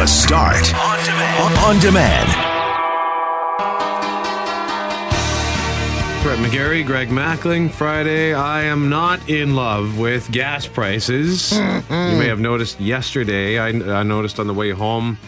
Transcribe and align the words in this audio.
The 0.00 0.06
Start 0.06 0.74
on 0.74 1.04
demand. 1.04 1.58
On 1.58 1.78
demand. 1.78 2.28
Brett 6.22 6.38
McGarry, 6.38 6.86
Greg 6.86 7.08
Mackling. 7.10 7.70
Friday, 7.70 8.32
I 8.32 8.62
am 8.62 8.88
not 8.88 9.28
in 9.28 9.54
love 9.54 9.98
with 9.98 10.32
gas 10.32 10.66
prices. 10.66 11.52
you 11.52 11.58
may 11.90 12.28
have 12.28 12.40
noticed 12.40 12.80
yesterday, 12.80 13.58
I, 13.58 13.68
I 13.68 14.02
noticed 14.02 14.40
on 14.40 14.46
the 14.46 14.54
way 14.54 14.70
home, 14.70 15.18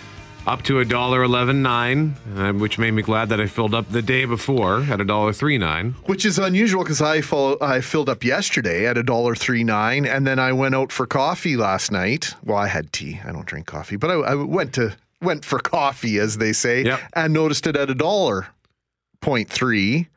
up 0.47 0.63
to 0.65 0.81
a 0.81 0.85
dollar 0.85 1.23
eleven 1.23 1.63
nine, 1.63 2.17
uh, 2.37 2.53
which 2.53 2.79
made 2.79 2.91
me 2.93 3.03
glad 3.03 3.29
that 3.29 3.41
I 3.41 3.47
filled 3.47 3.75
up 3.75 3.91
the 3.91 4.03
day 4.03 4.25
before 4.25 4.81
at 4.83 5.01
a 5.01 5.05
dollar 5.05 5.33
three 5.33 5.59
nine. 5.59 5.93
Which 6.07 6.25
is 6.25 6.39
unusual 6.39 6.83
because 6.83 7.01
I 7.01 7.21
follow, 7.21 7.57
I 7.61 7.81
filled 7.81 8.09
up 8.09 8.25
yesterday 8.25 8.87
at 8.87 8.99
a 8.99 9.03
dollar 9.03 9.35
three 9.35 9.65
nine, 9.65 10.05
and 10.05 10.27
then 10.27 10.39
I 10.39 10.53
went 10.53 10.75
out 10.75 10.91
for 10.93 11.07
coffee 11.07 11.57
last 11.57 11.93
night. 11.93 12.35
Well, 12.45 12.59
I 12.59 12.69
had 12.69 12.93
tea. 12.93 13.21
I 13.25 13.33
don't 13.33 13.47
drink 13.47 13.67
coffee, 13.67 13.97
but 13.97 14.11
I, 14.11 14.15
I 14.15 14.35
went 14.35 14.73
to 14.75 14.97
went 15.21 15.45
for 15.45 15.59
coffee, 15.61 16.19
as 16.19 16.39
they 16.39 16.53
say, 16.53 16.83
Yep. 16.85 17.01
and 17.15 17.33
noticed 17.33 17.67
it 17.69 17.77
at 17.77 17.89
a 17.91 17.95
dollar 17.95 18.49
point 19.21 19.49
three. 19.49 20.09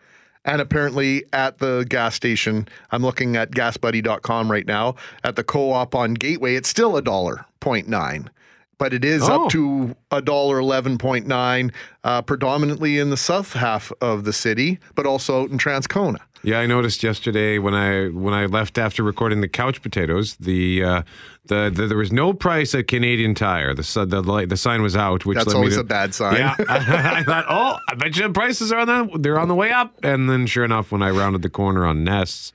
And 0.47 0.61
apparently 0.61 1.23
at 1.33 1.57
the 1.57 1.87
gas 1.89 2.13
station, 2.13 2.67
I'm 2.91 3.01
looking 3.01 3.35
at 3.35 3.49
gasbuddy.com 3.51 4.51
right 4.51 4.65
now. 4.67 4.95
At 5.23 5.35
the 5.37 5.43
co-op 5.43 5.95
on 5.95 6.13
Gateway, 6.13 6.53
it's 6.55 6.69
still 6.69 6.95
a 6.97 7.01
dollar 7.01 7.45
point 7.59 7.87
nine. 7.87 8.29
But 8.77 8.93
it 8.93 9.05
is 9.05 9.23
Oh. 9.23 9.45
up 9.45 9.51
to 9.51 9.95
a 10.11 10.21
dollar 10.21 10.59
eleven 10.59 10.97
point 10.97 11.27
nine, 11.27 11.71
uh, 12.03 12.21
predominantly 12.21 12.99
in 12.99 13.09
the 13.09 13.17
south 13.17 13.53
half 13.53 13.91
of 14.01 14.25
the 14.25 14.33
city, 14.33 14.79
but 14.95 15.05
also 15.05 15.43
out 15.43 15.49
in 15.49 15.57
Transcona. 15.57 16.17
Yeah, 16.43 16.59
I 16.59 16.67
noticed 16.67 17.01
yesterday 17.01 17.57
when 17.57 17.73
I 17.73 18.09
when 18.09 18.33
I 18.33 18.45
left 18.45 18.77
after 18.77 19.01
recording 19.01 19.41
the 19.41 19.47
couch 19.47 19.81
potatoes, 19.81 20.35
the 20.35 20.83
uh, 20.83 21.01
the, 21.45 21.71
the 21.73 21.87
there 21.87 21.97
was 21.97 22.11
no 22.11 22.33
price 22.33 22.75
at 22.75 22.87
Canadian 22.87 23.33
Tire. 23.33 23.73
The 23.73 23.81
su- 23.83 24.05
the 24.05 24.21
the 24.45 24.57
sign 24.57 24.81
was 24.83 24.95
out, 24.95 25.25
which 25.25 25.37
That's 25.37 25.53
always 25.55 25.75
to- 25.75 25.79
a 25.79 25.83
bad 25.85 26.13
sign. 26.13 26.35
Yeah, 26.37 26.55
I 26.69 27.23
thought, 27.23 27.45
oh, 27.49 27.77
I 27.89 27.95
bet 27.95 28.15
you 28.17 28.23
the 28.27 28.33
prices 28.33 28.71
are 28.71 28.79
on 28.79 28.87
the 28.87 29.17
they're 29.19 29.39
on 29.39 29.47
the 29.47 29.55
way 29.55 29.71
up. 29.71 29.95
And 30.03 30.29
then, 30.29 30.45
sure 30.47 30.65
enough, 30.65 30.91
when 30.91 31.01
I 31.01 31.09
rounded 31.09 31.41
the 31.41 31.49
corner 31.49 31.85
on 31.85 32.03
Nests 32.03 32.51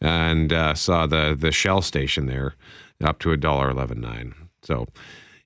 and 0.00 0.52
uh, 0.52 0.74
saw 0.74 1.06
the 1.06 1.34
the 1.38 1.52
Shell 1.52 1.82
station 1.82 2.26
there, 2.26 2.54
up 3.02 3.18
to 3.20 3.30
a 3.32 3.36
dollar 3.38 3.70
eleven 3.70 4.00
nine. 4.00 4.34
So, 4.62 4.86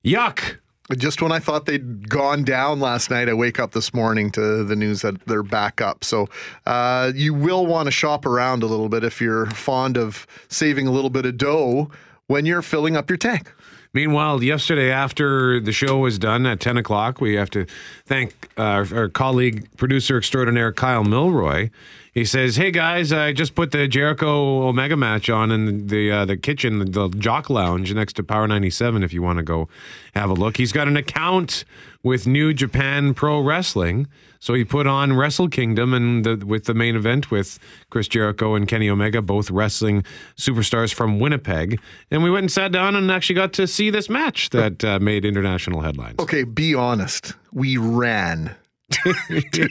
yuck. 0.06 0.58
Just 0.96 1.20
when 1.20 1.32
I 1.32 1.40
thought 1.40 1.66
they'd 1.66 2.08
gone 2.08 2.44
down 2.44 2.78
last 2.78 3.10
night, 3.10 3.28
I 3.28 3.34
wake 3.34 3.58
up 3.58 3.72
this 3.72 3.92
morning 3.92 4.30
to 4.32 4.62
the 4.62 4.76
news 4.76 5.02
that 5.02 5.20
they're 5.26 5.42
back 5.42 5.80
up. 5.80 6.04
So 6.04 6.28
uh, 6.64 7.10
you 7.12 7.34
will 7.34 7.66
want 7.66 7.88
to 7.88 7.90
shop 7.90 8.24
around 8.24 8.62
a 8.62 8.66
little 8.66 8.88
bit 8.88 9.02
if 9.02 9.20
you're 9.20 9.46
fond 9.46 9.98
of 9.98 10.28
saving 10.48 10.86
a 10.86 10.92
little 10.92 11.10
bit 11.10 11.26
of 11.26 11.36
dough 11.36 11.90
when 12.28 12.46
you're 12.46 12.62
filling 12.62 12.96
up 12.96 13.10
your 13.10 13.16
tank. 13.16 13.52
Meanwhile, 13.96 14.42
yesterday 14.42 14.90
after 14.90 15.58
the 15.58 15.72
show 15.72 15.96
was 15.96 16.18
done 16.18 16.44
at 16.44 16.60
10 16.60 16.76
o'clock, 16.76 17.18
we 17.18 17.32
have 17.36 17.48
to 17.48 17.64
thank 18.04 18.50
uh, 18.58 18.60
our, 18.60 18.94
our 18.94 19.08
colleague, 19.08 19.74
producer 19.78 20.18
extraordinaire 20.18 20.70
Kyle 20.70 21.02
Milroy. 21.02 21.70
He 22.12 22.26
says, 22.26 22.56
"Hey 22.56 22.70
guys, 22.70 23.10
I 23.10 23.32
just 23.32 23.54
put 23.54 23.70
the 23.70 23.88
Jericho 23.88 24.68
Omega 24.68 24.98
match 24.98 25.30
on 25.30 25.50
in 25.50 25.86
the 25.86 26.10
uh, 26.10 26.24
the 26.26 26.36
kitchen, 26.36 26.78
the 26.92 27.08
Jock 27.08 27.48
Lounge 27.48 27.94
next 27.94 28.16
to 28.16 28.22
Power 28.22 28.46
97. 28.46 29.02
If 29.02 29.14
you 29.14 29.22
want 29.22 29.38
to 29.38 29.42
go 29.42 29.66
have 30.14 30.28
a 30.28 30.34
look, 30.34 30.58
he's 30.58 30.72
got 30.72 30.88
an 30.88 30.98
account 30.98 31.64
with 32.06 32.24
New 32.24 32.54
Japan 32.54 33.14
Pro 33.14 33.40
Wrestling. 33.40 34.06
So 34.38 34.54
he 34.54 34.64
put 34.64 34.86
on 34.86 35.16
Wrestle 35.16 35.48
Kingdom 35.48 35.92
and 35.92 36.24
the, 36.24 36.46
with 36.46 36.66
the 36.66 36.72
main 36.72 36.94
event 36.94 37.32
with 37.32 37.58
Chris 37.90 38.06
Jericho 38.06 38.54
and 38.54 38.68
Kenny 38.68 38.88
Omega, 38.88 39.20
both 39.20 39.50
wrestling 39.50 40.04
superstars 40.36 40.94
from 40.94 41.18
Winnipeg. 41.18 41.80
And 42.12 42.22
we 42.22 42.30
went 42.30 42.44
and 42.44 42.52
sat 42.52 42.70
down 42.70 42.94
and 42.94 43.10
actually 43.10 43.34
got 43.34 43.52
to 43.54 43.66
see 43.66 43.90
this 43.90 44.08
match 44.08 44.50
that 44.50 44.84
uh, 44.84 45.00
made 45.00 45.24
international 45.24 45.80
headlines. 45.80 46.20
Okay, 46.20 46.44
be 46.44 46.76
honest. 46.76 47.32
We 47.52 47.76
ran 47.76 48.54
to 48.90 49.12
the. 49.12 49.66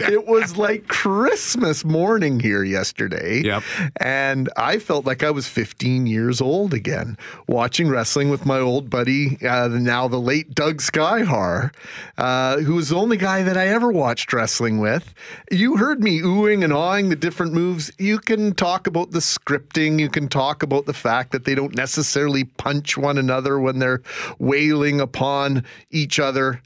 It 0.10 0.26
was 0.26 0.56
like 0.56 0.88
Christmas 0.88 1.84
morning 1.84 2.40
here 2.40 2.62
yesterday. 2.62 3.42
Yep. 3.44 3.62
And 4.00 4.48
I 4.56 4.78
felt 4.78 5.04
like 5.04 5.22
I 5.22 5.30
was 5.30 5.46
15 5.46 6.06
years 6.06 6.40
old 6.40 6.74
again, 6.74 7.16
watching 7.46 7.88
wrestling 7.88 8.30
with 8.30 8.46
my 8.46 8.58
old 8.58 8.90
buddy, 8.90 9.38
uh, 9.46 9.68
now 9.68 10.08
the 10.08 10.20
late 10.20 10.54
Doug 10.54 10.78
Skyhar, 10.78 11.74
uh, 12.18 12.58
who 12.58 12.74
was 12.74 12.88
the 12.88 12.96
only 12.96 13.16
guy 13.16 13.42
that 13.42 13.56
I 13.56 13.68
ever 13.68 13.92
watched 13.92 14.32
wrestling 14.32 14.78
with. 14.78 15.14
You 15.50 15.76
heard 15.76 16.02
me 16.02 16.20
oohing 16.20 16.64
and 16.64 16.72
awing 16.72 17.08
the 17.08 17.16
different 17.16 17.52
moves. 17.52 17.90
You 17.98 18.18
can 18.18 18.54
talk 18.54 18.86
about 18.86 19.10
the 19.10 19.20
scripting. 19.20 20.00
You 20.00 20.08
can 20.08 20.28
talk 20.28 20.62
about 20.62 20.86
the 20.86 20.94
fact 20.94 21.32
that 21.32 21.44
they 21.44 21.54
don't 21.54 21.74
necessarily 21.74 22.44
punch 22.44 22.96
one 22.96 23.18
another 23.18 23.58
when 23.58 23.78
they're 23.78 24.02
wailing 24.38 25.00
upon 25.00 25.64
each 25.90 26.18
other 26.18 26.62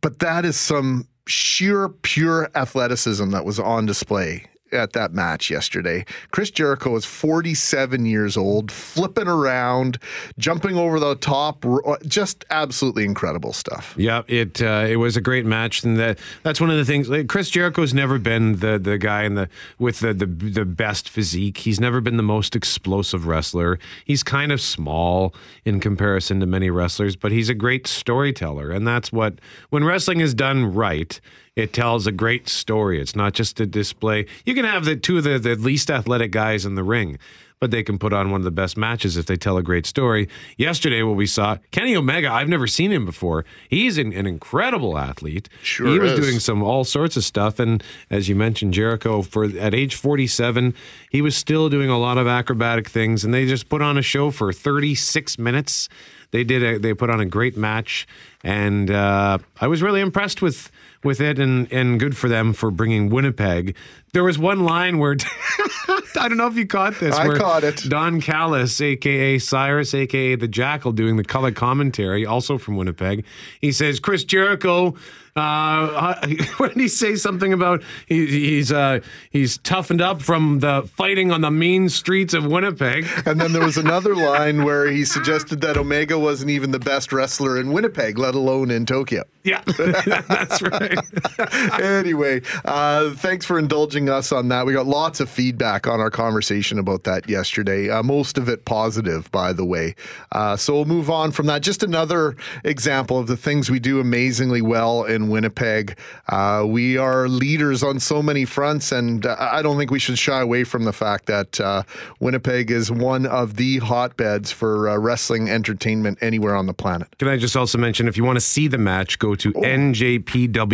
but 0.00 0.18
that 0.20 0.44
is 0.44 0.56
some 0.56 1.06
sheer 1.26 1.88
pure 1.88 2.50
athleticism 2.54 3.30
that 3.30 3.44
was 3.44 3.58
on 3.58 3.86
display 3.86 4.44
at 4.72 4.92
that 4.92 5.12
match 5.12 5.50
yesterday. 5.50 6.04
Chris 6.30 6.50
Jericho 6.50 6.96
is 6.96 7.04
47 7.04 8.06
years 8.06 8.36
old, 8.36 8.70
flipping 8.70 9.28
around, 9.28 9.98
jumping 10.38 10.76
over 10.76 10.98
the 11.00 11.14
top, 11.16 11.64
just 12.06 12.44
absolutely 12.50 13.04
incredible 13.04 13.52
stuff. 13.52 13.94
Yeah, 13.96 14.22
it 14.26 14.62
uh, 14.62 14.86
it 14.88 14.96
was 14.96 15.16
a 15.16 15.20
great 15.20 15.46
match, 15.46 15.84
and 15.84 15.96
that 15.98 16.18
that's 16.42 16.60
one 16.60 16.70
of 16.70 16.76
the 16.76 16.84
things. 16.84 17.08
Like, 17.08 17.28
Chris 17.28 17.50
Jericho's 17.50 17.94
never 17.94 18.18
been 18.18 18.60
the 18.60 18.78
the 18.78 18.98
guy 18.98 19.24
in 19.24 19.34
the 19.34 19.48
with 19.78 20.00
the, 20.00 20.14
the 20.14 20.26
the 20.26 20.64
best 20.64 21.08
physique. 21.08 21.58
He's 21.58 21.80
never 21.80 22.00
been 22.00 22.16
the 22.16 22.22
most 22.22 22.56
explosive 22.56 23.26
wrestler. 23.26 23.78
He's 24.04 24.22
kind 24.22 24.52
of 24.52 24.60
small 24.60 25.34
in 25.64 25.80
comparison 25.80 26.40
to 26.40 26.46
many 26.46 26.70
wrestlers, 26.70 27.16
but 27.16 27.32
he's 27.32 27.48
a 27.48 27.54
great 27.54 27.86
storyteller, 27.86 28.70
and 28.70 28.86
that's 28.86 29.12
what 29.12 29.40
when 29.70 29.84
wrestling 29.84 30.20
is 30.20 30.34
done 30.34 30.72
right. 30.72 31.20
It 31.58 31.72
tells 31.72 32.06
a 32.06 32.12
great 32.12 32.48
story. 32.48 33.00
It's 33.00 33.16
not 33.16 33.32
just 33.32 33.58
a 33.58 33.66
display. 33.66 34.26
You 34.46 34.54
can 34.54 34.64
have 34.64 34.84
the 34.84 34.94
two 34.94 35.18
of 35.18 35.24
the, 35.24 35.40
the 35.40 35.56
least 35.56 35.90
athletic 35.90 36.30
guys 36.30 36.64
in 36.64 36.76
the 36.76 36.84
ring, 36.84 37.18
but 37.58 37.72
they 37.72 37.82
can 37.82 37.98
put 37.98 38.12
on 38.12 38.30
one 38.30 38.40
of 38.40 38.44
the 38.44 38.52
best 38.52 38.76
matches 38.76 39.16
if 39.16 39.26
they 39.26 39.34
tell 39.34 39.56
a 39.56 39.62
great 39.64 39.84
story. 39.84 40.28
Yesterday, 40.56 41.02
what 41.02 41.16
we 41.16 41.26
saw, 41.26 41.56
Kenny 41.72 41.96
Omega, 41.96 42.32
I've 42.32 42.48
never 42.48 42.68
seen 42.68 42.92
him 42.92 43.04
before. 43.04 43.44
He's 43.68 43.98
an, 43.98 44.12
an 44.12 44.24
incredible 44.24 44.96
athlete. 44.96 45.48
Sure 45.60 45.88
he 45.88 45.98
was 45.98 46.12
is. 46.12 46.20
doing 46.20 46.38
some 46.38 46.62
all 46.62 46.84
sorts 46.84 47.16
of 47.16 47.24
stuff, 47.24 47.58
and 47.58 47.82
as 48.08 48.28
you 48.28 48.36
mentioned, 48.36 48.72
Jericho, 48.72 49.22
for 49.22 49.44
at 49.44 49.74
age 49.74 49.96
forty-seven, 49.96 50.74
he 51.10 51.20
was 51.20 51.36
still 51.36 51.68
doing 51.68 51.90
a 51.90 51.98
lot 51.98 52.18
of 52.18 52.28
acrobatic 52.28 52.88
things, 52.88 53.24
and 53.24 53.34
they 53.34 53.46
just 53.46 53.68
put 53.68 53.82
on 53.82 53.98
a 53.98 54.02
show 54.02 54.30
for 54.30 54.52
thirty-six 54.52 55.40
minutes. 55.40 55.88
They 56.30 56.44
did 56.44 56.62
a, 56.62 56.78
they 56.78 56.94
put 56.94 57.10
on 57.10 57.20
a 57.20 57.26
great 57.26 57.56
match, 57.56 58.06
and 58.44 58.92
uh, 58.92 59.38
I 59.60 59.66
was 59.66 59.82
really 59.82 60.00
impressed 60.02 60.40
with 60.40 60.70
with 61.08 61.20
it, 61.22 61.38
and 61.38 61.72
and 61.72 61.98
good 61.98 62.16
for 62.16 62.28
them 62.28 62.52
for 62.52 62.70
bringing 62.70 63.08
Winnipeg. 63.08 63.74
There 64.12 64.22
was 64.22 64.38
one 64.38 64.64
line 64.64 64.98
where 64.98 65.16
I 65.88 66.28
don't 66.28 66.36
know 66.36 66.46
if 66.46 66.56
you 66.56 66.66
caught 66.66 67.00
this. 67.00 67.14
I 67.14 67.34
caught 67.36 67.64
it. 67.64 67.76
Don 67.88 68.20
Callis, 68.20 68.78
aka 68.80 69.38
Cyrus, 69.38 69.94
aka 69.94 70.34
the 70.36 70.48
Jackal, 70.48 70.92
doing 70.92 71.16
the 71.16 71.24
color 71.24 71.50
commentary, 71.50 72.26
also 72.26 72.58
from 72.58 72.76
Winnipeg. 72.76 73.24
He 73.60 73.72
says 73.72 73.98
Chris 73.98 74.24
Jericho. 74.24 74.94
Uh, 75.38 76.26
when 76.56 76.70
did 76.70 76.80
he 76.80 76.88
say 76.88 77.14
something 77.14 77.52
about 77.52 77.82
he, 78.06 78.26
he's 78.26 78.72
uh, 78.72 79.00
he's 79.30 79.58
toughened 79.58 80.02
up 80.02 80.20
from 80.20 80.58
the 80.58 80.82
fighting 80.94 81.30
on 81.30 81.40
the 81.40 81.50
mean 81.50 81.88
streets 81.88 82.34
of 82.34 82.44
Winnipeg? 82.44 83.06
And 83.24 83.40
then 83.40 83.52
there 83.52 83.64
was 83.64 83.76
another 83.76 84.16
line 84.16 84.64
where 84.64 84.90
he 84.90 85.04
suggested 85.04 85.60
that 85.60 85.76
Omega 85.76 86.18
wasn't 86.18 86.50
even 86.50 86.72
the 86.72 86.80
best 86.80 87.12
wrestler 87.12 87.58
in 87.58 87.72
Winnipeg, 87.72 88.18
let 88.18 88.34
alone 88.34 88.70
in 88.70 88.84
Tokyo. 88.84 89.24
Yeah, 89.44 89.62
that's 89.78 90.60
right. 90.60 90.97
anyway, 91.82 92.40
uh, 92.64 93.10
thanks 93.14 93.44
for 93.46 93.58
indulging 93.58 94.08
us 94.08 94.32
on 94.32 94.48
that. 94.48 94.66
We 94.66 94.72
got 94.72 94.86
lots 94.86 95.20
of 95.20 95.28
feedback 95.28 95.86
on 95.86 96.00
our 96.00 96.10
conversation 96.10 96.78
about 96.78 97.04
that 97.04 97.28
yesterday. 97.28 97.90
Uh, 97.90 98.02
most 98.02 98.38
of 98.38 98.48
it 98.48 98.64
positive, 98.64 99.30
by 99.30 99.52
the 99.52 99.64
way. 99.64 99.94
Uh, 100.32 100.56
so 100.56 100.74
we'll 100.74 100.84
move 100.84 101.10
on 101.10 101.30
from 101.32 101.46
that. 101.46 101.62
Just 101.62 101.82
another 101.82 102.36
example 102.64 103.18
of 103.18 103.26
the 103.26 103.36
things 103.36 103.70
we 103.70 103.78
do 103.78 104.00
amazingly 104.00 104.62
well 104.62 105.04
in 105.04 105.28
Winnipeg. 105.28 105.98
Uh, 106.28 106.64
we 106.66 106.96
are 106.96 107.28
leaders 107.28 107.82
on 107.82 108.00
so 108.00 108.22
many 108.22 108.44
fronts, 108.44 108.92
and 108.92 109.26
uh, 109.26 109.36
I 109.38 109.62
don't 109.62 109.78
think 109.78 109.90
we 109.90 109.98
should 109.98 110.18
shy 110.18 110.40
away 110.40 110.64
from 110.64 110.84
the 110.84 110.92
fact 110.92 111.26
that 111.26 111.60
uh, 111.60 111.82
Winnipeg 112.20 112.70
is 112.70 112.90
one 112.90 113.26
of 113.26 113.56
the 113.56 113.78
hotbeds 113.78 114.52
for 114.52 114.88
uh, 114.88 114.96
wrestling 114.96 115.48
entertainment 115.48 116.18
anywhere 116.20 116.54
on 116.54 116.66
the 116.66 116.74
planet. 116.74 117.08
Can 117.18 117.28
I 117.28 117.36
just 117.36 117.56
also 117.56 117.78
mention 117.78 118.08
if 118.08 118.16
you 118.16 118.24
want 118.24 118.36
to 118.36 118.44
see 118.44 118.68
the 118.68 118.78
match, 118.78 119.18
go 119.18 119.34
to 119.34 119.52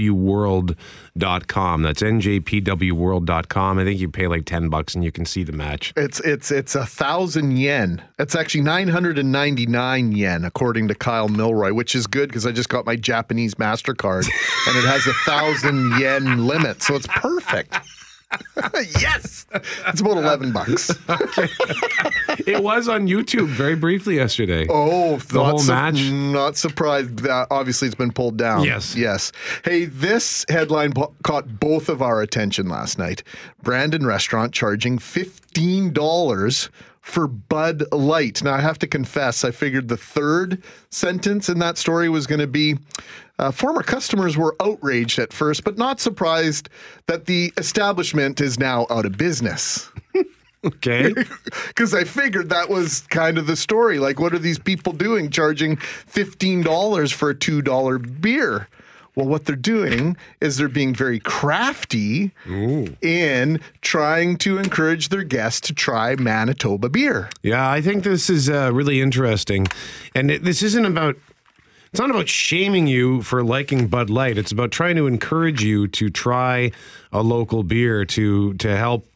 njpwworld.com. 0.04 1.82
That's 1.82 2.02
njpwworld.com. 2.02 3.78
I 3.78 3.84
think 3.84 4.00
you 4.00 4.08
pay 4.08 4.26
like 4.26 4.44
10 4.44 4.68
bucks 4.68 4.94
and 4.94 5.04
you 5.04 5.12
can 5.12 5.24
see 5.24 5.44
the 5.44 5.52
match. 5.52 5.92
It's 5.96 6.20
it's 6.20 6.50
it's 6.50 6.74
a 6.74 6.86
thousand 6.86 7.56
yen. 7.58 8.02
It's 8.18 8.34
actually 8.34 8.62
nine 8.62 8.88
hundred 8.88 9.18
and 9.18 9.30
ninety 9.32 9.66
nine 9.66 10.12
yen, 10.12 10.44
according 10.44 10.88
to 10.88 10.94
Kyle 10.94 11.28
Milroy, 11.28 11.72
which 11.72 11.94
is 11.94 12.06
good 12.06 12.28
because 12.28 12.46
I 12.46 12.52
just 12.52 12.68
got 12.68 12.86
my 12.86 12.96
Japanese 12.96 13.54
Mastercard 13.54 14.26
and 14.68 14.76
it 14.76 14.84
has 14.84 15.06
a 15.06 15.14
thousand 15.24 15.98
yen 16.00 16.46
limit, 16.46 16.82
so 16.82 16.94
it's 16.94 17.06
perfect. 17.06 17.78
yes, 19.00 19.46
it's 19.86 20.00
about 20.00 20.16
eleven 20.19 20.52
bucks. 20.52 20.90
It 22.46 22.62
was 22.62 22.88
on 22.88 23.06
YouTube 23.06 23.46
very 23.46 23.76
briefly 23.76 24.16
yesterday. 24.16 24.66
Oh, 24.69 25.16
The 25.19 25.42
whole 25.44 25.62
match? 25.64 26.00
Not 26.10 26.56
surprised. 26.56 27.20
That 27.20 27.46
obviously, 27.50 27.86
it's 27.86 27.94
been 27.94 28.12
pulled 28.12 28.36
down. 28.36 28.64
Yes. 28.64 28.96
yes. 28.96 29.31
Hey, 29.64 29.84
this 29.84 30.44
headline 30.48 30.92
caught 31.22 31.60
both 31.60 31.88
of 31.88 32.02
our 32.02 32.20
attention 32.22 32.69
last 32.69 32.98
night. 32.98 33.22
Brandon 33.62 34.04
Restaurant 34.04 34.52
charging 34.52 34.98
fifteen 34.98 35.92
dollars 35.92 36.70
for 37.04 37.28
Bud 37.28 37.84
Light. 37.92 38.42
Now, 38.42 38.54
I 38.54 38.60
have 38.60 38.78
to 38.78 38.86
confess, 38.86 39.44
I 39.44 39.50
figured 39.50 39.88
the 39.88 39.96
third 39.96 40.62
sentence 40.88 41.50
in 41.50 41.58
that 41.58 41.76
story 41.76 42.08
was 42.08 42.26
going 42.26 42.40
to 42.40 42.46
be. 42.46 42.78
Uh, 43.38 43.50
former 43.50 43.82
customers 43.82 44.38
were 44.38 44.56
outraged 44.58 45.18
at 45.18 45.30
first, 45.30 45.64
but 45.64 45.76
not 45.76 46.00
surprised 46.00 46.70
that 47.06 47.26
the 47.26 47.52
establishment 47.58 48.40
is 48.40 48.58
now 48.58 48.86
out 48.90 49.04
of 49.06 49.16
business. 49.18 49.90
Okay. 50.64 51.12
Because 51.68 51.92
I 51.92 52.04
figured 52.04 52.48
that 52.48 52.70
was 52.70 53.00
kind 53.10 53.36
of 53.36 53.46
the 53.46 53.54
story. 53.54 53.98
Like, 53.98 54.18
what 54.18 54.32
are 54.32 54.38
these 54.38 54.58
people 54.58 54.94
doing 54.94 55.28
charging 55.28 55.76
$15 55.76 57.12
for 57.12 57.28
a 57.28 57.34
$2 57.34 58.20
beer? 58.22 58.66
Well, 59.16 59.26
what 59.26 59.44
they're 59.44 59.55
doing 59.55 60.16
is 60.40 60.56
they're 60.56 60.69
being 60.69 60.94
very 60.94 61.20
crafty 61.20 62.32
in 63.00 63.61
trying 63.81 64.37
to 64.38 64.58
encourage 64.58 65.08
their 65.11 65.22
guests 65.22 65.61
to 65.69 65.72
try 65.72 66.16
Manitoba 66.16 66.88
beer. 66.88 67.31
Yeah, 67.43 67.70
I 67.70 67.81
think 67.81 68.02
this 68.02 68.28
is 68.28 68.50
uh, 68.50 68.72
really 68.72 69.00
interesting. 69.00 69.69
And 70.16 70.31
it, 70.32 70.43
this 70.43 70.62
isn't 70.62 70.84
about, 70.84 71.16
it's 71.93 72.00
not 72.00 72.11
about 72.11 72.28
shaming 72.28 72.88
you 72.88 73.22
for 73.22 73.44
liking 73.44 73.87
Bud 73.87 74.11
Light. 74.11 74.37
It's 74.37 74.50
about 74.50 74.72
trying 74.72 74.96
to 74.96 75.06
encourage 75.06 75.62
you 75.62 75.87
to 75.88 76.11
try 76.11 76.72
a 77.12 77.22
local 77.22 77.62
beer 77.62 78.05
to 78.05 78.55
to 78.55 78.76
help 78.76 79.06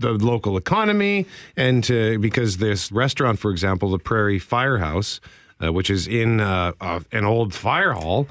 the 0.00 0.12
local 0.12 0.56
economy 0.56 1.26
and 1.56 1.84
to, 1.84 2.18
because 2.18 2.56
this 2.56 2.90
restaurant, 2.90 3.38
for 3.38 3.50
example, 3.50 3.90
the 3.90 3.98
Prairie 3.98 4.38
Firehouse, 4.38 5.20
uh, 5.62 5.72
which 5.72 5.90
is 5.90 6.08
in 6.08 6.40
uh, 6.40 6.72
uh, 6.80 7.00
an 7.12 7.24
old 7.24 7.54
fire 7.54 7.92
hall, 7.92 8.26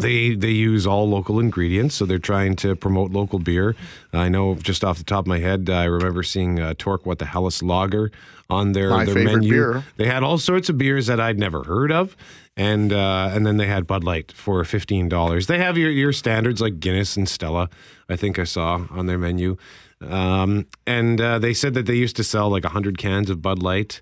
they 0.00 0.34
they 0.34 0.50
use 0.50 0.86
all 0.86 1.08
local 1.08 1.38
ingredients, 1.38 1.94
so 1.94 2.04
they're 2.06 2.18
trying 2.18 2.56
to 2.56 2.74
promote 2.74 3.12
local 3.12 3.38
beer. 3.38 3.76
I 4.12 4.28
know 4.28 4.56
just 4.56 4.82
off 4.84 4.98
the 4.98 5.04
top 5.04 5.20
of 5.20 5.26
my 5.26 5.38
head, 5.38 5.70
I 5.70 5.84
remember 5.84 6.22
seeing 6.22 6.58
uh, 6.58 6.74
Torque 6.78 7.06
What 7.06 7.18
the 7.18 7.26
Hellas 7.26 7.62
Lager 7.62 8.10
on 8.48 8.72
their 8.72 8.90
My 8.90 9.04
their 9.04 9.14
favorite 9.14 9.34
menu. 9.36 9.50
beer. 9.50 9.84
They 9.96 10.06
had 10.06 10.22
all 10.22 10.38
sorts 10.38 10.68
of 10.68 10.76
beers 10.78 11.06
that 11.06 11.20
I'd 11.20 11.38
never 11.38 11.62
heard 11.64 11.92
of, 11.92 12.16
and 12.56 12.92
uh, 12.92 13.30
and 13.32 13.46
then 13.46 13.58
they 13.58 13.66
had 13.66 13.86
Bud 13.86 14.02
Light 14.02 14.32
for 14.32 14.64
fifteen 14.64 15.08
dollars. 15.08 15.46
They 15.46 15.58
have 15.58 15.78
your 15.78 15.90
your 15.90 16.12
standards 16.12 16.60
like 16.60 16.80
Guinness 16.80 17.16
and 17.16 17.28
Stella. 17.28 17.68
I 18.08 18.16
think 18.16 18.38
I 18.38 18.44
saw 18.44 18.86
on 18.90 19.06
their 19.06 19.18
menu, 19.18 19.56
um, 20.00 20.66
and 20.86 21.20
uh, 21.20 21.38
they 21.38 21.54
said 21.54 21.74
that 21.74 21.86
they 21.86 21.94
used 21.94 22.16
to 22.16 22.24
sell 22.24 22.48
like 22.50 22.64
hundred 22.64 22.98
cans 22.98 23.30
of 23.30 23.40
Bud 23.40 23.62
Light, 23.62 24.00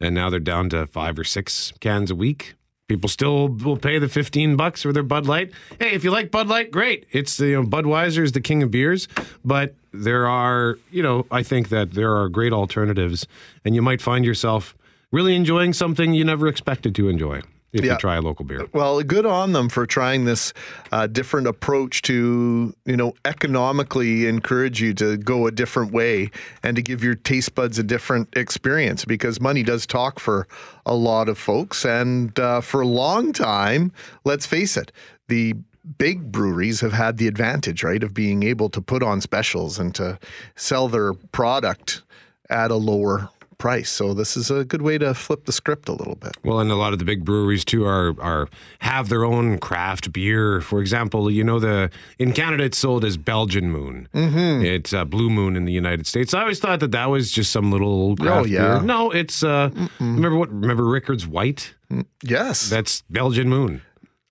and 0.00 0.14
now 0.14 0.28
they're 0.28 0.40
down 0.40 0.68
to 0.70 0.86
five 0.86 1.18
or 1.18 1.24
six 1.24 1.72
cans 1.80 2.10
a 2.10 2.14
week. 2.14 2.55
People 2.88 3.08
still 3.08 3.48
will 3.48 3.76
pay 3.76 3.98
the 3.98 4.08
fifteen 4.08 4.54
bucks 4.56 4.82
for 4.82 4.92
their 4.92 5.02
Bud 5.02 5.26
Light. 5.26 5.50
Hey, 5.80 5.90
if 5.90 6.04
you 6.04 6.10
like 6.12 6.30
Bud 6.30 6.46
Light, 6.46 6.70
great. 6.70 7.06
It's 7.10 7.36
the 7.36 7.48
you 7.48 7.62
know, 7.62 7.68
Budweiser 7.68 8.22
is 8.22 8.32
the 8.32 8.40
king 8.40 8.62
of 8.62 8.70
beers, 8.70 9.08
but 9.44 9.74
there 9.92 10.28
are 10.28 10.78
you 10.92 11.02
know 11.02 11.26
I 11.30 11.42
think 11.42 11.68
that 11.70 11.92
there 11.92 12.16
are 12.16 12.28
great 12.28 12.52
alternatives, 12.52 13.26
and 13.64 13.74
you 13.74 13.82
might 13.82 14.00
find 14.00 14.24
yourself 14.24 14.76
really 15.10 15.34
enjoying 15.34 15.72
something 15.72 16.14
you 16.14 16.24
never 16.24 16.46
expected 16.46 16.94
to 16.94 17.08
enjoy 17.08 17.42
if 17.78 17.84
Yeah. 17.84 17.92
you 17.92 17.98
try 17.98 18.16
a 18.16 18.20
local 18.20 18.44
beer. 18.44 18.66
Well, 18.72 19.02
good 19.02 19.26
on 19.26 19.52
them 19.52 19.68
for 19.68 19.86
trying 19.86 20.24
this 20.24 20.52
uh, 20.92 21.06
different 21.06 21.46
approach 21.46 22.02
to, 22.02 22.74
you 22.84 22.96
know, 22.96 23.14
economically 23.24 24.26
encourage 24.26 24.80
you 24.80 24.94
to 24.94 25.16
go 25.16 25.46
a 25.46 25.50
different 25.50 25.92
way 25.92 26.30
and 26.62 26.76
to 26.76 26.82
give 26.82 27.02
your 27.04 27.14
taste 27.14 27.54
buds 27.54 27.78
a 27.78 27.82
different 27.82 28.28
experience 28.36 29.04
because 29.04 29.40
money 29.40 29.62
does 29.62 29.86
talk 29.86 30.18
for 30.18 30.46
a 30.84 30.94
lot 30.94 31.28
of 31.28 31.38
folks. 31.38 31.84
And 31.84 32.38
uh, 32.38 32.60
for 32.60 32.80
a 32.80 32.86
long 32.86 33.32
time, 33.32 33.92
let's 34.24 34.46
face 34.46 34.76
it, 34.76 34.92
the 35.28 35.54
big 35.98 36.32
breweries 36.32 36.80
have 36.80 36.92
had 36.92 37.16
the 37.16 37.28
advantage, 37.28 37.84
right, 37.84 38.02
of 38.02 38.12
being 38.12 38.42
able 38.42 38.68
to 38.70 38.80
put 38.80 39.02
on 39.02 39.20
specials 39.20 39.78
and 39.78 39.94
to 39.94 40.18
sell 40.56 40.88
their 40.88 41.12
product 41.14 42.02
at 42.50 42.70
a 42.70 42.76
lower 42.76 43.28
price. 43.58 43.90
So 43.90 44.14
this 44.14 44.36
is 44.36 44.50
a 44.50 44.64
good 44.64 44.82
way 44.82 44.98
to 44.98 45.14
flip 45.14 45.44
the 45.46 45.52
script 45.52 45.88
a 45.88 45.92
little 45.92 46.14
bit. 46.16 46.36
Well, 46.44 46.60
and 46.60 46.70
a 46.70 46.76
lot 46.76 46.92
of 46.92 46.98
the 46.98 47.04
big 47.04 47.24
breweries 47.24 47.64
too 47.64 47.84
are 47.84 48.14
are 48.20 48.48
have 48.80 49.08
their 49.08 49.24
own 49.24 49.58
craft 49.58 50.12
beer. 50.12 50.60
For 50.60 50.80
example, 50.80 51.30
you 51.30 51.42
know 51.44 51.58
the 51.58 51.90
in 52.18 52.32
Canada 52.32 52.64
it's 52.64 52.78
sold 52.78 53.04
as 53.04 53.16
Belgian 53.16 53.70
Moon. 53.70 54.08
Mm-hmm. 54.14 54.64
It's 54.64 54.92
uh, 54.92 55.04
Blue 55.04 55.30
Moon 55.30 55.56
in 55.56 55.64
the 55.64 55.72
United 55.72 56.06
States. 56.06 56.34
I 56.34 56.40
always 56.42 56.60
thought 56.60 56.80
that 56.80 56.92
that 56.92 57.06
was 57.06 57.30
just 57.30 57.50
some 57.52 57.70
little 57.72 58.16
craft 58.16 58.42
Oh, 58.42 58.44
yeah. 58.44 58.78
beer. 58.78 58.82
No, 58.82 59.10
it's 59.10 59.42
uh, 59.42 59.70
remember 60.00 60.36
what? 60.36 60.50
Remember 60.50 60.84
Rickard's 60.84 61.26
White? 61.26 61.74
Yes. 62.22 62.68
That's 62.68 63.02
Belgian 63.10 63.48
Moon. 63.48 63.82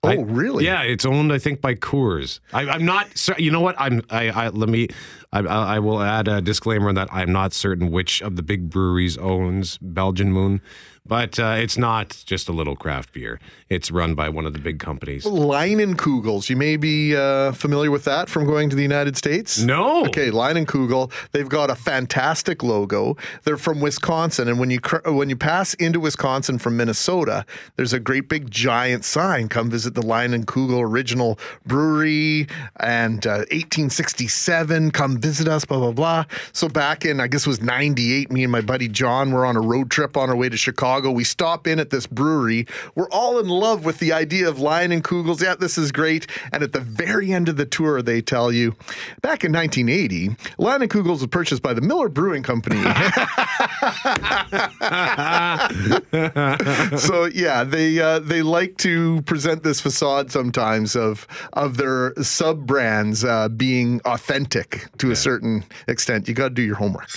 oh, 0.04 0.10
I- 0.10 0.16
really? 0.16 0.66
Yeah, 0.66 0.82
it's 0.84 1.06
owned, 1.06 1.32
I 1.34 1.40
think, 1.40 1.62
by 1.62 1.74
Coors. 1.76 2.40
I, 2.54 2.68
I'm 2.70 2.86
not. 2.86 3.08
You 3.40 3.50
know 3.52 3.62
what? 3.62 3.76
I'm. 3.80 4.02
I. 4.10 4.30
I 4.30 4.50
let 4.50 4.70
me. 4.70 4.90
I, 5.36 5.76
I 5.76 5.80
will 5.80 6.02
add 6.02 6.28
a 6.28 6.42
disclaimer 6.42 6.94
that 6.94 7.10
I'm 7.12 7.32
not 7.32 7.54
certain 7.54 7.92
which 7.92 8.22
of 8.22 8.36
the 8.36 8.44
big 8.44 8.70
breweries 8.70 9.18
owns 9.18 9.78
Belgian 9.80 10.32
Moon, 10.32 10.62
but 11.06 11.40
uh, 11.40 11.56
it's 11.58 11.78
not 11.78 12.24
just 12.26 12.50
a 12.50 12.52
little 12.52 12.76
craft 12.76 13.14
beer. 13.14 13.40
It's 13.70 13.92
run 13.92 14.16
by 14.16 14.30
one 14.30 14.46
of 14.46 14.54
the 14.54 14.60
big 14.60 14.80
companies. 14.80 15.26
Leinenkugels. 15.26 16.50
You 16.50 16.56
may 16.56 16.78
be 16.78 17.16
uh, 17.16 17.52
familiar 17.52 17.92
with 17.92 18.06
that 18.06 18.30
from 18.30 18.46
going 18.46 18.70
to 18.70 18.76
the 18.76 18.82
United 18.82 19.18
States. 19.18 19.60
No. 19.60 20.06
Okay, 20.06 20.30
Leinenkugel. 20.30 21.12
They've 21.32 21.50
got 21.50 21.70
a 21.70 21.76
fantastic 21.76 22.64
logo. 22.64 23.18
They're 23.44 23.58
from 23.58 23.82
Wisconsin, 23.82 24.48
and 24.48 24.60
when 24.60 24.70
you 24.70 24.80
cr- 24.80 25.10
when 25.10 25.30
you 25.30 25.36
pass 25.36 25.74
into 25.76 26.00
Wisconsin 26.00 26.58
from 26.60 26.78
Minnesota, 26.78 27.46
there's 27.76 27.94
a 27.94 28.00
great 28.00 28.30
big 28.30 28.50
giant 28.50 29.06
sign. 29.06 29.50
Come 29.50 29.70
visit 29.70 29.94
the 29.94 30.02
Leinenkugel 30.02 30.82
Original 30.82 31.40
Brewery 31.66 32.48
and 32.80 33.26
uh, 33.26 33.46
1867. 33.52 34.92
Come 34.92 35.18
visit 35.18 35.48
us. 35.48 35.66
Blah 35.66 35.80
blah 35.80 35.92
blah. 35.92 36.26
So 36.54 36.68
back 36.68 37.06
in 37.06 37.20
I 37.20 37.28
guess 37.28 37.46
it 37.46 37.50
was 37.50 37.62
'98, 37.62 38.32
me 38.32 38.44
and 38.44 38.52
my 38.52 38.62
buddy 38.62 38.88
John 38.88 39.32
were 39.32 39.46
on 39.46 39.56
a 39.56 39.62
road 39.62 39.92
trip 39.92 40.18
on 40.18 40.30
our 40.30 40.36
way 40.36 40.50
to 40.50 40.58
Chicago. 40.58 40.95
We 41.04 41.24
stop 41.24 41.68
in 41.68 41.80
at 41.80 41.90
this 41.90 42.08
brewery. 42.08 42.68
We're 42.96 43.10
all 43.10 43.40
in 43.40 43.48
love 43.48 43.86
with 43.86 44.00
the 44.00 44.14
idea 44.14 44.48
of 44.48 44.58
Leinenkugels. 44.58 45.42
Yeah, 45.42 45.56
this 45.56 45.78
is 45.78 45.92
great. 45.92 46.28
And 46.52 46.64
at 46.64 46.74
the 46.74 46.80
very 46.80 47.32
end 47.32 47.50
of 47.50 47.58
the 47.58 47.66
tour, 47.66 48.02
they 48.02 48.22
tell 48.22 48.52
you, 48.52 48.76
back 49.22 49.44
in 49.44 49.52
1980, 49.52 50.30
Leinenkugels 50.58 51.20
was 51.20 51.28
purchased 51.28 51.62
by 51.62 51.74
the 51.74 51.82
Miller 51.82 52.10
Brewing 52.10 52.44
Company. 52.44 52.78
so 56.98 57.26
yeah, 57.26 57.64
they 57.64 58.00
uh, 58.00 58.20
they 58.20 58.42
like 58.42 58.78
to 58.78 59.22
present 59.24 59.64
this 59.64 59.82
facade 59.82 60.32
sometimes 60.32 60.96
of 60.96 61.28
of 61.54 61.78
their 61.78 62.14
sub 62.22 62.66
brands 62.66 63.24
uh, 63.24 63.50
being 63.50 64.02
authentic 64.06 64.88
to 64.98 65.12
a 65.12 65.16
certain 65.16 65.64
extent. 65.88 66.28
You 66.28 66.34
got 66.34 66.50
to 66.50 66.54
do 66.54 66.64
your 66.64 66.76
homework. 66.76 67.10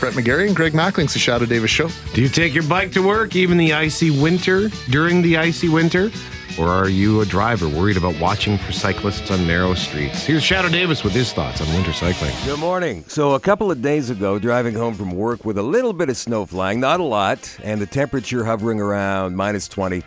Brett 0.00 0.14
McGarry 0.14 0.46
and 0.46 0.56
Greg 0.56 0.74
Mackling's 0.74 1.12
the 1.12 1.20
Shadoe 1.20 1.46
Davis 1.46 1.70
Show. 1.70 1.90
Do 2.14 2.22
you 2.22 2.28
take 2.30 2.54
your 2.54 2.62
bike 2.62 2.90
to 2.92 3.06
work 3.06 3.36
even 3.36 3.58
the 3.58 3.74
icy 3.74 4.10
winter 4.10 4.70
during 4.88 5.20
the 5.20 5.36
icy 5.36 5.68
winter? 5.68 6.10
Or 6.58 6.68
are 6.68 6.88
you 6.88 7.20
a 7.20 7.26
driver 7.26 7.68
worried 7.68 7.98
about 7.98 8.18
watching 8.18 8.56
for 8.56 8.72
cyclists 8.72 9.30
on 9.30 9.46
narrow 9.46 9.74
streets? 9.74 10.24
Here's 10.24 10.42
Shadoe 10.42 10.72
Davis 10.72 11.04
with 11.04 11.12
his 11.12 11.32
thoughts 11.34 11.60
on 11.60 11.68
winter 11.74 11.92
cycling. 11.92 12.34
Good 12.46 12.58
morning. 12.58 13.04
So, 13.08 13.34
a 13.34 13.40
couple 13.40 13.70
of 13.70 13.82
days 13.82 14.08
ago, 14.08 14.38
driving 14.38 14.74
home 14.74 14.94
from 14.94 15.10
work 15.10 15.44
with 15.44 15.58
a 15.58 15.62
little 15.62 15.92
bit 15.92 16.08
of 16.08 16.16
snow 16.16 16.46
flying, 16.46 16.80
not 16.80 16.98
a 16.98 17.04
lot, 17.04 17.58
and 17.62 17.80
the 17.80 17.86
temperature 17.86 18.44
hovering 18.44 18.80
around 18.80 19.36
minus 19.36 19.68
20, 19.68 20.02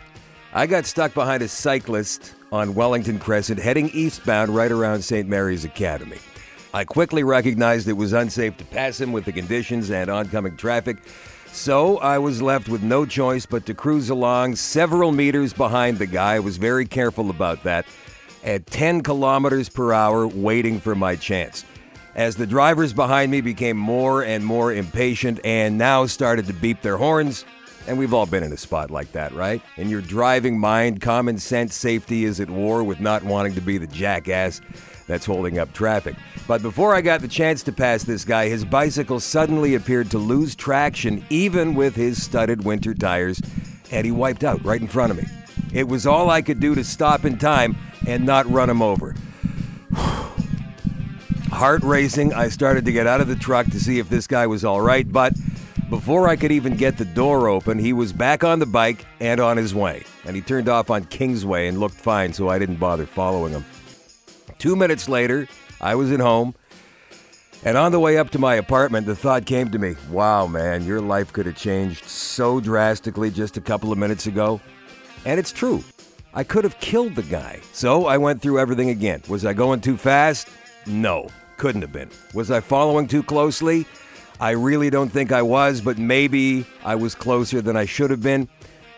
I 0.52 0.66
got 0.66 0.86
stuck 0.86 1.14
behind 1.14 1.42
a 1.42 1.48
cyclist 1.48 2.34
on 2.52 2.74
Wellington 2.74 3.18
Crescent 3.18 3.60
heading 3.60 3.90
eastbound 3.90 4.54
right 4.54 4.70
around 4.70 5.02
St. 5.02 5.28
Mary's 5.28 5.64
Academy. 5.64 6.18
I 6.74 6.84
quickly 6.84 7.22
recognized 7.22 7.86
it 7.86 7.92
was 7.92 8.12
unsafe 8.12 8.56
to 8.56 8.64
pass 8.64 9.00
him 9.00 9.12
with 9.12 9.26
the 9.26 9.32
conditions 9.32 9.92
and 9.92 10.10
oncoming 10.10 10.56
traffic, 10.56 10.96
so 11.52 11.98
I 11.98 12.18
was 12.18 12.42
left 12.42 12.68
with 12.68 12.82
no 12.82 13.06
choice 13.06 13.46
but 13.46 13.64
to 13.66 13.74
cruise 13.74 14.10
along 14.10 14.56
several 14.56 15.12
meters 15.12 15.52
behind 15.52 15.98
the 15.98 16.06
guy. 16.06 16.34
I 16.34 16.40
was 16.40 16.56
very 16.56 16.84
careful 16.84 17.30
about 17.30 17.62
that 17.62 17.86
at 18.42 18.66
10 18.66 19.02
kilometers 19.02 19.68
per 19.68 19.92
hour, 19.92 20.26
waiting 20.26 20.80
for 20.80 20.96
my 20.96 21.14
chance. 21.14 21.64
As 22.16 22.34
the 22.34 22.46
drivers 22.46 22.92
behind 22.92 23.30
me 23.30 23.40
became 23.40 23.76
more 23.76 24.24
and 24.24 24.44
more 24.44 24.72
impatient 24.72 25.38
and 25.44 25.78
now 25.78 26.06
started 26.06 26.48
to 26.48 26.54
beep 26.54 26.82
their 26.82 26.96
horns, 26.96 27.44
and 27.86 27.96
we've 27.96 28.12
all 28.12 28.26
been 28.26 28.42
in 28.42 28.52
a 28.52 28.56
spot 28.56 28.90
like 28.90 29.12
that, 29.12 29.32
right? 29.32 29.62
In 29.76 29.90
your 29.90 30.00
driving 30.00 30.58
mind, 30.58 31.00
common 31.00 31.38
sense 31.38 31.76
safety 31.76 32.24
is 32.24 32.40
at 32.40 32.50
war 32.50 32.82
with 32.82 32.98
not 32.98 33.22
wanting 33.22 33.54
to 33.54 33.60
be 33.60 33.78
the 33.78 33.86
jackass 33.86 34.60
that's 35.06 35.26
holding 35.26 35.58
up 35.58 35.72
traffic. 35.72 36.16
But 36.46 36.62
before 36.62 36.94
I 36.94 37.00
got 37.00 37.20
the 37.20 37.28
chance 37.28 37.62
to 37.64 37.72
pass 37.72 38.04
this 38.04 38.24
guy, 38.24 38.48
his 38.48 38.64
bicycle 38.64 39.20
suddenly 39.20 39.74
appeared 39.74 40.10
to 40.10 40.18
lose 40.18 40.54
traction, 40.54 41.24
even 41.30 41.74
with 41.74 41.96
his 41.96 42.22
studded 42.22 42.64
winter 42.64 42.94
tires, 42.94 43.40
and 43.90 44.04
he 44.04 44.10
wiped 44.10 44.44
out 44.44 44.64
right 44.64 44.80
in 44.80 44.88
front 44.88 45.10
of 45.10 45.16
me. 45.16 45.24
It 45.72 45.88
was 45.88 46.06
all 46.06 46.30
I 46.30 46.42
could 46.42 46.60
do 46.60 46.74
to 46.74 46.84
stop 46.84 47.24
in 47.24 47.38
time 47.38 47.76
and 48.06 48.24
not 48.24 48.50
run 48.50 48.70
him 48.70 48.82
over. 48.82 49.14
heart 51.50 51.82
racing. 51.82 52.32
I 52.32 52.48
started 52.48 52.84
to 52.84 52.92
get 52.92 53.06
out 53.06 53.20
of 53.20 53.28
the 53.28 53.36
truck 53.36 53.66
to 53.66 53.80
see 53.80 53.98
if 53.98 54.08
this 54.08 54.26
guy 54.26 54.46
was 54.46 54.64
all 54.64 54.80
right, 54.80 55.10
but 55.10 55.32
before 55.88 56.28
I 56.28 56.36
could 56.36 56.50
even 56.50 56.76
get 56.76 56.98
the 56.98 57.04
door 57.04 57.48
open, 57.48 57.78
he 57.78 57.92
was 57.92 58.12
back 58.12 58.42
on 58.42 58.58
the 58.58 58.66
bike 58.66 59.06
and 59.20 59.40
on 59.40 59.56
his 59.56 59.74
way. 59.74 60.02
And 60.24 60.34
he 60.34 60.42
turned 60.42 60.68
off 60.68 60.90
on 60.90 61.04
Kingsway 61.04 61.68
and 61.68 61.78
looked 61.78 61.94
fine, 61.94 62.32
so 62.32 62.48
I 62.48 62.58
didn't 62.58 62.76
bother 62.76 63.06
following 63.06 63.52
him. 63.52 63.64
Two 64.64 64.76
minutes 64.76 65.10
later, 65.10 65.46
I 65.78 65.94
was 65.94 66.10
at 66.10 66.20
home. 66.20 66.54
And 67.66 67.76
on 67.76 67.92
the 67.92 68.00
way 68.00 68.16
up 68.16 68.30
to 68.30 68.38
my 68.38 68.54
apartment, 68.54 69.06
the 69.06 69.14
thought 69.14 69.44
came 69.44 69.70
to 69.70 69.78
me 69.78 69.94
wow, 70.08 70.46
man, 70.46 70.86
your 70.86 71.02
life 71.02 71.34
could 71.34 71.44
have 71.44 71.54
changed 71.54 72.06
so 72.06 72.60
drastically 72.60 73.30
just 73.30 73.58
a 73.58 73.60
couple 73.60 73.92
of 73.92 73.98
minutes 73.98 74.26
ago. 74.26 74.62
And 75.26 75.38
it's 75.38 75.52
true. 75.52 75.84
I 76.32 76.44
could 76.44 76.64
have 76.64 76.80
killed 76.80 77.14
the 77.14 77.24
guy. 77.24 77.60
So 77.74 78.06
I 78.06 78.16
went 78.16 78.40
through 78.40 78.58
everything 78.58 78.88
again. 78.88 79.20
Was 79.28 79.44
I 79.44 79.52
going 79.52 79.82
too 79.82 79.98
fast? 79.98 80.48
No, 80.86 81.28
couldn't 81.58 81.82
have 81.82 81.92
been. 81.92 82.08
Was 82.32 82.50
I 82.50 82.60
following 82.60 83.06
too 83.06 83.22
closely? 83.22 83.84
I 84.40 84.52
really 84.52 84.88
don't 84.88 85.10
think 85.10 85.30
I 85.30 85.42
was, 85.42 85.82
but 85.82 85.98
maybe 85.98 86.64
I 86.86 86.94
was 86.94 87.14
closer 87.14 87.60
than 87.60 87.76
I 87.76 87.84
should 87.84 88.10
have 88.10 88.22
been. 88.22 88.48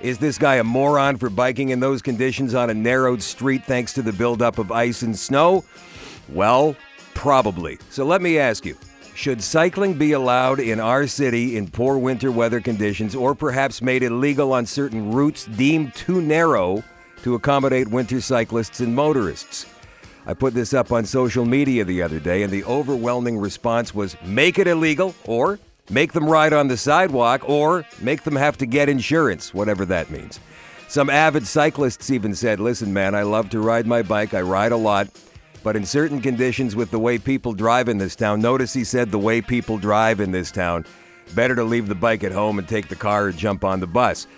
Is 0.00 0.18
this 0.18 0.36
guy 0.36 0.56
a 0.56 0.64
moron 0.64 1.16
for 1.16 1.30
biking 1.30 1.70
in 1.70 1.80
those 1.80 2.02
conditions 2.02 2.54
on 2.54 2.68
a 2.68 2.74
narrowed 2.74 3.22
street 3.22 3.64
thanks 3.64 3.94
to 3.94 4.02
the 4.02 4.12
buildup 4.12 4.58
of 4.58 4.70
ice 4.70 5.00
and 5.00 5.18
snow? 5.18 5.64
Well, 6.28 6.76
probably. 7.14 7.78
So 7.88 8.04
let 8.04 8.20
me 8.20 8.38
ask 8.38 8.66
you 8.66 8.76
should 9.14 9.42
cycling 9.42 9.94
be 9.94 10.12
allowed 10.12 10.60
in 10.60 10.80
our 10.80 11.06
city 11.06 11.56
in 11.56 11.68
poor 11.68 11.96
winter 11.96 12.30
weather 12.30 12.60
conditions 12.60 13.14
or 13.14 13.34
perhaps 13.34 13.80
made 13.80 14.02
illegal 14.02 14.52
on 14.52 14.66
certain 14.66 15.12
routes 15.12 15.46
deemed 15.46 15.94
too 15.94 16.20
narrow 16.20 16.84
to 17.22 17.34
accommodate 17.34 17.88
winter 17.88 18.20
cyclists 18.20 18.80
and 18.80 18.94
motorists? 18.94 19.64
I 20.26 20.34
put 20.34 20.52
this 20.52 20.74
up 20.74 20.92
on 20.92 21.06
social 21.06 21.46
media 21.46 21.84
the 21.84 22.02
other 22.02 22.18
day, 22.20 22.42
and 22.42 22.52
the 22.52 22.64
overwhelming 22.64 23.38
response 23.38 23.94
was 23.94 24.16
make 24.22 24.58
it 24.58 24.66
illegal, 24.66 25.14
or 25.24 25.58
make 25.90 26.12
them 26.12 26.28
ride 26.28 26.52
on 26.52 26.68
the 26.68 26.76
sidewalk, 26.76 27.48
or 27.48 27.84
make 28.00 28.22
them 28.22 28.36
have 28.36 28.58
to 28.58 28.66
get 28.66 28.88
insurance, 28.88 29.54
whatever 29.54 29.84
that 29.86 30.10
means. 30.10 30.40
Some 30.88 31.10
avid 31.10 31.46
cyclists 31.46 32.10
even 32.10 32.34
said, 32.34 32.60
Listen, 32.60 32.92
man, 32.92 33.14
I 33.14 33.22
love 33.22 33.50
to 33.50 33.60
ride 33.60 33.86
my 33.86 34.02
bike, 34.02 34.34
I 34.34 34.40
ride 34.40 34.72
a 34.72 34.76
lot. 34.76 35.08
But 35.62 35.74
in 35.74 35.84
certain 35.84 36.20
conditions, 36.20 36.76
with 36.76 36.92
the 36.92 36.98
way 37.00 37.18
people 37.18 37.52
drive 37.52 37.88
in 37.88 37.98
this 37.98 38.14
town, 38.14 38.40
notice 38.40 38.72
he 38.72 38.84
said 38.84 39.10
the 39.10 39.18
way 39.18 39.40
people 39.40 39.78
drive 39.78 40.20
in 40.20 40.30
this 40.30 40.52
town, 40.52 40.86
better 41.34 41.56
to 41.56 41.64
leave 41.64 41.88
the 41.88 41.94
bike 41.96 42.22
at 42.22 42.30
home 42.30 42.60
and 42.60 42.68
take 42.68 42.86
the 42.86 42.94
car 42.94 43.24
or 43.24 43.32
jump 43.32 43.64
on 43.64 43.80
the 43.80 43.86
bus. 43.86 44.28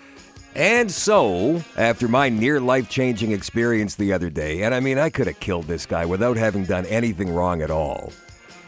And 0.55 0.91
so, 0.91 1.63
after 1.77 2.07
my 2.07 2.29
near 2.29 2.59
life 2.59 2.89
changing 2.89 3.31
experience 3.31 3.93
the 3.93 4.11
other 4.11 4.31
day, 4.31 4.63
and 4.63 4.73
I 4.73 4.79
mean, 4.79 4.97
I 4.97 5.11
could 5.11 5.27
have 5.27 5.39
killed 5.39 5.67
this 5.67 5.85
guy 5.85 6.03
without 6.05 6.37
having 6.37 6.65
done 6.65 6.87
anything 6.87 7.31
wrong 7.31 7.61
at 7.61 7.69
all. 7.69 8.11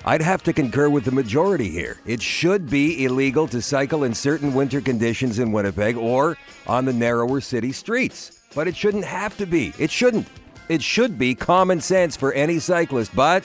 I'd 0.04 0.22
have 0.22 0.42
to 0.44 0.54
concur 0.54 0.90
with 0.90 1.06
the 1.06 1.12
majority 1.12 1.70
here. 1.70 2.00
It 2.06 2.22
should 2.22 2.70
be 2.70 3.06
illegal 3.06 3.48
to 3.50 3.62
cycle 3.62 4.04
in 4.04 4.16
certain 4.16 4.54
winter 4.54 4.82
conditions 4.82 5.38
in 5.38 5.52
Winnipeg 5.52 5.96
or 5.96 6.38
on 6.66 6.86
the 6.86 6.94
narrower 6.94 7.40
city 7.40 7.72
streets. 7.72 8.40
But 8.56 8.68
it 8.68 8.76
shouldn't 8.76 9.06
have 9.06 9.38
to 9.38 9.46
be. 9.46 9.74
It 9.78 9.92
shouldn't. 9.92 10.28
It 10.70 10.82
should 10.82 11.20
be 11.20 11.36
common 11.36 11.82
sense 11.82 12.16
for 12.16 12.34
any 12.34 12.58
cyclist, 12.58 13.16
but 13.16 13.44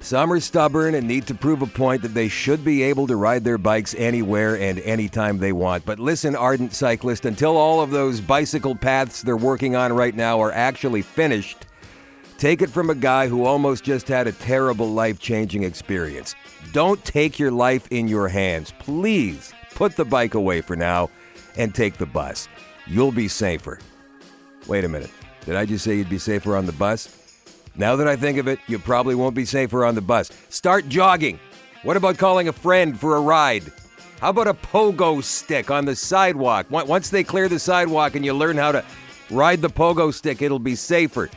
some 0.00 0.32
are 0.32 0.40
stubborn 0.40 0.94
and 0.94 1.06
need 1.06 1.26
to 1.26 1.34
prove 1.34 1.62
a 1.62 1.66
point 1.66 2.02
that 2.02 2.14
they 2.14 2.28
should 2.28 2.64
be 2.64 2.82
able 2.82 3.06
to 3.06 3.16
ride 3.16 3.44
their 3.44 3.58
bikes 3.58 3.94
anywhere 3.96 4.58
and 4.58 4.78
anytime 4.80 5.38
they 5.38 5.52
want. 5.52 5.84
But 5.84 5.98
listen, 5.98 6.34
ardent 6.34 6.72
cyclist, 6.72 7.24
until 7.24 7.56
all 7.56 7.80
of 7.80 7.90
those 7.90 8.20
bicycle 8.20 8.74
paths 8.74 9.22
they're 9.22 9.36
working 9.36 9.76
on 9.76 9.92
right 9.92 10.14
now 10.14 10.40
are 10.40 10.52
actually 10.52 11.02
finished, 11.02 11.66
take 12.38 12.62
it 12.62 12.70
from 12.70 12.88
a 12.88 12.94
guy 12.94 13.26
who 13.28 13.44
almost 13.44 13.84
just 13.84 14.08
had 14.08 14.26
a 14.26 14.32
terrible 14.32 14.88
life 14.88 15.18
changing 15.18 15.64
experience. 15.64 16.34
Don't 16.72 17.04
take 17.04 17.38
your 17.38 17.50
life 17.50 17.86
in 17.90 18.08
your 18.08 18.28
hands. 18.28 18.72
Please 18.78 19.52
put 19.74 19.96
the 19.96 20.04
bike 20.04 20.34
away 20.34 20.60
for 20.60 20.76
now 20.76 21.10
and 21.56 21.74
take 21.74 21.98
the 21.98 22.06
bus. 22.06 22.48
You'll 22.86 23.12
be 23.12 23.28
safer. 23.28 23.80
Wait 24.66 24.84
a 24.84 24.88
minute. 24.88 25.10
Did 25.44 25.56
I 25.56 25.66
just 25.66 25.84
say 25.84 25.96
you'd 25.96 26.08
be 26.08 26.18
safer 26.18 26.56
on 26.56 26.66
the 26.66 26.72
bus? 26.72 27.14
Now 27.74 27.96
that 27.96 28.08
I 28.08 28.16
think 28.16 28.38
of 28.38 28.48
it, 28.48 28.60
you 28.66 28.78
probably 28.78 29.14
won't 29.14 29.34
be 29.34 29.44
safer 29.44 29.84
on 29.84 29.94
the 29.94 30.00
bus. 30.00 30.30
Start 30.48 30.88
jogging. 30.88 31.38
What 31.82 31.96
about 31.96 32.18
calling 32.18 32.48
a 32.48 32.52
friend 32.52 32.98
for 32.98 33.16
a 33.16 33.20
ride? 33.20 33.64
How 34.20 34.30
about 34.30 34.48
a 34.48 34.54
pogo 34.54 35.22
stick 35.22 35.70
on 35.70 35.84
the 35.84 35.94
sidewalk? 35.94 36.70
Once 36.70 37.08
they 37.08 37.22
clear 37.24 37.48
the 37.48 37.58
sidewalk 37.58 38.14
and 38.14 38.24
you 38.24 38.32
learn 38.32 38.56
how 38.56 38.72
to 38.72 38.84
ride 39.30 39.62
the 39.62 39.70
pogo 39.70 40.12
stick, 40.12 40.42
it'll 40.42 40.58
be 40.58 40.74
safer. 40.74 41.30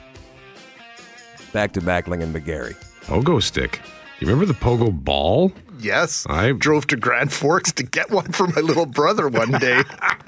Back 1.54 1.74
to 1.74 1.82
Mackling 1.82 2.22
and 2.24 2.34
McGarry. 2.34 2.76
Pogo 3.06 3.42
stick. 3.42 3.82
You 4.20 4.28
remember 4.28 4.46
the 4.46 4.58
pogo 4.58 4.92
ball? 4.92 5.52
Yes. 5.80 6.26
I- 6.30 6.52
drove 6.54 6.88
to 6.88 6.96
Grand 6.96 7.34
Forks 7.34 7.72
to 7.74 7.84
get 7.84 8.10
one 8.12 8.32
for 8.32 8.48
my 8.48 8.62
little 8.62 8.86
brother 8.86 9.28
one 9.28 9.52
day. 9.52 9.82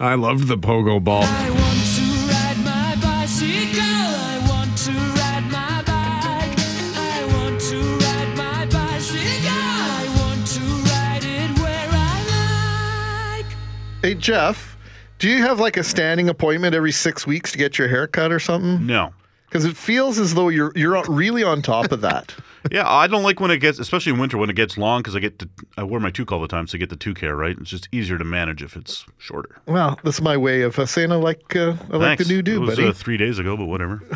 I 0.00 0.14
loved 0.14 0.46
the 0.48 0.58
pogo 0.58 1.02
ball. 1.02 1.22
I 1.24 1.50
want 1.50 1.80
to 1.96 2.02
ride 2.28 2.64
my 2.64 2.94
bicycle. 3.02 3.80
I 3.80 4.46
want 4.48 4.76
to 4.78 4.90
ride 4.92 5.50
my 5.50 5.82
bike. 5.82 6.58
I 6.96 7.24
want 7.34 7.60
to 7.62 7.76
ride 7.76 8.36
my 8.36 8.66
bicycle. 8.66 9.50
I 9.50 10.06
want 10.20 10.46
to 10.48 10.60
ride 10.60 11.24
it 11.24 11.58
where 11.58 11.88
I 11.90 13.40
like. 13.42 13.56
hey, 14.02 14.14
Jeff, 14.14 14.76
do 15.18 15.28
you 15.30 15.38
have 15.42 15.58
like 15.58 15.76
a 15.78 15.82
standing 15.84 16.28
appointment 16.28 16.74
every 16.74 16.92
six 16.92 17.26
weeks 17.26 17.52
to 17.52 17.58
get 17.58 17.78
your 17.78 17.88
hair 17.88 18.06
cut 18.06 18.30
or 18.30 18.38
something? 18.38 18.86
No. 18.86 19.12
Because 19.54 19.66
it 19.66 19.76
feels 19.76 20.18
as 20.18 20.34
though 20.34 20.48
you're 20.48 20.72
you're 20.74 21.00
really 21.04 21.44
on 21.44 21.62
top 21.62 21.92
of 21.92 22.00
that. 22.00 22.34
Yeah, 22.72 22.90
I 22.90 23.08
don't 23.08 23.22
like 23.22 23.40
when 23.40 23.50
it 23.50 23.58
gets, 23.58 23.78
especially 23.78 24.12
in 24.12 24.18
winter 24.18 24.38
when 24.38 24.48
it 24.48 24.56
gets 24.56 24.78
long 24.78 25.00
because 25.00 25.14
I 25.14 25.18
get 25.18 25.38
to, 25.40 25.50
I 25.76 25.82
wear 25.82 26.00
my 26.00 26.10
toque 26.10 26.32
all 26.32 26.40
the 26.40 26.48
time, 26.48 26.66
so 26.66 26.76
I 26.76 26.78
get 26.78 26.88
the 26.88 26.96
toque 26.96 27.18
hair, 27.18 27.36
right? 27.36 27.54
It's 27.60 27.68
just 27.68 27.90
easier 27.92 28.16
to 28.16 28.24
manage 28.24 28.62
if 28.62 28.74
it's 28.74 29.04
shorter. 29.18 29.60
well, 29.66 30.00
that's 30.02 30.22
my 30.22 30.34
way 30.38 30.62
of 30.62 30.78
uh, 30.78 30.86
saying 30.86 31.12
I 31.12 31.16
like 31.16 31.54
uh, 31.54 31.76
I 31.92 31.98
like 31.98 32.18
the 32.20 32.24
new 32.24 32.40
do, 32.40 32.54
it 32.54 32.60
was, 32.60 32.76
buddy. 32.76 32.88
Uh, 32.88 32.94
three 32.94 33.18
days 33.18 33.38
ago, 33.38 33.54
but 33.54 33.66
whatever. 33.66 34.00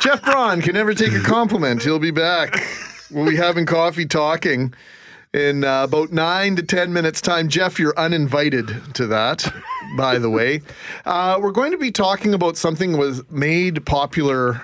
Jeff 0.00 0.22
Braun 0.22 0.62
can 0.62 0.72
never 0.72 0.94
take 0.94 1.12
a 1.12 1.20
compliment. 1.20 1.82
He'll 1.82 1.98
be 1.98 2.10
back. 2.10 2.58
We'll 3.10 3.28
be 3.28 3.36
having 3.36 3.66
coffee 3.66 4.06
talking 4.06 4.72
in 5.34 5.64
uh, 5.64 5.84
about 5.84 6.12
nine 6.12 6.56
to 6.56 6.62
10 6.62 6.92
minutes' 6.92 7.20
time. 7.20 7.48
Jeff, 7.48 7.78
you're 7.78 7.98
uninvited 7.98 8.94
to 8.94 9.06
that, 9.06 9.52
by 9.96 10.18
the 10.18 10.30
way. 10.30 10.62
Uh, 11.04 11.38
we're 11.40 11.50
going 11.52 11.72
to 11.72 11.78
be 11.78 11.90
talking 11.90 12.32
about 12.32 12.56
something 12.56 12.96
was 12.96 13.28
made 13.30 13.84
popular 13.84 14.62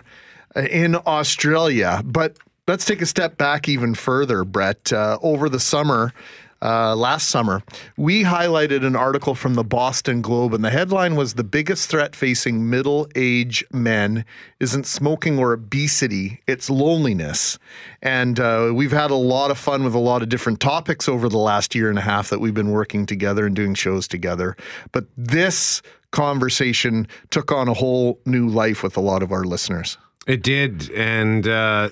uh, 0.55 0.61
in 0.61 0.95
Australia, 0.95 2.01
but 2.05 2.37
let's 2.69 2.85
take 2.85 3.03
a 3.03 3.07
step 3.07 3.37
back 3.37 3.69
even 3.69 3.95
further, 3.95 4.45
Brett. 4.45 4.93
Uh, 4.93 5.19
over 5.21 5.49
the 5.49 5.59
summer, 5.59 6.13
uh, 6.61 6.97
last 6.97 7.29
summer, 7.29 7.63
we 7.97 8.25
highlighted 8.25 8.85
an 8.85 8.97
article 8.97 9.35
from 9.35 9.55
the 9.55 9.63
Boston 9.63 10.21
Globe, 10.21 10.55
and 10.55 10.65
the 10.65 10.71
headline 10.71 11.15
was 11.15 11.35
The 11.35 11.45
biggest 11.45 11.89
threat 11.89 12.17
facing 12.17 12.69
middle 12.69 13.09
aged 13.15 13.65
men 13.73 14.25
isn't 14.59 14.87
smoking 14.87 15.39
or 15.39 15.53
obesity, 15.53 16.41
it's 16.49 16.69
loneliness. 16.69 17.59
And 18.03 18.41
uh, 18.41 18.73
we've 18.75 18.93
had 18.93 19.11
a 19.11 19.17
lot 19.17 19.51
of 19.53 19.59
fun 19.59 19.85
with 19.85 19.95
a 19.95 20.01
lot 20.01 20.23
of 20.23 20.29
different 20.29 20.59
topics 20.59 21.09
over 21.09 21.29
the 21.29 21.39
last 21.39 21.75
year 21.75 21.91
and 21.91 21.99
a 21.99 22.03
half 22.03 22.31
that 22.31 22.41
we've 22.41 22.55
been 22.55 22.71
working 22.71 23.07
together 23.07 23.47
and 23.47 23.55
doing 23.55 23.75
shows 23.75 24.09
together. 24.09 24.57
But 24.91 25.07
this 25.17 25.81
conversation 26.11 27.07
took 27.31 27.53
on 27.53 27.69
a 27.69 27.75
whole 27.75 28.19
new 28.25 28.49
life 28.49 28.83
with 28.83 28.97
a 28.97 29.01
lot 29.01 29.23
of 29.23 29.31
our 29.31 29.45
listeners. 29.45 29.97
It 30.27 30.43
did, 30.43 30.91
and 30.91 31.47
uh, 31.47 31.91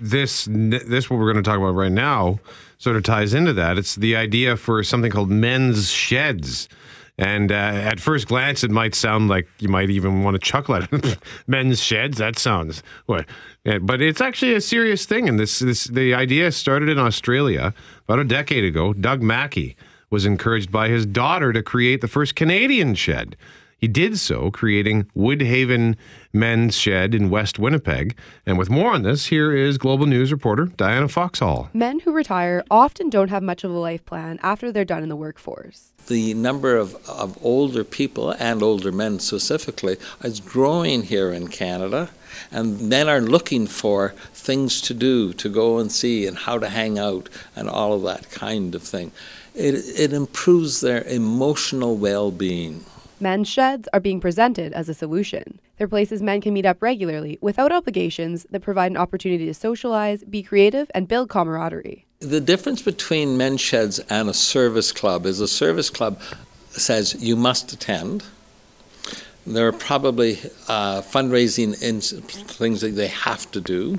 this 0.00 0.48
this 0.50 1.08
what 1.08 1.18
we're 1.18 1.32
going 1.32 1.42
to 1.42 1.48
talk 1.48 1.58
about 1.58 1.74
right 1.74 1.92
now 1.92 2.38
sort 2.82 2.96
of 2.96 3.04
ties 3.04 3.32
into 3.32 3.52
that. 3.52 3.78
It's 3.78 3.94
the 3.94 4.16
idea 4.16 4.56
for 4.56 4.82
something 4.82 5.12
called 5.12 5.30
men's 5.30 5.92
sheds. 5.92 6.68
And 7.16 7.52
uh, 7.52 7.54
at 7.54 8.00
first 8.00 8.26
glance, 8.26 8.64
it 8.64 8.72
might 8.72 8.96
sound 8.96 9.28
like 9.28 9.46
you 9.60 9.68
might 9.68 9.88
even 9.88 10.24
want 10.24 10.34
to 10.34 10.40
chuckle 10.40 10.74
at 10.74 10.92
it. 10.92 11.18
men's 11.46 11.80
sheds. 11.80 12.18
That 12.18 12.40
sounds 12.40 12.82
what, 13.06 13.26
yeah, 13.64 13.78
but 13.78 14.02
it's 14.02 14.20
actually 14.20 14.54
a 14.54 14.60
serious 14.60 15.06
thing. 15.06 15.28
And 15.28 15.38
this 15.38 15.60
this 15.60 15.84
the 15.84 16.12
idea 16.12 16.50
started 16.50 16.88
in 16.88 16.98
Australia 16.98 17.72
about 18.08 18.18
a 18.18 18.24
decade 18.24 18.64
ago. 18.64 18.92
Doug 18.92 19.22
Mackey 19.22 19.76
was 20.10 20.26
encouraged 20.26 20.72
by 20.72 20.88
his 20.88 21.06
daughter 21.06 21.52
to 21.52 21.62
create 21.62 22.00
the 22.00 22.08
first 22.08 22.34
Canadian 22.34 22.96
shed. 22.96 23.36
He 23.82 23.88
did 23.88 24.16
so, 24.20 24.52
creating 24.52 25.10
Woodhaven 25.16 25.96
Men's 26.32 26.76
Shed 26.76 27.16
in 27.16 27.30
West 27.30 27.58
Winnipeg. 27.58 28.16
And 28.46 28.56
with 28.56 28.70
more 28.70 28.92
on 28.92 29.02
this, 29.02 29.26
here 29.26 29.52
is 29.52 29.76
Global 29.76 30.06
News 30.06 30.30
reporter 30.30 30.66
Diana 30.66 31.08
Foxall. 31.08 31.68
Men 31.74 31.98
who 31.98 32.12
retire 32.12 32.62
often 32.70 33.10
don't 33.10 33.30
have 33.30 33.42
much 33.42 33.64
of 33.64 33.72
a 33.72 33.76
life 33.76 34.04
plan 34.04 34.38
after 34.40 34.70
they're 34.70 34.84
done 34.84 35.02
in 35.02 35.08
the 35.08 35.16
workforce. 35.16 35.90
the 36.06 36.32
number 36.34 36.76
of, 36.76 36.94
of 37.08 37.36
older 37.44 37.82
people 37.82 38.30
and 38.38 38.62
older 38.62 38.92
men 38.92 39.18
specifically 39.18 39.96
is 40.22 40.38
growing 40.38 41.02
here 41.02 41.32
in 41.32 41.48
Canada, 41.48 42.10
and 42.52 42.80
men 42.88 43.08
are 43.08 43.20
looking 43.20 43.66
for 43.66 44.10
things 44.32 44.80
to 44.80 44.94
do, 44.94 45.32
to 45.32 45.48
go 45.48 45.78
and 45.78 45.90
see, 45.90 46.24
and 46.24 46.38
how 46.38 46.56
to 46.56 46.68
hang 46.68 47.00
out, 47.00 47.28
and 47.56 47.68
all 47.68 47.94
of 47.94 48.02
that 48.02 48.30
kind 48.30 48.76
of 48.76 48.82
thing. 48.84 49.10
It, 49.56 49.74
it 49.98 50.12
improves 50.12 50.80
their 50.82 51.02
emotional 51.02 51.96
well 51.96 52.30
being. 52.30 52.84
Men's 53.22 53.48
sheds 53.48 53.88
are 53.92 54.00
being 54.00 54.20
presented 54.20 54.72
as 54.72 54.88
a 54.88 54.94
solution. 54.94 55.60
They're 55.78 55.86
places 55.86 56.20
men 56.20 56.40
can 56.40 56.52
meet 56.52 56.66
up 56.66 56.82
regularly 56.82 57.38
without 57.40 57.70
obligations 57.70 58.44
that 58.50 58.60
provide 58.60 58.90
an 58.90 58.96
opportunity 58.96 59.46
to 59.46 59.54
socialize, 59.54 60.24
be 60.24 60.42
creative, 60.42 60.90
and 60.92 61.06
build 61.06 61.28
camaraderie. 61.28 62.04
The 62.18 62.40
difference 62.40 62.82
between 62.82 63.36
men's 63.36 63.60
sheds 63.60 64.00
and 64.10 64.28
a 64.28 64.34
service 64.34 64.90
club 64.90 65.24
is 65.24 65.38
a 65.38 65.46
service 65.46 65.88
club 65.88 66.20
says 66.70 67.22
you 67.22 67.36
must 67.36 67.72
attend. 67.72 68.24
There 69.46 69.68
are 69.68 69.72
probably 69.72 70.38
uh, 70.68 71.02
fundraising 71.02 71.80
in 71.82 72.00
things 72.00 72.80
that 72.80 72.90
they 72.90 73.08
have 73.08 73.50
to 73.52 73.60
do, 73.60 73.98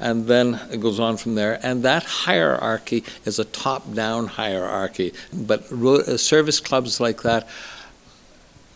and 0.00 0.26
then 0.26 0.60
it 0.70 0.80
goes 0.80 0.98
on 0.98 1.18
from 1.18 1.34
there. 1.34 1.58
And 1.62 1.82
that 1.84 2.04
hierarchy 2.04 3.04
is 3.24 3.38
a 3.38 3.44
top-down 3.44 4.26
hierarchy. 4.26 5.12
But 5.32 5.70
uh, 5.70 6.16
service 6.16 6.60
clubs 6.60 7.00
like 7.00 7.22
that 7.22 7.48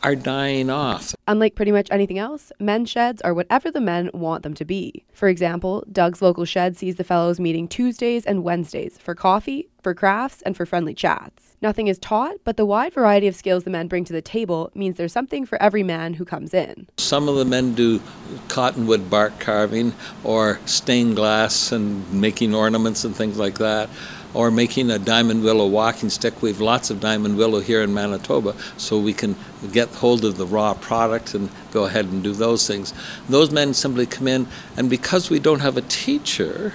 are 0.03 0.15
dying 0.15 0.71
off. 0.71 1.15
Unlike 1.29 1.55
pretty 1.55 1.73
much 1.73 1.89
anything 1.91 2.19
else, 2.19 2.53
men's 2.59 2.91
sheds 2.91 3.23
are 3.23 3.35
whatever 3.35 3.71
the 3.71 3.81
men 3.81 4.11
want 4.13 4.43
them 4.43 4.55
to 4.55 4.65
be. 4.65 5.05
For 5.13 5.29
example, 5.29 5.85
Doug's 5.93 6.23
local 6.23 6.45
shed 6.45 6.77
sees 6.77 6.97
the 6.97 7.05
fellows 7.05 7.39
meeting 7.39 7.69
Tuesdays 7.69 8.27
and 8.27 8.43
Wednesdays 8.43 8.99
for 8.99 9.15
coffee, 9.15 9.69
for 9.83 9.95
crafts, 9.95 10.43
and 10.43 10.57
for 10.57 10.67
friendly 10.67 10.95
chats. 10.95 11.57
Nothing 11.63 11.87
is 11.87 11.99
taught, 11.99 12.37
but 12.43 12.57
the 12.57 12.67
wide 12.67 12.93
variety 12.93 13.29
of 13.29 13.37
skills 13.37 13.63
the 13.63 13.71
men 13.71 13.87
bring 13.87 14.05
to 14.07 14.13
the 14.13 14.21
table 14.21 14.73
means 14.75 14.97
there's 14.97 15.13
something 15.13 15.47
for 15.47 15.63
every 15.63 15.85
man 15.85 16.15
who 16.15 16.25
comes 16.25 16.53
in. 16.53 16.89
Some 16.99 17.29
of 17.29 17.37
the 17.37 17.45
men 17.45 17.75
do 17.75 18.01
cottonwood 18.49 19.09
bark 19.09 19.39
carving 19.39 19.95
or 20.25 20.59
stained 20.67 21.15
glass 21.15 21.71
and 21.71 22.13
making 22.13 22.53
ornaments 22.53 23.05
and 23.05 23.15
things 23.15 23.39
like 23.39 23.59
that, 23.59 23.89
or 24.35 24.51
making 24.51 24.91
a 24.91 24.99
diamond 24.99 25.43
willow 25.43 25.67
walking 25.67 26.11
stick. 26.11 26.43
We 26.43 26.51
have 26.51 26.61
lots 26.61 26.91
of 26.91 27.01
diamond 27.01 27.37
willow 27.37 27.61
here 27.61 27.83
in 27.83 27.93
Manitoba, 27.93 28.55
so 28.77 28.99
we 28.99 29.13
can 29.13 29.37
get 29.73 29.89
hold 29.89 30.25
of 30.25 30.37
the 30.37 30.47
raw 30.47 30.75
product 30.75 31.35
and 31.35 31.51
go 31.73 31.85
ahead 31.85 32.07
and 32.07 32.23
do 32.23 32.33
those 32.33 32.67
things. 32.67 32.95
Those 33.29 33.51
men 33.51 33.75
simply 33.75 34.07
come 34.07 34.29
in, 34.29 34.47
and 34.77 34.89
because 34.89 35.31
we 35.31 35.39
don't 35.39 35.61
have 35.61 35.77
a 35.77 35.83
teacher, 35.83 36.73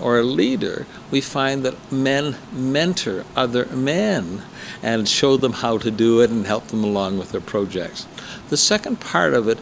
or 0.00 0.18
a 0.18 0.24
leader, 0.24 0.86
we 1.10 1.20
find 1.20 1.62
that 1.64 1.92
men 1.92 2.36
mentor 2.52 3.24
other 3.36 3.66
men 3.66 4.42
and 4.82 5.08
show 5.08 5.36
them 5.36 5.52
how 5.52 5.78
to 5.78 5.90
do 5.90 6.20
it 6.20 6.30
and 6.30 6.46
help 6.46 6.66
them 6.68 6.82
along 6.82 7.18
with 7.18 7.32
their 7.32 7.40
projects. 7.40 8.06
The 8.48 8.56
second 8.56 9.00
part 9.00 9.34
of 9.34 9.48
it, 9.48 9.58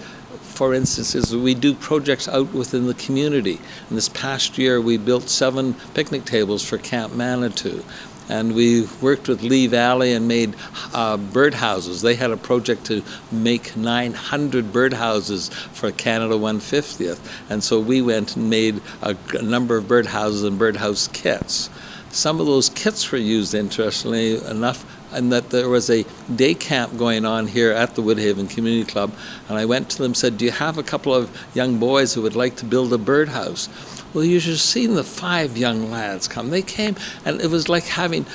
for 0.59 0.75
instance, 0.75 1.15
is 1.15 1.37
we 1.37 1.55
do 1.55 1.73
projects 1.73 2.27
out 2.27 2.53
within 2.53 2.89
the 2.89 2.95
community. 2.95 3.61
And 3.89 3.97
this 3.97 4.09
past 4.09 4.59
year, 4.59 4.81
we 4.81 4.97
built 4.97 5.29
seven 5.29 5.75
picnic 5.95 6.25
tables 6.25 6.65
for 6.65 6.79
Camp 6.79 7.15
Manitou. 7.15 7.85
And 8.29 8.57
we 8.57 8.89
worked 9.01 9.29
with 9.29 9.41
Lee 9.41 9.69
Valley 9.69 10.13
and 10.15 10.27
made 10.27 10.57
uh, 10.93 11.17
birdhouses. 11.17 12.03
They 12.03 12.17
had 12.17 12.33
a 12.33 12.37
project 12.37 12.87
to 12.87 13.05
make 13.31 13.77
900 13.77 14.73
birdhouses 14.73 15.53
for 15.53 15.93
Canada 15.93 16.35
150th. 16.35 17.21
And 17.49 17.63
so 17.63 17.79
we 17.79 18.03
went 18.03 18.35
and 18.35 18.51
made 18.51 18.81
a, 19.01 19.17
a 19.35 19.43
number 19.43 19.77
of 19.77 19.85
birdhouses 19.85 20.45
and 20.45 20.59
birdhouse 20.59 21.07
kits. 21.13 21.71
Some 22.11 22.41
of 22.41 22.47
those 22.47 22.69
kits 22.69 23.13
were 23.13 23.19
used, 23.19 23.55
interestingly 23.55 24.45
enough, 24.45 24.85
and 25.13 25.33
that 25.33 25.51
there 25.51 25.69
was 25.69 25.91
a 25.91 26.05
day 26.35 26.55
camp 26.55 26.97
going 26.97 27.25
on 27.25 27.47
here 27.47 27.73
at 27.73 27.95
the 27.95 28.03
Woodhaven 28.03 28.49
Community 28.49 28.91
Club. 28.91 29.13
And 29.49 29.59
I 29.59 29.65
went 29.65 29.91
to 29.91 29.99
them 29.99 30.07
and 30.07 30.17
said, 30.17 30.39
Do 30.39 30.45
you 30.45 30.51
have 30.51 30.79
a 30.79 30.83
couple 30.83 31.15
of 31.15 31.31
young 31.55 31.79
boys 31.79 32.15
who 32.15 32.23
would 32.23 32.37
like 32.37 32.57
to 32.57 32.65
build 32.65 32.93
a 32.93 32.99
birdhouse? 32.99 33.69
Well, 34.15 34.25
you 34.25 34.41
should 34.41 34.53
have 34.53 34.61
seen 34.61 34.95
the 34.95 35.05
five 35.05 35.57
young 35.57 35.91
lads 35.91 36.29
come. 36.29 36.51
They 36.51 36.63
came, 36.63 36.97
and 37.25 37.41
it 37.41 37.51
was 37.51 37.69
like 37.69 37.85
having 37.85 38.27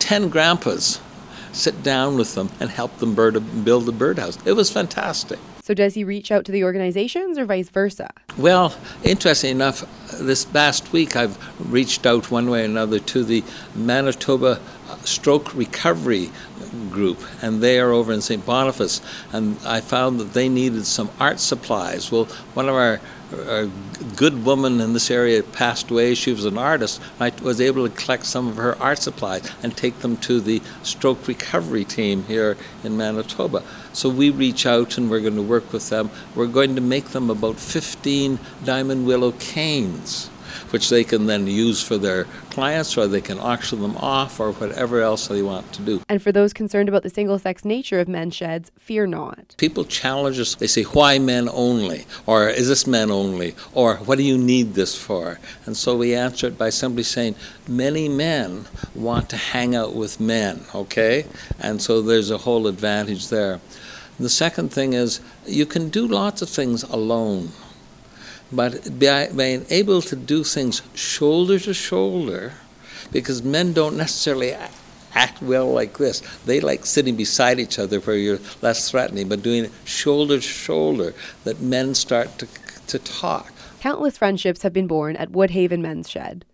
10 0.00 0.28
grandpas 0.28 1.00
sit 1.52 1.82
down 1.82 2.16
with 2.16 2.34
them 2.34 2.50
and 2.60 2.70
help 2.70 2.98
them 2.98 3.14
bird, 3.14 3.64
build 3.64 3.88
a 3.88 3.92
birdhouse. 3.92 4.38
It 4.44 4.52
was 4.52 4.70
fantastic. 4.70 5.38
So, 5.62 5.74
does 5.74 5.94
he 5.94 6.04
reach 6.04 6.30
out 6.30 6.44
to 6.44 6.52
the 6.52 6.62
organizations 6.62 7.38
or 7.38 7.44
vice 7.44 7.70
versa? 7.70 8.10
Well, 8.38 8.76
interesting 9.02 9.50
enough, 9.50 9.84
this 10.12 10.44
past 10.44 10.92
week 10.92 11.16
I've 11.16 11.36
reached 11.58 12.06
out 12.06 12.30
one 12.30 12.48
way 12.48 12.62
or 12.62 12.66
another 12.66 13.00
to 13.00 13.24
the 13.24 13.42
Manitoba 13.74 14.60
Stroke 15.06 15.54
Recovery 15.54 16.30
Group, 16.90 17.20
and 17.42 17.62
they 17.62 17.78
are 17.80 17.92
over 17.92 18.12
in 18.12 18.20
St. 18.20 18.44
Boniface. 18.44 19.00
And 19.32 19.58
I 19.64 19.80
found 19.80 20.20
that 20.20 20.32
they 20.32 20.48
needed 20.48 20.86
some 20.86 21.10
art 21.20 21.40
supplies. 21.40 22.10
Well, 22.10 22.24
one 22.54 22.68
of 22.68 22.74
our 22.74 23.00
a 23.32 23.68
good 24.14 24.44
woman 24.44 24.80
in 24.80 24.92
this 24.92 25.10
area 25.10 25.42
passed 25.42 25.90
away. 25.90 26.14
She 26.14 26.30
was 26.30 26.44
an 26.44 26.58
artist. 26.58 27.00
I 27.18 27.32
was 27.42 27.60
able 27.60 27.88
to 27.88 27.94
collect 27.94 28.24
some 28.24 28.46
of 28.48 28.56
her 28.56 28.80
art 28.80 28.98
supplies 28.98 29.50
and 29.62 29.76
take 29.76 29.98
them 29.98 30.16
to 30.18 30.40
the 30.40 30.62
stroke 30.82 31.26
recovery 31.26 31.84
team 31.84 32.24
here 32.24 32.56
in 32.84 32.96
Manitoba. 32.96 33.64
So 33.92 34.08
we 34.08 34.30
reach 34.30 34.64
out 34.64 34.96
and 34.96 35.10
we're 35.10 35.20
going 35.20 35.34
to 35.34 35.42
work 35.42 35.72
with 35.72 35.88
them. 35.88 36.10
We're 36.34 36.46
going 36.46 36.76
to 36.76 36.80
make 36.80 37.06
them 37.06 37.30
about 37.30 37.56
15 37.56 38.38
diamond 38.64 39.06
willow 39.06 39.32
canes, 39.32 40.30
which 40.70 40.90
they 40.90 41.04
can 41.04 41.26
then 41.26 41.46
use 41.46 41.82
for 41.82 41.98
their 41.98 42.24
clients 42.50 42.96
or 42.96 43.06
they 43.06 43.20
can 43.20 43.38
auction 43.38 43.80
them 43.82 43.96
off 43.96 44.40
or 44.40 44.52
whatever 44.52 45.00
else 45.00 45.28
they 45.28 45.42
want 45.42 45.72
to 45.72 45.82
do. 45.82 46.00
And 46.08 46.22
for 46.22 46.32
those 46.32 46.52
concerned 46.52 46.88
about 46.88 47.02
the 47.02 47.10
single 47.10 47.38
sex 47.38 47.64
nature 47.64 48.00
of 48.00 48.08
men's 48.08 48.34
sheds, 48.34 48.70
fear 48.78 49.06
not. 49.06 49.54
People 49.58 49.84
challenge 49.84 50.38
us. 50.38 50.54
They 50.54 50.66
say, 50.66 50.82
why 50.82 51.18
men 51.18 51.48
only? 51.52 52.06
Or 52.26 52.48
is 52.48 52.68
this 52.68 52.86
men 52.86 53.10
only? 53.10 53.54
Or 53.74 53.96
what 53.96 54.18
do 54.18 54.24
you 54.24 54.38
need 54.38 54.74
this 54.74 54.96
for? 54.96 55.38
And 55.66 55.76
so 55.76 55.96
we 55.96 56.14
answer 56.14 56.46
it 56.46 56.58
by 56.58 56.70
simply 56.70 57.02
saying, 57.02 57.34
many 57.68 58.08
men 58.08 58.64
want 58.94 59.28
to 59.30 59.36
hang 59.36 59.74
out 59.74 59.94
with 59.94 60.20
men, 60.20 60.64
okay? 60.74 61.26
And 61.60 61.82
so 61.82 62.00
there's 62.02 62.30
a 62.30 62.38
whole 62.38 62.66
advantage 62.66 63.28
there. 63.28 63.60
The 64.18 64.30
second 64.30 64.72
thing 64.72 64.94
is, 64.94 65.20
you 65.46 65.66
can 65.66 65.90
do 65.90 66.08
lots 66.08 66.40
of 66.40 66.48
things 66.48 66.82
alone. 66.84 67.50
But 68.52 68.98
being 68.98 69.66
able 69.70 70.02
to 70.02 70.16
do 70.16 70.44
things 70.44 70.82
shoulder 70.94 71.58
to 71.60 71.74
shoulder, 71.74 72.52
because 73.10 73.42
men 73.42 73.72
don't 73.72 73.96
necessarily 73.96 74.54
act 75.14 75.42
well 75.42 75.72
like 75.72 75.98
this. 75.98 76.20
They 76.44 76.60
like 76.60 76.86
sitting 76.86 77.16
beside 77.16 77.58
each 77.58 77.78
other 77.78 78.00
where 78.00 78.16
you're 78.16 78.38
less 78.62 78.90
threatening, 78.90 79.28
but 79.28 79.42
doing 79.42 79.64
it 79.64 79.72
shoulder 79.84 80.36
to 80.36 80.40
shoulder, 80.40 81.14
that 81.44 81.60
men 81.60 81.94
start 81.94 82.38
to, 82.38 82.46
to 82.86 82.98
talk. 82.98 83.52
Countless 83.80 84.18
friendships 84.18 84.62
have 84.62 84.72
been 84.72 84.86
born 84.86 85.16
at 85.16 85.32
Woodhaven 85.32 85.80
Men's 85.80 86.08
Shed, 86.08 86.44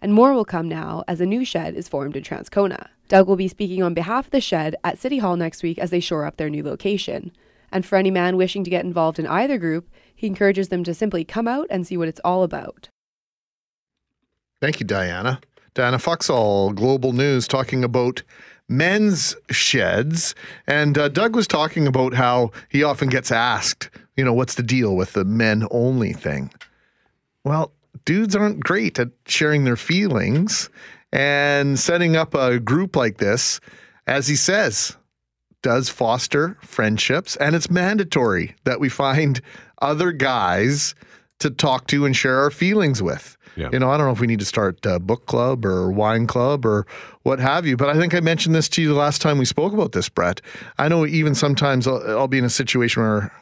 and 0.00 0.14
more 0.14 0.32
will 0.32 0.44
come 0.44 0.68
now 0.68 1.04
as 1.06 1.20
a 1.20 1.26
new 1.26 1.44
shed 1.44 1.74
is 1.74 1.88
formed 1.88 2.16
in 2.16 2.22
Transcona. 2.22 2.88
Doug 3.08 3.28
will 3.28 3.36
be 3.36 3.48
speaking 3.48 3.82
on 3.82 3.94
behalf 3.94 4.26
of 4.26 4.30
the 4.30 4.40
shed 4.40 4.74
at 4.84 4.98
City 4.98 5.18
Hall 5.18 5.36
next 5.36 5.62
week 5.62 5.78
as 5.78 5.90
they 5.90 6.00
shore 6.00 6.24
up 6.24 6.36
their 6.36 6.50
new 6.50 6.62
location. 6.62 7.32
And 7.72 7.84
for 7.84 7.96
any 7.96 8.10
man 8.10 8.36
wishing 8.36 8.62
to 8.64 8.70
get 8.70 8.84
involved 8.84 9.18
in 9.18 9.26
either 9.26 9.58
group, 9.58 9.88
he 10.14 10.26
encourages 10.26 10.68
them 10.68 10.84
to 10.84 10.94
simply 10.94 11.24
come 11.24 11.48
out 11.48 11.66
and 11.70 11.86
see 11.86 11.96
what 11.96 12.08
it's 12.08 12.20
all 12.24 12.42
about. 12.42 12.90
Thank 14.60 14.78
you, 14.78 14.86
Diana. 14.86 15.40
Diana 15.74 15.98
Foxall, 15.98 16.72
Global 16.72 17.12
News, 17.12 17.48
talking 17.48 17.82
about 17.82 18.22
men's 18.68 19.34
sheds. 19.50 20.34
And 20.66 20.96
uh, 20.96 21.08
Doug 21.08 21.34
was 21.34 21.46
talking 21.46 21.86
about 21.86 22.14
how 22.14 22.52
he 22.68 22.82
often 22.82 23.08
gets 23.08 23.32
asked, 23.32 23.90
you 24.16 24.24
know, 24.24 24.32
what's 24.32 24.54
the 24.54 24.62
deal 24.62 24.94
with 24.94 25.14
the 25.14 25.24
men 25.24 25.66
only 25.70 26.12
thing? 26.12 26.50
Well, 27.44 27.72
dudes 28.04 28.36
aren't 28.36 28.60
great 28.60 28.98
at 28.98 29.08
sharing 29.26 29.64
their 29.64 29.76
feelings 29.76 30.70
and 31.12 31.78
setting 31.78 32.16
up 32.16 32.34
a 32.34 32.58
group 32.58 32.96
like 32.96 33.18
this, 33.18 33.60
as 34.06 34.28
he 34.28 34.36
says, 34.36 34.96
does 35.62 35.88
foster 35.88 36.56
friendships. 36.62 37.36
And 37.36 37.54
it's 37.54 37.70
mandatory 37.70 38.54
that 38.64 38.80
we 38.80 38.88
find 38.88 39.40
other 39.80 40.12
guys 40.12 40.94
to 41.40 41.50
talk 41.50 41.86
to 41.88 42.04
and 42.04 42.16
share 42.16 42.38
our 42.38 42.50
feelings 42.50 43.02
with. 43.02 43.36
Yeah. 43.56 43.68
You 43.72 43.78
know, 43.78 43.90
I 43.90 43.96
don't 43.96 44.06
know 44.06 44.12
if 44.12 44.20
we 44.20 44.26
need 44.26 44.38
to 44.38 44.46
start 44.46 44.84
a 44.86 44.98
book 44.98 45.26
club 45.26 45.66
or 45.66 45.90
wine 45.90 46.26
club 46.26 46.64
or 46.64 46.86
what 47.22 47.38
have 47.38 47.66
you, 47.66 47.76
but 47.76 47.88
I 47.88 47.94
think 47.98 48.14
I 48.14 48.20
mentioned 48.20 48.54
this 48.54 48.68
to 48.70 48.82
you 48.82 48.88
the 48.88 48.94
last 48.94 49.20
time 49.20 49.38
we 49.38 49.44
spoke 49.44 49.72
about 49.72 49.92
this, 49.92 50.08
Brett. 50.08 50.40
I 50.78 50.88
know 50.88 51.04
even 51.04 51.34
sometimes 51.34 51.86
I'll, 51.86 52.02
I'll 52.18 52.28
be 52.28 52.38
in 52.38 52.44
a 52.44 52.50
situation 52.50 53.02
where 53.02 53.32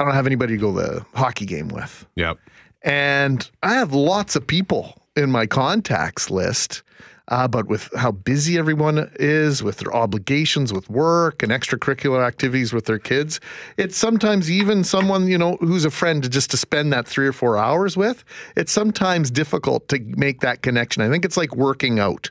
I 0.00 0.04
don't 0.04 0.14
have 0.14 0.26
anybody 0.26 0.54
to 0.54 0.60
go 0.60 0.74
to 0.74 0.80
the 0.80 1.06
hockey 1.14 1.46
game 1.46 1.68
with. 1.68 2.06
Yep. 2.16 2.38
And 2.82 3.48
I 3.62 3.74
have 3.74 3.92
lots 3.92 4.36
of 4.36 4.46
people 4.46 5.00
in 5.16 5.30
my 5.30 5.46
contacts 5.46 6.30
list. 6.30 6.82
Uh, 7.28 7.48
but 7.48 7.66
with 7.66 7.90
how 7.96 8.12
busy 8.12 8.56
everyone 8.56 9.10
is, 9.18 9.62
with 9.62 9.78
their 9.78 9.94
obligations 9.94 10.72
with 10.72 10.88
work 10.88 11.42
and 11.42 11.50
extracurricular 11.50 12.24
activities 12.24 12.72
with 12.72 12.84
their 12.84 12.98
kids, 12.98 13.40
it's 13.76 13.96
sometimes 13.96 14.50
even 14.50 14.84
someone, 14.84 15.26
you 15.26 15.38
know, 15.38 15.56
who's 15.56 15.84
a 15.84 15.90
friend 15.90 16.30
just 16.30 16.50
to 16.50 16.56
spend 16.56 16.92
that 16.92 17.06
three 17.06 17.26
or 17.26 17.32
four 17.32 17.56
hours 17.56 17.96
with, 17.96 18.24
it's 18.56 18.72
sometimes 18.72 19.30
difficult 19.30 19.88
to 19.88 19.98
make 20.16 20.40
that 20.40 20.62
connection. 20.62 21.02
I 21.02 21.10
think 21.10 21.24
it's 21.24 21.36
like 21.36 21.56
working 21.56 21.98
out. 21.98 22.30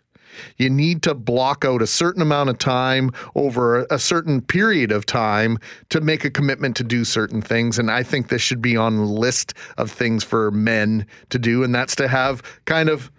You 0.57 0.69
need 0.69 1.01
to 1.03 1.13
block 1.13 1.65
out 1.65 1.81
a 1.81 1.87
certain 1.87 2.21
amount 2.21 2.49
of 2.49 2.57
time 2.57 3.11
over 3.35 3.85
a 3.89 3.99
certain 3.99 4.41
period 4.41 4.91
of 4.91 5.05
time 5.05 5.59
to 5.89 6.01
make 6.01 6.25
a 6.25 6.29
commitment 6.29 6.75
to 6.77 6.83
do 6.83 7.05
certain 7.05 7.41
things. 7.41 7.79
And 7.79 7.89
I 7.89 8.03
think 8.03 8.27
this 8.27 8.41
should 8.41 8.61
be 8.61 8.75
on 8.75 8.97
the 8.97 9.03
list 9.03 9.53
of 9.77 9.91
things 9.91 10.23
for 10.23 10.51
men 10.51 11.05
to 11.29 11.39
do. 11.39 11.63
And 11.63 11.73
that's 11.73 11.95
to 11.95 12.07
have 12.07 12.43
kind 12.65 12.89
of 12.89 13.11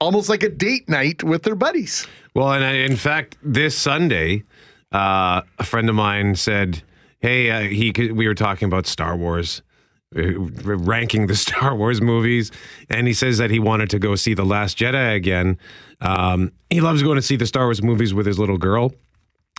almost 0.00 0.28
like 0.28 0.42
a 0.42 0.48
date 0.48 0.88
night 0.88 1.22
with 1.22 1.42
their 1.42 1.54
buddies. 1.54 2.06
Well, 2.34 2.52
and 2.52 2.64
I, 2.64 2.72
in 2.72 2.96
fact, 2.96 3.36
this 3.42 3.76
Sunday, 3.76 4.44
uh, 4.92 5.42
a 5.58 5.64
friend 5.64 5.88
of 5.88 5.94
mine 5.94 6.34
said, 6.36 6.82
hey, 7.20 7.50
uh, 7.50 7.60
he 7.68 7.92
could- 7.92 8.12
we 8.12 8.26
were 8.26 8.34
talking 8.34 8.66
about 8.66 8.86
Star 8.86 9.16
Wars, 9.16 9.62
uh, 10.16 10.22
ranking 10.38 11.26
the 11.26 11.36
Star 11.46 11.74
Wars 11.74 12.00
movies, 12.00 12.50
and 12.90 13.06
he 13.06 13.12
says 13.14 13.38
that 13.38 13.50
he 13.50 13.58
wanted 13.58 13.90
to 13.90 13.98
go 13.98 14.14
see 14.16 14.34
the 14.34 14.44
Last 14.44 14.78
Jedi 14.78 15.14
again. 15.14 15.58
Um, 16.00 16.52
he 16.70 16.80
loves 16.80 17.02
going 17.02 17.16
to 17.16 17.22
see 17.22 17.36
the 17.36 17.46
Star 17.46 17.64
Wars 17.66 17.82
movies 17.82 18.12
with 18.12 18.26
his 18.26 18.38
little 18.38 18.58
girl. 18.58 18.92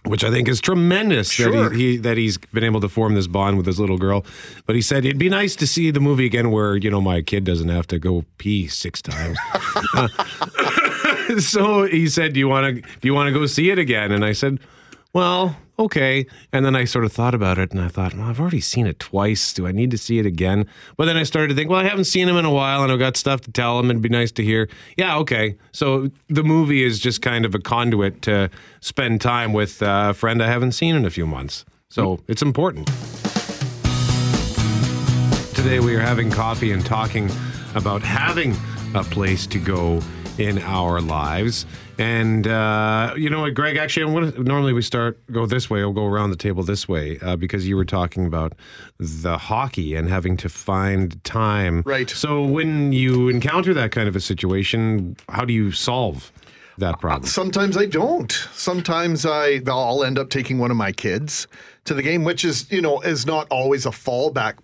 Which 0.05 0.23
I 0.23 0.29
think 0.29 0.47
is 0.47 0.61
tremendous 0.61 1.31
Sure. 1.31 1.51
that 1.69 1.75
he, 1.75 1.91
he 1.93 1.97
that 1.97 2.15
he's 2.17 2.37
been 2.37 2.63
able 2.63 2.79
to 2.81 2.89
form 2.89 3.15
this 3.15 3.27
bond 3.27 3.57
with 3.57 3.65
his 3.65 3.79
little 3.79 3.97
girl. 3.97 4.23
But 4.65 4.75
he 4.75 4.81
said 4.81 5.03
it'd 5.05 5.17
be 5.17 5.29
nice 5.29 5.55
to 5.57 5.65
see 5.67 5.89
the 5.91 5.99
movie 5.99 6.25
again 6.25 6.51
where 6.51 6.75
you 6.75 6.89
know 6.91 7.01
my 7.01 7.21
kid 7.21 7.43
doesn't 7.43 7.69
have 7.69 7.87
to 7.87 7.97
go 7.99 8.23
pee 8.37 8.67
six 8.67 9.01
times. 9.01 9.37
so 11.39 11.85
he 11.85 12.07
said, 12.07 12.33
"Do 12.33 12.39
you 12.39 12.47
want 12.47 12.75
to 12.75 12.81
do 12.81 13.07
you 13.07 13.13
want 13.13 13.27
to 13.27 13.33
go 13.33 13.45
see 13.45 13.69
it 13.71 13.79
again?" 13.79 14.11
And 14.11 14.23
I 14.23 14.33
said, 14.33 14.59
"Well, 15.13 15.57
okay." 15.77 16.25
And 16.51 16.65
then 16.65 16.75
I 16.75 16.85
sort 16.85 17.05
of 17.05 17.11
thought 17.11 17.33
about 17.33 17.57
it, 17.57 17.71
and 17.71 17.81
I 17.81 17.87
thought, 17.87 18.13
"Well, 18.13 18.27
I've 18.27 18.39
already 18.39 18.61
seen 18.61 18.87
it 18.87 18.99
twice. 18.99 19.53
Do 19.53 19.67
I 19.67 19.71
need 19.71 19.91
to 19.91 19.97
see 19.97 20.19
it 20.19 20.25
again?" 20.25 20.65
But 20.97 21.05
then 21.05 21.17
I 21.17 21.23
started 21.23 21.49
to 21.49 21.55
think, 21.55 21.69
"Well, 21.69 21.79
I 21.79 21.87
haven't 21.87 22.05
seen 22.05 22.27
him 22.27 22.37
in 22.37 22.45
a 22.45 22.51
while, 22.51 22.83
and 22.83 22.91
I've 22.91 22.99
got 22.99 23.17
stuff 23.17 23.41
to 23.41 23.51
tell 23.51 23.79
him. 23.79 23.89
It'd 23.89 24.01
be 24.01 24.09
nice 24.09 24.31
to 24.33 24.43
hear." 24.43 24.69
Yeah, 24.97 25.17
okay. 25.17 25.55
So 25.71 26.09
the 26.29 26.43
movie 26.43 26.83
is 26.83 26.99
just 26.99 27.21
kind 27.21 27.45
of 27.45 27.55
a 27.55 27.59
conduit 27.59 28.21
to 28.23 28.49
spend 28.79 29.21
time 29.21 29.53
with 29.53 29.81
a 29.81 30.13
friend 30.13 30.41
I 30.41 30.47
haven't 30.47 30.73
seen 30.73 30.95
in 30.95 31.05
a 31.05 31.09
few 31.09 31.25
months. 31.25 31.65
So 31.89 32.19
it's 32.27 32.41
important. 32.41 32.87
Today 35.53 35.79
we 35.79 35.95
are 35.95 36.01
having 36.01 36.29
coffee 36.29 36.71
and 36.71 36.85
talking 36.85 37.31
about 37.75 38.01
having 38.01 38.55
a 38.93 39.03
place 39.03 39.47
to 39.47 39.57
go 39.57 40.01
in 40.37 40.59
our 40.59 41.01
lives. 41.01 41.65
And 41.97 42.47
uh, 42.47 43.13
you 43.15 43.29
know 43.29 43.41
what, 43.41 43.53
Greg? 43.53 43.77
Actually, 43.77 44.05
I'm 44.05 44.13
gonna, 44.13 44.43
normally 44.43 44.73
we 44.73 44.81
start 44.81 45.19
go 45.31 45.45
this 45.45 45.69
way. 45.69 45.81
I'll 45.81 45.93
go 45.93 46.05
around 46.05 46.31
the 46.31 46.35
table 46.35 46.63
this 46.63 46.87
way 46.87 47.17
uh, 47.21 47.35
because 47.35 47.67
you 47.67 47.75
were 47.75 47.85
talking 47.85 48.25
about 48.25 48.53
the 48.99 49.37
hockey 49.37 49.95
and 49.95 50.09
having 50.09 50.35
to 50.37 50.49
find 50.49 51.23
time. 51.23 51.83
Right. 51.85 52.09
So 52.09 52.43
when 52.43 52.91
you 52.91 53.29
encounter 53.29 53.73
that 53.73 53.91
kind 53.91 54.07
of 54.07 54.15
a 54.15 54.19
situation, 54.19 55.15
how 55.29 55.45
do 55.45 55.53
you 55.53 55.71
solve 55.71 56.31
that 56.77 56.99
problem? 56.99 57.27
Sometimes 57.27 57.77
I 57.77 57.85
don't. 57.85 58.31
Sometimes 58.53 59.25
I 59.25 59.61
I'll 59.67 60.03
end 60.03 60.19
up 60.19 60.29
taking 60.29 60.59
one 60.59 60.71
of 60.71 60.77
my 60.77 60.91
kids 60.91 61.47
to 61.85 61.93
the 61.93 62.01
game, 62.01 62.23
which 62.23 62.43
is 62.43 62.69
you 62.71 62.81
know 62.81 62.99
is 63.01 63.25
not 63.25 63.47
always 63.49 63.85
a 63.85 63.91
fallback 63.91 64.55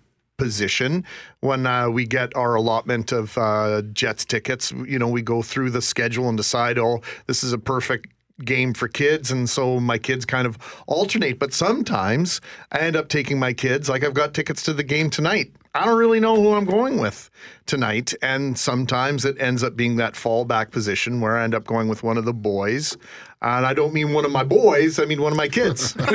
position. 0.42 1.04
When 1.38 1.66
uh, 1.66 1.88
we 1.88 2.04
get 2.04 2.34
our 2.34 2.56
allotment 2.56 3.12
of 3.12 3.38
uh, 3.38 3.82
Jets 3.92 4.24
tickets, 4.24 4.72
you 4.72 4.98
know 4.98 5.08
we 5.08 5.22
go 5.22 5.40
through 5.40 5.70
the 5.70 5.82
schedule 5.82 6.28
and 6.28 6.36
decide, 6.36 6.78
oh, 6.78 7.00
this 7.26 7.44
is 7.44 7.52
a 7.52 7.58
perfect 7.58 8.08
game 8.44 8.74
for 8.74 8.88
kids. 8.88 9.30
And 9.30 9.48
so 9.48 9.78
my 9.78 9.98
kids 9.98 10.24
kind 10.24 10.46
of 10.48 10.58
alternate. 10.88 11.38
But 11.38 11.52
sometimes 11.52 12.40
i 12.72 12.78
end 12.78 12.96
up 12.96 13.08
taking 13.08 13.38
my 13.38 13.52
kids. 13.52 13.88
Like 13.88 14.02
i've 14.04 14.14
got 14.14 14.34
tickets 14.34 14.62
to 14.64 14.72
the 14.72 14.82
game 14.82 15.10
tonight 15.10 15.52
i 15.74 15.84
don't 15.84 15.98
really 15.98 16.20
know 16.20 16.36
who 16.36 16.52
i'm 16.52 16.64
going 16.64 16.98
with 16.98 17.30
tonight. 17.66 18.12
And 18.22 18.58
sometimes 18.58 19.24
it 19.24 19.40
ends 19.40 19.62
up 19.62 19.76
being 19.76 19.96
that 19.96 20.14
fallback 20.14 20.70
position 20.70 21.20
where 21.20 21.36
i 21.38 21.44
end 21.44 21.54
up 21.54 21.64
going 21.64 21.88
with 21.88 22.02
one 22.02 22.18
of 22.18 22.24
the 22.24 22.32
boys. 22.32 22.96
And 23.40 23.64
i 23.66 23.72
don't 23.74 23.92
mean 23.94 24.12
one 24.12 24.24
of 24.24 24.30
my 24.30 24.44
boys 24.44 24.98
i 24.98 25.04
mean 25.04 25.20
one 25.22 25.32
of 25.32 25.38
my 25.38 25.48
kids. 25.48 25.96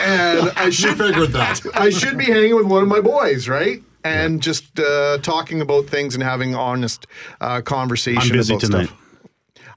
And 0.00 0.50
i 0.56 0.70
should 0.70 0.98
figured 0.98 1.32
that. 1.32 1.60
i 1.74 1.90
should 1.90 2.18
be 2.18 2.24
hanging 2.26 2.56
with 2.56 2.66
one 2.66 2.82
of 2.82 2.88
my 2.88 3.00
boys 3.00 3.48
right? 3.48 3.82
And 4.04 4.40
just 4.42 4.78
uh, 4.78 5.18
talking 5.18 5.60
about 5.60 5.86
things 5.86 6.14
and 6.14 6.22
having 6.22 6.54
honest 6.54 7.06
uh, 7.40 7.60
conversation 7.62 8.20
I'm 8.32 8.38
busy 8.38 8.54
about 8.54 8.60
tonight. 8.60 8.86
stuff 8.86 9.07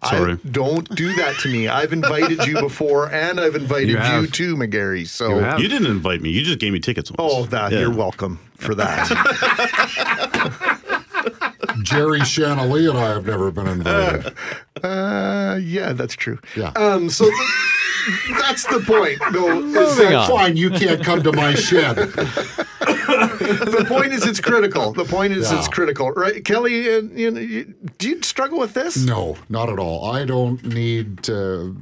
Sorry. 0.03 0.33
I, 0.33 0.37
don't 0.49 0.89
do 0.95 1.13
that 1.15 1.37
to 1.39 1.47
me. 1.49 1.67
I've 1.67 1.93
invited 1.93 2.45
you 2.47 2.59
before, 2.59 3.11
and 3.11 3.39
I've 3.39 3.55
invited 3.55 3.89
You 3.89 4.21
you, 4.21 4.27
too, 4.27 4.55
McGarry. 4.55 5.07
So, 5.07 5.39
You. 5.57 5.63
You 5.63 5.69
didn't 5.69 5.91
invite 5.91 6.21
me. 6.21 6.31
You 6.31 6.43
just 6.43 6.57
gave 6.59 6.73
me 6.73 6.79
tickets. 6.79 7.11
Once. 7.11 7.19
oh, 7.21 7.45
that 7.45 7.71
Yeah. 7.71 7.81
you're 7.81 7.93
welcome 7.93 8.39
for 8.57 8.73
that. 8.75 9.07
Jerry 11.91 12.19
Shanley 12.25 12.87
and 12.87 12.97
I 12.97 13.09
have 13.09 13.25
never 13.25 13.51
been 13.51 13.67
invited. 13.67 14.33
uh, 14.83 15.59
yeah, 15.61 15.93
that's 15.93 16.15
true. 16.15 16.39
Yeah. 16.55 16.71
Um, 16.75 17.09
so 17.09 17.25
th- 17.25 18.39
that's 18.39 18.63
the 18.65 18.79
point, 18.85 19.19
though. 19.33 19.59
is 19.63 19.97
that- 19.97 20.27
Fine, 20.29 20.57
you 20.57 20.69
can't 20.71 21.03
come 21.03 21.21
to 21.23 21.31
my 21.31 21.53
shed. 21.53 21.97
the 22.81 23.85
point 23.87 24.13
is, 24.13 24.25
it's 24.25 24.39
critical. 24.39 24.91
The 24.93 25.05
point 25.05 25.33
is, 25.33 25.51
it's 25.51 25.67
Yeah. 25.67 25.71
critical, 25.73 26.11
right? 26.11 26.43
Kelly, 26.43 26.89
uh, 26.93 27.01
you 27.13 27.31
know, 27.31 27.39
you, 27.39 27.73
do 27.97 28.09
you 28.09 28.21
struggle 28.23 28.59
with 28.59 28.73
this? 28.73 28.97
No, 28.97 29.37
not 29.49 29.69
at 29.69 29.79
all. 29.79 30.11
I 30.11 30.25
don't 30.25 30.63
need 30.65 31.23
to 31.23 31.75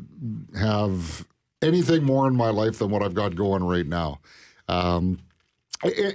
have 0.60 1.26
anything 1.62 2.04
more 2.04 2.28
in 2.28 2.36
my 2.36 2.50
life 2.50 2.80
than 2.80 2.90
what 2.90 3.02
I've 3.04 3.14
got 3.14 3.36
going 3.36 3.64
right 3.64 3.86
now. 3.88 4.20
Um, 4.68 5.20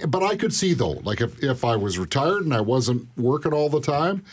but 0.07 0.23
I 0.23 0.35
could 0.35 0.53
see 0.53 0.73
though, 0.73 1.01
like 1.03 1.21
if, 1.21 1.41
if 1.43 1.65
I 1.65 1.75
was 1.75 1.97
retired 1.97 2.43
and 2.43 2.53
I 2.53 2.61
wasn't 2.61 3.07
working 3.17 3.53
all 3.53 3.69
the 3.69 3.81
time, 3.81 4.23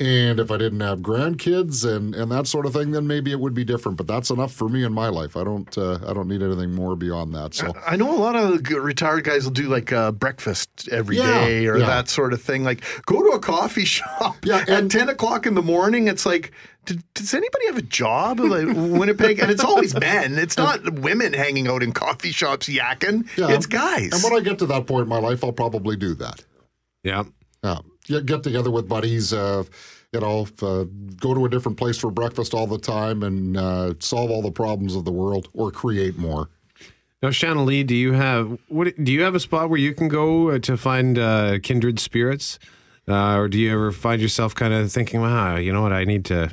and 0.00 0.40
if 0.40 0.50
I 0.50 0.56
didn't 0.56 0.80
have 0.80 1.00
grandkids 1.00 1.84
and, 1.88 2.14
and 2.14 2.32
that 2.32 2.46
sort 2.46 2.64
of 2.66 2.72
thing, 2.72 2.90
then 2.92 3.06
maybe 3.06 3.30
it 3.30 3.38
would 3.38 3.52
be 3.54 3.64
different. 3.64 3.98
But 3.98 4.06
that's 4.06 4.30
enough 4.30 4.50
for 4.52 4.68
me 4.68 4.82
in 4.82 4.92
my 4.92 5.08
life. 5.08 5.36
I 5.36 5.44
don't 5.44 5.76
uh, 5.78 5.98
I 6.06 6.14
don't 6.14 6.26
need 6.26 6.42
anything 6.42 6.74
more 6.74 6.96
beyond 6.96 7.34
that. 7.34 7.54
So 7.54 7.72
I 7.86 7.96
know 7.96 8.12
a 8.12 8.18
lot 8.18 8.34
of 8.34 8.66
retired 8.70 9.24
guys 9.24 9.44
will 9.44 9.50
do 9.52 9.68
like 9.68 9.92
uh, 9.92 10.10
breakfast 10.12 10.88
every 10.90 11.18
Yeah, 11.18 11.44
day 11.44 11.66
or 11.66 11.76
yeah. 11.78 11.86
that 11.86 12.08
sort 12.08 12.32
of 12.32 12.40
thing. 12.42 12.64
Like 12.64 12.82
go 13.06 13.22
to 13.22 13.36
a 13.36 13.38
coffee 13.38 13.84
shop 13.84 14.36
Yeah, 14.44 14.64
at 14.66 14.90
10 14.90 15.08
o'clock 15.10 15.46
in 15.46 15.54
the 15.54 15.62
morning. 15.62 16.08
It's 16.08 16.24
like, 16.24 16.52
did, 16.86 17.02
does 17.12 17.34
anybody 17.34 17.66
have 17.66 17.76
a 17.76 17.82
job? 17.82 18.40
Like 18.40 18.66
Winnipeg? 18.74 19.38
And 19.38 19.50
it's 19.50 19.62
always 19.62 19.94
men. 19.94 20.38
It's 20.38 20.56
not 20.56 20.88
women 21.00 21.34
hanging 21.34 21.68
out 21.68 21.82
in 21.82 21.92
coffee 21.92 22.32
shops 22.32 22.68
yakking. 22.68 23.28
yeah, 23.36 23.50
It's 23.50 23.66
guys. 23.66 24.12
And 24.14 24.22
when 24.22 24.32
I 24.40 24.42
get 24.42 24.58
to 24.60 24.66
that 24.66 24.86
point 24.86 25.02
in 25.02 25.08
my 25.10 25.18
life, 25.18 25.44
I'll 25.44 25.52
probably 25.52 25.96
do 25.96 26.14
that. 26.14 26.42
Yeah. 27.04 27.24
Yeah, 27.62 27.80
get, 28.06 28.26
get 28.26 28.42
together 28.42 28.70
with 28.70 28.88
buddies. 28.88 29.32
Uh, 29.32 29.64
you 30.12 30.20
know, 30.20 30.46
uh, 30.62 30.84
go 31.20 31.34
to 31.34 31.44
a 31.44 31.48
different 31.48 31.78
place 31.78 31.96
for 31.96 32.10
breakfast 32.10 32.52
all 32.52 32.66
the 32.66 32.78
time 32.78 33.22
and 33.22 33.56
uh, 33.56 33.94
solve 34.00 34.30
all 34.30 34.42
the 34.42 34.50
problems 34.50 34.96
of 34.96 35.04
the 35.04 35.12
world, 35.12 35.48
or 35.54 35.70
create 35.70 36.18
more. 36.18 36.48
Now, 37.22 37.30
Shannon 37.30 37.66
Lee, 37.66 37.82
do 37.84 37.94
you 37.94 38.12
have 38.12 38.58
what? 38.68 38.92
Do 39.02 39.12
you 39.12 39.22
have 39.22 39.34
a 39.34 39.40
spot 39.40 39.68
where 39.68 39.78
you 39.78 39.94
can 39.94 40.08
go 40.08 40.50
uh, 40.50 40.58
to 40.60 40.76
find 40.76 41.18
uh, 41.18 41.58
kindred 41.62 42.00
spirits, 42.00 42.58
uh, 43.06 43.36
or 43.36 43.48
do 43.48 43.58
you 43.58 43.70
ever 43.72 43.92
find 43.92 44.22
yourself 44.22 44.54
kind 44.54 44.72
of 44.72 44.90
thinking, 44.90 45.20
"Wow, 45.20 45.56
you 45.56 45.72
know 45.72 45.82
what? 45.82 45.92
I 45.92 46.04
need 46.04 46.24
to, 46.26 46.50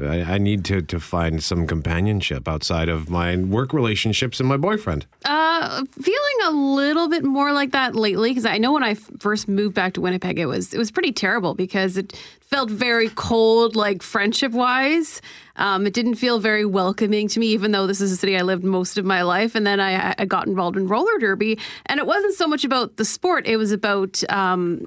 I, 0.00 0.34
I 0.34 0.38
need 0.38 0.64
to 0.66 0.82
to 0.82 1.00
find 1.00 1.42
some 1.42 1.66
companionship 1.66 2.48
outside 2.48 2.88
of 2.88 3.08
my 3.08 3.36
work 3.36 3.72
relationships 3.72 4.40
and 4.40 4.48
my 4.48 4.56
boyfriend." 4.56 5.06
Uh, 5.24 5.84
feeling 6.00 6.38
a 6.46 6.50
little 6.50 7.08
bit 7.08 7.24
more 7.24 7.52
like 7.52 7.72
that 7.72 7.94
lately 7.94 8.30
because 8.30 8.46
I 8.46 8.58
know 8.58 8.72
when 8.72 8.82
I 8.82 8.94
first 8.94 9.48
moved 9.48 9.74
back 9.74 9.94
to 9.94 10.00
Winnipeg, 10.00 10.38
it 10.38 10.46
was 10.46 10.74
it 10.74 10.78
was 10.78 10.90
pretty 10.90 11.12
terrible 11.12 11.54
because 11.54 11.96
it 11.96 12.12
felt 12.40 12.70
very 12.70 13.08
cold, 13.10 13.74
like 13.74 14.02
friendship 14.02 14.52
wise. 14.52 15.20
Um, 15.56 15.86
it 15.86 15.92
didn't 15.94 16.14
feel 16.14 16.38
very 16.38 16.64
welcoming 16.64 17.28
to 17.28 17.40
me, 17.40 17.48
even 17.48 17.72
though 17.72 17.86
this 17.86 18.00
is 18.00 18.12
a 18.12 18.16
city 18.16 18.36
I 18.36 18.42
lived 18.42 18.64
most 18.64 18.98
of 18.98 19.04
my 19.04 19.22
life. 19.22 19.54
And 19.54 19.66
then 19.66 19.80
I, 19.80 20.14
I 20.18 20.24
got 20.26 20.46
involved 20.46 20.76
in 20.76 20.86
roller 20.86 21.18
derby, 21.18 21.58
and 21.86 21.98
it 21.98 22.06
wasn't 22.06 22.34
so 22.34 22.46
much 22.46 22.64
about 22.64 22.96
the 22.96 23.04
sport; 23.04 23.46
it 23.46 23.56
was 23.56 23.72
about 23.72 24.22
um, 24.30 24.86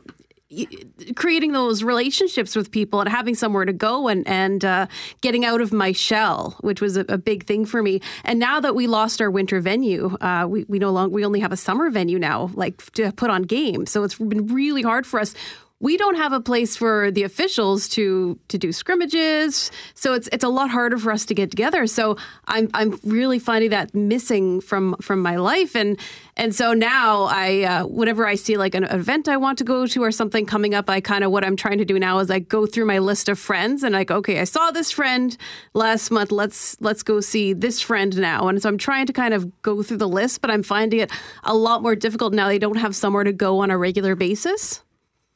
creating 1.15 1.51
those 1.51 1.83
relationships 1.83 2.55
with 2.55 2.71
people 2.71 2.99
and 2.99 3.09
having 3.09 3.35
somewhere 3.35 3.65
to 3.65 3.73
go 3.73 4.07
and 4.07 4.27
and 4.27 4.65
uh, 4.65 4.87
getting 5.21 5.45
out 5.45 5.61
of 5.61 5.71
my 5.71 5.91
shell, 5.91 6.57
which 6.61 6.81
was 6.81 6.97
a, 6.97 7.05
a 7.07 7.17
big 7.17 7.45
thing 7.45 7.65
for 7.65 7.83
me. 7.83 8.01
And 8.23 8.39
now 8.39 8.59
that 8.59 8.73
we 8.73 8.87
lost 8.87 9.21
our 9.21 9.29
winter 9.29 9.61
venue, 9.61 10.17
uh, 10.21 10.47
we 10.49 10.65
we 10.67 10.79
no 10.79 10.91
longer 10.91 11.13
we 11.13 11.23
only 11.23 11.39
have 11.39 11.51
a 11.51 11.57
summer 11.57 11.89
venue 11.89 12.17
now, 12.17 12.49
like 12.55 12.91
to 12.93 13.11
put 13.11 13.29
on 13.29 13.43
games. 13.43 13.91
So 13.91 14.03
it's 14.03 14.15
been 14.15 14.47
really 14.47 14.81
hard 14.81 15.05
for 15.05 15.19
us. 15.19 15.35
We 15.81 15.95
don't 15.95 16.15
have 16.15 16.33
a 16.33 16.41
place 16.41 16.75
for 16.75 17.09
the 17.09 17.23
officials 17.23 17.87
to 17.89 18.37
to 18.49 18.57
do 18.57 18.73
scrimmages, 18.73 19.71
so 19.93 20.13
it's 20.13 20.27
it's 20.33 20.43
a 20.43 20.49
lot 20.49 20.69
harder 20.69 20.97
for 20.97 21.09
us 21.09 21.25
to 21.27 21.33
get 21.33 21.51
together. 21.51 21.87
So 21.87 22.17
I'm 22.47 22.69
I'm 22.73 22.99
really 23.05 23.39
finding 23.39 23.69
that 23.69 23.95
missing 23.95 24.59
from 24.59 24.95
from 25.01 25.21
my 25.21 25.37
life, 25.37 25.77
and 25.77 25.97
and 26.35 26.53
so 26.53 26.73
now 26.73 27.23
I 27.23 27.63
uh, 27.63 27.85
whenever 27.85 28.27
I 28.27 28.35
see 28.35 28.57
like 28.57 28.75
an 28.75 28.83
event 28.83 29.29
I 29.29 29.37
want 29.37 29.57
to 29.59 29.63
go 29.63 29.87
to 29.87 30.03
or 30.03 30.11
something 30.11 30.45
coming 30.45 30.75
up, 30.75 30.89
I 30.89 30.99
kind 30.99 31.23
of 31.23 31.31
what 31.31 31.45
I'm 31.45 31.55
trying 31.55 31.77
to 31.77 31.85
do 31.85 31.97
now 31.97 32.19
is 32.19 32.29
I 32.29 32.39
go 32.39 32.65
through 32.65 32.85
my 32.85 32.99
list 32.99 33.29
of 33.29 33.39
friends 33.39 33.81
and 33.81 33.93
like 33.93 34.11
okay, 34.11 34.41
I 34.41 34.43
saw 34.43 34.71
this 34.71 34.91
friend 34.91 35.37
last 35.73 36.11
month. 36.11 36.33
Let's 36.33 36.75
let's 36.81 37.03
go 37.03 37.21
see 37.21 37.53
this 37.53 37.79
friend 37.79 38.17
now, 38.17 38.49
and 38.49 38.61
so 38.61 38.67
I'm 38.67 38.77
trying 38.77 39.05
to 39.05 39.13
kind 39.13 39.33
of 39.33 39.61
go 39.61 39.81
through 39.81 39.97
the 39.97 40.09
list, 40.09 40.41
but 40.41 40.51
I'm 40.51 40.63
finding 40.63 40.99
it 40.99 41.09
a 41.45 41.53
lot 41.53 41.81
more 41.81 41.95
difficult 41.95 42.33
now. 42.33 42.49
They 42.49 42.59
don't 42.59 42.75
have 42.75 42.97
somewhere 42.97 43.23
to 43.23 43.31
go 43.31 43.59
on 43.59 43.71
a 43.71 43.77
regular 43.77 44.15
basis. 44.15 44.83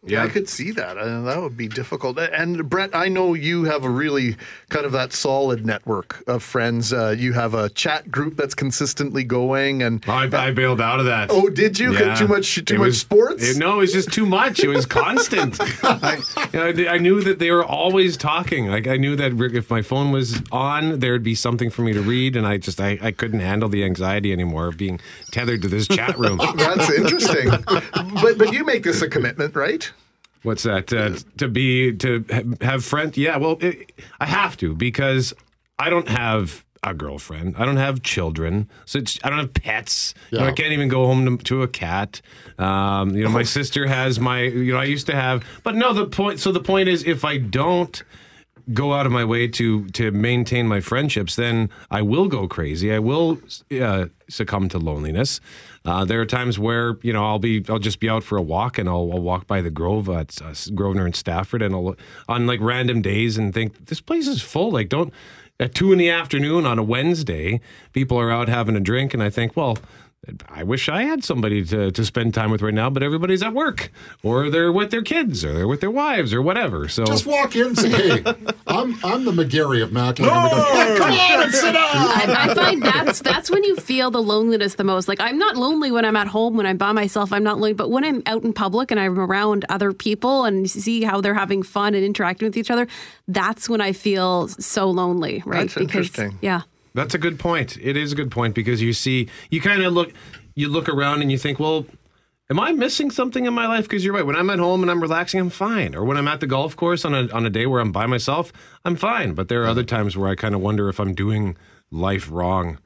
Yeah, 0.05 0.23
I 0.23 0.27
could 0.29 0.49
see 0.49 0.71
that. 0.71 0.97
Uh, 0.97 1.21
that 1.21 1.41
would 1.41 1.55
be 1.55 1.67
difficult. 1.69 2.19
And 2.19 2.69
Brett, 2.69 2.93
I 2.93 3.07
know 3.07 3.33
you 3.33 3.63
have 3.63 3.83
a 3.85 3.89
really 3.89 4.35
kind 4.69 4.85
of 4.85 4.91
that 4.91 5.13
solid 5.13 5.65
network 5.65 6.21
of 6.27 6.43
friends. 6.43 6.91
Uh, 6.91 7.15
you 7.17 7.31
have 7.33 7.53
a 7.53 7.69
chat 7.69 8.11
group 8.11 8.35
that's 8.35 8.53
consistently 8.53 9.23
going, 9.23 9.81
and 9.81 10.03
I, 10.07 10.29
I 10.47 10.51
bailed 10.51 10.81
out 10.81 10.99
of 10.99 11.05
that. 11.05 11.29
oh, 11.31 11.47
did 11.49 11.79
you? 11.79 11.93
Yeah. 11.93 12.15
Too 12.15 12.27
much, 12.27 12.55
too 12.65 12.75
It 12.75 12.77
much 12.79 12.85
was- 12.87 12.99
sports. 12.99 13.43
it- 13.51 13.57
no, 13.57 13.75
it 13.75 13.77
was 13.77 13.93
just 13.93 14.11
too 14.11 14.25
much. 14.25 14.59
It 14.59 14.67
was 14.67 14.85
constant. 14.85 15.57
I, 15.83 16.19
you 16.53 16.59
know, 16.83 16.91
I 16.91 16.97
knew 16.97 17.21
that 17.21 17.39
they 17.39 17.51
were 17.51 17.63
always 17.63 18.17
talking. 18.17 18.67
Like 18.67 18.87
I 18.87 18.97
knew 18.97 19.15
that 19.15 19.31
if 19.55 19.69
my 19.71 19.81
phone 19.81 20.11
was 20.11 20.41
on, 20.51 20.99
there'd 20.99 21.23
be 21.23 21.35
something 21.35 21.69
for 21.69 21.81
me 21.81 21.93
to 21.93 22.01
read, 22.01 22.35
and 22.35 22.45
I 22.45 22.57
just 22.57 22.81
I, 22.81 22.99
I 23.01 23.11
couldn't 23.11 23.39
handle 23.39 23.69
the 23.69 23.85
anxiety 23.85 24.33
anymore 24.33 24.67
of 24.67 24.77
being 24.77 24.99
tethered 25.31 25.61
to 25.61 25.69
this 25.69 25.87
chat 25.87 26.17
room. 26.19 26.41
That's 26.57 26.89
interesting. 26.91 27.49
but 27.49 28.37
but 28.37 28.51
you 28.51 28.65
make 28.65 28.83
this 28.83 29.01
a 29.01 29.07
commitment, 29.07 29.55
right? 29.55 29.89
What's 30.43 30.63
that? 30.63 30.91
Uh, 30.93 31.15
to 31.37 31.47
be 31.47 31.93
to 31.97 32.23
have 32.61 32.83
friends? 32.83 33.17
Yeah, 33.17 33.37
well, 33.37 33.57
it, 33.61 33.93
I 34.19 34.25
have 34.25 34.57
to 34.57 34.75
because 34.75 35.33
I 35.79 35.89
don't 35.89 36.09
have 36.09 36.65
a 36.83 36.93
girlfriend. 36.93 37.55
I 37.57 37.65
don't 37.65 37.77
have 37.77 38.03
children, 38.03 38.69
so 38.85 38.99
it's, 38.99 39.17
I 39.23 39.29
don't 39.29 39.39
have 39.39 39.53
pets. 39.53 40.13
You 40.31 40.39
know, 40.39 40.45
I 40.45 40.51
can't 40.51 40.73
even 40.73 40.89
go 40.89 41.05
home 41.07 41.37
to, 41.37 41.43
to 41.45 41.61
a 41.63 41.67
cat. 41.67 42.21
Um, 42.57 43.15
you 43.15 43.23
know, 43.23 43.29
my 43.29 43.43
sister 43.57 43.87
has 43.87 44.19
my. 44.19 44.41
You 44.41 44.73
know, 44.73 44.79
I 44.79 44.85
used 44.85 45.07
to 45.07 45.15
have, 45.15 45.45
but 45.63 45.75
no. 45.75 45.93
The 45.93 46.05
point. 46.05 46.39
So 46.39 46.51
the 46.51 46.59
point 46.59 46.89
is, 46.89 47.03
if 47.05 47.23
I 47.23 47.37
don't 47.37 48.03
go 48.73 48.93
out 48.93 49.05
of 49.05 49.11
my 49.11 49.25
way 49.25 49.47
to 49.47 49.87
to 49.89 50.11
maintain 50.11 50.67
my 50.67 50.81
friendships, 50.81 51.35
then 51.35 51.69
I 51.89 52.01
will 52.01 52.27
go 52.27 52.47
crazy. 52.47 52.93
I 52.93 52.99
will 52.99 53.39
uh, 53.81 54.05
succumb 54.29 54.69
to 54.69 54.77
loneliness. 54.77 55.39
Uh, 55.85 56.05
there 56.05 56.21
are 56.21 56.25
times 56.25 56.57
where 56.57 56.97
you 57.01 57.11
know 57.11 57.25
I'll 57.25 57.39
be 57.39 57.63
I'll 57.67 57.79
just 57.79 57.99
be 57.99 58.09
out 58.09 58.23
for 58.23 58.37
a 58.37 58.41
walk 58.41 58.77
and 58.77 58.87
I'll, 58.87 59.11
I'll 59.11 59.21
walk 59.21 59.47
by 59.47 59.61
the 59.61 59.69
Grove 59.69 60.07
at 60.09 60.41
uh, 60.41 60.53
Grosvenor 60.73 61.05
and 61.05 61.15
Stafford 61.15 61.61
and 61.61 61.75
I'll 61.75 61.95
on 62.29 62.47
like 62.47 62.61
random 62.61 63.01
days 63.01 63.37
and 63.37 63.53
think 63.53 63.87
this 63.87 63.99
place 63.99 64.27
is 64.27 64.41
full. 64.41 64.71
Like 64.71 64.89
don't 64.89 65.13
at 65.59 65.75
two 65.75 65.91
in 65.91 65.97
the 65.97 66.09
afternoon 66.09 66.65
on 66.65 66.79
a 66.79 66.83
Wednesday, 66.83 67.59
people 67.91 68.17
are 68.19 68.31
out 68.31 68.47
having 68.49 68.75
a 68.75 68.79
drink 68.79 69.13
and 69.13 69.21
I 69.21 69.29
think 69.29 69.55
well. 69.57 69.77
I 70.47 70.63
wish 70.63 70.87
I 70.87 71.03
had 71.03 71.23
somebody 71.23 71.65
to, 71.65 71.91
to 71.91 72.05
spend 72.05 72.33
time 72.33 72.49
with 72.49 72.61
right 72.61 72.73
now, 72.73 72.89
but 72.89 73.03
everybody's 73.03 73.43
at 73.43 73.53
work, 73.53 73.91
or 74.23 74.49
they're 74.49 74.71
with 74.71 74.89
their 74.89 75.01
kids, 75.01 75.43
or 75.43 75.51
they're 75.53 75.67
with 75.67 75.81
their 75.81 75.91
wives, 75.91 76.33
or 76.33 76.41
whatever. 76.41 76.87
So 76.87 77.05
Just 77.05 77.25
walk 77.25 77.55
in 77.57 77.67
and 77.67 77.77
say, 77.77 77.89
hey, 77.89 78.23
I'm, 78.65 78.97
I'm 79.03 79.25
the 79.25 79.31
McGarry 79.31 79.83
of 79.83 79.89
Mackling. 79.89 80.29
And 80.31 80.43
we 80.43 80.49
go, 80.49 80.63
"Hey, 80.73 80.95
come 80.97 81.11
on 81.11 81.43
and 81.43 81.53
sit 81.53 81.73
down. 81.73 81.77
I, 81.83 82.47
I 82.49 82.53
find 82.55 82.81
that's 82.81 83.19
that's 83.21 83.51
when 83.51 83.63
you 83.65 83.75
feel 83.75 84.11
the 84.11 84.21
loneliness 84.21 84.75
the 84.75 84.85
most. 84.85 85.07
Like 85.09 85.19
I'm 85.19 85.37
not 85.37 85.57
lonely 85.57 85.91
when 85.91 86.05
I'm 86.05 86.15
at 86.15 86.27
home, 86.27 86.55
when 86.55 86.65
I'm 86.65 86.77
by 86.77 86.93
myself, 86.93 87.33
I'm 87.33 87.43
not 87.43 87.55
lonely. 87.55 87.73
But 87.73 87.89
when 87.91 88.05
I'm 88.05 88.23
out 88.25 88.43
in 88.43 88.53
public 88.53 88.91
and 88.91 88.99
I'm 88.99 89.19
around 89.19 89.65
other 89.67 89.91
people 89.91 90.45
and 90.45 90.69
see 90.69 91.03
how 91.03 91.19
they're 91.19 91.33
having 91.33 91.63
fun 91.63 91.93
and 91.95 92.03
interacting 92.05 92.47
with 92.47 92.55
each 92.57 92.71
other, 92.71 92.87
that's 93.27 93.67
when 93.67 93.81
I 93.81 93.91
feel 93.91 94.47
so 94.47 94.89
lonely, 94.89 95.43
right? 95.45 95.67
That's 95.67 95.77
interesting. 95.77 96.37
yeah. 96.41 96.61
That's 96.93 97.13
a 97.13 97.17
good 97.17 97.39
point. 97.39 97.77
It 97.81 97.97
is 97.97 98.11
a 98.11 98.15
good 98.15 98.31
point 98.31 98.55
because 98.55 98.81
you 98.81 98.93
see, 98.93 99.29
you 99.49 99.61
kind 99.61 99.81
of 99.81 99.93
look, 99.93 100.13
you 100.55 100.69
look 100.69 100.87
around 100.87 101.21
and 101.21 101.31
you 101.31 101.37
think, 101.37 101.59
well, 101.59 101.85
am 102.49 102.59
I 102.59 102.71
missing 102.71 103.09
something 103.09 103.45
in 103.45 103.53
my 103.53 103.67
life? 103.67 103.85
Because 103.85 104.05
you're 104.05 104.13
right. 104.13 104.25
When 104.25 104.35
I'm 104.35 104.49
at 104.49 104.59
home 104.59 104.81
and 104.81 104.91
I'm 104.91 105.01
relaxing, 105.01 105.39
I'm 105.39 105.49
fine. 105.49 105.95
Or 105.95 106.03
when 106.03 106.17
I'm 106.17 106.27
at 106.27 106.39
the 106.39 106.47
golf 106.47 106.75
course 106.75 107.03
on 107.05 107.13
a 107.13 107.27
on 107.31 107.45
a 107.45 107.49
day 107.49 107.65
where 107.65 107.81
I'm 107.81 107.91
by 107.91 108.05
myself, 108.05 108.53
I'm 108.85 108.95
fine. 108.95 109.33
But 109.33 109.47
there 109.47 109.63
are 109.63 109.67
other 109.67 109.83
times 109.83 110.15
where 110.15 110.29
I 110.29 110.35
kind 110.35 110.53
of 110.53 110.61
wonder 110.61 110.89
if 110.89 110.99
I'm 110.99 111.13
doing 111.15 111.57
life 111.91 112.29
wrong. 112.31 112.79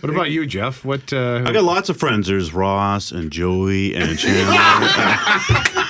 What 0.00 0.08
about 0.08 0.30
you, 0.30 0.46
Jeff? 0.46 0.82
What? 0.84 1.12
Uh, 1.12 1.42
I 1.44 1.52
got 1.52 1.64
lots 1.64 1.90
of 1.90 1.98
friends. 1.98 2.26
There's 2.26 2.54
Ross 2.54 3.12
and 3.12 3.30
Joey 3.30 3.94
and 3.94 4.18
Chandler. 4.18 5.80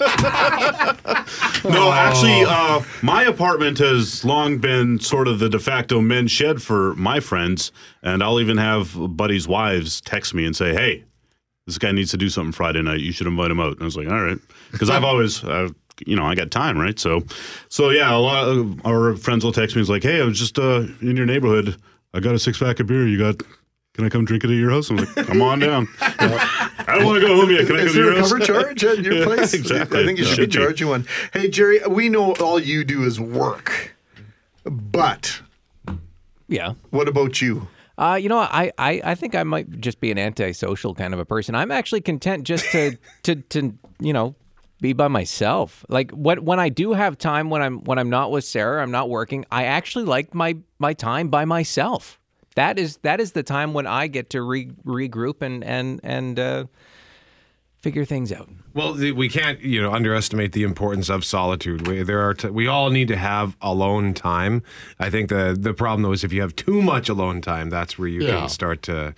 no, 1.64 1.92
actually, 1.92 2.42
uh, 2.46 2.82
my 3.02 3.24
apartment 3.24 3.78
has 3.78 4.24
long 4.24 4.56
been 4.56 4.98
sort 4.98 5.28
of 5.28 5.38
the 5.38 5.48
de 5.48 5.58
facto 5.58 6.00
men's 6.00 6.30
shed 6.30 6.62
for 6.62 6.94
my 6.94 7.20
friends, 7.20 7.70
and 8.02 8.22
I'll 8.22 8.40
even 8.40 8.56
have 8.56 8.96
buddies' 9.16 9.46
wives 9.46 10.00
text 10.00 10.32
me 10.32 10.46
and 10.46 10.56
say, 10.56 10.72
"Hey, 10.72 11.04
this 11.66 11.76
guy 11.76 11.92
needs 11.92 12.10
to 12.12 12.16
do 12.16 12.30
something 12.30 12.52
Friday 12.52 12.80
night. 12.80 13.00
You 13.00 13.12
should 13.12 13.26
invite 13.26 13.50
him 13.50 13.60
out." 13.60 13.72
And 13.72 13.82
I 13.82 13.84
was 13.84 13.96
like, 13.96 14.08
"All 14.08 14.22
right," 14.22 14.38
because 14.72 14.88
I've 14.90 15.04
always. 15.04 15.44
Uh, 15.50 15.68
you 16.06 16.16
know, 16.16 16.24
I 16.24 16.34
got 16.34 16.50
time, 16.50 16.78
right? 16.78 16.98
So, 16.98 17.24
so 17.68 17.90
yeah, 17.90 18.14
a 18.14 18.16
lot 18.16 18.48
of 18.48 18.86
our 18.86 19.16
friends 19.16 19.44
will 19.44 19.52
text 19.52 19.76
me. 19.76 19.82
It's 19.82 19.90
like, 19.90 20.02
"Hey, 20.02 20.22
I 20.22 20.24
was 20.24 20.38
just 20.38 20.58
uh, 20.58 20.86
in 21.02 21.14
your 21.14 21.26
neighborhood. 21.26 21.76
I 22.14 22.20
got 22.20 22.34
a 22.34 22.38
six 22.38 22.58
pack 22.58 22.80
of 22.80 22.86
beer. 22.86 23.06
You 23.06 23.18
got 23.18 23.42
can 24.00 24.06
I 24.06 24.08
come 24.10 24.24
drink 24.24 24.44
it 24.44 24.50
at 24.50 24.56
your 24.56 24.70
house? 24.70 24.90
I'm 24.90 24.96
like, 24.96 25.14
come 25.14 25.42
on 25.42 25.58
down. 25.58 25.88
I 26.00 26.94
don't 26.96 27.04
want 27.04 27.20
to 27.20 27.26
go 27.26 27.36
home 27.36 27.50
yet. 27.50 27.66
Can 27.66 27.76
I 27.76 27.80
Is 27.80 27.92
come 27.92 27.94
to 27.94 28.02
there 28.02 28.04
your 28.04 28.12
a 28.14 28.18
house? 28.20 28.32
cover 28.32 28.44
charge 28.44 28.84
at 28.84 28.98
your 29.04 29.14
Yeah, 29.18 29.24
place? 29.24 29.54
exactly. 29.54 30.00
I 30.00 30.06
think 30.06 30.18
you 30.18 30.24
should, 30.24 30.36
Should 30.36 30.50
be 30.50 30.58
be. 30.58 30.64
charging 30.64 30.88
one. 30.88 31.06
Hey, 31.32 31.48
Jerry, 31.50 31.80
we 31.88 32.08
know 32.08 32.32
all 32.36 32.58
you 32.58 32.82
do 32.84 33.02
is 33.04 33.20
work, 33.20 33.94
but 34.64 35.42
Yeah. 36.48 36.74
what 36.90 37.08
about 37.08 37.40
you? 37.42 37.68
Uh, 37.98 38.14
you 38.20 38.28
know, 38.30 38.38
I, 38.38 38.72
I, 38.78 39.00
I 39.04 39.14
think 39.14 39.34
I 39.34 39.42
might 39.42 39.80
just 39.80 40.00
be 40.00 40.10
an 40.10 40.18
antisocial 40.18 40.94
kind 40.94 41.12
of 41.12 41.20
a 41.20 41.24
person. 41.26 41.54
I'm 41.54 41.70
actually 41.70 42.00
content 42.00 42.44
just 42.44 42.70
to, 42.72 42.96
to, 43.24 43.36
to, 43.36 43.74
you 44.00 44.12
know, 44.14 44.34
be 44.80 44.94
by 44.94 45.08
myself. 45.08 45.84
Like 45.90 46.10
when 46.12 46.42
when 46.46 46.58
I 46.58 46.70
do 46.70 46.94
have 46.94 47.18
time 47.18 47.50
when 47.50 47.60
I'm 47.60 47.84
when 47.84 47.98
I'm 47.98 48.08
not 48.08 48.30
with 48.30 48.44
Sarah, 48.44 48.82
I'm 48.82 48.90
not 48.90 49.10
working. 49.10 49.44
I 49.50 49.64
actually 49.64 50.06
like 50.06 50.34
my 50.34 50.56
my 50.78 50.94
time 50.94 51.28
by 51.28 51.44
myself. 51.44 52.18
That 52.60 52.78
is 52.78 52.98
that 52.98 53.20
is 53.20 53.32
the 53.32 53.42
time 53.42 53.72
when 53.72 53.86
I 53.86 54.06
get 54.06 54.28
to 54.30 54.42
re, 54.42 54.66
regroup 54.84 55.40
and 55.40 55.64
and 55.64 55.98
and 56.02 56.38
uh, 56.38 56.64
figure 57.78 58.04
things 58.04 58.30
out. 58.32 58.48
Well, 58.74 58.92
the- 58.92 59.12
we 59.12 59.28
can't, 59.28 59.60
you 59.60 59.80
know, 59.82 59.90
underestimate 59.92 60.52
the 60.52 60.62
importance 60.64 61.08
of 61.08 61.24
solitude. 61.24 61.86
We, 61.88 62.02
there 62.02 62.20
are, 62.20 62.34
t- 62.34 62.48
we 62.50 62.66
all 62.68 62.90
need 62.90 63.08
to 63.08 63.16
have 63.16 63.56
alone 63.62 64.12
time. 64.14 64.62
I 64.98 65.08
think 65.10 65.28
the 65.30 65.56
the 65.58 65.72
problem 65.74 66.02
though 66.02 66.12
is 66.12 66.22
if 66.22 66.32
you 66.32 66.42
have 66.42 66.54
too 66.54 66.82
much 66.82 67.08
alone 67.08 67.40
time, 67.40 67.70
that's 67.70 67.98
where 67.98 68.08
you 68.08 68.22
Yeah. 68.22 68.40
can 68.40 68.48
start 68.48 68.82
to 68.82 69.14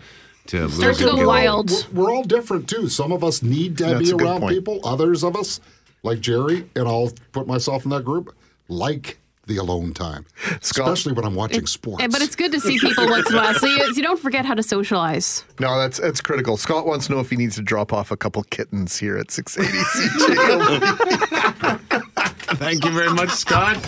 to 0.46 0.68
Start 0.68 0.88
lose 0.88 0.98
to 0.98 1.08
it. 1.08 1.10
go 1.16 1.26
wild. 1.26 1.70
We're, 1.92 2.04
we're 2.04 2.12
all 2.12 2.24
different 2.24 2.68
too. 2.68 2.88
Some 2.88 3.12
of 3.12 3.22
us 3.24 3.42
need 3.42 3.76
to 3.78 3.84
That's 3.86 4.10
be 4.10 4.16
around 4.24 4.46
people. 4.48 4.80
Others 4.84 5.22
of 5.24 5.34
us, 5.36 5.60
like 6.02 6.20
Jerry, 6.20 6.58
and 6.76 6.86
I'll 6.88 7.12
put 7.32 7.46
myself 7.46 7.84
in 7.84 7.90
that 7.90 8.04
group, 8.04 8.34
like 8.68 9.18
the 9.46 9.56
alone 9.56 9.92
time, 9.92 10.24
especially 10.60 11.12
when 11.12 11.24
I'm 11.24 11.34
watching 11.34 11.66
sports. 11.66 12.06
But 12.06 12.22
it's 12.22 12.36
good 12.36 12.52
to 12.52 12.60
see 12.60 12.78
people 12.78 13.06
once 13.08 13.28
in 13.28 13.36
a 13.36 13.38
while. 13.38 13.54
So 13.54 13.66
you, 13.66 13.78
so 13.78 13.96
you 13.96 14.02
don't 14.02 14.20
forget 14.20 14.44
how 14.44 14.54
to 14.54 14.62
socialize. 14.62 15.44
No, 15.58 15.78
that's 15.78 15.98
that's 15.98 16.20
critical. 16.20 16.56
Scott 16.56 16.86
wants 16.86 17.06
to 17.06 17.12
know 17.12 17.20
if 17.20 17.30
he 17.30 17.36
needs 17.36 17.56
to 17.56 17.62
drop 17.62 17.92
off 17.92 18.10
a 18.10 18.16
couple 18.16 18.42
kittens 18.44 18.96
here 18.98 19.18
at 19.18 19.30
680 19.30 19.78
CJOB. 20.08 21.80
Thank 22.56 22.84
you 22.84 22.90
very 22.92 23.12
much, 23.12 23.30
Scott. 23.30 23.78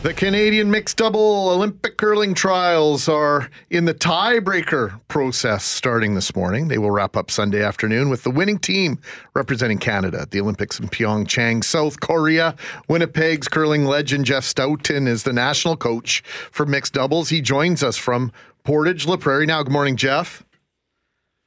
The 0.00 0.14
Canadian 0.14 0.70
mixed 0.70 0.96
double 0.96 1.50
Olympic 1.50 1.96
curling 1.96 2.32
trials 2.32 3.08
are 3.08 3.50
in 3.68 3.84
the 3.84 3.92
tiebreaker 3.92 5.00
process 5.08 5.64
starting 5.64 6.14
this 6.14 6.36
morning. 6.36 6.68
They 6.68 6.78
will 6.78 6.92
wrap 6.92 7.16
up 7.16 7.32
Sunday 7.32 7.64
afternoon 7.64 8.08
with 8.08 8.22
the 8.22 8.30
winning 8.30 8.60
team 8.60 9.00
representing 9.34 9.78
Canada 9.78 10.20
at 10.20 10.30
the 10.30 10.40
Olympics 10.40 10.78
in 10.78 10.86
Pyeongchang, 10.86 11.64
South 11.64 11.98
Korea. 11.98 12.54
Winnipeg's 12.88 13.48
curling 13.48 13.86
legend 13.86 14.24
Jeff 14.24 14.44
Stoughton 14.44 15.08
is 15.08 15.24
the 15.24 15.32
national 15.32 15.76
coach 15.76 16.22
for 16.52 16.64
mixed 16.64 16.92
doubles. 16.92 17.30
He 17.30 17.40
joins 17.40 17.82
us 17.82 17.96
from 17.96 18.30
Portage 18.62 19.04
La 19.04 19.16
Prairie 19.16 19.46
now. 19.46 19.64
Good 19.64 19.72
morning, 19.72 19.96
Jeff. 19.96 20.44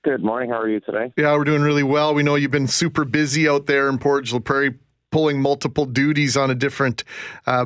Good 0.04 0.26
morning. 0.26 0.50
How 0.50 0.60
are 0.60 0.68
you 0.68 0.82
today? 0.82 1.14
Yeah, 1.16 1.38
we're 1.38 1.46
doing 1.46 1.62
really 1.62 1.84
well. 1.84 2.14
We 2.14 2.22
know 2.22 2.36
you've 2.36 2.52
been 2.52 2.68
super 2.68 3.06
busy 3.06 3.48
out 3.48 3.68
there 3.68 3.88
in 3.88 3.98
Portage 3.98 4.34
La 4.34 4.40
Prairie, 4.40 4.78
pulling 5.12 5.42
multiple 5.42 5.86
duties 5.86 6.36
on 6.36 6.50
a 6.50 6.56
different 6.56 7.04
uh, 7.46 7.66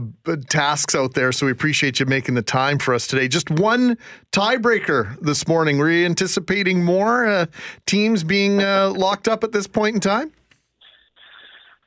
tasks 0.50 0.96
out 0.96 1.14
there. 1.14 1.32
So 1.32 1.46
we 1.46 1.52
appreciate 1.52 2.00
you 2.00 2.06
making 2.06 2.36
the 2.36 2.42
time 2.42 2.80
for 2.80 2.94
us 2.94 3.08
today. 3.08 3.28
Just 3.28 3.50
one 3.50 3.98
tiebreaker 4.32 5.18
this 5.22 5.48
morning. 5.48 5.78
Were 5.78 5.90
you 5.90 6.06
anticipating 6.06 6.84
more 6.84 7.26
uh, 7.26 7.46
teams 7.86 8.24
being 8.24 8.62
uh, 8.62 8.90
locked 8.90 9.28
up 9.28 9.44
at 9.44 9.52
this 9.52 9.68
point 9.68 9.96
in 9.96 10.02
time? 10.02 10.32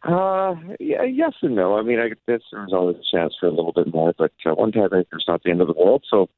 Uh, 0.05 0.55
yeah, 0.79 1.03
yes 1.03 1.33
and 1.43 1.57
no. 1.57 1.77
I 1.77 1.83
mean, 1.83 1.99
I 1.99 2.09
guess 2.09 2.41
there's 2.53 2.73
always 2.73 2.97
a 2.97 3.17
chance 3.17 3.35
for 3.39 3.47
a 3.47 3.51
little 3.51 3.73
bit 3.73 3.93
more, 3.93 4.15
but 4.17 4.33
uh, 4.47 4.55
one 4.55 4.71
is 4.71 5.25
not 5.27 5.43
the 5.43 5.51
end 5.51 5.61
of 5.61 5.67
the 5.67 5.75
world. 5.75 6.05
So, 6.09 6.29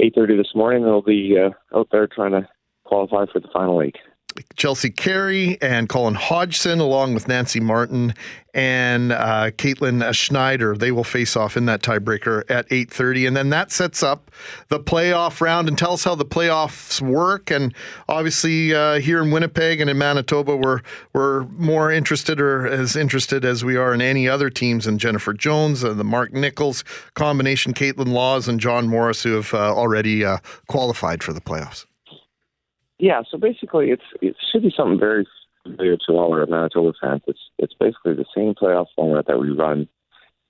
8:30 0.00 0.38
this 0.38 0.54
morning, 0.54 0.82
they'll 0.82 1.02
be 1.02 1.36
uh, 1.38 1.50
out 1.78 1.88
there 1.92 2.06
trying 2.06 2.32
to 2.32 2.48
qualify 2.84 3.26
for 3.30 3.40
the 3.40 3.48
final 3.52 3.82
eight. 3.82 3.96
Chelsea 4.56 4.90
Carey 4.90 5.58
and 5.60 5.88
Colin 5.88 6.14
Hodgson, 6.14 6.80
along 6.80 7.14
with 7.14 7.28
Nancy 7.28 7.60
Martin 7.60 8.14
and 8.54 9.10
uh, 9.10 9.50
Caitlin 9.50 10.14
Schneider, 10.14 10.76
they 10.76 10.92
will 10.92 11.04
face 11.04 11.36
off 11.36 11.56
in 11.56 11.66
that 11.66 11.82
tiebreaker 11.82 12.48
at 12.48 12.68
8:30, 12.68 13.26
and 13.26 13.36
then 13.36 13.50
that 13.50 13.72
sets 13.72 14.02
up 14.02 14.30
the 14.68 14.78
playoff 14.78 15.40
round. 15.40 15.68
And 15.68 15.76
tell 15.76 15.92
us 15.92 16.04
how 16.04 16.14
the 16.14 16.24
playoffs 16.24 17.00
work. 17.00 17.50
And 17.50 17.74
obviously, 18.08 18.72
uh, 18.72 19.00
here 19.00 19.22
in 19.22 19.32
Winnipeg 19.32 19.80
and 19.80 19.90
in 19.90 19.98
Manitoba, 19.98 20.56
we're 20.56 20.80
we're 21.12 21.44
more 21.56 21.90
interested 21.90 22.40
or 22.40 22.66
as 22.66 22.94
interested 22.94 23.44
as 23.44 23.64
we 23.64 23.76
are 23.76 23.92
in 23.92 24.00
any 24.00 24.28
other 24.28 24.50
teams. 24.50 24.86
And 24.86 25.00
Jennifer 25.00 25.32
Jones, 25.32 25.82
and 25.82 25.98
the 25.98 26.04
Mark 26.04 26.32
Nichols 26.32 26.84
combination, 27.14 27.74
Kaitlyn 27.74 28.12
Lawes, 28.12 28.46
and 28.46 28.60
John 28.60 28.88
Morris, 28.88 29.22
who 29.24 29.32
have 29.32 29.52
uh, 29.52 29.74
already 29.74 30.24
uh, 30.24 30.38
qualified 30.68 31.22
for 31.22 31.32
the 31.32 31.40
playoffs. 31.40 31.86
Yeah. 33.04 33.20
So 33.30 33.36
basically, 33.36 33.90
it's 33.90 34.08
it 34.22 34.34
should 34.50 34.62
be 34.62 34.72
something 34.74 34.98
very 34.98 35.26
familiar 35.62 35.98
to 36.06 36.12
all 36.12 36.32
our 36.32 36.46
Manitoba 36.46 36.94
fans, 36.98 37.20
it's 37.26 37.50
it's 37.58 37.74
basically 37.78 38.14
the 38.14 38.24
same 38.34 38.54
playoff 38.54 38.86
format 38.96 39.26
that 39.26 39.38
we 39.38 39.50
run 39.50 39.86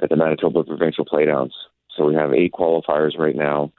at 0.00 0.08
the 0.08 0.16
Manitoba 0.16 0.62
Provincial 0.62 1.04
Playdowns. 1.04 1.50
So 1.96 2.06
we 2.06 2.14
have 2.14 2.32
eight 2.32 2.52
qualifiers 2.52 3.18
right 3.18 3.34
now. 3.34 3.72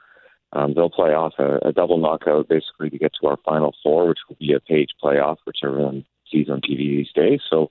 Um, 0.52 0.74
they'll 0.74 0.90
play 0.90 1.14
off 1.14 1.32
a, 1.38 1.56
a 1.68 1.72
double 1.72 1.96
knockout 1.96 2.48
basically 2.48 2.90
to 2.90 2.98
get 2.98 3.12
to 3.18 3.28
our 3.28 3.38
final 3.46 3.74
four, 3.82 4.08
which 4.08 4.18
will 4.28 4.36
be 4.38 4.52
a 4.52 4.60
page 4.60 4.90
playoff, 5.02 5.36
which 5.44 5.60
everyone 5.64 6.04
sees 6.30 6.50
on 6.50 6.60
TV 6.60 6.76
these 6.76 7.12
days. 7.14 7.40
So 7.48 7.70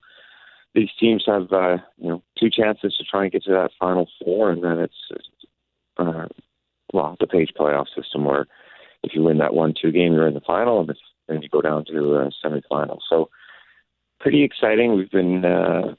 these 0.73 0.89
teams 0.99 1.23
have 1.27 1.53
uh, 1.53 1.77
you 1.97 2.09
know 2.09 2.23
two 2.39 2.49
chances 2.49 2.95
to 2.97 3.03
try 3.03 3.25
and 3.25 3.31
get 3.31 3.43
to 3.43 3.51
that 3.51 3.77
final 3.79 4.09
four, 4.23 4.49
and 4.49 4.63
then 4.63 4.79
it's 4.79 5.29
uh, 5.97 6.25
well 6.93 7.15
the 7.19 7.27
page 7.27 7.51
playoff 7.55 7.85
system 7.95 8.25
where 8.25 8.47
if 9.05 9.13
you 9.13 9.23
win 9.23 9.37
that 9.39 9.53
one 9.53 9.73
two 9.79 9.91
game, 9.91 10.13
you're 10.13 10.27
in 10.27 10.33
the 10.33 10.41
final, 10.41 10.79
and 10.79 10.93
then 11.27 11.41
you 11.41 11.49
go 11.49 11.61
down 11.61 11.85
to 11.85 12.15
a 12.15 12.31
semifinal. 12.43 12.99
So 13.09 13.29
pretty 14.19 14.43
exciting. 14.43 14.95
We've 14.95 15.11
been 15.11 15.45
uh, 15.45 15.95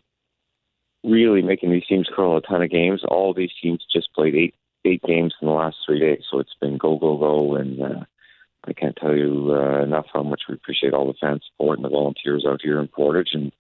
really 1.05 1.43
making 1.43 1.71
these 1.71 1.87
teams 1.87 2.09
curl 2.15 2.37
a 2.37 2.41
ton 2.41 2.63
of 2.63 2.71
games. 2.71 3.03
All 3.07 3.33
these 3.33 3.53
teams 3.63 3.85
just 3.93 4.13
played 4.15 4.35
eight 4.35 4.55
eight 4.85 5.03
games 5.03 5.35
in 5.41 5.49
the 5.49 5.55
last 5.55 5.77
three 5.85 5.99
days, 5.99 6.23
so 6.31 6.39
it's 6.39 6.55
been 6.61 6.77
go 6.79 6.99
go 6.99 7.17
go, 7.17 7.57
and 7.57 7.83
uh, 7.83 8.05
I 8.65 8.73
can't 8.73 8.97
tell 8.97 9.17
you 9.17 9.49
uh, 9.51 9.83
enough 9.83 10.07
how 10.13 10.23
much 10.23 10.43
we 10.49 10.55
appreciate 10.55 10.95
all 10.95 11.07
the 11.07 11.15
fan 11.21 11.41
support 11.51 11.79
and 11.79 11.85
the 11.85 11.91
volunteers 11.91 12.45
out 12.49 12.61
here 12.63 12.81
in 12.81 12.89
Portage 12.89 13.31
and 13.33 13.53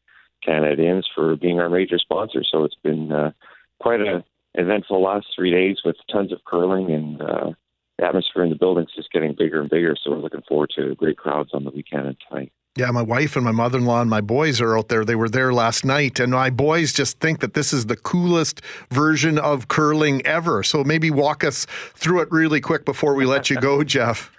Canadians 0.42 1.08
for 1.14 1.36
being 1.36 1.58
our 1.60 1.68
major 1.68 1.98
sponsor. 1.98 2.42
So 2.48 2.64
it's 2.64 2.76
been 2.82 3.12
uh, 3.12 3.32
quite 3.80 4.00
a 4.00 4.24
eventful 4.54 5.02
last 5.02 5.26
three 5.34 5.50
days 5.50 5.78
with 5.84 5.96
tons 6.10 6.32
of 6.32 6.44
curling 6.46 6.90
and 6.90 7.20
uh, 7.20 7.50
the 7.98 8.04
atmosphere 8.04 8.44
in 8.44 8.50
the 8.50 8.56
building's 8.56 8.94
just 8.94 9.12
getting 9.12 9.34
bigger 9.34 9.60
and 9.60 9.70
bigger. 9.70 9.94
So 10.02 10.10
we're 10.10 10.18
looking 10.18 10.42
forward 10.48 10.70
to 10.76 10.94
great 10.96 11.16
crowds 11.16 11.50
on 11.52 11.64
the 11.64 11.70
weekend 11.70 12.06
and 12.06 12.16
tonight. 12.28 12.52
Yeah, 12.76 12.90
my 12.90 13.02
wife 13.02 13.36
and 13.36 13.44
my 13.44 13.52
mother 13.52 13.78
in 13.78 13.86
law 13.86 14.02
and 14.02 14.10
my 14.10 14.20
boys 14.20 14.60
are 14.60 14.76
out 14.76 14.88
there. 14.88 15.02
They 15.02 15.14
were 15.14 15.30
there 15.30 15.54
last 15.54 15.82
night, 15.82 16.20
and 16.20 16.32
my 16.32 16.50
boys 16.50 16.92
just 16.92 17.18
think 17.20 17.40
that 17.40 17.54
this 17.54 17.72
is 17.72 17.86
the 17.86 17.96
coolest 17.96 18.60
version 18.90 19.38
of 19.38 19.68
curling 19.68 20.24
ever. 20.26 20.62
So 20.62 20.84
maybe 20.84 21.10
walk 21.10 21.42
us 21.42 21.64
through 21.94 22.20
it 22.20 22.30
really 22.30 22.60
quick 22.60 22.84
before 22.84 23.14
we 23.14 23.24
let 23.24 23.48
you 23.48 23.56
go, 23.56 23.82
Jeff. 23.84 24.30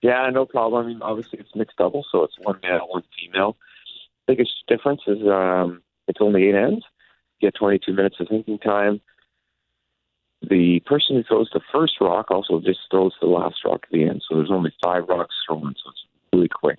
Yeah, 0.00 0.30
no 0.30 0.46
problem. 0.46 0.84
I 0.84 0.88
mean, 0.88 1.02
obviously 1.02 1.40
it's 1.40 1.56
mixed 1.56 1.76
double, 1.76 2.06
so 2.12 2.22
it's 2.22 2.38
one 2.38 2.60
male, 2.62 2.86
one 2.88 3.02
female. 3.18 3.56
Biggest 4.28 4.52
difference 4.68 5.00
is 5.08 5.26
um, 5.26 5.82
it's 6.06 6.20
only 6.20 6.44
eight 6.44 6.54
ends. 6.54 6.84
You 7.40 7.48
get 7.48 7.56
22 7.58 7.92
minutes 7.92 8.16
of 8.20 8.28
thinking 8.28 8.58
time. 8.58 9.00
The 10.48 10.80
person 10.86 11.16
who 11.16 11.22
throws 11.22 11.50
the 11.52 11.60
first 11.72 11.94
rock 12.00 12.30
also 12.30 12.60
just 12.60 12.80
throws 12.90 13.12
the 13.20 13.26
last 13.26 13.56
rock 13.64 13.80
at 13.84 13.90
the 13.90 14.04
end. 14.04 14.22
So 14.28 14.36
there's 14.36 14.50
only 14.50 14.72
five 14.82 15.04
rocks 15.08 15.34
thrown, 15.46 15.74
so 15.82 15.90
it's 15.90 16.04
really 16.32 16.48
quick. 16.48 16.78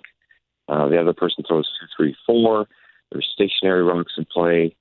Uh, 0.68 0.88
the 0.88 1.00
other 1.00 1.12
person 1.12 1.44
throws 1.46 1.68
two, 1.80 1.86
three, 1.96 2.16
four. 2.26 2.66
There's 3.10 3.28
stationary 3.32 3.82
rocks 3.82 4.14
in 4.18 4.26
play. 4.32 4.76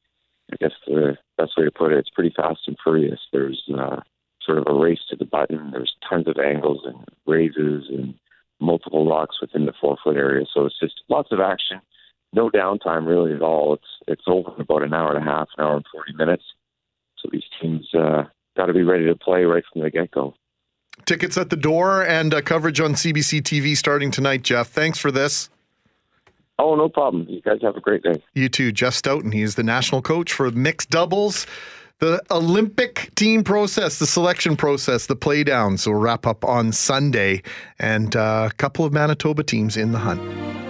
I 0.51 0.55
guess 0.59 0.71
the 0.85 1.17
best 1.37 1.53
way 1.57 1.65
to 1.65 1.71
put 1.71 1.91
it, 1.91 1.99
it's 1.99 2.09
pretty 2.09 2.33
fast 2.35 2.61
and 2.67 2.77
furious. 2.83 3.19
There's 3.31 3.63
uh, 3.75 4.01
sort 4.43 4.59
of 4.59 4.67
a 4.67 4.73
race 4.73 4.99
to 5.09 5.15
the 5.15 5.25
button. 5.25 5.71
There's 5.71 5.95
tons 6.07 6.27
of 6.27 6.37
angles 6.37 6.81
and 6.85 7.03
raises 7.25 7.85
and 7.89 8.13
multiple 8.59 9.07
rocks 9.07 9.41
within 9.41 9.65
the 9.65 9.73
four 9.79 9.97
foot 10.03 10.17
area. 10.17 10.45
So 10.53 10.65
it's 10.65 10.79
just 10.79 11.01
lots 11.09 11.31
of 11.31 11.39
action, 11.39 11.81
no 12.33 12.49
downtime 12.49 13.07
really 13.07 13.33
at 13.33 13.41
all. 13.41 13.73
It's 13.73 13.87
it's 14.07 14.23
over 14.27 14.53
in 14.55 14.61
about 14.61 14.83
an 14.83 14.93
hour 14.93 15.15
and 15.15 15.27
a 15.27 15.29
half, 15.29 15.47
an 15.57 15.63
hour 15.63 15.75
and 15.75 15.85
forty 15.91 16.13
minutes. 16.13 16.43
So 17.17 17.29
these 17.31 17.43
teams 17.59 17.87
uh, 17.93 18.25
got 18.55 18.67
to 18.67 18.73
be 18.73 18.83
ready 18.83 19.05
to 19.05 19.15
play 19.15 19.43
right 19.43 19.63
from 19.71 19.81
the 19.81 19.89
get 19.89 20.11
go. 20.11 20.33
Tickets 21.05 21.37
at 21.37 21.49
the 21.49 21.57
door 21.57 22.03
and 22.05 22.33
uh, 22.33 22.41
coverage 22.41 22.79
on 22.79 22.93
CBC 22.93 23.41
TV 23.41 23.75
starting 23.75 24.11
tonight, 24.11 24.43
Jeff. 24.43 24.69
Thanks 24.69 24.97
for 24.97 25.11
this. 25.11 25.49
Oh, 26.57 26.75
no 26.75 26.87
problem. 26.87 27.25
You 27.27 27.41
guys 27.41 27.59
have 27.63 27.75
a 27.75 27.81
great 27.81 28.01
day. 28.01 28.23
You 28.33 28.47
too. 28.47 28.71
Jeff 28.71 28.93
Stoughton. 28.93 29.31
He 29.31 29.41
is 29.41 29.55
the 29.55 29.63
national 29.63 30.01
coach 30.01 30.31
for 30.31 30.49
mixed 30.51 30.89
doubles. 30.89 31.45
The 31.99 32.21
Olympic 32.29 33.13
team 33.15 33.43
process, 33.43 33.99
the 33.99 34.05
selection 34.05 34.57
process, 34.57 35.05
the 35.05 35.15
playdowns 35.15 35.87
will 35.87 35.95
wrap 35.95 36.27
up 36.27 36.43
on 36.43 36.73
Sunday, 36.73 37.41
and 37.79 38.13
uh, 38.17 38.49
a 38.51 38.53
couple 38.55 38.83
of 38.83 38.91
Manitoba 38.91 39.43
teams 39.43 39.77
in 39.77 39.93
the 39.93 39.99
hunt. 39.99 40.64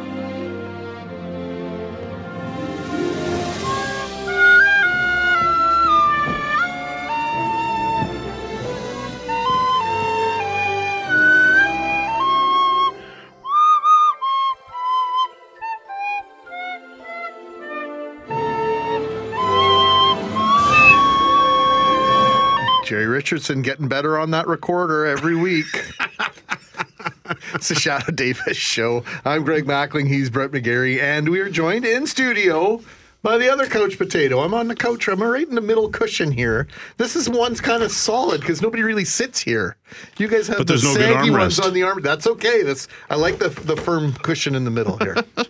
Richardson 23.16 23.62
getting 23.62 23.88
better 23.88 24.20
on 24.20 24.32
that 24.32 24.46
recorder 24.46 25.06
every 25.06 25.38
week. 25.38 25.68
it's 27.54 27.70
the 27.70 27.76
Shadoe 27.76 28.14
Davis 28.14 28.58
Show. 28.58 29.06
I'm 29.24 29.46
Greg 29.46 29.64
Mackling. 29.64 30.10
He's 30.10 30.30
Brett 30.30 30.52
McGarry. 30.52 31.00
And 31.02 31.30
we 31.30 31.40
are 31.40 31.50
joined 31.50 31.86
in 31.86 32.08
studio 32.08 32.82
by 33.24 33.38
the 33.38 33.50
other 33.50 33.68
Coach 33.68 33.98
Potato. 33.98 34.42
I'm 34.42 34.54
on 34.54 34.68
the 34.68 34.76
couch. 34.76 35.08
I'm 35.08 35.24
right 35.24 35.48
in 35.48 35.56
the 35.56 35.62
middle 35.62 35.88
cushion 35.88 36.30
here. 36.30 36.68
This 36.98 37.16
is 37.16 37.30
one's 37.30 37.62
kind 37.62 37.84
of 37.84 37.92
solid 37.94 38.42
because 38.42 38.62
nobody 38.62 38.84
really 38.84 39.06
sits 39.06 39.40
here. 39.40 39.78
You 40.18 40.28
guys 40.28 40.50
have 40.50 40.58
But 40.58 40.68
the 40.68 40.74
there's 40.74 40.84
no 40.84 40.96
good 40.96 41.14
saggy 41.14 41.30
ones 41.30 41.58
on 41.58 41.74
the 41.74 41.84
arm. 41.84 42.02
That's 42.02 42.28
okay. 42.28 42.64
That's 42.64 42.90
I 43.10 43.16
like 43.16 43.40
the 43.40 43.48
the 43.48 43.78
firm 43.78 44.12
cushion 44.12 44.56
in 44.56 44.66
the 44.66 44.72
middle 44.72 44.98
here. 44.98 45.16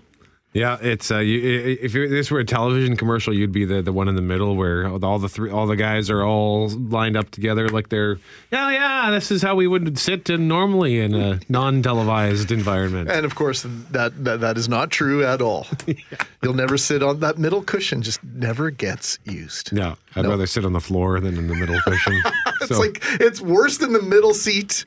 Yeah, 0.56 0.78
it's 0.82 1.12
uh, 1.12 1.18
you, 1.18 1.78
if 1.82 1.92
this 1.92 2.32
were 2.32 2.40
a 2.40 2.46
television 2.46 2.96
commercial, 2.96 3.34
you'd 3.34 3.52
be 3.52 3.66
the, 3.66 3.82
the 3.82 3.92
one 3.92 4.08
in 4.08 4.16
the 4.16 4.22
middle 4.22 4.56
where 4.56 4.88
all 4.88 5.20
the 5.20 5.28
three 5.28 5.52
all 5.52 5.68
the 5.68 5.76
guys 5.76 6.10
are 6.10 6.24
all 6.24 6.70
lined 6.70 7.18
up 7.18 7.30
together 7.30 7.68
like 7.68 7.90
they're 7.90 8.20
yeah 8.54 8.72
yeah 8.72 9.12
this 9.12 9.32
is 9.32 9.42
how 9.42 9.54
we 9.54 9.68
would 9.68 10.00
sit 10.00 10.30
in 10.30 10.48
normally 10.48 11.02
in 11.02 11.14
a 11.14 11.42
non 11.50 11.84
televised 11.84 12.54
environment. 12.54 13.12
and 13.12 13.26
of 13.26 13.36
course, 13.36 13.64
that, 13.92 14.24
that 14.24 14.40
that 14.40 14.58
is 14.58 14.70
not 14.70 14.92
true 14.92 15.26
at 15.26 15.42
all. 15.42 15.68
You'll 16.42 16.54
never 16.54 16.78
sit 16.78 17.04
on 17.04 17.20
that 17.20 17.38
middle 17.38 17.62
cushion. 17.62 18.02
Just 18.02 18.24
never 18.24 18.70
gets 18.70 19.20
used. 19.26 19.74
No, 19.74 19.98
I'd 20.16 20.24
No. 20.24 20.30
rather 20.30 20.48
sit 20.48 20.64
on 20.64 20.72
the 20.72 20.80
floor 20.80 21.20
than 21.20 21.38
in 21.38 21.48
the 21.48 21.56
middle 21.56 21.82
cushion. 21.82 22.14
It's 22.62 22.70
So- 22.70 22.80
like 22.80 23.04
it's 23.20 23.42
worse 23.42 23.78
than 23.80 23.92
the 23.92 24.02
middle 24.02 24.34
seat 24.34 24.86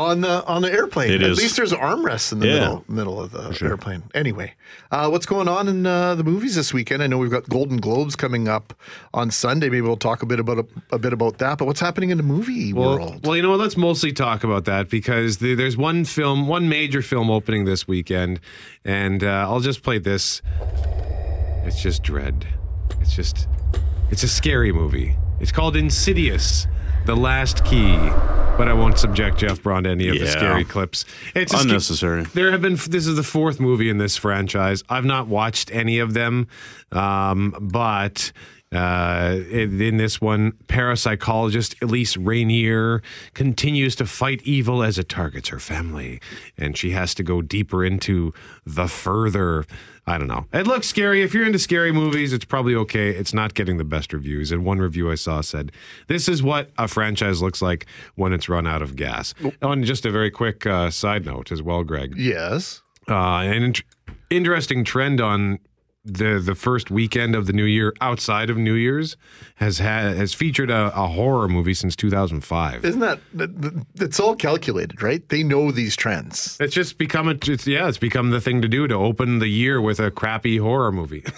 on 0.00 0.20
the 0.22 0.44
on 0.46 0.62
the 0.62 0.72
airplane. 0.72 1.10
It 1.10 1.22
At 1.22 1.30
is. 1.30 1.38
least 1.38 1.56
there's 1.56 1.72
armrests 1.72 2.32
in 2.32 2.38
the 2.40 2.46
Yeah. 2.48 2.54
middle 2.60 2.84
middle 2.88 3.20
of 3.20 3.30
the 3.32 3.64
airplane. 3.66 4.02
Anyway, 4.14 4.54
uh, 4.90 5.08
what's 5.08 5.26
going 5.26 5.48
on 5.48 5.68
in 5.68 5.86
uh, 5.86 6.14
the 6.14 6.24
movies 6.24 6.54
this 6.54 6.72
weekend? 6.74 7.02
I 7.02 7.06
know 7.06 7.18
we've 7.18 7.30
got 7.30 7.48
Golden 7.48 7.76
Globes 7.78 8.16
coming 8.16 8.48
up 8.48 8.74
on 9.14 9.30
Sunday. 9.30 9.66
Maybe 9.68 9.82
we'll 9.82 9.96
talk 9.96 10.22
a 10.22 10.26
bit 10.26 10.40
about 10.40 10.58
a, 10.58 10.66
a 10.94 10.98
bit 10.98 11.12
about 11.12 11.38
that. 11.38 11.58
But 11.58 11.66
what's 11.66 11.80
happening 11.80 12.10
in 12.10 12.16
the 12.16 12.22
movie 12.22 12.72
Well, 12.72 12.96
world? 12.96 13.26
well, 13.26 13.36
you 13.36 13.42
know 13.42 13.50
what? 13.50 13.60
Let's 13.60 13.76
mostly 13.76 14.12
talk 14.12 14.44
about 14.44 14.64
that 14.64 14.88
because 14.88 15.38
the, 15.38 15.54
there's 15.54 15.76
one 15.76 16.04
film, 16.04 16.46
one 16.48 16.68
major 16.68 17.02
film 17.02 17.30
opening 17.30 17.64
this 17.64 17.86
weekend, 17.88 18.40
and 18.84 19.22
uh, 19.22 19.46
I'll 19.48 19.60
just 19.60 19.82
play 19.82 19.98
this. 19.98 20.42
It's 21.64 21.80
just 21.82 22.02
dread. 22.02 22.46
It's 23.00 23.14
just, 23.14 23.46
it's 24.10 24.22
a 24.22 24.28
scary 24.28 24.72
movie. 24.72 25.16
It's 25.40 25.52
called 25.52 25.76
Insidious: 25.76 26.66
The 27.10 27.16
Last 27.16 27.64
Key. 27.64 27.96
But 28.56 28.68
I 28.68 28.72
won't 28.72 28.96
subject 28.96 29.38
Jeff 29.38 29.60
Braun 29.64 29.82
to 29.82 29.90
any 29.90 30.06
of 30.06 30.14
the 30.16 30.26
Yeah. 30.26 30.30
scary 30.30 30.64
clips. 30.64 31.04
It's 31.34 31.50
sca- 31.50 31.62
Unnecessary. 31.62 32.22
there 32.34 32.52
have 32.52 32.62
been. 32.62 32.76
This 32.76 33.08
is 33.08 33.16
the 33.16 33.24
fourth 33.24 33.58
movie 33.58 33.88
in 33.90 33.98
this 33.98 34.16
franchise. 34.16 34.84
I've 34.88 35.04
not 35.04 35.26
watched 35.26 35.72
any 35.72 35.98
of 35.98 36.14
them, 36.14 36.46
um, 36.92 37.52
but 37.60 38.30
uh, 38.72 39.36
in, 39.50 39.96
this 39.96 40.20
one, 40.20 40.52
parapsychologist 40.68 41.80
Elise 41.82 42.16
Rainier 42.16 43.02
continues 43.34 43.96
to 43.96 44.06
fight 44.06 44.40
evil 44.44 44.82
as 44.84 44.96
it 44.96 45.08
targets 45.08 45.48
her 45.48 45.58
family, 45.58 46.20
and 46.56 46.76
she 46.76 46.90
has 46.90 47.12
to 47.14 47.24
go 47.24 47.42
deeper 47.42 47.84
into 47.84 48.32
the 48.64 48.86
further. 48.86 49.64
I 50.06 50.18
don't 50.18 50.28
know. 50.28 50.46
It 50.52 50.68
looks 50.68 50.86
scary. 50.86 51.22
If 51.22 51.34
you're 51.34 51.44
into 51.44 51.58
scary 51.58 51.90
movies, 51.90 52.32
it's 52.32 52.44
probably 52.44 52.74
okay. 52.76 53.10
It's 53.10 53.34
not 53.34 53.54
getting 53.54 53.76
the 53.76 53.84
best 53.84 54.12
reviews. 54.12 54.52
And 54.52 54.64
one 54.64 54.78
review 54.78 55.10
I 55.10 55.16
saw 55.16 55.40
said, 55.40 55.72
"This 56.06 56.28
is 56.28 56.42
what 56.42 56.70
a 56.78 56.86
franchise 56.86 57.42
looks 57.42 57.60
like 57.60 57.86
when 58.14 58.32
it's 58.32 58.48
run 58.48 58.66
out 58.66 58.82
of 58.82 58.94
gas." 58.94 59.34
Oh, 59.62 59.72
and 59.72 59.84
just 59.84 60.06
a 60.06 60.10
very 60.12 60.30
quick 60.30 60.64
uh, 60.64 60.90
side 60.90 61.26
note 61.26 61.50
as 61.50 61.60
well, 61.60 61.82
Greg 61.84 62.14
yes. 62.16 62.82
uh, 63.08 63.14
an 63.14 63.62
int- 63.62 63.82
interesting 64.30 64.84
trend 64.84 65.20
on 65.20 65.58
the 66.04 66.38
the 66.42 66.54
first 66.54 66.90
weekend 66.90 67.34
of 67.36 67.46
the 67.46 67.52
new 67.52 67.64
year 67.64 67.92
outside 68.00 68.48
of 68.48 68.56
New 68.56 68.72
Year's 68.72 69.18
has 69.56 69.78
had 69.78 70.16
has 70.16 70.32
featured 70.32 70.70
a, 70.70 70.86
a 70.98 71.06
horror 71.08 71.46
movie 71.46 71.74
since 71.74 71.94
2005. 71.94 72.84
Isn't 72.84 73.00
that, 73.00 73.20
that, 73.34 73.60
that- 73.60 73.86
it's 74.00 74.18
all 74.18 74.34
calculated, 74.34 75.02
right? 75.02 75.28
They 75.28 75.42
know 75.42 75.70
these 75.70 75.94
trends. 75.96 76.56
It's 76.58 76.74
just 76.74 76.96
become 76.96 77.28
a 77.28 77.34
it's, 77.46 77.66
yeah, 77.66 77.86
it's 77.86 77.98
become 77.98 78.30
the 78.30 78.40
thing 78.40 78.62
to 78.62 78.68
do 78.68 78.88
to 78.88 78.94
open 78.94 79.40
the 79.40 79.48
year 79.48 79.78
with 79.80 80.00
a 80.00 80.10
crappy 80.10 80.56
horror 80.56 80.92
movie. 80.92 81.24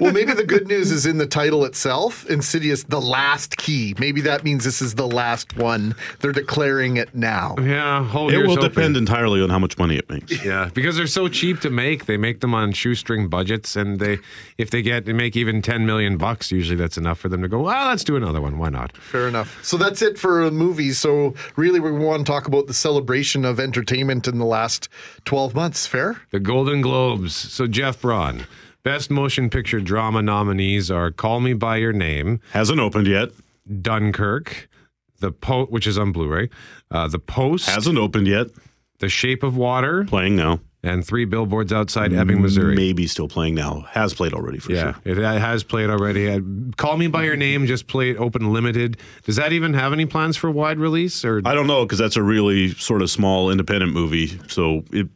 Well, 0.00 0.12
maybe 0.12 0.32
the 0.34 0.44
good 0.44 0.66
news 0.68 0.90
is 0.90 1.06
in 1.06 1.16
the 1.18 1.26
title 1.26 1.64
itself 1.64 2.28
Insidious, 2.28 2.82
the 2.84 3.00
last 3.00 3.56
key. 3.56 3.94
Maybe 3.98 4.20
that 4.22 4.44
means 4.44 4.62
this 4.64 4.82
is 4.82 4.94
the 4.94 5.06
last 5.06 5.56
one. 5.56 5.94
They're 6.20 6.32
declaring 6.32 6.96
it 6.98 7.14
now. 7.14 7.54
yeah, 7.60 8.04
hold 8.04 8.32
It 8.32 8.38
will 8.38 8.52
open. 8.52 8.62
depend 8.64 8.96
entirely 8.96 9.40
on 9.42 9.48
how 9.48 9.58
much 9.58 9.78
money 9.78 9.96
it 9.96 10.08
makes. 10.10 10.44
Yeah, 10.44 10.68
because 10.74 10.96
they're 10.96 11.06
so 11.06 11.28
cheap 11.28 11.60
to 11.60 11.70
make. 11.70 12.04
They 12.06 12.16
make 12.18 12.40
them 12.40 12.54
on 12.54 12.72
shoestring 12.72 13.28
budgets, 13.28 13.74
and 13.76 13.98
they 14.06 14.18
if 14.58 14.70
they 14.70 14.82
get 14.82 15.04
they 15.04 15.12
make 15.12 15.36
even 15.36 15.62
ten 15.62 15.84
million 15.86 16.16
bucks, 16.16 16.50
usually 16.52 16.76
that's 16.76 16.96
enough 16.96 17.18
for 17.18 17.28
them 17.28 17.42
to 17.42 17.48
go. 17.48 17.60
Well, 17.60 17.88
let's 17.88 18.04
do 18.04 18.16
another 18.16 18.40
one. 18.40 18.58
Why 18.58 18.68
not? 18.68 18.96
Fair 18.96 19.28
enough. 19.28 19.62
So 19.64 19.76
that's 19.76 20.02
it 20.02 20.18
for 20.18 20.50
movies. 20.50 20.98
So 20.98 21.34
really, 21.56 21.80
we 21.80 21.90
want 21.92 22.26
to 22.26 22.30
talk 22.32 22.46
about 22.46 22.66
the 22.66 22.74
celebration 22.74 23.44
of 23.44 23.58
entertainment 23.60 24.26
in 24.28 24.38
the 24.38 24.44
last 24.46 24.88
12 25.24 25.54
months. 25.54 25.86
Fair? 25.86 26.20
The 26.30 26.40
Golden 26.40 26.80
Globes. 26.80 27.34
So 27.34 27.66
Jeff 27.66 28.00
Braun, 28.00 28.46
best 28.82 29.10
motion 29.10 29.50
picture 29.50 29.80
drama 29.80 30.22
nominees 30.22 30.90
are 30.90 31.10
Call 31.10 31.40
Me 31.40 31.52
by 31.52 31.76
Your 31.76 31.92
Name, 31.92 32.40
Hasn't 32.52 32.78
opened 32.80 33.06
yet. 33.06 33.30
Dunkirk, 33.82 34.68
The 35.18 35.32
Po, 35.32 35.66
which 35.66 35.86
is 35.86 35.98
on 35.98 36.12
Blu-ray, 36.12 36.48
uh, 36.90 37.08
The 37.08 37.18
Post, 37.18 37.68
Hasn't 37.68 37.98
opened 37.98 38.26
yet. 38.28 38.46
The 38.98 39.08
Shape 39.08 39.42
of 39.42 39.56
Water, 39.56 40.04
Playing 40.04 40.36
now. 40.36 40.60
And 40.86 41.04
Three 41.06 41.24
Billboards 41.24 41.72
Outside 41.72 42.12
Ebbing, 42.12 42.40
Missouri. 42.40 42.76
Maybe 42.76 43.06
still 43.06 43.28
playing 43.28 43.54
now. 43.54 43.80
Has 43.90 44.14
played 44.14 44.32
already 44.32 44.58
for 44.58 44.72
Yeah, 44.72 44.92
sure. 45.04 45.16
it 45.16 45.18
has 45.18 45.62
played 45.64 45.90
already. 45.90 46.28
Uh, 46.30 46.40
Call 46.76 46.96
Me 46.96 47.08
by 47.08 47.24
Your 47.24 47.36
Name 47.36 47.66
just 47.66 47.86
played 47.88 48.16
open 48.18 48.52
limited. 48.52 48.96
Does 49.24 49.36
that 49.36 49.52
even 49.52 49.74
have 49.74 49.92
any 49.92 50.06
plans 50.06 50.36
for 50.36 50.50
wide 50.50 50.78
release? 50.78 51.24
Or 51.24 51.42
I 51.44 51.54
don't 51.54 51.66
know 51.66 51.84
because 51.84 51.98
that's 51.98 52.16
a 52.16 52.22
really 52.22 52.70
sort 52.74 53.02
of 53.02 53.10
small 53.10 53.50
independent 53.50 53.92
movie. 53.92 54.38
So 54.48 54.84
it, 54.92 55.08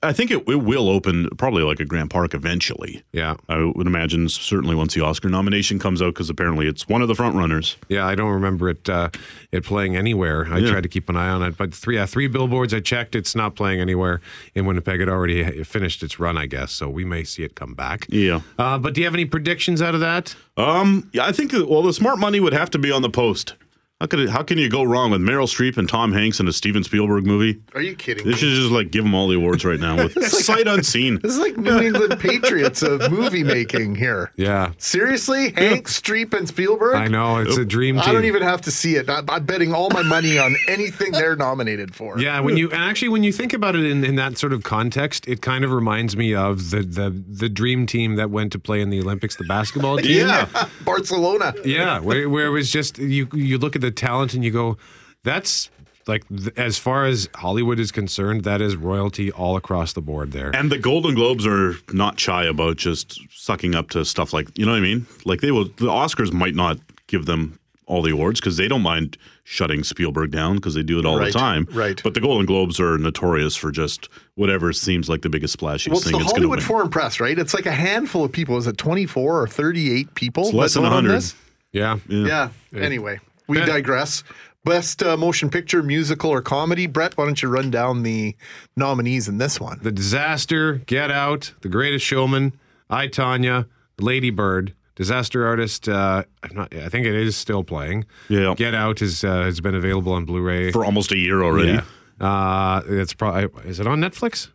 I 0.00 0.12
think 0.12 0.30
it, 0.30 0.44
it 0.48 0.62
will 0.62 0.88
open 0.88 1.28
probably 1.38 1.64
like 1.64 1.80
a 1.80 1.84
Grant 1.84 2.10
Park 2.10 2.34
eventually. 2.34 3.02
yeah, 3.12 3.34
I 3.48 3.64
would 3.74 3.88
imagine 3.88 4.28
certainly 4.28 4.76
once 4.76 4.94
the 4.94 5.00
Oscar 5.00 5.28
nomination 5.28 5.80
comes 5.80 6.00
out 6.00 6.14
because 6.14 6.30
apparently 6.30 6.68
it's 6.68 6.88
one 6.88 7.02
of 7.02 7.08
the 7.08 7.16
front 7.16 7.34
runners. 7.34 7.76
yeah. 7.88 8.06
I 8.06 8.14
don't 8.14 8.30
remember 8.30 8.68
it 8.68 8.88
uh, 8.88 9.10
it 9.50 9.64
playing 9.64 9.96
anywhere. 9.96 10.46
I 10.48 10.58
Yeah. 10.58 10.70
tried 10.70 10.82
to 10.84 10.88
keep 10.88 11.08
an 11.08 11.16
eye 11.16 11.30
on 11.30 11.42
it, 11.42 11.56
but 11.56 11.74
three 11.74 11.96
yeah, 11.96 12.06
three 12.06 12.28
billboards. 12.28 12.72
I 12.72 12.78
checked. 12.80 13.16
It's 13.16 13.34
not 13.34 13.56
playing 13.56 13.80
anywhere 13.80 14.20
in 14.54 14.66
Winnipeg. 14.66 15.00
It 15.00 15.08
already 15.08 15.64
finished 15.64 16.02
its 16.04 16.20
run, 16.20 16.38
I 16.38 16.46
guess. 16.46 16.70
So 16.70 16.88
we 16.88 17.04
may 17.04 17.24
see 17.24 17.42
it 17.42 17.56
come 17.56 17.74
back. 17.74 18.06
Yeah. 18.08 18.42
Uh, 18.58 18.78
but 18.78 18.94
do 18.94 19.00
you 19.00 19.06
have 19.06 19.14
any 19.14 19.24
predictions 19.24 19.82
out 19.82 19.94
of 19.94 20.00
that? 20.00 20.36
Um. 20.56 21.10
Yeah. 21.12 21.26
I 21.26 21.32
think. 21.32 21.52
Well, 21.52 21.82
the 21.82 21.92
smart 21.92 22.18
money 22.20 22.38
would 22.38 22.52
have 22.54 22.70
to 22.70 22.78
be 22.78 22.92
on 22.92 23.02
the 23.02 23.10
post. 23.10 23.54
How 23.98 24.06
could 24.06 24.20
it, 24.20 24.28
how 24.28 24.42
can 24.42 24.58
you 24.58 24.68
go 24.68 24.82
wrong 24.82 25.10
with 25.10 25.22
Meryl 25.22 25.46
Streep 25.48 25.78
and 25.78 25.88
Tom 25.88 26.12
Hanks 26.12 26.38
in 26.38 26.46
a 26.46 26.52
Steven 26.52 26.84
Spielberg 26.84 27.24
movie? 27.24 27.62
Are 27.74 27.80
you 27.80 27.94
kidding 27.96 28.24
They 28.24 28.32
me? 28.32 28.36
should 28.36 28.50
just 28.50 28.70
like 28.70 28.90
give 28.90 29.04
them 29.04 29.14
all 29.14 29.26
the 29.26 29.36
awards 29.36 29.64
right 29.64 29.80
now 29.80 29.96
with 29.96 30.22
sight 30.28 30.66
unseen. 30.68 31.18
This 31.22 31.32
is 31.32 31.38
like 31.38 31.56
New 31.56 31.78
England 31.80 32.20
Patriots 32.20 32.82
of 32.82 33.10
movie 33.10 33.42
making 33.42 33.94
here. 33.94 34.32
Yeah, 34.36 34.72
Seriously? 34.76 35.52
Hanks, 35.56 35.98
Streep, 35.98 36.34
and 36.36 36.46
Spielberg? 36.46 36.94
I 36.94 37.06
know 37.08 37.38
it's 37.38 37.56
a 37.56 37.64
dream 37.64 37.94
team. 37.96 38.04
I 38.06 38.12
don't 38.12 38.26
even 38.26 38.42
have 38.42 38.60
to 38.62 38.70
see 38.70 38.96
it. 38.96 39.08
I- 39.08 39.22
I'm 39.30 39.46
betting 39.46 39.72
all 39.72 39.88
my 39.88 40.02
money 40.02 40.38
on 40.38 40.56
anything 40.68 41.12
they're 41.12 41.34
nominated 41.34 41.94
for. 41.94 42.18
Yeah, 42.18 42.38
when 42.40 42.58
you 42.58 42.70
and 42.70 42.82
actually 42.82 43.08
when 43.08 43.22
you 43.24 43.32
think 43.32 43.54
about 43.54 43.76
it 43.76 43.84
in, 43.86 44.04
in 44.04 44.16
that 44.16 44.36
sort 44.36 44.52
of 44.52 44.62
context, 44.62 45.26
it 45.26 45.40
kind 45.40 45.64
of 45.64 45.72
reminds 45.72 46.18
me 46.18 46.34
of 46.34 46.68
the 46.70 46.82
the 46.82 47.24
the 47.30 47.48
dream 47.48 47.86
team 47.86 48.16
that 48.16 48.28
went 48.30 48.52
to 48.52 48.58
play 48.58 48.82
in 48.82 48.90
the 48.90 49.00
Olympics, 49.00 49.36
the 49.36 49.44
basketball 49.44 49.96
team. 50.02 50.26
Yeah. 50.28 50.68
Barcelona. 50.84 51.54
Yeah, 51.64 51.98
where, 52.00 52.28
where 52.28 52.46
it 52.46 52.50
was 52.50 52.70
just 52.70 52.98
you 52.98 53.26
you 53.32 53.56
look 53.56 53.74
at 53.74 53.80
the 53.82 53.85
talent 53.90 54.34
and 54.34 54.44
you 54.44 54.50
go, 54.50 54.76
that's 55.22 55.70
like 56.06 56.26
th- 56.28 56.50
as 56.56 56.78
far 56.78 57.04
as 57.06 57.28
Hollywood 57.34 57.80
is 57.80 57.90
concerned, 57.90 58.44
that 58.44 58.60
is 58.60 58.76
royalty 58.76 59.32
all 59.32 59.56
across 59.56 59.92
the 59.92 60.00
board 60.02 60.32
there. 60.32 60.54
And 60.54 60.70
the 60.70 60.78
Golden 60.78 61.14
Globes 61.14 61.46
are 61.46 61.74
not 61.92 62.20
shy 62.20 62.44
about 62.44 62.76
just 62.76 63.20
sucking 63.32 63.74
up 63.74 63.90
to 63.90 64.04
stuff 64.04 64.32
like 64.32 64.56
you 64.56 64.64
know 64.66 64.72
what 64.72 64.78
I 64.78 64.82
mean. 64.82 65.06
Like 65.24 65.40
they 65.40 65.50
will. 65.50 65.64
The 65.64 65.86
Oscars 65.86 66.32
might 66.32 66.54
not 66.54 66.78
give 67.08 67.26
them 67.26 67.58
all 67.86 68.02
the 68.02 68.10
awards 68.12 68.40
because 68.40 68.56
they 68.56 68.66
don't 68.66 68.82
mind 68.82 69.16
shutting 69.44 69.84
Spielberg 69.84 70.32
down 70.32 70.56
because 70.56 70.74
they 70.74 70.82
do 70.82 70.98
it 70.98 71.06
all 71.06 71.18
Right, 71.20 71.32
the 71.32 71.38
time. 71.38 71.68
right. 71.72 72.00
But 72.02 72.14
the 72.14 72.20
Golden 72.20 72.44
Globes 72.46 72.80
are 72.80 72.98
notorious 72.98 73.54
for 73.54 73.70
just 73.70 74.08
whatever 74.34 74.72
seems 74.72 75.08
like 75.08 75.22
the 75.22 75.28
biggest 75.28 75.56
splashiest 75.56 75.88
Well, 75.90 75.98
it's 75.98 76.04
thing. 76.10 76.18
the 76.18 76.18
it's 76.24 76.32
going 76.32 76.42
to 76.42 76.48
Hollywood 76.48 76.58
win. 76.58 76.66
Foreign 76.66 76.88
Press, 76.90 77.20
right? 77.20 77.38
It's 77.38 77.54
like 77.54 77.66
a 77.66 77.70
handful 77.72 78.24
of 78.24 78.32
people. 78.32 78.56
Is 78.58 78.66
it 78.66 78.76
24 78.76 79.40
or 79.42 79.46
38 79.46 80.14
people? 80.16 80.46
It's 80.46 80.52
less 80.52 80.74
that 80.74 80.80
than 80.80 80.90
vote 80.90 80.96
100. 80.96 81.12
this? 81.14 81.34
yeah. 81.72 81.98
Yeah. 82.08 82.48
Anyway, 82.74 83.20
we 83.46 83.58
digress. 83.58 84.24
Best 84.64 85.02
uh, 85.02 85.16
motion 85.16 85.48
picture, 85.48 85.82
musical, 85.82 86.30
or 86.30 86.42
comedy. 86.42 86.86
Brett, 86.86 87.16
why 87.16 87.24
don't 87.24 87.40
you 87.40 87.48
run 87.48 87.70
down 87.70 88.02
the 88.02 88.34
nominees 88.76 89.28
in 89.28 89.38
this 89.38 89.60
one? 89.60 89.78
The 89.80 89.92
Disaster, 89.92 90.74
Get 90.86 91.10
Out, 91.10 91.54
The 91.60 91.68
Greatest 91.68 92.04
Showman, 92.04 92.52
I 92.90 93.06
Tonya, 93.06 93.66
Lady 94.00 94.30
Bird. 94.30 94.74
Disaster 94.96 95.46
Artist, 95.46 95.88
uh, 95.90 96.24
I'm 96.42 96.56
not, 96.56 96.74
I 96.74 96.88
think 96.88 97.06
it 97.06 97.14
is 97.14 97.36
still 97.36 97.62
playing. 97.62 98.06
Yeah. 98.30 98.54
Get 98.56 98.74
Out 98.74 99.02
is 99.02 99.22
uh, 99.22 99.42
has 99.42 99.60
been 99.60 99.74
available 99.74 100.12
on 100.12 100.24
Blu-ray 100.24 100.72
for 100.72 100.86
almost 100.86 101.12
a 101.12 101.18
year 101.18 101.42
already. 101.42 101.72
Yeah. 101.72 101.84
Uh, 102.18 102.80
it's 102.86 103.12
probably 103.12 103.50
is 103.68 103.78
it 103.78 103.86
on 103.86 104.00
Netflix? 104.00 104.48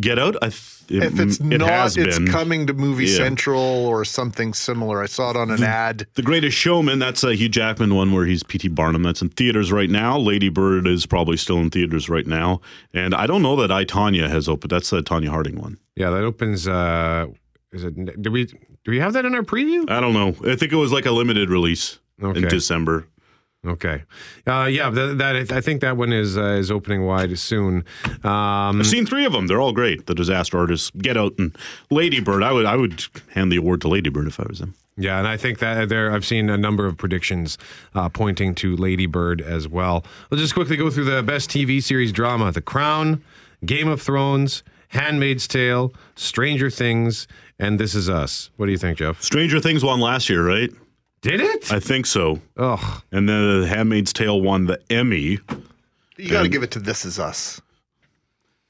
Get 0.00 0.18
Out. 0.18 0.36
I 0.42 0.48
th- 0.48 0.74
it, 0.88 1.02
If 1.04 1.20
it's 1.20 1.38
it 1.38 1.44
not, 1.58 1.68
has 1.68 1.96
it's 1.96 2.18
been. 2.18 2.26
coming 2.28 2.66
to 2.66 2.74
Movie 2.74 3.06
Yeah. 3.06 3.16
Central 3.16 3.60
or 3.60 4.04
something 4.04 4.52
similar. 4.54 5.02
I 5.02 5.06
saw 5.06 5.30
it 5.30 5.36
on 5.36 5.50
an 5.50 5.62
ad. 5.62 6.06
The 6.14 6.22
Greatest 6.22 6.56
Showman, 6.56 6.98
that's 6.98 7.22
a 7.22 7.34
Hugh 7.34 7.48
Jackman 7.48 7.94
one 7.94 8.12
where 8.12 8.24
he's 8.26 8.42
P.T. 8.42 8.68
Barnum. 8.68 9.02
That's 9.02 9.22
in 9.22 9.28
theaters 9.28 9.70
right 9.70 9.88
now. 9.90 10.18
Lady 10.18 10.48
Bird 10.48 10.86
is 10.86 11.06
probably 11.06 11.36
still 11.36 11.58
in 11.58 11.70
theaters 11.70 12.08
right 12.08 12.26
now. 12.26 12.60
And 12.92 13.14
I 13.14 13.26
don't 13.26 13.42
know 13.42 13.54
that 13.56 13.70
I, 13.70 13.84
Tonya 13.84 14.28
has 14.28 14.48
opened. 14.48 14.70
That's 14.70 14.90
the 14.90 15.02
Tonya 15.02 15.28
Harding 15.28 15.60
one. 15.60 15.78
Yeah, 15.94 16.10
that 16.10 16.24
opens. 16.24 16.66
Uh, 16.66 17.26
is 17.72 17.84
it? 17.84 18.20
Do 18.22 18.30
we 18.30 18.46
do 18.46 18.90
we 18.90 18.98
have 18.98 19.12
that 19.12 19.24
in 19.26 19.34
our 19.34 19.42
preview? 19.42 19.88
I 19.90 20.00
don't 20.00 20.12
know. 20.14 20.28
I 20.50 20.56
think 20.56 20.72
it 20.72 20.76
was 20.76 20.90
like 20.92 21.06
a 21.06 21.12
limited 21.12 21.50
release 21.50 21.98
Okay. 22.22 22.40
in 22.40 22.48
December. 22.48 23.06
Okay. 23.66 24.04
Uh, 24.46 24.68
yeah, 24.70 24.88
that, 24.88 25.18
that 25.18 25.52
I 25.52 25.60
think 25.60 25.80
that 25.80 25.96
one 25.96 26.12
is 26.12 26.38
uh, 26.38 26.42
is 26.42 26.70
opening 26.70 27.04
wide 27.04 27.36
soon. 27.38 27.84
Um, 28.24 28.80
I've 28.80 28.86
seen 28.86 29.04
three 29.04 29.24
of 29.24 29.32
them. 29.32 29.48
They're 29.48 29.60
all 29.60 29.72
great. 29.72 30.06
The 30.06 30.14
Disaster 30.14 30.58
Artist, 30.58 30.96
Get 30.98 31.16
Out, 31.16 31.34
and 31.38 31.56
Lady 31.90 32.20
Bird. 32.20 32.42
I 32.44 32.52
would 32.52 32.66
I 32.66 32.76
would 32.76 33.04
hand 33.34 33.50
the 33.50 33.56
award 33.56 33.80
to 33.82 33.88
Lady 33.88 34.10
Bird 34.10 34.28
if 34.28 34.38
I 34.38 34.44
was 34.48 34.60
them. 34.60 34.74
yeah, 34.96 35.18
and 35.18 35.26
I 35.26 35.36
think 35.36 35.58
that 35.58 35.88
there 35.88 36.12
I've 36.12 36.24
seen 36.24 36.48
a 36.48 36.56
number 36.56 36.86
of 36.86 36.96
predictions 36.96 37.58
uh, 37.96 38.08
pointing 38.08 38.54
to 38.56 38.76
Lady 38.76 39.06
Bird 39.06 39.40
as 39.40 39.66
well. 39.68 40.04
Let's 40.30 40.40
just 40.40 40.54
quickly 40.54 40.76
go 40.76 40.88
through 40.88 41.04
the 41.06 41.22
best 41.24 41.50
TV 41.50 41.82
series 41.82 42.12
drama: 42.12 42.52
The 42.52 42.62
Crown, 42.62 43.24
Game 43.66 43.88
of 43.88 44.00
Thrones, 44.00 44.62
Handmaid's 44.90 45.48
Tale, 45.48 45.92
Stranger 46.14 46.70
Things, 46.70 47.26
and 47.58 47.80
This 47.80 47.96
Is 47.96 48.08
Us. 48.08 48.50
What 48.56 48.66
do 48.66 48.72
you 48.72 48.78
think, 48.78 48.98
Jeff? 48.98 49.20
Stranger 49.20 49.58
Things 49.58 49.82
won 49.84 49.98
last 49.98 50.28
year, 50.30 50.46
right? 50.46 50.70
Did 51.20 51.40
it? 51.40 51.72
I 51.72 51.80
think 51.80 52.06
so. 52.06 52.40
Ugh. 52.56 53.02
And 53.10 53.28
then 53.28 53.60
The 53.62 53.66
Handmaid's 53.66 54.12
Tale 54.12 54.40
won 54.40 54.66
the 54.66 54.80
Emmy. 54.90 55.38
You 56.16 56.30
got 56.30 56.42
to 56.42 56.48
give 56.48 56.62
it 56.62 56.70
to 56.72 56.78
This 56.78 57.04
Is 57.04 57.18
Us 57.18 57.60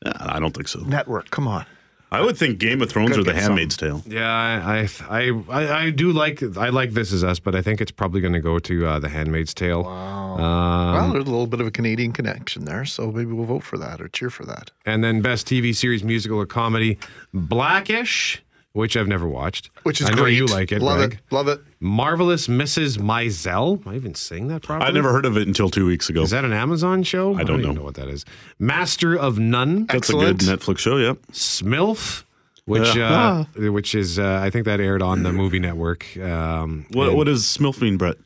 I 0.04 0.38
don't 0.38 0.54
think 0.54 0.68
so. 0.68 0.80
Network. 0.80 1.30
Come 1.30 1.48
on. 1.48 1.66
I 2.10 2.22
would 2.22 2.38
think 2.38 2.58
Game 2.58 2.80
of 2.80 2.88
Thrones 2.88 3.10
Gotta 3.10 3.20
or 3.20 3.24
The 3.24 3.32
get 3.34 3.42
Handmaid's 3.42 3.76
Tale. 3.76 4.02
Yeah, 4.06 4.26
I, 4.26 4.88
I, 5.10 5.42
I, 5.50 5.84
I 5.84 5.90
do 5.90 6.10
like 6.10 6.42
I 6.56 6.70
like 6.70 6.92
This 6.92 7.12
Is 7.12 7.22
Us, 7.22 7.38
but 7.38 7.54
I 7.54 7.60
think 7.60 7.82
it's 7.82 7.90
probably 7.90 8.22
going 8.22 8.32
to 8.32 8.40
go 8.40 8.58
to 8.58 8.86
uh, 8.86 8.98
The 8.98 9.10
Handmaid's 9.10 9.52
Tale. 9.52 9.82
Wow. 9.82 10.38
Um, 10.38 10.94
well, 10.94 11.12
there's 11.12 11.26
a 11.26 11.30
little 11.30 11.46
bit 11.46 11.60
of 11.60 11.66
a 11.66 11.70
Canadian 11.70 12.12
connection 12.12 12.64
there, 12.64 12.86
so 12.86 13.12
maybe 13.12 13.32
we'll 13.32 13.44
vote 13.44 13.62
for 13.62 13.76
that 13.76 14.00
or 14.00 14.08
cheer 14.08 14.30
for 14.30 14.46
that. 14.46 14.70
And 14.86 15.04
then 15.04 15.20
best 15.20 15.46
TV 15.46 15.74
series, 15.76 16.02
musical 16.02 16.38
or 16.38 16.46
comedy, 16.46 16.98
Blackish, 17.34 18.42
which 18.78 18.96
I've 18.96 19.08
never 19.08 19.28
watched. 19.28 19.70
Which 19.82 20.00
is 20.00 20.08
I 20.08 20.10
know 20.14 20.22
great. 20.22 20.36
you 20.36 20.46
like 20.46 20.70
it, 20.72 20.80
Love 20.80 20.98
Greg. 20.98 21.12
it. 21.14 21.32
Love 21.34 21.48
it. 21.48 21.60
Marvelous 21.80 22.46
Mrs. 22.46 22.96
Maisel. 22.98 23.84
Am 23.84 23.92
I 23.92 23.96
even 23.96 24.14
saying 24.14 24.48
that 24.48 24.62
properly? 24.62 24.88
I 24.88 24.92
never 24.92 25.10
heard 25.12 25.26
of 25.26 25.36
it 25.36 25.46
until 25.46 25.68
two 25.68 25.84
weeks 25.84 26.08
ago. 26.08 26.22
Is 26.22 26.30
that 26.30 26.44
an 26.44 26.52
Amazon 26.52 27.02
show? 27.02 27.34
I 27.34 27.42
don't 27.42 27.60
even 27.60 27.74
know. 27.74 27.80
know 27.80 27.84
what 27.84 27.94
that 27.96 28.08
is. 28.08 28.24
Master 28.58 29.16
of 29.18 29.38
None. 29.38 29.86
That's 29.86 30.10
a 30.10 30.12
good 30.12 30.38
Netflix 30.38 30.78
show. 30.78 30.96
Yep. 30.96 31.18
Smilf. 31.32 32.24
Which 32.66 32.94
Yeah. 32.94 33.44
uh, 33.58 33.70
which 33.70 33.94
is 33.94 34.18
uh, 34.18 34.40
I 34.42 34.50
think 34.50 34.66
that 34.66 34.78
aired 34.80 35.02
on 35.02 35.22
the 35.22 35.32
movie 35.32 35.58
network. 35.58 36.04
Um, 36.18 36.86
What 36.92 37.08
and 37.08 37.16
What 37.16 37.24
does 37.24 37.44
Smilf 37.44 37.80
mean, 37.80 37.96
Brett? 37.96 38.16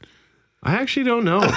I 0.62 0.74
actually 0.74 1.04
don't 1.04 1.24
know. 1.24 1.40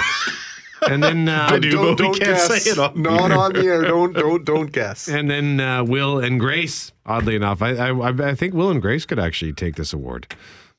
and 0.88 1.02
then 1.02 1.28
uh, 1.28 1.48
I 1.50 1.58
do, 1.58 1.76
but 1.94 2.00
we 2.00 2.06
can't 2.08 2.18
guess. 2.18 2.62
say 2.62 2.70
it 2.70 2.78
on 2.78 3.00
Not 3.00 3.30
here. 3.30 3.38
on 3.38 3.52
the 3.52 3.60
air. 3.66 3.82
Don't 3.82 4.12
don't 4.12 4.44
don't 4.44 4.72
guess. 4.72 5.08
And 5.16 5.30
then 5.30 5.60
uh, 5.60 5.84
Will 5.84 6.18
and 6.18 6.38
Grace. 6.40 6.92
Oddly 7.06 7.36
enough, 7.36 7.62
I, 7.62 7.70
I 7.76 8.08
I 8.30 8.34
think 8.34 8.54
Will 8.54 8.70
and 8.70 8.82
Grace 8.82 9.06
could 9.06 9.18
actually 9.18 9.52
take 9.52 9.76
this 9.76 9.92
award. 9.92 10.34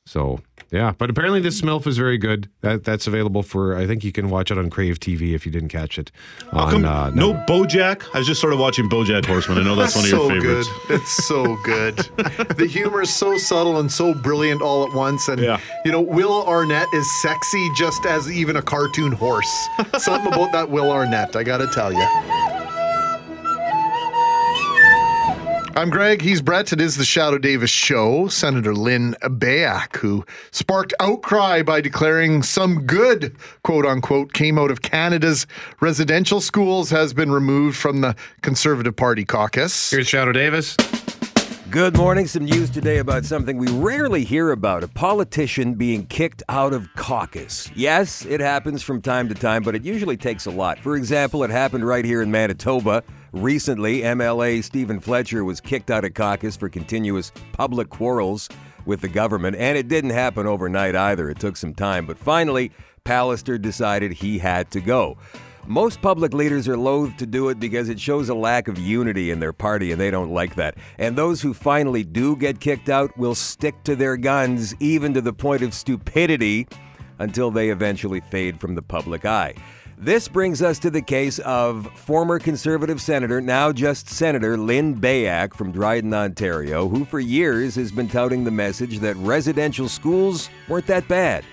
So 0.05 0.39
yeah, 0.72 0.93
but 0.97 1.09
apparently 1.09 1.39
this 1.39 1.61
MILF 1.61 1.88
is 1.88 1.97
very 1.97 2.18
good. 2.18 2.49
That 2.61 2.84
that's 2.84 3.07
available 3.07 3.43
for. 3.43 3.76
I 3.78 3.88
think 3.88 4.03
you 4.03 4.11
can 4.11 4.30
watch 4.30 4.51
it 4.51 4.57
on 4.57 4.70
Crave 4.70 4.99
TV 4.99 5.34
if 5.34 5.45
you 5.45 5.51
didn't 5.51 5.70
catch 5.70 5.97
it. 5.97 6.11
On, 6.51 6.70
come 6.72 6.86
uh, 6.86 7.09
no 7.11 7.34
BoJack? 7.47 8.03
I 8.13 8.20
was 8.20 8.28
just 8.28 8.41
sort 8.41 8.53
of 8.53 8.59
watching 8.59 8.89
BoJack 8.89 9.26
Horseman. 9.26 9.57
I 9.59 9.63
know 9.63 9.76
that's 9.76 9.95
one 9.95 10.05
of 10.05 10.11
your 10.11 10.20
so 10.20 10.30
favorites. 10.30 10.70
good. 10.88 10.99
It's 11.01 11.28
so 11.28 11.57
good. 11.63 11.95
the 12.57 12.68
humor 12.70 13.01
is 13.01 13.13
so 13.13 13.38
subtle 13.38 13.80
and 13.80 13.91
so 13.91 14.13
brilliant 14.13 14.61
all 14.61 14.86
at 14.88 14.93
once. 14.93 15.28
And 15.28 15.41
Yeah. 15.41 15.59
you 15.86 15.91
know, 15.91 16.01
Will 16.01 16.45
Arnett 16.45 16.88
is 16.93 17.22
sexy 17.22 17.70
just 17.76 18.05
as 18.05 18.30
even 18.32 18.55
a 18.57 18.61
cartoon 18.61 19.11
horse. 19.13 19.68
Something 19.97 20.34
about 20.34 20.51
that 20.51 20.70
Will 20.70 20.91
Arnett, 20.91 21.36
I 21.36 21.43
gotta 21.43 21.68
tell 21.68 21.91
you. 21.93 21.99
I'm 25.78 25.91
Greg. 25.91 26.23
He's 26.23 26.41
Brett. 26.41 26.73
It 26.73 26.82
is 26.82 26.97
the 26.97 27.03
Shadoe 27.03 27.39
Davis 27.39 27.69
show. 27.69 28.28
Senator 28.30 28.73
Lynn 28.73 29.15
Beyak, 29.21 29.97
who 29.97 30.25
sparked 30.49 30.91
outcry 30.99 31.61
by 31.61 31.82
declaring 31.82 32.41
some 32.41 32.88
good, 32.88 33.36
quote 33.61 33.86
unquote, 33.86 34.34
came 34.34 34.57
out 34.57 34.71
of 34.71 34.82
Canada's 34.82 35.45
residential 35.80 36.41
schools, 36.41 36.89
has 36.89 37.13
been 37.13 37.32
removed 37.32 37.78
from 37.78 38.01
the 38.01 38.15
Conservative 38.41 38.95
Party 38.95 39.23
caucus. 39.23 39.91
Here's 39.91 40.07
Shadoe 40.07 40.34
Davis. 40.34 40.75
Good 41.69 41.95
morning. 41.95 42.25
Some 42.25 42.45
news 42.45 42.71
today 42.71 42.97
about 42.97 43.23
something 43.25 43.59
we 43.59 43.67
rarely 43.67 44.23
hear 44.23 44.49
about 44.49 44.84
a 44.84 44.88
politician 44.88 45.75
being 45.75 46.07
kicked 46.07 46.41
out 46.49 46.73
of 46.73 46.91
caucus. 46.95 47.69
Yes, 47.75 48.25
it 48.25 48.39
happens 48.39 48.82
from 48.82 48.99
time 48.99 49.30
to 49.30 49.36
time, 49.36 49.61
but 49.61 49.75
it 49.75 49.86
usually 49.86 50.17
takes 50.17 50.47
a 50.47 50.51
lot. 50.51 50.80
For 50.80 50.95
example, 50.95 51.43
it 51.43 51.51
happened 51.51 51.86
right 51.86 52.03
here 52.03 52.23
in 52.23 52.32
Manitoba. 52.32 53.03
Recently, 53.34 54.01
MLA 54.01 54.63
Steven 54.63 54.99
Fletcher 54.99 55.43
was 55.43 55.59
kicked 55.59 55.91
out 55.91 56.05
of 56.05 56.13
caucus 56.13 56.55
for 56.55 56.69
continuous 56.69 57.32
public 57.51 57.89
quarrels 57.89 58.47
with 58.86 59.01
the 59.01 59.09
government, 59.09 59.57
and 59.57 59.78
it 59.78 59.88
didn't 59.89 60.11
happen 60.11 60.47
overnight 60.47 60.95
either. 60.95 61.30
It 61.30 61.39
took 61.39 61.57
some 61.57 61.73
time, 61.73 62.05
but 62.05 62.17
finally, 62.17 62.71
Pallister 63.03 63.61
decided 63.61 64.13
he 64.13 64.39
had 64.39 64.71
to 64.71 64.82
go. 64.82 65.17
Most 65.65 66.01
public 66.01 66.34
leaders 66.34 66.69
are 66.69 66.78
loath 66.78 67.17
to 67.17 67.25
do 67.25 67.49
it 67.49 67.59
because 67.59 67.89
it 67.89 67.99
shows 67.99 68.30
a 68.30 68.34
lack 68.34 68.69
of 68.69 68.80
unity 68.80 69.32
in 69.32 69.41
their 69.41 69.51
party 69.51 69.91
and 69.91 69.99
they 69.99 70.09
don't 70.09 70.32
like 70.32 70.55
that. 70.55 70.78
And 70.97 71.17
those 71.17 71.41
who 71.41 71.53
finally 71.53 72.05
do 72.05 72.38
get 72.38 72.61
kicked 72.61 72.88
out 72.88 73.17
will 73.17 73.36
stick 73.36 73.84
to 73.84 73.93
their 73.97 74.15
guns, 74.15 74.73
even 74.80 75.13
to 75.13 75.19
the 75.19 75.34
point 75.34 75.63
of 75.63 75.73
stupidity, 75.73 76.69
until 77.19 77.51
they 77.51 77.69
eventually 77.69 78.21
fade 78.21 78.61
from 78.61 78.75
the 78.75 78.82
public 78.82 79.25
eye. 79.25 79.55
This 79.99 80.27
brings 80.27 80.61
us 80.61 80.77
to 80.79 80.91
the 80.91 81.01
case 81.01 81.39
of 81.39 81.87
former 81.95 82.37
Conservative 82.37 83.01
Senator, 83.01 83.41
now 83.41 83.71
just 83.71 84.07
Senator 84.07 84.55
Lynn 84.55 85.01
Beyak 85.01 85.55
from 85.55 85.71
Dryden, 85.71 86.13
Ontario, 86.13 86.87
who 86.87 87.03
for 87.03 87.19
years 87.19 87.73
has 87.77 87.91
been 87.91 88.07
touting 88.07 88.43
the 88.43 88.51
message 88.51 88.99
that 88.99 89.15
residential 89.15 89.89
schools 89.89 90.51
weren't 90.69 90.85
that 90.85 91.07
bad. 91.07 91.43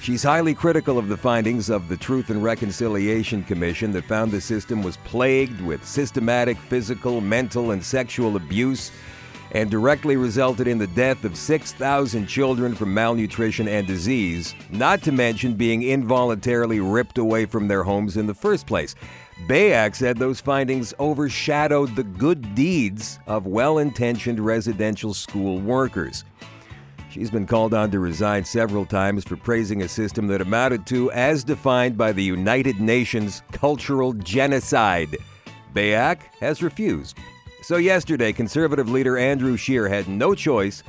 She's 0.00 0.24
highly 0.24 0.54
critical 0.54 0.98
of 0.98 1.06
the 1.06 1.16
findings 1.16 1.70
of 1.70 1.88
the 1.88 1.96
Truth 1.96 2.30
and 2.30 2.42
Reconciliation 2.42 3.44
Commission 3.44 3.92
that 3.92 4.06
found 4.06 4.32
the 4.32 4.40
system 4.40 4.82
was 4.82 4.96
plagued 5.04 5.60
with 5.60 5.86
systematic 5.86 6.58
physical, 6.58 7.20
mental, 7.20 7.70
and 7.70 7.84
sexual 7.84 8.34
abuse 8.34 8.90
and 9.52 9.70
directly 9.70 10.16
resulted 10.16 10.66
in 10.66 10.78
the 10.78 10.86
death 10.88 11.24
of 11.24 11.36
6,000 11.36 12.26
children 12.26 12.74
from 12.74 12.92
malnutrition 12.92 13.68
and 13.68 13.86
disease, 13.86 14.54
not 14.70 15.02
to 15.02 15.12
mention 15.12 15.54
being 15.54 15.82
involuntarily 15.82 16.80
ripped 16.80 17.18
away 17.18 17.44
from 17.44 17.68
their 17.68 17.82
homes 17.82 18.16
in 18.16 18.26
the 18.26 18.34
first 18.34 18.66
place. 18.66 18.94
Beyak 19.46 19.94
said 19.94 20.16
those 20.16 20.40
findings 20.40 20.94
overshadowed 20.98 21.94
the 21.94 22.04
good 22.04 22.54
deeds 22.54 23.18
of 23.26 23.46
well 23.46 23.78
intentioned 23.78 24.40
residential 24.40 25.12
school 25.12 25.60
workers. 25.60 26.24
She's 27.10 27.30
been 27.30 27.46
called 27.46 27.74
on 27.74 27.90
to 27.90 27.98
resign 27.98 28.44
several 28.44 28.86
times 28.86 29.24
for 29.24 29.36
praising 29.36 29.82
a 29.82 29.88
system 29.88 30.28
that 30.28 30.40
amounted 30.40 30.86
to, 30.86 31.12
as 31.12 31.44
defined 31.44 31.98
by 31.98 32.12
the 32.12 32.22
United 32.22 32.80
Nations, 32.80 33.42
cultural 33.52 34.14
genocide. 34.14 35.18
Beyak 35.74 36.20
has 36.40 36.62
refused. 36.62 37.18
So, 37.62 37.76
yesterday, 37.76 38.32
Conservative 38.32 38.90
leader 38.90 39.16
Andrew 39.16 39.56
Scheer 39.56 39.88
had 39.88 40.08
no 40.08 40.34
choice 40.34 40.82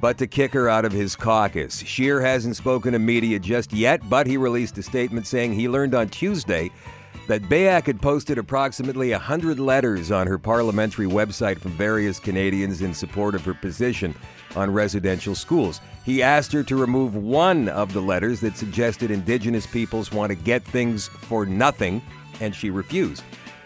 but 0.00 0.18
to 0.18 0.26
kick 0.26 0.52
her 0.54 0.68
out 0.68 0.84
of 0.84 0.90
his 0.90 1.14
caucus. 1.14 1.78
Scheer 1.78 2.20
hasn't 2.20 2.56
spoken 2.56 2.92
to 2.94 2.98
media 2.98 3.38
just 3.38 3.72
yet, 3.72 4.00
but 4.10 4.26
he 4.26 4.36
released 4.36 4.76
a 4.76 4.82
statement 4.82 5.28
saying 5.28 5.52
he 5.52 5.68
learned 5.68 5.94
on 5.94 6.08
Tuesday 6.08 6.72
that 7.28 7.42
Beyak 7.42 7.86
had 7.86 8.02
posted 8.02 8.38
approximately 8.38 9.12
100 9.12 9.60
letters 9.60 10.10
on 10.10 10.26
her 10.26 10.36
parliamentary 10.36 11.06
website 11.06 11.60
from 11.60 11.70
various 11.72 12.18
Canadians 12.18 12.82
in 12.82 12.92
support 12.92 13.36
of 13.36 13.44
her 13.44 13.54
position 13.54 14.12
on 14.56 14.72
residential 14.72 15.36
schools. 15.36 15.80
He 16.04 16.24
asked 16.24 16.50
her 16.52 16.64
to 16.64 16.74
remove 16.74 17.14
one 17.14 17.68
of 17.68 17.92
the 17.92 18.02
letters 18.02 18.40
that 18.40 18.56
suggested 18.56 19.12
Indigenous 19.12 19.66
peoples 19.66 20.10
want 20.10 20.30
to 20.30 20.36
get 20.36 20.64
things 20.64 21.06
for 21.06 21.46
nothing, 21.46 22.02
and 22.40 22.52
she 22.52 22.70
refused. 22.70 23.22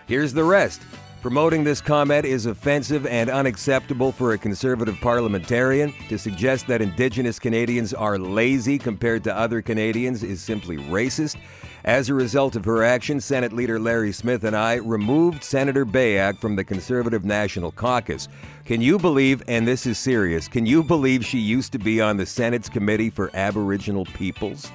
Here's 0.07 0.35
the 0.35 0.45
rest. 0.45 0.83
Promoting 1.21 1.65
this 1.65 1.83
comment 1.83 2.25
is 2.25 2.47
offensive 2.47 3.07
and 3.07 3.29
unacceptable 3.29 4.11
for 4.11 4.33
a 4.33 4.39
conservative 4.39 4.97
parliamentarian. 5.03 5.93
To 6.09 6.19
suggest 6.19 6.67
that 6.69 6.81
Indigenous 6.81 7.39
Canadians 7.39 7.93
are 7.93 8.19
lazy 8.19 8.79
compared 8.79 9.25
to 9.25 9.37
other 9.37 9.61
Canadians 9.61 10.23
is 10.23 10.41
simply 10.41 10.79
racist. 10.79 11.37
As 11.85 12.09
a 12.09 12.15
result 12.15 12.57
of 12.57 12.65
her 12.65 12.83
action, 12.83 13.21
Senate 13.21 13.53
Leader 13.53 13.79
Larry 13.79 14.13
Smith 14.13 14.45
and 14.45 14.57
I 14.57 14.77
removed 14.77 15.45
Senator 15.45 15.85
Beyak 15.85 16.39
from 16.39 16.57
the 16.57 16.65
Conservative 16.65 17.23
National 17.23 17.71
Caucus. 17.71 18.27
Can 18.65 18.81
you 18.81 18.99
believe, 18.99 19.43
and 19.47 19.69
this 19.69 19.85
is 19.85 19.99
serious, 19.99 20.49
can 20.49 20.65
you 20.65 20.83
believe 20.83 21.27
she 21.27 21.39
used 21.39 21.73
to 21.73 21.79
be 21.79 22.01
on 22.01 22.17
the 22.17 22.25
Senate's 22.25 22.71
Committee 22.71 23.11
for 23.11 23.31
Aboriginal 23.35 24.07
Peoples? 24.07 24.71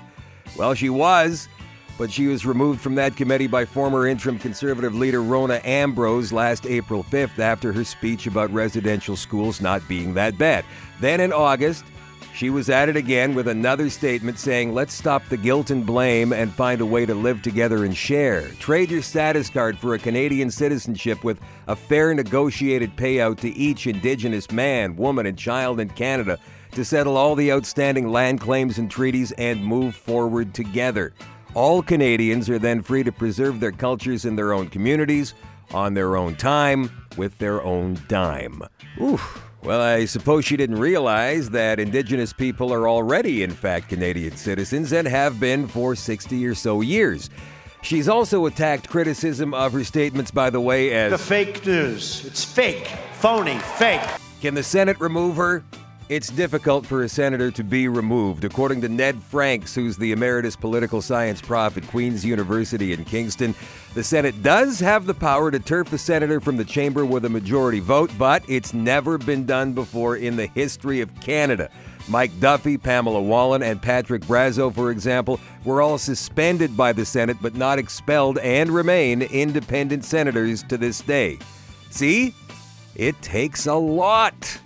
Well, 0.55 0.75
she 0.75 0.91
was, 0.91 1.47
but 1.97 2.11
she 2.11 2.27
was 2.27 2.45
removed 2.45 2.81
from 2.81 2.95
that 2.95 3.15
committee 3.15 3.47
by 3.47 3.65
former 3.65 4.07
interim 4.07 4.37
conservative 4.37 4.95
leader 4.95 5.23
Rona 5.23 5.61
Ambrose 5.63 6.33
last 6.33 6.65
April 6.65 7.03
5th 7.03 7.39
after 7.39 7.71
her 7.71 7.83
speech 7.83 8.27
about 8.27 8.51
residential 8.51 9.15
schools 9.15 9.61
not 9.61 9.87
being 9.87 10.13
that 10.13 10.37
bad. 10.37 10.65
Then 10.99 11.19
in 11.19 11.31
August, 11.31 11.85
she 12.35 12.49
was 12.49 12.69
at 12.69 12.89
it 12.89 12.97
again 12.97 13.33
with 13.33 13.47
another 13.47 13.89
statement 13.89 14.37
saying, 14.37 14.73
Let's 14.73 14.93
stop 14.93 15.25
the 15.29 15.37
guilt 15.37 15.69
and 15.69 15.85
blame 15.85 16.33
and 16.33 16.53
find 16.53 16.81
a 16.81 16.85
way 16.85 17.05
to 17.05 17.15
live 17.15 17.41
together 17.41 17.85
and 17.85 17.95
share. 17.95 18.49
Trade 18.59 18.91
your 18.91 19.01
status 19.01 19.49
card 19.49 19.79
for 19.79 19.93
a 19.93 19.99
Canadian 19.99 20.51
citizenship 20.51 21.23
with 21.23 21.39
a 21.67 21.77
fair 21.77 22.13
negotiated 22.13 22.97
payout 22.97 23.37
to 23.39 23.49
each 23.55 23.87
Indigenous 23.87 24.51
man, 24.51 24.97
woman, 24.97 25.25
and 25.25 25.37
child 25.37 25.79
in 25.79 25.87
Canada 25.87 26.37
to 26.71 26.83
settle 26.83 27.15
all 27.15 27.35
the 27.35 27.53
outstanding 27.53 28.09
land 28.09 28.41
claims 28.41 28.79
and 28.79 28.91
treaties 28.91 29.31
and 29.33 29.63
move 29.63 29.95
forward 29.95 30.53
together. 30.53 31.13
All 31.55 31.81
Canadians 31.81 32.49
are 32.49 32.59
then 32.59 32.81
free 32.81 33.03
to 33.03 33.13
preserve 33.13 33.61
their 33.61 33.71
cultures 33.71 34.25
in 34.25 34.35
their 34.35 34.51
own 34.51 34.67
communities, 34.67 35.33
on 35.73 35.93
their 35.93 36.17
own 36.17 36.35
time, 36.35 36.91
with 37.15 37.37
their 37.37 37.63
own 37.63 37.97
dime. 38.09 38.61
Oof. 39.01 39.41
Well, 39.63 39.81
I 39.81 40.03
suppose 40.03 40.43
she 40.43 40.57
didn't 40.57 40.79
realize 40.79 41.49
that 41.51 41.79
Indigenous 41.79 42.33
people 42.33 42.73
are 42.73 42.89
already, 42.89 43.41
in 43.41 43.51
fact, 43.51 43.87
Canadian 43.87 44.35
citizens 44.35 44.91
and 44.91 45.07
have 45.07 45.39
been 45.39 45.67
for 45.69 45.95
60 45.95 46.45
or 46.45 46.55
so 46.55 46.81
years. 46.81 47.29
She's 47.81 48.09
also 48.09 48.47
attacked 48.47 48.89
criticism 48.89 49.53
of 49.53 49.71
her 49.71 49.85
statements, 49.85 50.31
by 50.31 50.49
the 50.49 50.59
way, 50.59 50.91
as 50.91 51.13
The 51.13 51.17
fake 51.17 51.65
news. 51.65 52.25
It's 52.25 52.43
fake, 52.43 52.87
phony, 53.13 53.59
fake. 53.77 54.01
Can 54.41 54.55
the 54.55 54.63
Senate 54.63 54.99
remove 54.99 55.37
her? 55.37 55.63
It's 56.07 56.29
difficult 56.29 56.85
for 56.85 57.01
a 57.01 57.09
senator 57.09 57.49
to 57.49 57.63
be 57.63 57.87
removed. 57.87 58.43
According 58.43 58.81
to 58.81 58.89
Ned 58.89 59.23
Franks, 59.23 59.73
who's 59.73 59.97
the 59.97 60.11
emeritus 60.11 60.55
political 60.55 61.01
science 61.01 61.41
prof 61.41 61.77
at 61.77 61.87
Queen's 61.87 62.23
University 62.23 62.93
in 62.93 63.03
Kingston, 63.05 63.55
the 63.95 64.03
Senate 64.03 64.43
does 64.43 64.79
have 64.79 65.07
the 65.07 65.15
power 65.15 65.49
to 65.49 65.59
turf 65.59 65.91
a 65.93 65.97
senator 65.97 66.39
from 66.39 66.57
the 66.57 66.63
chamber 66.63 67.07
with 67.07 67.25
a 67.25 67.29
majority 67.29 67.79
vote, 67.79 68.11
but 68.19 68.47
it's 68.47 68.71
never 68.71 69.17
been 69.17 69.47
done 69.47 69.73
before 69.73 70.17
in 70.17 70.35
the 70.35 70.45
history 70.45 71.01
of 71.01 71.09
Canada. 71.21 71.71
Mike 72.07 72.39
Duffy, 72.39 72.77
Pamela 72.77 73.23
Wallin, 73.23 73.63
and 73.63 73.81
Patrick 73.81 74.21
Brazeau, 74.25 74.71
for 74.71 74.91
example, 74.91 75.39
were 75.63 75.81
all 75.81 75.97
suspended 75.97 76.77
by 76.77 76.93
the 76.93 77.03
Senate 77.03 77.37
but 77.41 77.55
not 77.55 77.79
expelled 77.79 78.37
and 78.37 78.69
remain 78.69 79.23
independent 79.23 80.05
senators 80.05 80.61
to 80.61 80.77
this 80.77 81.01
day. 81.01 81.39
See? 81.89 82.35
It 82.95 83.19
takes 83.23 83.65
a 83.65 83.73
lot. 83.73 84.59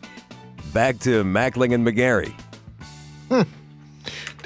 Back 0.73 0.99
to 0.99 1.23
Mackling 1.23 1.73
and 1.73 1.85
McGarry. 1.85 2.33
Hmm. 3.29 3.41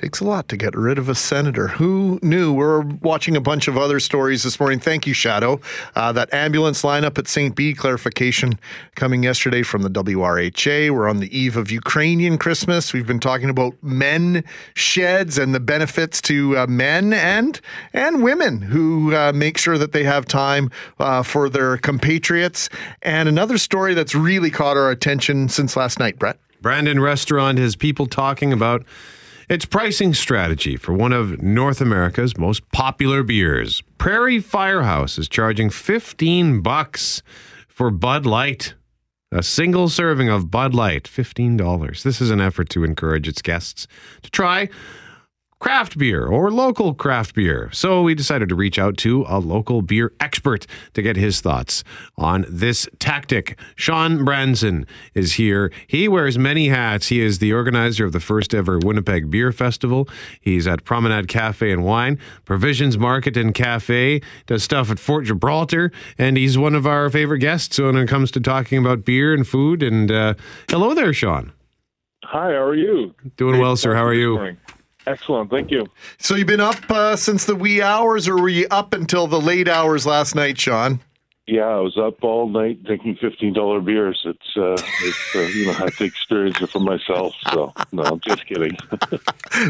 Takes 0.04 0.20
a 0.20 0.26
lot 0.26 0.50
to 0.50 0.58
get 0.58 0.76
rid 0.76 0.98
of 0.98 1.08
a 1.08 1.16
senator. 1.16 1.70
Who 1.70 2.20
knew? 2.22 2.52
We're 2.52 2.82
watching 2.82 3.38
a 3.38 3.40
bunch 3.40 3.70
of 3.70 3.78
other 3.78 4.02
stories 4.02 4.44
this 4.44 4.60
morning. 4.60 4.82
Thank 4.82 5.08
you, 5.08 5.14
Shadoe. 5.14 5.64
Uh, 5.96 6.12
that 6.12 6.34
ambulance 6.34 6.82
lineup 6.82 7.18
at 7.18 7.30
St. 7.30 7.56
B 7.56 7.74
clarification 7.74 8.60
coming 8.96 9.24
yesterday 9.24 9.64
from 9.64 9.82
the 9.82 9.90
WRHA. 9.90 10.92
We're 10.92 11.08
on 11.08 11.22
the 11.22 11.34
eve 11.34 11.56
of 11.56 11.72
Ukrainian 11.72 12.38
Christmas. 12.38 12.92
We've 12.92 13.08
been 13.08 13.22
talking 13.22 13.50
about 13.50 13.82
men 13.82 14.44
sheds 14.74 15.38
and 15.38 15.56
the 15.56 15.62
benefits 15.62 16.22
to 16.24 16.58
uh, 16.58 16.68
men 16.68 17.14
and 17.14 17.62
and 17.94 18.22
women 18.22 18.62
who 18.62 19.16
uh, 19.16 19.32
make 19.34 19.58
sure 19.58 19.78
that 19.78 19.94
they 19.94 20.04
have 20.04 20.26
time 20.26 20.70
uh, 21.00 21.24
for 21.24 21.48
their 21.48 21.78
compatriots. 21.78 22.68
And 23.04 23.30
another 23.30 23.58
story 23.58 23.94
that's 23.94 24.14
really 24.14 24.52
caught 24.52 24.76
our 24.76 24.92
attention 24.92 25.48
since 25.48 25.78
last 25.78 25.98
night, 25.98 26.20
Brett. 26.20 26.38
Brandon 26.62 27.00
Restaurant 27.00 27.58
has 27.58 27.78
people 27.78 28.06
talking 28.06 28.52
about 28.52 28.86
its 29.50 29.66
pricing 29.66 30.14
strategy 30.14 30.76
for 30.76 30.94
one 30.94 31.14
of 31.14 31.42
North 31.42 31.82
America's 31.82 32.38
most 32.38 32.70
popular 32.72 33.24
beers. 33.24 33.82
Prairie 33.98 34.40
Firehouse 34.40 35.18
is 35.18 35.28
charging 35.28 35.70
15 35.70 36.62
bucks 36.62 37.22
for 37.68 37.92
Bud 37.92 38.26
Light. 38.26 38.76
A 39.32 39.42
single 39.42 39.90
serving 39.90 40.30
of 40.30 40.52
Bud 40.52 40.76
Light, 40.76 41.06
$15. 41.06 42.04
This 42.04 42.22
is 42.22 42.30
an 42.30 42.40
effort 42.40 42.70
to 42.70 42.84
encourage 42.84 43.28
its 43.28 43.42
guests 43.42 43.88
to 44.22 44.30
try 44.30 44.70
craft 45.64 45.98
beer 45.98 46.26
or 46.26 46.52
local 46.52 46.94
craft 46.94 47.34
beer. 47.34 47.70
So 47.72 48.02
we 48.02 48.16
decided 48.16 48.50
to 48.50 48.56
reach 48.56 48.78
out 48.78 48.98
to 48.98 49.24
a 49.30 49.40
local 49.40 49.82
beer 49.82 50.12
expert 50.20 50.68
to 50.94 51.02
get 51.02 51.16
his 51.16 51.40
thoughts 51.40 51.86
on 52.18 52.44
this 52.50 52.86
tactic. 53.00 53.58
Sean 53.74 54.26
Branson 54.26 54.86
is 55.14 55.36
here. 55.36 55.72
He 55.88 56.10
wears 56.10 56.38
many 56.38 56.68
hats. 56.68 57.08
He 57.08 57.22
is 57.22 57.40
the 57.40 57.54
organizer 57.54 58.04
of 58.04 58.12
the 58.12 58.20
first 58.20 58.54
ever 58.54 58.78
Winnipeg 58.78 59.32
Beer 59.32 59.54
Festival. 59.54 60.10
He's 60.42 60.68
at 60.68 60.84
Promenade 60.84 61.30
Cafe 61.30 61.72
and 61.72 61.86
Wine, 61.86 62.20
Provisions 62.44 62.98
Market 62.98 63.38
and 63.38 63.54
Cafe, 63.54 64.20
does 64.48 64.66
stuff 64.66 64.92
at 64.92 65.00
Fort 65.00 65.24
Gibraltar, 65.24 65.94
and 66.18 66.36
he's 66.36 66.58
one 66.58 66.76
of 66.76 66.86
our 66.86 67.10
favorite 67.10 67.40
guests 67.40 67.80
when 67.80 67.96
it 67.96 68.10
comes 68.10 68.32
to 68.32 68.42
talking 68.42 68.80
about 68.80 69.06
beer 69.06 69.34
and 69.34 69.48
food. 69.48 69.82
And 69.82 70.12
uh, 70.12 70.34
hello 70.70 70.94
there, 70.94 71.14
Sean. 71.14 71.54
Hi, 72.26 72.52
how 72.52 72.64
are 72.64 72.76
you? 72.76 73.16
Doing 73.38 73.62
well, 73.62 73.78
sir. 73.78 73.96
How 73.96 74.04
are 74.04 74.14
you? 74.14 74.58
Excellent, 75.06 75.50
thank 75.50 75.70
you. 75.72 75.86
So 76.18 76.36
you've 76.36 76.48
been 76.48 76.60
up 76.60 76.90
uh, 76.90 77.16
since 77.16 77.46
the 77.46 77.56
wee 77.56 77.82
hours, 77.82 78.28
or 78.28 78.38
were 78.38 78.50
you 78.50 78.68
up 78.72 78.94
until 78.94 79.28
the 79.28 79.40
late 79.40 79.68
hours 79.68 80.06
last 80.06 80.36
night, 80.36 80.60
Sean? 80.60 81.00
Yeah, 81.46 81.64
I 81.64 81.80
was 81.80 81.98
up 81.98 82.24
all 82.24 82.48
night 82.48 82.84
drinking 82.86 83.18
fifteen 83.18 83.52
dollar 83.52 83.82
beers. 83.82 84.22
It's, 84.24 84.56
uh, 84.56 84.78
it's 85.02 85.36
uh, 85.36 85.40
you 85.40 85.66
know, 85.66 85.72
I 85.72 85.76
have 85.76 85.98
to 85.98 86.06
experience 86.06 86.62
it 86.62 86.70
for 86.70 86.80
myself. 86.80 87.36
So 87.52 87.74
no, 87.92 88.04
I'm 88.04 88.20
just 88.22 88.46
kidding. 88.48 88.78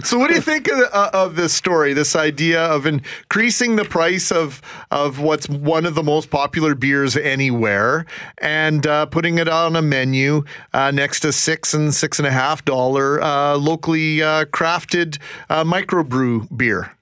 So 0.06 0.18
what 0.18 0.30
do 0.30 0.36
you 0.36 0.42
think 0.42 0.70
of, 0.70 0.80
uh, 0.94 1.10
of 1.12 1.36
this 1.36 1.54
story? 1.54 1.92
This 1.92 2.16
idea 2.16 2.64
of 2.64 2.86
increasing 2.86 3.76
the 3.76 3.84
price 3.84 4.32
of 4.32 4.62
of 4.92 5.20
what's 5.20 5.50
one 5.50 5.86
of 5.86 5.94
the 5.94 6.04
most 6.04 6.30
popular 6.30 6.74
beers 6.74 7.18
anywhere, 7.18 8.06
and 8.38 8.88
uh, 8.88 9.08
putting 9.08 9.40
it 9.40 9.50
on 9.50 9.76
a 9.76 9.82
menu 9.82 10.46
uh, 10.74 10.92
next 10.92 11.20
to 11.22 11.34
six 11.34 11.74
and 11.74 11.94
six 11.94 12.18
and 12.18 12.26
a 12.26 12.32
half 12.32 12.64
dollar 12.64 13.22
uh, 13.22 13.58
locally 13.58 14.20
crafted 14.20 15.18
microbrew 15.50 16.56
beer. 16.56 16.96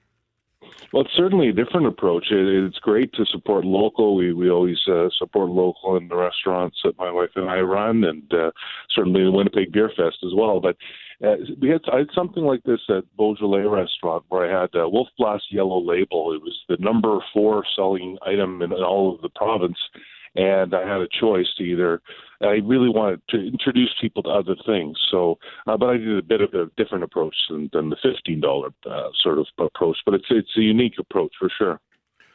Well, 0.92 1.04
it's 1.04 1.16
certainly 1.16 1.48
a 1.48 1.54
different 1.54 1.86
approach. 1.86 2.26
It, 2.30 2.66
it's 2.66 2.78
great 2.78 3.14
to 3.14 3.24
support 3.26 3.64
local. 3.64 4.14
We 4.14 4.34
we 4.34 4.50
always 4.50 4.78
uh, 4.86 5.08
support 5.18 5.48
local 5.48 5.96
in 5.96 6.08
the 6.08 6.16
restaurants 6.16 6.76
that 6.84 6.98
my 6.98 7.10
wife 7.10 7.30
and 7.34 7.48
I 7.48 7.60
run, 7.60 8.04
and 8.04 8.32
uh, 8.34 8.50
certainly 8.94 9.24
the 9.24 9.32
Winnipeg 9.32 9.72
Beer 9.72 9.90
Fest 9.96 10.18
as 10.22 10.32
well. 10.34 10.60
But 10.60 10.76
uh, 11.26 11.36
we 11.60 11.70
had 11.70 11.80
I 11.90 11.98
had 11.98 12.10
something 12.14 12.42
like 12.42 12.62
this 12.64 12.80
at 12.90 13.04
Beaujolais 13.16 13.62
restaurant 13.62 14.24
where 14.28 14.44
I 14.44 14.60
had 14.62 14.70
uh, 14.74 14.86
Wolf 14.88 15.08
Blass 15.16 15.40
Yellow 15.50 15.80
Label. 15.80 16.34
It 16.34 16.42
was 16.42 16.58
the 16.68 16.76
number 16.78 17.18
four 17.32 17.64
selling 17.74 18.18
item 18.26 18.60
in 18.60 18.72
all 18.72 19.14
of 19.14 19.22
the 19.22 19.30
province, 19.30 19.78
and 20.34 20.74
I 20.74 20.80
had 20.86 21.00
a 21.00 21.08
choice 21.20 21.46
to 21.58 21.64
either. 21.64 22.00
I 22.40 22.58
really 22.64 22.88
wanted 22.88 23.20
to 23.28 23.36
introduce 23.38 23.94
people 24.00 24.22
to 24.24 24.28
other 24.30 24.56
things, 24.66 24.98
so 25.10 25.38
uh, 25.66 25.76
but 25.76 25.86
I 25.90 25.96
did 25.96 26.18
a 26.18 26.22
bit 26.22 26.40
of 26.40 26.52
a 26.54 26.70
different 26.76 27.04
approach 27.04 27.36
than, 27.48 27.70
than 27.72 27.90
the 27.90 27.96
fifteen 28.02 28.40
dollar 28.40 28.70
uh, 28.90 29.10
sort 29.22 29.38
of 29.38 29.46
approach. 29.58 29.98
But 30.04 30.14
it's 30.14 30.26
it's 30.30 30.56
a 30.56 30.60
unique 30.60 30.94
approach 30.98 31.32
for 31.38 31.48
sure. 31.56 31.80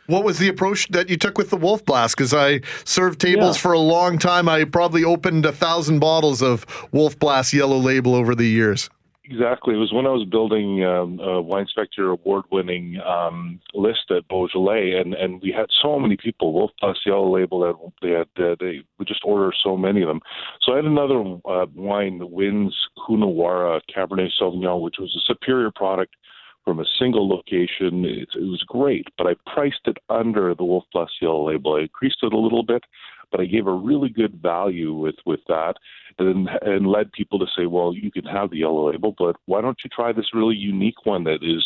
What 0.06 0.24
was 0.24 0.39
the 0.39 0.48
approach 0.48 0.88
that 0.89 1.10
you 1.10 1.18
took 1.18 1.38
with 1.38 1.50
the 1.50 1.58
Wolf 1.58 1.84
Blass? 1.84 2.16
Because 2.16 2.34
I 2.34 2.62
served 2.86 3.20
tables 3.20 3.58
Yeah. 3.58 3.62
for 3.62 3.74
a 3.74 3.80
long 3.80 4.18
time. 4.18 4.48
I 4.48 4.64
probably 4.64 5.04
opened 5.04 5.45
a 5.45 5.52
thousand 5.52 6.00
bottles 6.00 6.41
of 6.41 6.66
Wolf 6.93 7.20
Blass 7.20 7.54
Yellow 7.54 7.78
Label 7.78 8.16
over 8.16 8.34
the 8.34 8.48
years. 8.48 8.89
Exactly. 9.30 9.74
It 9.74 9.78
was 9.78 9.92
when 9.92 10.06
I 10.06 10.12
was 10.12 10.26
building 10.26 10.86
um, 10.86 11.20
a 11.20 11.42
Wine 11.42 11.66
Spectator 11.68 12.12
award-winning 12.12 12.98
um, 13.06 13.60
list 13.74 14.10
at 14.10 14.26
Beaujolais, 14.30 14.94
and, 14.94 15.14
and 15.14 15.42
we 15.42 15.52
had 15.52 15.66
so 15.82 16.00
many 16.00 16.16
people. 16.16 16.54
Wolf 16.54 16.72
Blass 16.80 16.96
Yellow 17.06 17.36
Label, 17.36 17.60
that 17.60 17.76
they 18.02 18.12
had 18.12 18.30
uh, 18.42 18.56
they 18.58 18.84
would 18.98 19.08
just 19.08 19.26
order 19.26 19.52
so 19.62 19.76
many 19.76 20.02
of 20.02 20.08
them. 20.08 20.22
So 20.62 20.72
I 20.72 20.76
had 20.78 20.86
another 20.86 21.20
uh, 21.44 21.66
wine, 21.76 22.20
the 22.20 22.28
Wynns 22.28 22.72
Coonawarra 22.98 23.82
Cabernet 23.94 24.30
Sauvignon, 24.40 24.80
which 24.80 24.96
was 24.98 25.14
a 25.14 25.34
superior 25.34 25.72
product 25.72 26.16
from 26.64 26.80
a 26.80 26.86
single 26.98 27.28
location. 27.28 28.06
It, 28.06 28.30
it 28.34 28.44
was 28.44 28.64
great, 28.66 29.08
but 29.18 29.28
I 29.28 29.36
priced 29.54 29.88
it 29.88 29.98
under 30.10 30.56
the 30.56 30.64
Wolf 30.64 30.86
Blass 30.94 31.10
Yellow 31.22 31.50
Label. 31.50 31.76
I 31.76 31.82
increased 31.82 32.20
it 32.24 32.32
a 32.32 32.38
little 32.38 32.64
bit, 32.64 32.84
but 33.32 33.42
I 33.42 33.46
gave 33.46 33.68
a 33.68 33.74
really 33.74 34.10
good 34.10 34.42
value 34.42 34.94
with 34.94 35.16
with 35.26 35.42
that, 35.48 35.76
and 36.18 36.50
and 36.62 36.88
led 36.88 37.12
people 37.12 37.40
to 37.40 37.48
say, 37.56 37.66
well, 37.66 37.94
you 37.94 38.12
can 38.12 38.26
have 38.26 38.50
the 38.50 38.58
Yellow 38.58 38.92
Label, 38.92 39.16
but 39.18 39.36
why 39.46 39.62
don't 39.62 39.78
you 39.84 39.90
try 39.90 40.12
this 40.12 40.34
really 40.34 40.56
unique 40.56 41.06
one 41.06 41.24
that 41.26 41.40
is 41.42 41.66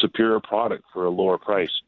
superior 0.00 0.40
product 0.40 0.84
for 0.92 1.04
a 1.04 1.10
lower 1.10 1.38
price? 1.38 1.82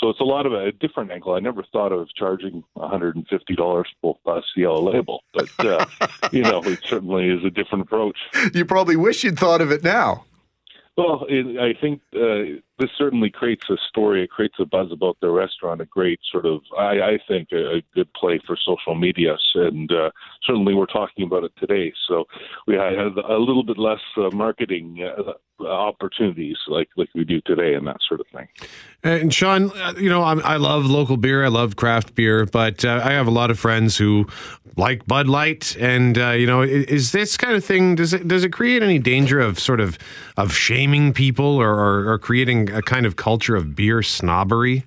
So 0.00 0.08
it's 0.08 0.20
a 0.20 0.24
lot 0.24 0.46
of 0.46 0.54
a 0.54 0.72
different 0.72 1.10
angle. 1.10 1.34
I 1.34 1.40
never 1.40 1.62
thought 1.62 1.92
of 1.92 2.08
charging 2.14 2.64
$150 2.78 3.84
for 4.00 4.16
plus 4.24 4.44
the 4.56 4.62
yellow 4.62 4.90
label, 4.90 5.22
but 5.34 5.50
uh, 5.58 5.84
you 6.32 6.42
know, 6.42 6.62
it 6.64 6.80
certainly 6.84 7.28
is 7.28 7.44
a 7.44 7.50
different 7.50 7.82
approach. 7.82 8.16
You 8.54 8.64
probably 8.64 8.96
wish 8.96 9.24
you'd 9.24 9.38
thought 9.38 9.60
of 9.60 9.70
it 9.70 9.84
now. 9.84 10.24
Well, 10.96 11.26
it, 11.28 11.58
I 11.58 11.78
think 11.78 12.00
uh, 12.14 12.60
this 12.80 12.90
certainly 12.98 13.30
creates 13.30 13.68
a 13.70 13.76
story. 13.88 14.24
It 14.24 14.30
creates 14.30 14.56
a 14.58 14.64
buzz 14.64 14.90
about 14.90 15.18
the 15.20 15.30
restaurant. 15.30 15.80
A 15.80 15.84
great 15.84 16.18
sort 16.32 16.46
of, 16.46 16.62
I, 16.76 17.00
I 17.00 17.18
think, 17.28 17.48
a, 17.52 17.76
a 17.76 17.82
good 17.94 18.12
play 18.14 18.40
for 18.46 18.56
social 18.56 18.94
media, 18.94 19.36
and 19.54 19.90
uh, 19.92 20.10
certainly 20.44 20.74
we're 20.74 20.86
talking 20.86 21.24
about 21.24 21.44
it 21.44 21.52
today. 21.58 21.92
So 22.08 22.24
we 22.66 22.74
had 22.74 22.94
a 23.28 23.36
little 23.38 23.62
bit 23.62 23.78
less 23.78 24.00
uh, 24.16 24.30
marketing 24.34 25.06
uh, 25.06 25.64
opportunities 25.64 26.56
like 26.68 26.88
like 26.96 27.08
we 27.14 27.24
do 27.24 27.40
today, 27.42 27.74
and 27.74 27.86
that 27.86 27.98
sort 28.08 28.20
of 28.20 28.26
thing. 28.28 28.48
And 29.02 29.32
Sean, 29.32 29.70
uh, 29.78 29.94
you 29.98 30.08
know, 30.08 30.22
I'm, 30.22 30.40
I 30.44 30.56
love 30.56 30.84
local 30.86 31.16
beer. 31.16 31.44
I 31.44 31.48
love 31.48 31.76
craft 31.76 32.14
beer, 32.14 32.46
but 32.46 32.84
uh, 32.84 33.00
I 33.04 33.12
have 33.12 33.26
a 33.26 33.30
lot 33.30 33.50
of 33.50 33.58
friends 33.58 33.96
who 33.98 34.26
like 34.76 35.06
Bud 35.06 35.26
Light. 35.28 35.76
And 35.78 36.18
uh, 36.18 36.30
you 36.30 36.46
know, 36.46 36.62
i- 36.62 36.66
is 36.66 37.12
this 37.12 37.36
kind 37.36 37.54
of 37.54 37.64
thing 37.64 37.94
does 37.94 38.12
it 38.14 38.26
does 38.26 38.44
it 38.44 38.50
create 38.52 38.82
any 38.82 38.98
danger 38.98 39.38
of 39.40 39.58
sort 39.58 39.80
of 39.80 39.98
of 40.36 40.52
shaming 40.54 41.12
people 41.12 41.44
or, 41.60 41.70
or, 41.70 42.12
or 42.12 42.18
a 42.70 42.82
kind 42.82 43.06
of 43.06 43.16
culture 43.16 43.56
of 43.56 43.74
beer 43.74 44.02
snobbery? 44.02 44.84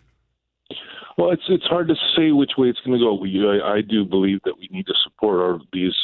Well, 1.18 1.32
it's 1.32 1.44
it's 1.48 1.66
hard 1.66 1.88
to 1.90 1.96
say 2.16 2.32
which 2.32 2.54
way 2.58 2.70
it's 2.70 2.80
going 2.80 2.98
to 2.98 3.04
go. 3.04 3.14
We, 3.14 3.46
I, 3.48 3.76
I 3.76 3.82
do 3.82 4.04
believe 4.04 4.40
that 4.46 4.58
we 4.58 4.68
need 4.72 4.88
to 4.88 4.96
support 5.04 5.40
our 5.40 5.60
these 5.72 5.96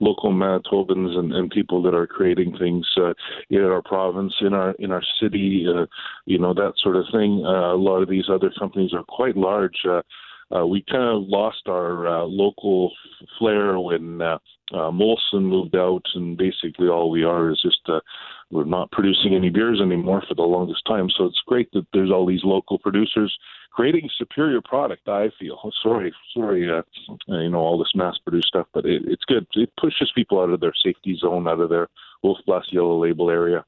local 0.00 0.32
Manitobans 0.32 1.16
and, 1.16 1.32
and 1.32 1.50
people 1.50 1.82
that 1.82 1.94
are 1.94 2.06
creating 2.06 2.56
things 2.58 2.86
uh, 2.96 3.14
in 3.48 3.62
our 3.62 3.82
province, 3.82 4.34
in 4.40 4.54
our 4.54 4.72
in 4.78 4.90
our 4.90 5.02
city, 5.20 5.66
uh, 5.68 5.86
you 6.24 6.38
know 6.38 6.52
that 6.54 6.72
sort 6.78 6.96
of 6.96 7.04
thing. 7.12 7.44
Uh, 7.46 7.74
a 7.74 7.78
lot 7.78 8.02
of 8.02 8.08
these 8.08 8.28
other 8.28 8.50
companies 8.58 8.92
are 8.92 9.04
quite 9.04 9.36
large. 9.36 9.76
Uh, 9.88 10.02
uh, 10.54 10.66
we 10.66 10.84
kind 10.90 11.02
of 11.02 11.28
lost 11.28 11.62
our 11.66 12.06
uh, 12.06 12.24
local 12.24 12.92
flair 13.38 13.78
when 13.80 14.20
uh, 14.22 14.38
uh, 14.72 14.90
Molson 14.90 15.42
moved 15.42 15.76
out, 15.76 16.02
and 16.14 16.36
basically 16.36 16.88
all 16.88 17.10
we 17.10 17.24
are 17.24 17.50
is 17.50 17.60
just 17.62 17.80
uh, 17.88 18.00
we're 18.50 18.64
not 18.64 18.90
producing 18.92 19.34
any 19.34 19.50
beers 19.50 19.80
anymore 19.80 20.22
for 20.26 20.34
the 20.34 20.42
longest 20.42 20.82
time. 20.86 21.08
So 21.16 21.24
it's 21.24 21.42
great 21.46 21.70
that 21.72 21.86
there's 21.92 22.10
all 22.10 22.26
these 22.26 22.44
local 22.44 22.78
producers 22.78 23.36
creating 23.72 24.08
superior 24.16 24.60
product. 24.62 25.08
I 25.08 25.30
feel 25.38 25.58
sorry, 25.82 26.12
sorry, 26.34 26.70
uh, 26.70 26.82
uh, 27.28 27.38
you 27.38 27.50
know 27.50 27.58
all 27.58 27.78
this 27.78 27.92
mass-produced 27.94 28.48
stuff, 28.48 28.66
but 28.72 28.86
it, 28.86 29.02
it's 29.06 29.24
good. 29.24 29.46
It 29.54 29.70
pushes 29.80 30.10
people 30.14 30.40
out 30.40 30.50
of 30.50 30.60
their 30.60 30.74
safety 30.84 31.16
zone, 31.20 31.48
out 31.48 31.60
of 31.60 31.70
their 31.70 31.88
Wolf 32.22 32.38
Blass 32.46 32.64
Yellow 32.70 33.00
Label 33.00 33.30
area. 33.30 33.64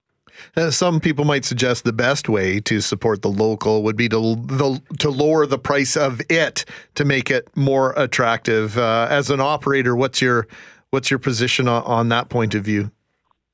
Uh, 0.57 0.71
some 0.71 1.01
people 1.01 1.25
might 1.25 1.45
suggest 1.45 1.85
the 1.85 1.93
best 1.93 2.29
way 2.29 2.61
to 2.61 2.81
support 2.81 3.23
the 3.23 3.31
local 3.31 3.83
would 3.83 3.97
be 3.97 4.09
to 4.09 4.37
the, 4.37 4.83
to 4.99 5.11
lower 5.11 5.47
the 5.47 5.59
price 5.59 5.97
of 5.97 6.21
it 6.29 6.65
to 6.95 7.05
make 7.05 7.31
it 7.31 7.49
more 7.57 7.93
attractive. 7.97 8.79
Uh, 8.79 9.07
as 9.11 9.31
an 9.31 9.41
operator, 9.41 9.95
what's 9.97 10.21
your 10.21 10.47
what's 10.91 11.11
your 11.11 11.19
position 11.19 11.69
on, 11.69 11.83
on 11.85 12.09
that 12.09 12.29
point 12.29 12.55
of 12.55 12.65
view? 12.65 12.91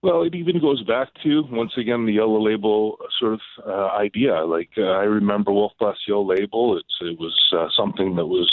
Well, 0.02 0.22
it 0.22 0.34
even 0.34 0.60
goes 0.60 0.82
back 0.82 1.08
to 1.22 1.44
once 1.50 1.72
again 1.78 2.04
the 2.04 2.12
yellow 2.12 2.38
label 2.38 2.98
sort 3.18 3.34
of 3.34 3.40
uh, 3.66 3.86
idea. 3.96 4.44
Like 4.44 4.68
uh, 4.76 4.82
I 4.82 5.04
remember 5.04 5.50
Wolf 5.50 5.72
Blass 5.80 5.96
Yellow 6.06 6.28
Label. 6.28 6.76
It's 6.76 6.94
it 7.00 7.18
was 7.18 7.34
uh, 7.56 7.68
something 7.74 8.14
that 8.16 8.26
was 8.26 8.50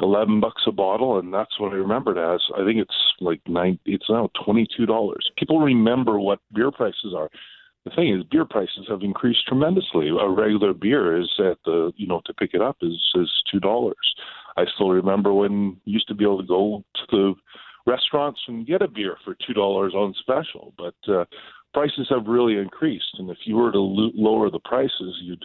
eleven 0.00 0.40
bucks 0.40 0.62
a 0.66 0.72
bottle, 0.72 1.18
and 1.18 1.32
that's 1.32 1.58
what 1.58 1.72
I 1.72 1.76
remember 1.76 2.16
it 2.16 2.34
as. 2.34 2.40
I 2.56 2.64
think 2.64 2.78
it's 2.78 2.94
like 3.20 3.40
nine. 3.46 3.78
It's 3.84 4.08
now 4.08 4.30
twenty 4.44 4.66
two 4.76 4.86
dollars. 4.86 5.30
People 5.36 5.60
remember 5.60 6.18
what 6.18 6.40
beer 6.54 6.70
prices 6.70 7.14
are. 7.16 7.30
The 7.84 7.90
thing 7.94 8.14
is, 8.14 8.24
beer 8.24 8.44
prices 8.44 8.86
have 8.88 9.02
increased 9.02 9.46
tremendously. 9.46 10.08
A 10.08 10.28
regular 10.28 10.74
beer 10.74 11.20
is 11.20 11.30
at 11.38 11.58
the 11.64 11.92
you 11.96 12.06
know 12.06 12.20
to 12.26 12.34
pick 12.34 12.50
it 12.54 12.62
up 12.62 12.76
is 12.82 12.98
is 13.14 13.30
two 13.50 13.60
dollars. 13.60 13.96
I 14.56 14.64
still 14.74 14.90
remember 14.90 15.32
when 15.32 15.80
you 15.84 15.94
used 15.94 16.08
to 16.08 16.14
be 16.14 16.24
able 16.24 16.40
to 16.40 16.46
go 16.46 16.84
to 16.94 17.06
the 17.10 17.34
restaurants 17.86 18.40
and 18.48 18.66
get 18.66 18.82
a 18.82 18.88
beer 18.88 19.16
for 19.24 19.36
two 19.46 19.54
dollars 19.54 19.94
on 19.94 20.14
special, 20.20 20.74
but 20.76 21.12
uh, 21.12 21.24
prices 21.72 22.06
have 22.10 22.26
really 22.26 22.56
increased. 22.56 23.16
And 23.18 23.30
if 23.30 23.38
you 23.44 23.56
were 23.56 23.72
to 23.72 23.80
lo- 23.80 24.10
lower 24.14 24.50
the 24.50 24.60
prices, 24.60 25.16
you'd 25.22 25.44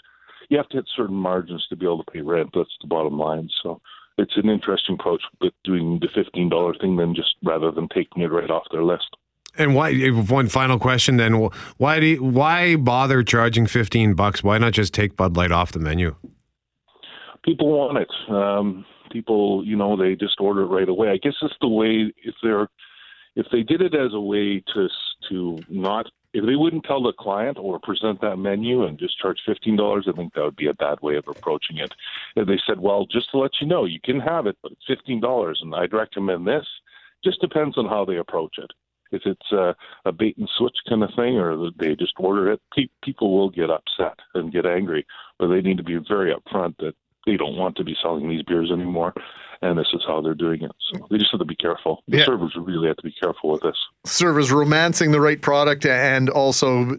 you 0.49 0.57
have 0.57 0.67
to 0.69 0.77
hit 0.77 0.85
certain 0.95 1.15
margins 1.15 1.65
to 1.69 1.75
be 1.75 1.85
able 1.85 2.03
to 2.03 2.11
pay 2.11 2.21
rent. 2.21 2.49
That's 2.53 2.69
the 2.81 2.87
bottom 2.87 3.17
line. 3.17 3.49
So 3.61 3.81
it's 4.17 4.37
an 4.37 4.49
interesting 4.49 4.95
approach 4.99 5.21
with 5.41 5.53
doing 5.63 5.99
the 5.99 6.09
fifteen 6.13 6.49
dollar 6.49 6.73
thing 6.75 6.95
than 6.97 7.15
just 7.15 7.35
rather 7.43 7.71
than 7.71 7.87
taking 7.89 8.23
it 8.23 8.31
right 8.31 8.49
off 8.49 8.63
their 8.71 8.83
list. 8.83 9.15
And 9.57 9.75
why? 9.75 9.93
One 10.09 10.47
final 10.47 10.79
question 10.79 11.17
then. 11.17 11.33
Why 11.77 11.99
do 11.99 12.05
you, 12.07 12.23
why 12.23 12.75
bother 12.75 13.23
charging 13.23 13.67
fifteen 13.67 14.13
bucks? 14.13 14.43
Why 14.43 14.57
not 14.57 14.73
just 14.73 14.93
take 14.93 15.15
Bud 15.15 15.37
Light 15.37 15.51
off 15.51 15.71
the 15.71 15.79
menu? 15.79 16.15
people 17.43 17.71
want 17.71 17.97
it. 17.97 18.31
Um, 18.31 18.85
people, 19.11 19.63
you 19.65 19.75
know, 19.75 19.95
they 19.95 20.15
just 20.15 20.39
order 20.39 20.61
it 20.61 20.67
right 20.67 20.89
away. 20.89 21.09
I 21.09 21.17
guess 21.17 21.33
it's 21.41 21.53
the 21.61 21.67
way 21.67 22.13
if 22.23 22.35
they're 22.41 22.67
if 23.35 23.47
they 23.51 23.63
did 23.63 23.81
it 23.81 23.95
as 23.95 24.13
a 24.13 24.19
way 24.19 24.63
to 24.73 24.87
to 25.29 25.59
not 25.69 26.07
if 26.33 26.45
they 26.45 26.55
wouldn't 26.55 26.83
tell 26.83 27.01
the 27.01 27.13
client 27.13 27.57
or 27.59 27.79
present 27.79 28.19
that 28.21 28.37
menu 28.37 28.85
and 28.85 28.97
just 28.97 29.19
charge 29.19 29.39
fifteen 29.45 29.75
dollars, 29.75 30.07
I 30.07 30.13
think 30.13 30.33
that 30.33 30.43
would 30.43 30.55
be 30.55 30.67
a 30.67 30.73
bad 30.73 30.99
way 31.01 31.15
of 31.15 31.27
approaching 31.27 31.77
it. 31.77 31.93
If 32.35 32.47
they 32.47 32.59
said, 32.65 32.79
"Well, 32.79 33.05
just 33.05 33.29
to 33.31 33.37
let 33.37 33.51
you 33.61 33.67
know, 33.67 33.85
you 33.85 33.99
can 34.03 34.19
have 34.19 34.47
it, 34.47 34.57
but 34.61 34.71
it's 34.71 34.85
fifteen 34.87 35.21
dollars, 35.21 35.59
and 35.61 35.73
I'd 35.75 35.93
recommend 35.93 36.47
this," 36.47 36.67
just 37.23 37.39
depends 37.39 37.77
on 37.77 37.87
how 37.87 38.03
they 38.03 38.17
approach 38.17 38.55
it. 38.57 38.71
If 39.11 39.21
it's 39.25 39.51
a, 39.51 39.75
a 40.05 40.11
bait 40.11 40.37
and 40.37 40.49
switch 40.57 40.75
kind 40.89 41.03
of 41.03 41.11
thing, 41.15 41.37
or 41.37 41.69
they 41.77 41.95
just 41.95 42.13
order 42.17 42.51
it, 42.51 42.61
pe- 42.75 42.87
people 43.03 43.37
will 43.37 43.51
get 43.51 43.69
upset 43.69 44.17
and 44.33 44.51
get 44.51 44.65
angry. 44.65 45.05
But 45.37 45.49
they 45.49 45.61
need 45.61 45.77
to 45.77 45.83
be 45.83 45.99
very 46.09 46.33
upfront 46.33 46.77
that 46.77 46.95
they 47.27 47.37
don't 47.37 47.57
want 47.57 47.75
to 47.77 47.83
be 47.83 47.95
selling 48.01 48.27
these 48.27 48.41
beers 48.41 48.71
anymore, 48.71 49.13
and 49.63 49.77
this 49.79 49.87
is 49.93 50.01
how 50.05 50.19
they're 50.21 50.33
doing 50.33 50.61
it. 50.61 50.71
So 50.91 51.07
they 51.09 51.17
just 51.17 51.31
have 51.31 51.39
to 51.39 51.45
be 51.45 51.55
careful. 51.55 52.03
The 52.09 52.17
Yeah. 52.17 52.25
servers 52.25 52.51
really 52.55 52.87
have 52.87 52.97
to 52.97 53.03
be 53.03 53.13
careful 53.13 53.51
with 53.53 53.61
this. 53.61 53.77
Servers 54.05 54.51
romancing 54.51 55.11
the 55.11 55.21
right 55.21 55.41
product 55.41 55.85
and 55.85 56.29
also 56.29 56.97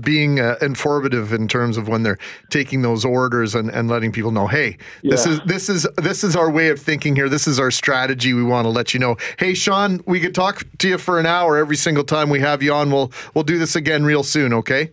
being 0.00 0.40
uh, 0.40 0.56
informative 0.62 1.32
in 1.32 1.46
terms 1.46 1.76
of 1.76 1.88
when 1.88 2.02
they're 2.02 2.18
taking 2.50 2.82
those 2.82 3.04
orders 3.04 3.54
and, 3.54 3.70
and 3.70 3.88
letting 3.88 4.12
people 4.12 4.30
know, 4.30 4.46
hey, 4.46 4.78
this 5.02 5.26
Yeah. 5.26 5.32
is 5.32 5.40
this 5.44 5.68
is 5.68 5.86
this 5.98 6.24
is 6.24 6.34
our 6.34 6.50
way 6.50 6.68
of 6.70 6.80
thinking 6.80 7.14
here. 7.14 7.28
This 7.28 7.46
is 7.46 7.60
our 7.60 7.70
strategy. 7.70 8.32
We 8.32 8.42
want 8.42 8.64
to 8.64 8.70
let 8.70 8.94
you 8.94 9.00
know. 9.00 9.16
Hey, 9.38 9.52
Sean, 9.54 10.00
we 10.06 10.20
could 10.20 10.34
talk 10.34 10.62
to 10.78 10.88
you 10.88 10.98
for 10.98 11.18
an 11.20 11.26
hour 11.26 11.56
every 11.58 11.76
single 11.76 12.04
time 12.04 12.30
we 12.30 12.40
have 12.40 12.62
you 12.62 12.72
on. 12.72 12.90
We'll 12.90 13.12
we'll 13.34 13.44
do 13.44 13.58
this 13.58 13.76
again 13.76 14.04
real 14.04 14.22
soon. 14.22 14.52
Okay. 14.54 14.90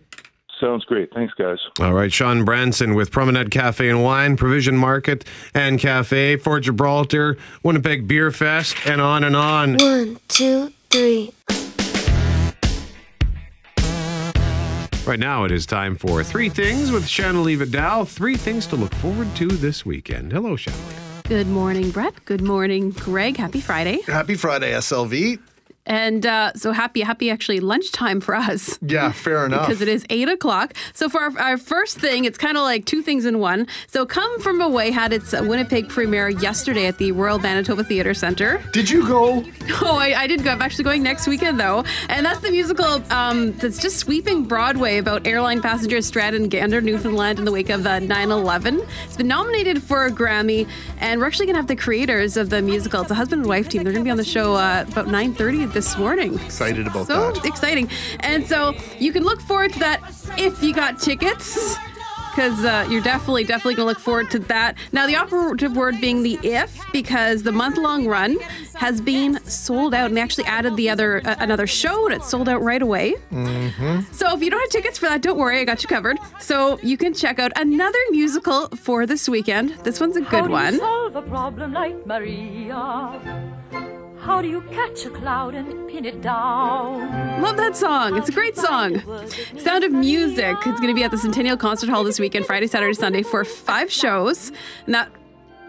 Sounds 0.60 0.84
great. 0.84 1.12
Thanks, 1.14 1.34
guys. 1.34 1.58
All 1.80 1.92
right, 1.92 2.12
Sean 2.12 2.44
Branson 2.44 2.94
with 2.94 3.10
Promenade 3.10 3.50
Cafe 3.50 3.88
and 3.88 4.02
Wine, 4.02 4.36
Provision 4.36 4.76
Market 4.76 5.24
and 5.54 5.78
Cafe, 5.78 6.36
for 6.36 6.58
Gibraltar, 6.60 7.36
Winnipeg 7.62 8.08
Beer 8.08 8.30
Fest, 8.30 8.76
and 8.86 9.00
on 9.00 9.24
and 9.24 9.36
on. 9.36 9.76
One, 9.76 10.18
two, 10.28 10.72
three. 10.90 11.32
Right 15.06 15.18
now, 15.18 15.44
it 15.44 15.50
is 15.50 15.64
time 15.64 15.96
for 15.96 16.22
Three 16.22 16.50
Things 16.50 16.90
with 16.90 17.06
Shanley 17.08 17.54
Vidal. 17.54 18.04
Three 18.04 18.36
things 18.36 18.66
to 18.66 18.76
look 18.76 18.94
forward 18.96 19.34
to 19.36 19.46
this 19.46 19.86
weekend. 19.86 20.32
Hello, 20.32 20.54
Shanley. 20.54 20.94
Good 21.28 21.46
morning, 21.46 21.90
Brett. 21.90 22.24
Good 22.26 22.42
morning, 22.42 22.90
Greg. 22.90 23.36
Happy 23.36 23.60
Friday. 23.60 24.00
Happy 24.02 24.34
Friday, 24.34 24.72
SLV. 24.72 25.38
And 25.88 26.26
uh, 26.26 26.52
so 26.52 26.72
happy, 26.72 27.00
happy 27.00 27.30
actually 27.30 27.60
lunchtime 27.60 28.20
for 28.20 28.34
us. 28.34 28.78
Yeah, 28.82 29.10
fair 29.24 29.46
enough. 29.46 29.66
Because 29.66 29.80
it 29.80 29.88
is 29.88 30.04
eight 30.10 30.28
o'clock. 30.28 30.74
So 30.92 31.08
for 31.08 31.20
our, 31.20 31.38
our 31.38 31.58
first 31.58 31.98
thing, 31.98 32.26
it's 32.26 32.36
kind 32.36 32.58
of 32.58 32.62
like 32.62 32.84
two 32.84 33.00
things 33.00 33.24
in 33.24 33.38
one. 33.38 33.66
So 33.86 34.04
Come 34.04 34.38
From 34.40 34.60
Away 34.60 34.90
had 34.90 35.14
its 35.14 35.32
uh, 35.32 35.42
Winnipeg 35.42 35.88
premiere 35.88 36.28
yesterday 36.28 36.86
at 36.86 36.98
the 36.98 37.12
Royal 37.12 37.38
Manitoba 37.38 37.84
Theatre 37.84 38.12
Centre. 38.12 38.62
Did 38.72 38.90
you 38.90 39.06
go? 39.08 39.40
No, 39.40 39.76
I, 39.82 40.14
I 40.14 40.26
did 40.26 40.44
go. 40.44 40.50
I'm 40.50 40.60
actually 40.60 40.84
going 40.84 41.02
next 41.02 41.26
weekend 41.26 41.58
though, 41.58 41.84
and 42.10 42.24
that's 42.24 42.40
the 42.40 42.50
musical 42.50 43.02
um, 43.10 43.52
that's 43.52 43.80
just 43.80 43.96
sweeping 43.96 44.44
Broadway 44.44 44.98
about 44.98 45.26
airline 45.26 45.62
passengers 45.62 46.06
stranded 46.06 46.42
in 46.42 46.48
Gander, 46.50 46.82
Newfoundland, 46.82 47.38
in 47.38 47.46
the 47.46 47.52
wake 47.52 47.70
of 47.70 47.82
the 47.82 48.00
9/11. 48.00 48.86
It's 49.04 49.16
been 49.16 49.28
nominated 49.28 49.82
for 49.82 50.04
a 50.04 50.10
Grammy, 50.10 50.68
and 50.98 51.18
we're 51.18 51.26
actually 51.26 51.46
gonna 51.46 51.58
have 51.58 51.66
the 51.66 51.76
creators 51.76 52.36
of 52.36 52.50
the 52.50 52.60
musical. 52.60 53.00
It's 53.00 53.10
a 53.10 53.14
husband 53.14 53.40
and 53.40 53.48
wife 53.48 53.70
team. 53.70 53.84
They're 53.84 53.92
gonna 53.94 54.04
be 54.04 54.10
on 54.10 54.18
the 54.18 54.24
show 54.24 54.54
uh, 54.54 54.84
about 54.86 55.06
9:30 55.06 55.77
this 55.78 55.96
morning. 55.96 56.34
Excited 56.40 56.88
about 56.88 57.06
So 57.06 57.30
that. 57.30 57.36
So 57.36 57.48
exciting. 57.48 57.88
And 58.18 58.44
so 58.44 58.74
you 58.98 59.12
can 59.12 59.22
look 59.22 59.40
forward 59.40 59.72
to 59.74 59.78
that 59.78 60.00
if 60.36 60.60
you 60.60 60.74
got 60.74 60.98
tickets. 60.98 61.76
Because 62.30 62.64
uh, 62.64 62.86
you're 62.88 63.02
definitely, 63.02 63.42
definitely 63.44 63.74
going 63.74 63.86
to 63.86 63.90
look 63.90 63.98
forward 63.98 64.30
to 64.30 64.38
that. 64.40 64.76
Now, 64.92 65.08
the 65.08 65.16
operative 65.16 65.76
word 65.76 66.00
being 66.00 66.22
the 66.22 66.38
if, 66.44 66.80
because 66.92 67.42
the 67.42 67.50
month 67.50 67.76
long 67.76 68.06
run 68.06 68.38
has 68.74 69.00
been 69.00 69.42
sold 69.44 69.92
out. 69.92 70.06
And 70.06 70.16
they 70.16 70.20
actually 70.20 70.44
added 70.44 70.76
the 70.76 70.88
other 70.88 71.20
uh, 71.24 71.34
another 71.40 71.66
show, 71.66 72.06
and 72.06 72.14
it's 72.14 72.28
sold 72.28 72.48
out 72.48 72.62
right 72.62 72.80
away. 72.80 73.14
Mm-hmm. 73.32 74.12
So 74.12 74.32
if 74.36 74.42
you 74.42 74.50
don't 74.50 74.60
have 74.60 74.70
tickets 74.70 74.98
for 74.98 75.06
that, 75.06 75.20
don't 75.20 75.38
worry, 75.38 75.58
I 75.60 75.64
got 75.64 75.82
you 75.82 75.88
covered. 75.88 76.18
So 76.38 76.78
you 76.80 76.96
can 76.96 77.12
check 77.12 77.40
out 77.40 77.50
another 77.56 77.98
musical 78.10 78.68
for 78.68 79.04
this 79.04 79.28
weekend. 79.28 79.70
This 79.82 79.98
one's 79.98 80.16
a 80.16 80.22
How 80.22 80.30
good 80.30 80.42
do 80.42 80.48
you 80.48 80.52
one. 80.52 80.78
How 84.28 84.42
do 84.42 84.48
you 84.48 84.60
catch 84.60 85.06
a 85.06 85.10
cloud 85.10 85.54
and 85.54 85.88
pin 85.88 86.04
it 86.04 86.20
down? 86.20 87.40
Love 87.40 87.56
that 87.56 87.74
song. 87.74 88.14
It's 88.18 88.28
a 88.28 88.32
great 88.32 88.58
song. 88.58 89.00
Sound 89.56 89.84
of 89.84 89.92
Music 89.92 90.54
is 90.66 90.74
going 90.80 90.88
to 90.88 90.94
be 90.94 91.02
at 91.02 91.10
the 91.10 91.16
Centennial 91.16 91.56
Concert 91.56 91.88
Hall 91.88 92.04
this 92.04 92.20
weekend, 92.20 92.44
Friday, 92.44 92.66
Saturday, 92.66 92.92
Sunday, 92.92 93.22
for 93.22 93.42
five 93.42 93.90
shows. 93.90 94.52
And 94.84 94.94
that 94.94 95.10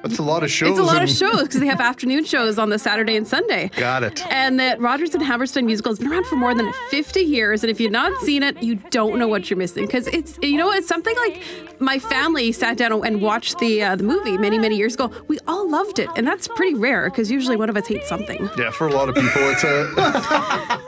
That's 0.01 0.19
a 0.19 0.23
lot 0.23 0.43
of 0.43 0.51
shows. 0.51 0.71
it's 0.71 0.79
a 0.79 0.83
lot 0.83 1.03
of 1.03 1.09
shows 1.09 1.43
because 1.43 1.59
they 1.59 1.67
have 1.67 1.81
afternoon 1.81 2.23
shows 2.23 2.57
on 2.57 2.69
the 2.69 2.79
Saturday 2.79 3.15
and 3.15 3.27
Sunday. 3.27 3.69
Got 3.75 4.03
it. 4.03 4.25
And 4.27 4.59
that 4.59 4.79
Rodgers 4.79 5.13
and 5.13 5.23
Hammerstein 5.23 5.65
musical 5.65 5.91
has 5.91 5.99
been 5.99 6.11
around 6.11 6.25
for 6.25 6.35
more 6.35 6.53
than 6.53 6.71
50 6.89 7.19
years. 7.21 7.63
And 7.63 7.71
if 7.71 7.79
you've 7.79 7.91
not 7.91 8.15
seen 8.21 8.43
it, 8.43 8.61
you 8.63 8.75
don't 8.75 9.19
know 9.19 9.27
what 9.27 9.49
you're 9.49 9.57
missing. 9.57 9.85
Because 9.85 10.07
it's, 10.07 10.37
you 10.41 10.57
know, 10.57 10.71
it's 10.71 10.87
something 10.87 11.15
like 11.17 11.43
my 11.79 11.99
family 11.99 12.51
sat 12.51 12.77
down 12.77 13.05
and 13.05 13.21
watched 13.21 13.59
the 13.59 13.83
uh, 13.83 13.95
the 13.95 14.03
movie 14.03 14.37
many, 14.37 14.57
many 14.57 14.75
years 14.77 14.95
ago. 14.95 15.11
We 15.27 15.37
all 15.47 15.69
loved 15.69 15.99
it. 15.99 16.09
And 16.15 16.25
that's 16.25 16.47
pretty 16.47 16.75
rare 16.75 17.09
because 17.09 17.29
usually 17.29 17.57
one 17.57 17.69
of 17.69 17.77
us 17.77 17.87
hates 17.87 18.07
something. 18.07 18.49
Yeah, 18.57 18.71
for 18.71 18.87
a 18.87 18.91
lot 18.91 19.09
of 19.09 19.15
people, 19.15 19.41
it's 19.43 19.63
a 19.63 20.79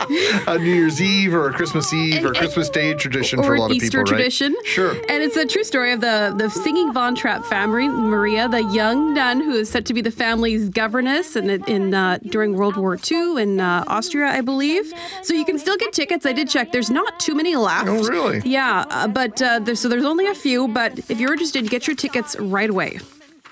a 0.48 0.58
New 0.58 0.74
Year's 0.74 1.02
Eve 1.02 1.34
or 1.34 1.50
a 1.50 1.54
Christmas 1.54 1.94
Eve 1.94 2.26
or 2.26 2.34
Christmas 2.34 2.70
Day 2.70 2.94
tradition 2.94 3.40
or 3.40 3.44
for 3.44 3.56
a 3.56 3.60
lot 3.60 3.72
of 3.72 3.78
Easter 3.78 4.00
people, 4.00 4.00
right? 4.00 4.08
tradition. 4.08 4.56
Sure. 4.66 4.92
And 4.92 5.24
it's 5.24 5.36
a 5.38 5.46
true 5.46 5.64
story 5.64 5.92
of 5.92 6.02
the 6.02 6.34
the 6.38 6.50
singing 6.50 6.94
Von 6.94 7.16
Trapp 7.16 7.46
family, 7.46 7.88
Maria, 7.88 8.48
the 8.48 8.64
young 8.64 9.01
nun 9.02 9.42
who 9.42 9.52
is 9.52 9.70
said 9.70 9.86
to 9.88 9.94
be 9.94 10.02
the 10.02 10.12
family's 10.12 10.70
governess 10.70 11.36
in 11.36 11.50
in 11.50 11.94
uh, 11.94 12.20
during 12.24 12.56
World 12.56 12.78
War 12.78 12.98
II 13.12 13.42
in 13.42 13.60
uh, 13.60 13.84
Austria, 13.88 14.28
I 14.28 14.42
believe. 14.42 14.94
So 15.24 15.34
you 15.34 15.46
can 15.46 15.60
still 15.60 15.78
get 15.78 15.94
tickets. 15.94 16.26
I 16.26 16.34
did 16.34 16.50
check. 16.50 16.72
There's 16.72 16.90
not 16.90 17.20
too 17.20 17.36
many 17.36 17.56
left. 17.56 17.88
Oh, 17.88 18.04
really? 18.08 18.42
Yeah, 18.46 18.86
uh, 18.90 19.08
but 19.08 19.42
uh, 19.42 19.60
there's, 19.60 19.80
so 19.80 19.90
there's 19.90 20.06
only 20.06 20.28
a 20.28 20.36
few. 20.36 20.68
But 20.68 21.00
if 21.10 21.20
you're 21.20 21.34
interested, 21.34 21.70
get 21.70 21.88
your 21.88 21.96
tickets 21.96 22.36
right 22.40 22.70
away. 22.70 23.00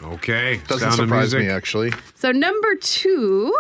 Okay. 0.02 0.62
Doesn't 0.68 0.92
Sound 0.92 0.96
surprise 0.96 1.36
me, 1.36 1.50
actually. 1.50 1.92
So 2.16 2.32
number 2.32 2.76
two, 2.76 3.54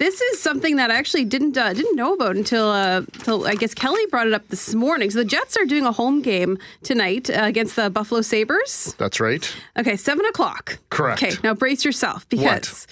this 0.00 0.20
is 0.20 0.40
something 0.40 0.76
that 0.76 0.90
I 0.90 0.94
actually 0.94 1.26
didn't 1.26 1.56
uh, 1.56 1.74
didn't 1.74 1.94
know 1.94 2.14
about 2.14 2.34
until 2.34 2.70
uh, 2.70 3.02
until 3.14 3.46
I 3.46 3.54
guess 3.54 3.74
Kelly 3.74 4.04
brought 4.06 4.26
it 4.26 4.32
up 4.32 4.48
this 4.48 4.74
morning. 4.74 5.10
So 5.10 5.18
the 5.18 5.24
Jets 5.26 5.56
are 5.58 5.66
doing 5.66 5.84
a 5.84 5.92
home 5.92 6.22
game 6.22 6.58
tonight 6.82 7.28
uh, 7.28 7.42
against 7.44 7.76
the 7.76 7.90
Buffalo 7.90 8.22
Sabres. 8.22 8.94
That's 8.96 9.20
right. 9.20 9.54
Okay, 9.78 9.96
seven 9.96 10.24
o'clock. 10.24 10.78
Correct. 10.88 11.22
Okay, 11.22 11.36
now 11.44 11.54
brace 11.54 11.84
yourself 11.84 12.28
because. 12.28 12.88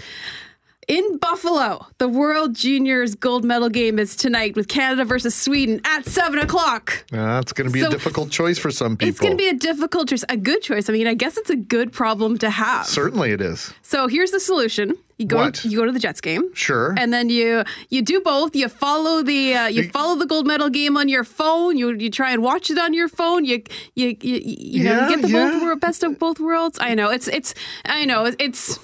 In 0.88 1.18
Buffalo, 1.18 1.84
the 1.98 2.08
World 2.08 2.54
Juniors 2.54 3.14
gold 3.14 3.44
medal 3.44 3.68
game 3.68 3.98
is 3.98 4.16
tonight 4.16 4.56
with 4.56 4.68
Canada 4.68 5.04
versus 5.04 5.34
Sweden 5.34 5.82
at 5.84 6.06
7 6.06 6.38
o'clock. 6.38 7.04
Uh, 7.12 7.42
going 7.54 7.66
to 7.68 7.70
be 7.70 7.80
So- 7.82 7.88
a 7.88 7.90
difficult 7.90 8.30
choice 8.30 8.58
for 8.58 8.70
some 8.70 8.96
people. 8.96 9.10
It's 9.10 9.20
going 9.20 9.32
to 9.32 9.36
be 9.36 9.48
a 9.48 9.52
difficult 9.54 10.08
choice, 10.08 10.24
a 10.30 10.36
good 10.38 10.62
choice. 10.62 10.88
I 10.88 10.94
mean, 10.94 11.06
I 11.06 11.12
guess 11.12 11.36
it's 11.36 11.50
a 11.50 11.56
good 11.56 11.92
problem 11.92 12.38
to 12.38 12.48
have. 12.48 12.86
Certainly, 12.86 13.32
it 13.32 13.42
is. 13.42 13.70
So 13.82 14.06
here's 14.08 14.30
the 14.30 14.40
solution: 14.40 14.96
you 15.18 15.26
go, 15.26 15.36
What? 15.36 15.62
you 15.62 15.76
go 15.76 15.84
to 15.84 15.92
the 15.92 15.98
Jets 15.98 16.22
game, 16.22 16.54
Sure. 16.54 16.94
and 16.96 17.12
then 17.12 17.28
you 17.28 17.64
you 17.90 18.00
do 18.00 18.20
both. 18.20 18.56
You 18.56 18.68
follow 18.70 19.22
the 19.22 19.54
uh, 19.56 19.66
you 19.66 19.90
follow 19.90 20.16
the 20.16 20.24
gold 20.26 20.46
medal 20.46 20.70
game 20.70 20.96
on 20.96 21.10
your 21.10 21.24
phone. 21.24 21.76
You 21.76 21.92
you 21.96 22.08
try 22.08 22.32
and 22.32 22.42
watch 22.42 22.70
it 22.70 22.78
on 22.78 22.94
your 22.94 23.08
phone. 23.08 23.44
You 23.44 23.62
you 23.94 24.16
you, 24.22 24.40
you 24.42 24.84
know 24.84 24.92
Yeah, 24.92 25.08
you 25.10 25.16
get 25.16 25.20
the 25.22 25.28
yeah. 25.28 25.58
both 25.60 25.80
best 25.80 26.02
of 26.02 26.18
both 26.18 26.40
worlds. 26.40 26.78
I 26.80 26.94
know 26.94 27.10
it's 27.10 27.28
it's 27.28 27.52
I 27.84 28.06
know 28.06 28.24
it's 28.38 28.78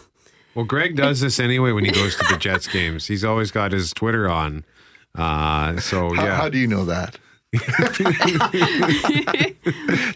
Well, 0.55 0.65
Greg 0.65 0.97
does 0.97 1.21
this 1.21 1.41
anyway 1.41 1.73
when 1.73 1.85
he 1.85 1.91
goes 1.91 2.17
to 2.17 2.25
the 2.31 2.37
Jets 2.37 2.67
games. 2.69 3.07
He's 3.07 3.25
always 3.25 3.51
got 3.51 3.73
his 3.73 3.93
Twitter 3.93 4.29
on. 4.29 4.65
Uh, 5.15 5.79
so 5.81 6.13
How, 6.15 6.25
yeah. 6.25 6.37
how 6.37 6.49
do 6.49 6.59
you 6.59 6.67
know 6.67 6.85
that? 6.87 7.19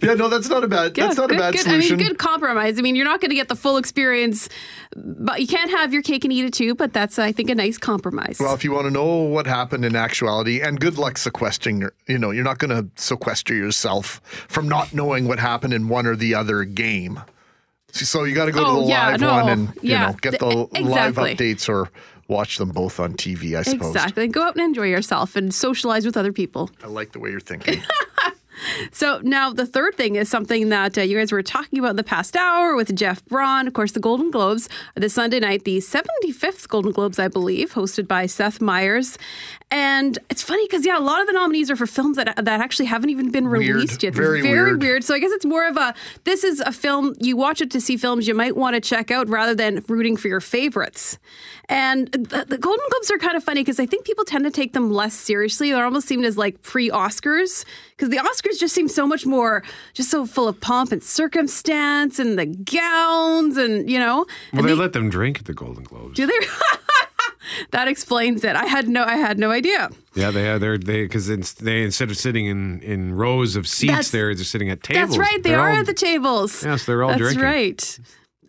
yeah, 0.03 0.15
no, 0.15 0.29
that's 0.29 0.49
not 0.49 0.65
a 0.65 0.69
bad. 0.69 0.97
yeah, 0.97 1.07
that's 1.07 1.17
not 1.17 1.29
good, 1.29 1.39
a 1.39 1.41
bad 1.41 1.53
good, 1.55 1.63
solution. 1.63 1.95
I 1.95 1.97
mean, 1.99 2.09
good 2.09 2.19
compromise. 2.19 2.79
I 2.79 2.83
mean, 2.83 2.97
you're 2.97 3.05
not 3.05 3.21
going 3.21 3.31
to 3.31 3.35
get 3.37 3.49
the 3.49 3.55
full 3.57 3.77
experience, 3.77 4.49
but 4.97 5.41
you 5.41 5.47
can't 5.47 5.71
have 5.71 5.93
your 5.93 6.03
cake 6.03 6.25
and 6.25 6.33
eat 6.33 6.45
it 6.47 6.53
too. 6.55 6.75
But 6.75 6.93
that's 6.93 7.19
I 7.19 7.33
think 7.33 7.51
a 7.51 7.55
nice 7.55 7.79
compromise. 7.79 8.39
Well, 8.41 8.55
if 8.55 8.65
you 8.65 8.73
want 8.73 8.87
to 8.87 8.91
know 8.91 9.07
what 9.23 9.47
happened 9.47 9.85
in 9.85 9.95
actuality, 9.97 10.61
and 10.61 10.81
good 10.81 10.99
luck 10.99 11.19
sequestering, 11.19 11.81
your- 11.81 11.95
you 12.07 12.19
know, 12.19 12.31
you're 12.31 12.45
not 12.45 12.59
going 12.59 12.71
to 12.71 12.89
sequester 13.01 13.55
yourself 13.55 14.21
from 14.49 14.69
not 14.69 14.93
knowing 14.93 15.29
what 15.29 15.39
happened 15.39 15.73
in 15.73 15.89
one 15.89 16.07
or 16.07 16.17
the 16.17 16.35
other 16.35 16.65
game. 16.65 17.21
So- 17.93 18.25
you 18.25 18.35
got 18.35 18.47
to 18.47 18.53
go 18.53 18.65
Oh, 18.65 18.77
to 18.81 18.83
the 18.83 18.89
yeah, 18.89 19.09
live 19.09 19.21
no, 19.21 19.33
one 19.33 19.49
and 19.49 19.69
you 19.77 19.91
yeah, 19.93 20.07
know 20.09 20.17
get 20.21 20.39
the 20.39 20.69
th- 20.73 20.85
live 20.85 21.15
updates 21.17 21.69
or 21.69 21.91
watch 22.29 22.59
them 22.59 22.69
both 22.71 23.01
on 23.01 23.15
TV. 23.15 23.57
I 23.59 23.63
suppose. 23.63 23.95
Exactly. 23.95 24.29
Go 24.29 24.43
out 24.43 24.55
and 24.57 24.65
enjoy 24.65 24.87
yourself 24.87 25.35
and 25.37 25.53
socialize 25.55 26.05
with 26.05 26.17
other 26.17 26.33
people. 26.33 26.71
I 26.85 26.87
like 26.89 27.13
the 27.13 27.19
way 27.19 27.31
you're 27.31 27.41
thinking. 27.41 27.83
So 28.93 29.21
now 29.23 29.53
the 29.53 29.67
third 29.67 29.95
thing 29.97 30.17
is 30.17 30.29
something 30.29 30.69
that 30.71 30.97
uh, 30.99 31.03
you 31.03 31.17
guys 31.19 31.33
were 31.33 31.43
talking 31.43 31.79
about 31.79 31.91
in 31.91 31.97
the 31.97 32.05
past 32.05 32.37
hour 32.37 32.75
with 32.75 32.95
Jeff 32.97 33.25
Braun. 33.27 33.67
Of 33.67 33.73
course, 33.75 33.93
the 33.93 34.01
Golden 34.01 34.31
Globes 34.31 34.69
this 34.95 35.15
Sunday 35.15 35.41
night, 35.41 35.65
the 35.65 35.79
75th 35.79 36.69
Golden 36.69 36.93
Globes, 36.93 37.19
I 37.19 37.29
believe, 37.29 37.75
hosted 37.75 38.09
by 38.09 38.27
Seth 38.27 38.61
Meyers. 38.61 39.19
And 39.71 40.19
it's 40.31 40.43
funny 40.43 40.67
because 40.67 40.87
yeah, 40.87 40.99
a 40.99 41.01
lot 41.01 41.21
of 41.21 41.27
the 41.27 41.33
nominees 41.35 41.71
are 41.71 41.77
for 41.77 41.87
films 41.87 42.17
that 42.17 42.35
that 42.37 42.61
actually 42.61 42.87
haven't 42.87 43.11
even 43.11 43.31
been 43.31 43.49
Weird. 43.51 43.77
released 43.77 44.03
yet. 44.03 44.15
Very 44.15 44.43
weird. 44.77 45.05
So 45.05 45.15
I 45.15 45.19
guess 45.19 45.31
it's 45.33 45.45
more 45.45 45.67
of 45.67 45.77
a 45.77 45.95
this 46.25 46.43
is 46.45 46.61
a 46.61 46.73
film 46.73 47.15
you 47.21 47.37
watch 47.37 47.61
it 47.61 47.71
to 47.73 47.81
see 47.81 47.97
films 47.97 48.27
you 48.27 48.35
might 48.35 48.57
want 48.57 48.75
to 48.75 48.81
check 48.81 49.11
out 49.11 49.29
rather 49.29 49.55
than 49.55 49.85
rooting 49.89 50.17
for 50.17 50.29
your 50.29 50.41
favorites. 50.41 51.19
And 51.71 52.09
the, 52.09 52.47
the 52.49 52.57
Golden 52.57 52.85
Globes 52.91 53.11
are 53.11 53.19
kind 53.19 53.37
of 53.37 53.45
funny 53.45 53.61
because 53.61 53.79
I 53.79 53.85
think 53.85 54.07
people 54.07 54.25
tend 54.25 54.45
to 54.45 54.51
take 54.51 54.73
them 54.73 54.91
less 54.91 55.13
seriously. 55.13 55.71
They're 55.71 55.85
almost 55.85 56.09
seen 56.09 56.25
as 56.25 56.39
like 56.39 56.63
pre 56.63 56.89
Oscars 56.89 57.65
because 57.91 58.09
the 58.09 58.17
Oscars 58.17 58.59
just 58.59 58.75
seem 58.75 58.89
so 58.89 59.07
much 59.07 59.27
more, 59.27 59.63
just 59.93 60.11
so 60.11 60.25
full 60.25 60.49
of 60.49 60.59
pomp 60.63 60.93
and 60.93 61.03
circumstance 61.03 62.19
and 62.19 62.39
the 62.39 62.47
gowns 62.47 63.59
and, 63.59 63.91
you 63.91 63.99
know. 63.99 64.25
Well, 64.55 64.63
they 64.63 64.71
the- 64.71 64.77
let 64.77 64.95
them 64.95 65.11
drink 65.11 65.41
at 65.41 65.45
the 65.45 65.53
Golden 65.53 65.85
Globes. 65.85 66.15
do 66.17 66.27
they? 66.27 66.39
that 67.71 67.87
explains 67.87 68.45
it. 68.45 68.57
I 68.57 68.65
had 68.65 68.89
no, 68.89 69.05
I 69.05 69.17
had 69.17 69.39
no 69.39 69.51
idea. 69.51 69.91
Yeah, 70.15 70.31
they 70.31 70.45
have. 70.45 70.61
They're 70.63 70.79
they 70.79 71.03
because 71.03 71.27
they 71.57 71.83
instead 71.83 72.11
of 72.11 72.17
sitting 72.17 72.47
in 72.47 72.81
in 72.81 73.13
rows 73.15 73.57
of 73.57 73.67
seats, 73.69 73.91
That's- 73.91 74.11
they're 74.11 74.33
just 74.33 74.51
sitting 74.51 74.71
at 74.71 74.83
tables. 74.83 75.09
That's 75.11 75.19
right. 75.19 75.43
They 75.43 75.51
They're 75.51 75.61
are 75.61 75.71
all- 75.71 75.77
at 75.81 75.87
the 75.87 75.93
tables. 75.95 76.65
Yes, 76.65 76.87
they're 76.87 77.03
all 77.03 77.11
That's 77.11 77.21
drinking. 77.21 77.43
right. 77.45 77.99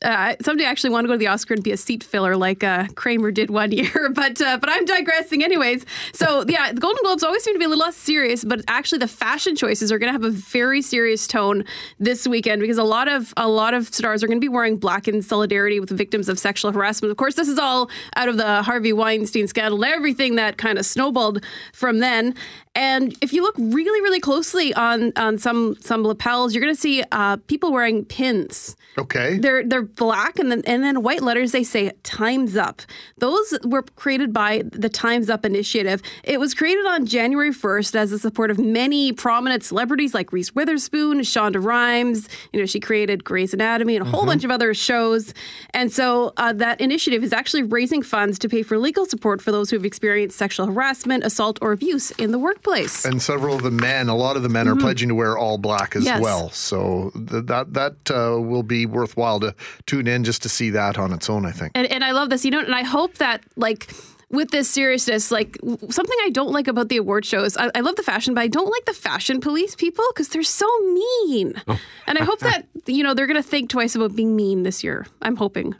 Uh, 0.01 0.35
someday 0.41 0.65
I 0.65 0.69
actually 0.69 0.91
want 0.91 1.05
to 1.05 1.07
go 1.09 1.13
to 1.13 1.17
the 1.17 1.27
Oscar 1.27 1.53
and 1.53 1.63
be 1.63 1.71
a 1.71 1.77
seat 1.77 2.03
filler 2.03 2.37
like 2.37 2.63
uh, 2.63 2.87
Kramer 2.95 3.31
did 3.31 3.49
one 3.49 3.71
year, 3.79 4.09
but 4.13 4.41
uh, 4.41 4.57
but 4.57 4.69
I'm 4.69 4.85
digressing 4.85 5.43
anyways. 5.43 5.85
So 6.13 6.45
yeah, 6.47 6.71
the 6.71 6.79
Golden 6.79 7.01
Globes 7.03 7.23
always 7.23 7.43
seem 7.43 7.55
to 7.55 7.59
be 7.59 7.65
a 7.65 7.69
little 7.69 7.83
less 7.83 7.95
serious, 7.95 8.43
but 8.43 8.61
actually 8.67 8.99
the 8.99 9.07
fashion 9.07 9.55
choices 9.55 9.91
are 9.91 9.99
going 9.99 10.07
to 10.07 10.13
have 10.13 10.23
a 10.23 10.29
very 10.29 10.81
serious 10.81 11.27
tone 11.27 11.65
this 11.99 12.27
weekend 12.27 12.61
because 12.61 12.77
a 12.77 12.83
lot 12.83 13.07
of 13.07 13.33
a 13.37 13.47
lot 13.47 13.73
of 13.73 13.87
stars 13.87 14.23
are 14.23 14.27
going 14.27 14.39
to 14.39 14.41
be 14.41 14.49
wearing 14.49 14.77
black 14.77 15.07
in 15.07 15.21
solidarity 15.21 15.79
with 15.79 15.89
victims 15.89 16.29
of 16.29 16.39
sexual 16.39 16.71
harassment. 16.71 17.11
Of 17.11 17.17
course, 17.17 17.35
this 17.35 17.47
is 17.47 17.59
all 17.59 17.89
out 18.15 18.29
of 18.29 18.37
the 18.37 18.63
Harvey 18.63 18.93
Weinstein 18.93 19.47
scandal 19.47 19.83
and 19.83 19.93
everything 19.93 20.35
that 20.35 20.57
kind 20.57 20.77
of 20.77 20.85
snowballed 20.85 21.43
from 21.73 21.99
then. 21.99 22.35
And 22.75 23.17
if 23.21 23.33
you 23.33 23.41
look 23.41 23.55
really, 23.57 24.01
really 24.01 24.19
closely 24.19 24.73
on 24.73 25.11
on 25.15 25.37
some 25.37 25.75
some 25.81 26.03
lapels, 26.03 26.53
you're 26.53 26.61
going 26.61 26.73
to 26.73 26.79
see 26.79 27.03
uh, 27.11 27.37
people 27.47 27.71
wearing 27.73 28.05
pins. 28.05 28.75
Okay. 28.97 29.37
They're 29.37 29.65
they're 29.65 29.88
black 29.95 30.39
and 30.39 30.51
then 30.51 30.61
and 30.65 30.83
then 30.83 31.01
white 31.03 31.21
letters 31.21 31.51
they 31.51 31.63
say 31.63 31.91
Times 32.03 32.55
Up. 32.57 32.81
Those 33.17 33.57
were 33.63 33.81
created 33.83 34.33
by 34.33 34.63
the 34.65 34.89
Times 34.89 35.29
Up 35.29 35.45
initiative. 35.45 36.01
It 36.23 36.39
was 36.39 36.53
created 36.53 36.85
on 36.85 37.05
January 37.05 37.51
1st 37.51 37.95
as 37.95 38.11
the 38.11 38.19
support 38.19 38.51
of 38.51 38.59
many 38.59 39.11
prominent 39.13 39.63
celebrities 39.63 40.13
like 40.13 40.31
Reese 40.33 40.53
Witherspoon, 40.55 41.19
Shonda 41.21 41.63
Rhimes. 41.63 42.27
You 42.53 42.59
know, 42.59 42.65
she 42.65 42.79
created 42.79 43.23
Grey's 43.23 43.53
Anatomy 43.53 43.95
and 43.95 44.05
a 44.05 44.09
whole 44.09 44.25
bunch 44.25 44.43
of 44.43 44.51
other 44.51 44.73
shows. 44.73 45.33
And 45.73 45.91
so 45.91 46.33
uh, 46.37 46.53
that 46.53 46.81
initiative 46.81 47.23
is 47.23 47.33
actually 47.33 47.63
raising 47.63 48.01
funds 48.01 48.39
to 48.39 48.49
pay 48.49 48.63
for 48.63 48.77
legal 48.77 49.05
support 49.05 49.41
for 49.41 49.51
those 49.51 49.69
who 49.69 49.77
have 49.77 49.85
experienced 49.85 50.37
sexual 50.37 50.65
harassment, 50.67 51.23
assault, 51.23 51.59
or 51.61 51.71
abuse 51.71 52.11
in 52.11 52.31
the 52.31 52.39
workplace. 52.39 53.05
And 53.05 53.21
several 53.21 53.55
of 53.55 53.63
the 53.63 53.71
men, 53.71 54.09
a 54.09 54.15
lot 54.15 54.35
of 54.35 54.43
the 54.43 54.49
men 54.49 54.67
are 54.67 54.75
pledging 54.75 55.09
to 55.09 55.15
wear 55.15 55.37
all 55.37 55.57
black 55.57 55.95
as 55.95 55.99
Mm-hmm. 56.03 56.07
Yes. 56.15 56.21
well. 56.21 56.49
So 56.49 57.11
th- 57.13 57.45
that 57.45 57.73
that 57.73 57.95
uh, 58.09 58.39
will 58.41 58.63
be 58.63 58.85
worthwhile 58.85 59.39
to 59.41 59.53
tune 59.85 60.07
in 60.07 60.23
just 60.23 60.41
to 60.43 60.49
see 60.49 60.69
that 60.71 60.97
on 60.97 61.13
its 61.13 61.29
own. 61.29 61.45
I 61.45 61.51
think. 61.51 61.71
And, 61.75 61.87
and 61.91 62.03
I 62.03 62.11
love 62.11 62.29
this, 62.29 62.45
you 62.45 62.51
know, 62.51 62.59
and 62.59 62.75
I 62.75 62.83
hope 62.83 63.15
that 63.15 63.43
like 63.55 63.91
with 64.29 64.51
this 64.51 64.69
seriousness, 64.69 65.31
like 65.31 65.57
something 65.89 66.17
I 66.23 66.29
don't 66.29 66.51
like 66.51 66.67
about 66.67 66.89
the 66.89 66.97
award 66.97 67.25
shows, 67.25 67.57
I, 67.57 67.71
I 67.73 67.79
love 67.79 67.95
the 67.95 68.03
fashion, 68.03 68.33
but 68.33 68.41
I 68.41 68.47
don't 68.47 68.69
like 68.69 68.85
the 68.85 68.93
fashion 68.93 69.39
police 69.39 69.75
people 69.75 70.05
because 70.13 70.29
they're 70.29 70.43
so 70.43 70.67
mean. 70.79 71.53
Oh. 71.67 71.79
And 72.07 72.17
I 72.17 72.23
hope 72.23 72.39
that, 72.39 72.67
you 72.85 73.03
know, 73.03 73.13
they're 73.13 73.27
going 73.27 73.41
to 73.41 73.47
think 73.47 73.69
twice 73.69 73.95
about 73.95 74.15
being 74.15 74.35
mean 74.35 74.63
this 74.63 74.83
year. 74.83 75.07
I'm 75.21 75.35
hoping. 75.35 75.75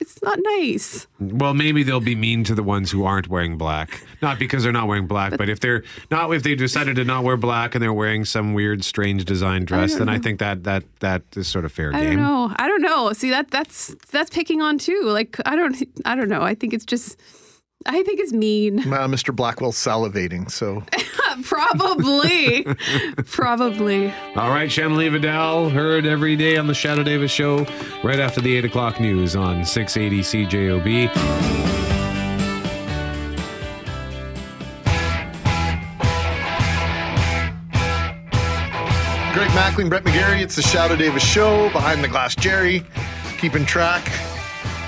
It's 0.00 0.22
not 0.22 0.38
nice. 0.40 1.06
Well, 1.18 1.54
maybe 1.54 1.82
they'll 1.82 2.00
be 2.00 2.14
mean 2.14 2.44
to 2.44 2.54
the 2.54 2.62
ones 2.62 2.90
who 2.90 3.04
aren't 3.04 3.28
wearing 3.28 3.58
black. 3.58 4.02
Not 4.22 4.38
because 4.38 4.62
they're 4.62 4.72
not 4.72 4.86
wearing 4.86 5.06
black, 5.06 5.36
but 5.36 5.48
if 5.48 5.60
they're 5.60 5.82
not, 6.10 6.32
if 6.32 6.42
they 6.42 6.54
decided 6.54 6.96
to 6.96 7.04
not 7.04 7.24
wear 7.24 7.36
black 7.36 7.74
and 7.74 7.82
they're 7.82 7.92
wearing 7.92 8.24
some 8.24 8.54
weird, 8.54 8.84
strange 8.84 9.24
design 9.24 9.64
dress, 9.64 9.90
don't 9.90 10.06
then 10.06 10.08
I 10.08 10.18
think 10.18 10.38
that 10.38 10.64
that 10.64 10.84
that 11.00 11.22
is 11.36 11.48
sort 11.48 11.64
of 11.64 11.72
fair 11.72 11.94
I 11.94 12.00
game. 12.00 12.12
I 12.12 12.14
don't 12.14 12.22
know. 12.22 12.54
I 12.56 12.68
don't 12.68 12.82
know. 12.82 13.12
See 13.12 13.30
that 13.30 13.50
that's 13.50 13.94
that's 14.10 14.30
picking 14.30 14.62
on 14.62 14.78
too. 14.78 15.02
Like 15.04 15.36
I 15.46 15.56
don't 15.56 15.76
I 16.04 16.14
don't 16.14 16.28
know. 16.28 16.42
I 16.42 16.54
think 16.54 16.72
it's 16.74 16.84
just 16.84 17.20
I 17.90 18.02
think 18.02 18.20
it's 18.20 18.32
mean. 18.32 18.78
Uh, 18.98 19.06
Mr. 19.06 19.34
Blackwell's 19.34 19.76
salivating. 19.76 20.50
So 20.50 20.82
Probably. 21.44 22.64
Probably. 23.26 24.12
All 24.34 24.50
right, 24.50 24.70
Shanley 24.70 25.08
Vidal, 25.08 25.70
heard 25.70 26.04
every 26.04 26.34
day 26.34 26.56
on 26.56 26.66
the 26.66 26.72
Shadoe 26.72 27.04
Davis 27.04 27.30
Show, 27.30 27.64
right 28.02 28.18
after 28.18 28.40
the 28.40 28.56
8 28.56 28.64
o'clock 28.64 28.98
news 29.00 29.36
on 29.36 29.64
680 29.64 30.46
CJOB. 30.46 31.12
Greg 39.32 39.50
Mackling, 39.50 39.88
Brett 39.88 40.02
McGarry. 40.02 40.40
It's 40.40 40.56
the 40.56 40.62
Shadoe 40.62 40.98
Davis 40.98 41.22
Show. 41.24 41.70
Behind 41.70 42.02
the 42.02 42.08
glass, 42.08 42.34
Jerry, 42.34 42.84
keeping 43.38 43.64
track 43.64 44.10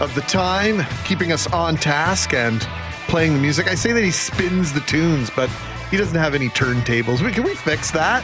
of 0.01 0.12
the 0.16 0.22
time, 0.22 0.84
keeping 1.05 1.30
us 1.30 1.46
on 1.53 1.76
task, 1.76 2.34
and 2.34 2.66
playing 3.11 3.34
the 3.34 3.40
music. 3.40 3.66
I 3.66 3.74
say 3.74 3.92
that 3.92 4.04
he 4.04 4.12
spins 4.12 4.72
the 4.72 4.78
tunes, 4.82 5.30
but 5.34 5.50
he 5.90 5.96
doesn't 5.96 6.16
have 6.16 6.32
any 6.32 6.48
turntables. 6.48 7.18
Can 7.34 7.42
we 7.42 7.56
fix 7.56 7.90
that? 7.90 8.22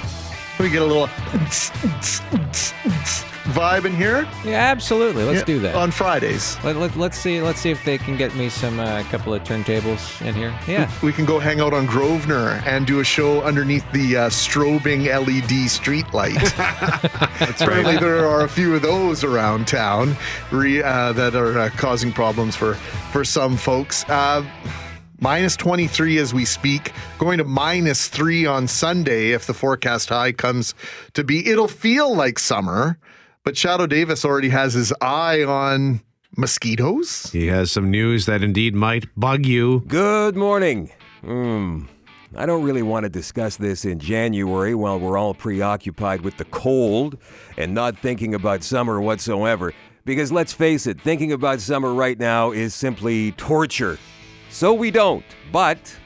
Can 0.56 0.64
we 0.64 0.70
get 0.70 0.80
a 0.80 0.86
little 0.86 1.08
vibe 3.46 3.84
in 3.84 3.94
here? 3.94 4.28
Yeah, 4.44 4.54
absolutely. 4.70 5.24
Let's 5.24 5.40
Yeah, 5.40 5.44
do 5.44 5.58
that 5.60 5.74
on 5.74 5.90
Fridays. 5.90 6.56
Let, 6.64 6.76
let, 6.76 6.96
let's 6.96 7.18
see. 7.18 7.40
Let's 7.40 7.60
see 7.60 7.70
if 7.70 7.84
they 7.84 7.98
can 7.98 8.16
get 8.16 8.34
me 8.34 8.48
some 8.48 8.78
uh, 8.80 9.02
couple 9.04 9.32
of 9.34 9.42
turntables 9.44 10.20
in 10.24 10.34
here. 10.34 10.58
Yeah. 10.66 10.90
We 11.02 11.12
can 11.12 11.24
go 11.24 11.38
hang 11.38 11.60
out 11.60 11.72
on 11.72 11.86
Grosvenor 11.86 12.62
and 12.66 12.86
do 12.86 13.00
a 13.00 13.04
show 13.04 13.42
underneath 13.42 13.90
the 13.92 14.16
uh, 14.16 14.28
strobing 14.28 15.06
LED 15.06 15.70
street 15.70 16.12
light. 16.12 16.36
Apparently, 17.40 17.96
there 17.96 18.26
are 18.26 18.44
a 18.44 18.48
few 18.48 18.74
of 18.74 18.82
those 18.82 19.24
around 19.24 19.66
town 19.68 20.16
re, 20.50 20.82
uh, 20.82 21.12
that 21.12 21.34
are 21.34 21.58
uh, 21.58 21.70
causing 21.70 22.12
problems 22.12 22.56
for 22.56 22.74
for 23.12 23.24
some 23.24 23.56
folks. 23.56 24.04
Uh, 24.08 24.44
minus 25.20 25.56
23 25.56 26.18
as 26.18 26.34
we 26.34 26.44
speak, 26.44 26.92
going 27.18 27.38
to 27.38 27.44
minus 27.44 28.08
three 28.08 28.44
on 28.46 28.68
Sunday 28.68 29.30
if 29.30 29.46
the 29.46 29.54
forecast 29.54 30.08
high 30.10 30.32
comes 30.32 30.74
to 31.14 31.24
be. 31.24 31.48
It'll 31.48 31.68
feel 31.68 32.14
like 32.14 32.38
summer, 32.38 32.98
but 33.46 33.54
Shadoe 33.54 33.88
Davis 33.88 34.24
already 34.24 34.48
has 34.48 34.74
his 34.74 34.92
eye 35.00 35.44
on 35.44 36.00
mosquitoes. 36.36 37.30
He 37.30 37.46
has 37.46 37.70
some 37.70 37.92
news 37.92 38.26
that 38.26 38.42
indeed 38.42 38.74
might 38.74 39.06
bug 39.16 39.46
you. 39.46 39.84
Good 39.86 40.34
morning. 40.34 40.90
Hmm. 41.20 41.84
I 42.34 42.44
don't 42.44 42.64
really 42.64 42.82
want 42.82 43.04
to 43.04 43.08
discuss 43.08 43.56
this 43.56 43.84
in 43.84 44.00
January 44.00 44.74
while 44.74 44.98
we're 44.98 45.16
all 45.16 45.32
preoccupied 45.32 46.22
with 46.22 46.38
the 46.38 46.44
cold 46.46 47.18
and 47.56 47.72
not 47.72 47.96
thinking 47.96 48.34
about 48.34 48.64
summer 48.64 49.00
whatsoever. 49.00 49.72
Because 50.04 50.32
let's 50.32 50.52
face 50.52 50.88
it, 50.88 51.00
thinking 51.00 51.30
about 51.30 51.60
summer 51.60 51.94
right 51.94 52.18
now 52.18 52.50
is 52.50 52.74
simply 52.74 53.30
torture. 53.32 53.96
So 54.50 54.74
we 54.74 54.90
don't. 54.90 55.24
But 55.52 55.96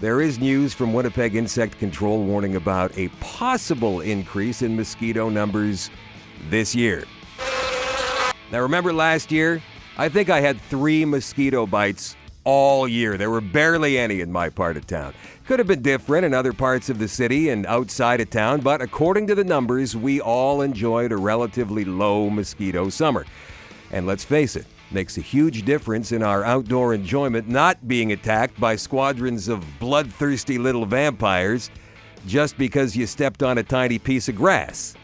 there 0.00 0.22
is 0.22 0.38
news 0.38 0.72
from 0.72 0.94
Winnipeg 0.94 1.36
Insect 1.36 1.78
Control 1.78 2.24
warning 2.24 2.56
about 2.56 2.96
a 2.96 3.08
possible 3.20 4.00
increase 4.00 4.62
in 4.62 4.74
mosquito 4.74 5.28
numbers 5.28 5.90
this 6.50 6.74
year. 6.74 7.04
Now, 8.50 8.60
remember 8.60 8.92
last 8.92 9.32
year? 9.32 9.62
I 9.96 10.08
think 10.08 10.28
I 10.28 10.40
had 10.40 10.60
three 10.60 11.04
mosquito 11.04 11.66
bites 11.66 12.16
all 12.44 12.86
year. 12.86 13.16
There 13.16 13.30
were 13.30 13.40
barely 13.40 13.98
any 13.98 14.20
in 14.20 14.30
my 14.30 14.50
part 14.50 14.76
of 14.76 14.86
town. 14.86 15.14
Could 15.46 15.58
have 15.58 15.68
been 15.68 15.82
different 15.82 16.24
in 16.24 16.34
other 16.34 16.52
parts 16.52 16.88
of 16.88 16.98
the 16.98 17.08
city 17.08 17.48
and 17.48 17.66
outside 17.66 18.20
of 18.20 18.30
town, 18.30 18.60
but 18.60 18.82
according 18.82 19.26
to 19.28 19.34
the 19.34 19.44
numbers, 19.44 19.96
we 19.96 20.20
all 20.20 20.62
enjoyed 20.62 21.12
a 21.12 21.16
relatively 21.16 21.84
low 21.84 22.30
mosquito 22.30 22.88
summer. 22.90 23.24
And 23.90 24.06
let's 24.06 24.24
face 24.24 24.56
it, 24.56 24.66
makes 24.90 25.18
a 25.18 25.20
huge 25.20 25.64
difference 25.64 26.12
in 26.12 26.22
our 26.22 26.44
outdoor 26.44 26.94
enjoyment 26.94 27.48
not 27.48 27.86
being 27.88 28.12
attacked 28.12 28.58
by 28.60 28.76
squadrons 28.76 29.48
of 29.48 29.64
bloodthirsty 29.78 30.58
little 30.58 30.86
vampires 30.86 31.70
just 32.26 32.56
because 32.56 32.96
you 32.96 33.06
stepped 33.06 33.42
on 33.42 33.58
a 33.58 33.62
tiny 33.62 33.98
piece 33.98 34.28
of 34.28 34.36
grass. 34.36 34.94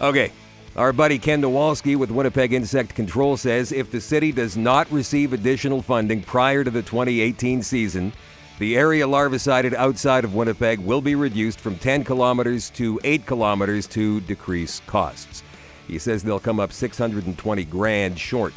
Okay. 0.00 0.32
Our 0.76 0.92
buddy 0.92 1.18
Ken 1.18 1.42
Nawolsky 1.42 1.96
with 1.96 2.10
Winnipeg 2.10 2.52
Insect 2.52 2.94
Control 2.94 3.36
says 3.36 3.72
if 3.72 3.90
the 3.90 4.00
city 4.00 4.30
does 4.30 4.56
not 4.56 4.90
receive 4.90 5.32
additional 5.32 5.82
funding 5.82 6.22
prior 6.22 6.62
to 6.62 6.70
the 6.70 6.82
2018 6.82 7.62
season, 7.62 8.12
the 8.60 8.76
area 8.76 9.06
larvicided 9.06 9.74
outside 9.74 10.22
of 10.22 10.34
Winnipeg 10.34 10.78
will 10.78 11.00
be 11.00 11.14
reduced 11.16 11.58
from 11.58 11.76
10 11.76 12.04
kilometers 12.04 12.70
to 12.70 13.00
8 13.02 13.26
kilometers 13.26 13.86
to 13.88 14.20
decrease 14.20 14.80
costs. 14.86 15.42
He 15.88 15.98
says 15.98 16.22
they'll 16.22 16.38
come 16.38 16.60
up 16.60 16.72
620 16.72 17.64
grand 17.64 18.18
short. 18.18 18.54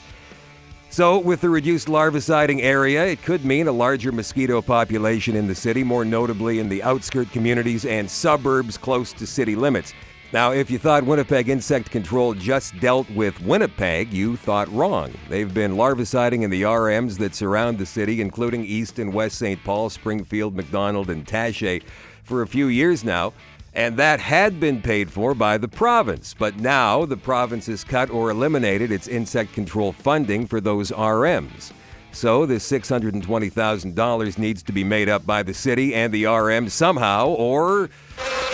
So, 0.94 1.18
with 1.18 1.42
the 1.42 1.50
reduced 1.50 1.88
larviciding 1.88 2.62
area, 2.62 3.04
it 3.04 3.24
could 3.24 3.44
mean 3.44 3.68
a 3.68 3.72
larger 3.72 4.12
mosquito 4.12 4.62
population 4.62 5.36
in 5.36 5.48
the 5.48 5.56
city, 5.56 5.84
more 5.84 6.06
notably 6.06 6.60
in 6.60 6.70
the 6.70 6.84
outskirt 6.84 7.32
communities 7.32 7.84
and 7.84 8.08
suburbs 8.08 8.78
close 8.78 9.12
to 9.14 9.26
city 9.26 9.56
limits. 9.56 9.96
Now, 10.34 10.52
if 10.52 10.70
you 10.70 10.78
thought 10.78 11.04
Winnipeg 11.04 11.50
Insect 11.50 11.90
Control 11.90 12.36
just 12.36 12.80
dealt 12.80 13.10
with 13.10 13.42
Winnipeg, 13.42 14.14
you 14.14 14.38
thought 14.38 14.72
wrong. 14.72 15.12
They've 15.30 15.52
been 15.52 15.72
larviciding 15.72 16.44
in 16.44 16.52
the 16.52 16.62
RMs 16.62 17.18
that 17.18 17.34
surround 17.34 17.80
the 17.80 17.88
city, 17.88 18.22
including 18.22 18.64
East 18.64 19.00
and 19.00 19.12
West 19.12 19.40
St. 19.40 19.64
Paul, 19.64 19.90
Springfield, 19.90 20.56
Macdonald, 20.56 21.10
and 21.10 21.26
Taché, 21.26 21.82
for 22.22 22.44
a 22.44 22.48
few 22.48 22.68
years 22.68 23.04
now. 23.04 23.34
And 23.76 23.98
that 23.98 24.20
had 24.20 24.60
been 24.60 24.82
paid 24.82 25.12
for 25.12 25.34
by 25.34 25.58
the 25.58 25.68
province. 25.68 26.36
But 26.38 26.58
now 26.58 27.06
the 27.06 27.18
province 27.18 27.66
has 27.66 27.84
cut 27.84 28.12
or 28.12 28.30
eliminated 28.30 28.92
its 28.92 29.08
insect 29.08 29.54
control 29.54 29.92
funding 29.92 30.46
for 30.46 30.62
those 30.62 30.92
RMs. 30.92 31.72
So 32.12 32.46
this 32.46 32.72
$620,000 32.72 34.38
needs 34.38 34.62
to 34.64 34.72
be 34.72 34.84
made 34.84 35.10
up 35.10 35.26
by 35.26 35.42
the 35.42 35.54
city 35.54 35.96
and 35.96 36.14
the 36.14 36.26
RM 36.26 36.70
somehow, 36.70 37.30
or. 37.30 37.90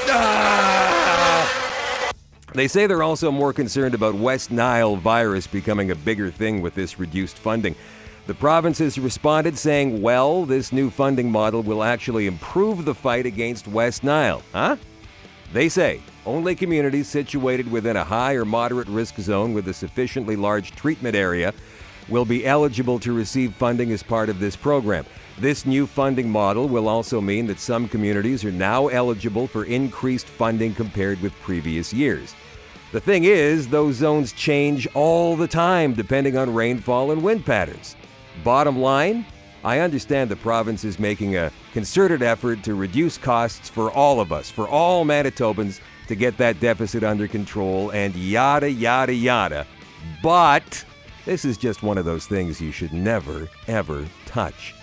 Ah! 0.08 1.30
They 2.54 2.70
say 2.70 2.88
they're 2.88 3.04
also 3.04 3.30
more 3.32 3.52
concerned 3.52 3.94
about 3.94 4.16
West 4.16 4.50
Nile 4.50 4.96
virus 4.96 5.46
becoming 5.46 5.92
a 5.92 5.96
bigger 5.96 6.32
thing 6.32 6.62
with 6.62 6.74
this 6.74 6.98
reduced 6.98 7.38
funding. 7.38 7.76
The 8.26 8.34
province 8.34 8.78
has 8.80 8.98
responded 8.98 9.58
saying, 9.58 10.02
well, 10.02 10.46
this 10.46 10.72
new 10.72 10.90
funding 10.90 11.30
model 11.30 11.62
will 11.62 11.84
actually 11.84 12.28
improve 12.28 12.86
the 12.86 12.96
fight 12.96 13.26
against 13.26 13.68
West 13.68 14.04
Nile. 14.04 14.42
Huh? 14.54 14.78
They 15.52 15.68
say 15.68 16.02
only 16.26 16.56
communities 16.56 17.08
situated 17.08 17.72
within 17.72 17.98
a 17.98 18.04
high 18.04 18.34
or 18.34 18.46
moderate 18.46 18.88
risk 18.88 19.18
zone 19.18 19.54
with 19.54 19.68
a 19.68 19.74
sufficiently 19.74 20.36
large 20.36 20.72
treatment 20.76 21.16
area 21.16 21.54
will 22.08 22.26
be 22.26 22.46
eligible 22.46 23.00
to 23.00 23.14
receive 23.14 23.54
funding 23.56 23.92
as 23.92 24.04
part 24.04 24.30
of 24.30 24.40
this 24.40 24.56
program. 24.56 25.06
This 25.40 25.66
new 25.66 25.88
funding 25.88 26.30
model 26.30 26.68
will 26.68 26.88
also 26.88 27.22
mean 27.22 27.48
that 27.48 27.60
some 27.60 27.88
communities 27.88 28.44
are 28.44 28.52
now 28.52 28.88
eligible 28.88 29.48
for 29.48 29.66
increased 29.66 30.28
funding 30.28 30.76
compared 30.76 31.22
with 31.22 31.34
previous 31.42 31.94
years. 31.94 32.36
The 32.92 33.00
thing 33.00 33.24
is, 33.24 33.68
those 33.68 33.96
zones 33.96 34.34
change 34.34 34.88
all 34.94 35.36
the 35.36 35.48
time 35.48 35.94
depending 35.94 36.38
on 36.38 36.54
rainfall 36.54 37.12
and 37.12 37.24
wind 37.24 37.46
patterns. 37.46 37.96
Bottom 38.44 38.80
line, 38.80 39.26
I 39.64 39.80
understand 39.80 40.30
the 40.30 40.36
province 40.36 40.84
is 40.84 41.00
making 41.00 41.36
a 41.36 41.52
concerted 41.74 42.22
effort 42.22 42.64
to 42.64 42.76
reduce 42.76 43.18
costs 43.18 43.70
for 43.70 43.92
all 43.92 44.20
of 44.20 44.32
us, 44.32 44.50
for 44.50 44.68
all 44.68 45.06
Manitobans, 45.06 45.80
to 46.08 46.16
get 46.16 46.38
that 46.38 46.60
deficit 46.60 47.04
under 47.04 47.28
control 47.28 47.92
and 47.92 48.16
yada, 48.16 48.72
yada, 48.72 49.14
yada. 49.14 49.68
But 50.24 50.84
this 51.26 51.46
is 51.46 51.58
just 51.58 51.84
one 51.84 51.98
of 51.98 52.06
those 52.06 52.26
things 52.26 52.62
you 52.62 52.72
should 52.72 52.94
never, 52.94 53.50
ever 53.68 54.06
touch. 54.26 54.74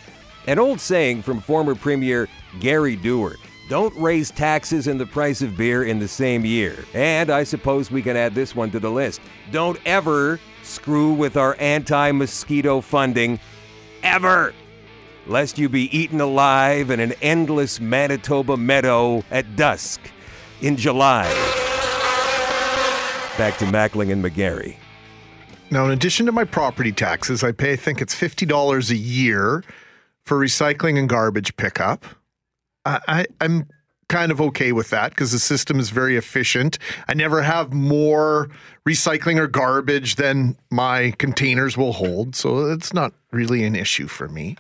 An 0.46 0.58
old 0.58 0.80
saying 0.80 1.22
from 1.22 1.40
former 1.40 1.74
Premier 1.74 2.28
Gary 2.60 2.94
Doer 2.96 3.36
don't 3.68 3.94
raise 3.96 4.30
taxes 4.30 4.86
and 4.86 5.00
the 5.00 5.06
price 5.06 5.42
of 5.42 5.56
beer 5.56 5.82
in 5.82 5.98
the 5.98 6.06
same 6.06 6.44
year. 6.44 6.84
And 6.94 7.30
I 7.30 7.42
suppose 7.42 7.90
we 7.90 8.02
can 8.02 8.16
add 8.16 8.34
this 8.34 8.54
one 8.54 8.70
to 8.70 8.78
the 8.78 8.90
list. 8.90 9.20
Don't 9.50 9.80
ever 9.84 10.38
screw 10.62 11.12
with 11.12 11.36
our 11.36 11.56
anti 11.58 12.12
mosquito 12.12 12.80
funding, 12.80 13.40
ever, 14.04 14.54
lest 15.26 15.58
you 15.58 15.68
be 15.68 15.96
eaten 15.96 16.20
alive 16.20 16.90
in 16.90 17.00
an 17.00 17.12
endless 17.22 17.80
Manitoba 17.80 18.56
meadow 18.56 19.24
at 19.30 19.56
dusk 19.56 20.00
in 20.60 20.76
July. 20.76 21.24
Back 23.38 23.58
to 23.58 23.66
Mackling 23.66 24.10
and 24.12 24.24
McGarry. 24.24 24.76
Now, 25.70 25.84
in 25.84 25.90
addition 25.90 26.26
to 26.26 26.32
my 26.32 26.44
property 26.44 26.92
taxes, 26.92 27.42
I 27.42 27.52
pay, 27.52 27.72
I 27.72 27.76
think 27.76 28.00
it's 28.00 28.14
$50 28.14 28.90
a 28.90 28.96
year 28.96 29.64
for 30.24 30.38
recycling 30.38 30.98
and 30.98 31.08
garbage 31.08 31.56
pickup. 31.56 32.04
I, 32.84 33.00
I, 33.08 33.26
I'm 33.40 33.68
kind 34.08 34.30
of 34.30 34.40
okay 34.40 34.72
with 34.72 34.90
that 34.90 35.10
because 35.10 35.32
the 35.32 35.38
system 35.38 35.80
is 35.80 35.90
very 35.90 36.16
efficient. 36.16 36.78
I 37.08 37.14
never 37.14 37.42
have 37.42 37.72
more 37.72 38.48
recycling 38.88 39.38
or 39.38 39.48
garbage 39.48 40.14
than 40.14 40.56
my 40.70 41.12
containers 41.18 41.76
will 41.76 41.92
hold. 41.92 42.36
So 42.36 42.70
it's 42.70 42.94
not 42.94 43.12
really 43.32 43.64
an 43.64 43.74
issue 43.74 44.06
for 44.06 44.28
me. 44.28 44.56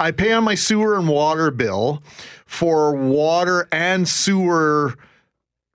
I 0.00 0.10
pay 0.10 0.32
on 0.32 0.44
my 0.44 0.54
sewer 0.54 0.96
and 0.96 1.08
water 1.08 1.50
bill 1.50 2.02
for 2.46 2.94
water 2.94 3.68
and 3.72 4.08
sewer, 4.08 4.94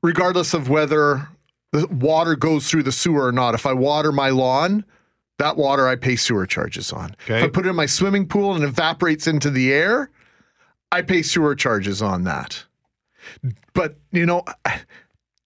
regardless 0.04 0.54
of 0.54 0.70
whether 0.70 1.30
the 1.72 1.88
water 1.88 2.36
goes 2.36 2.70
through 2.70 2.84
the 2.84 2.92
sewer 2.92 3.28
or 3.28 3.32
not. 3.32 3.54
If 3.54 3.66
I 3.66 3.74
water 3.74 4.12
my 4.12 4.30
lawn, 4.30 4.86
that 5.40 5.58
water 5.58 5.88
I 5.88 5.96
pay 5.96 6.16
sewer 6.16 6.46
charges 6.46 6.92
on. 6.92 7.16
Okay. 7.24 7.40
If 7.40 7.44
I 7.46 7.48
put 7.48 7.66
it 7.66 7.70
in 7.70 7.76
my 7.76 7.86
swimming 7.86 8.28
pool 8.28 8.56
and 8.56 8.64
evaporates 8.64 9.28
into 9.28 9.50
the 9.50 9.72
air, 9.74 10.10
I 10.92 11.02
pay 11.02 11.22
sewer 11.22 11.56
charges 11.56 12.02
on 12.02 12.24
that. 12.24 12.64
But, 13.74 13.98
you 14.12 14.26
know, 14.26 14.44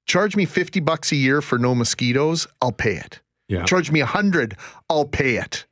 charge 0.05 0.35
me 0.35 0.45
50 0.45 0.79
bucks 0.81 1.11
a 1.11 1.15
year 1.15 1.41
for 1.41 1.57
no 1.57 1.73
mosquitoes, 1.73 2.47
I'll 2.61 2.71
pay 2.71 2.95
it. 2.95 3.21
Yeah. 3.47 3.65
Charge 3.65 3.91
me 3.91 4.01
100, 4.01 4.55
I'll 4.89 5.05
pay 5.05 5.35
it. 5.35 5.65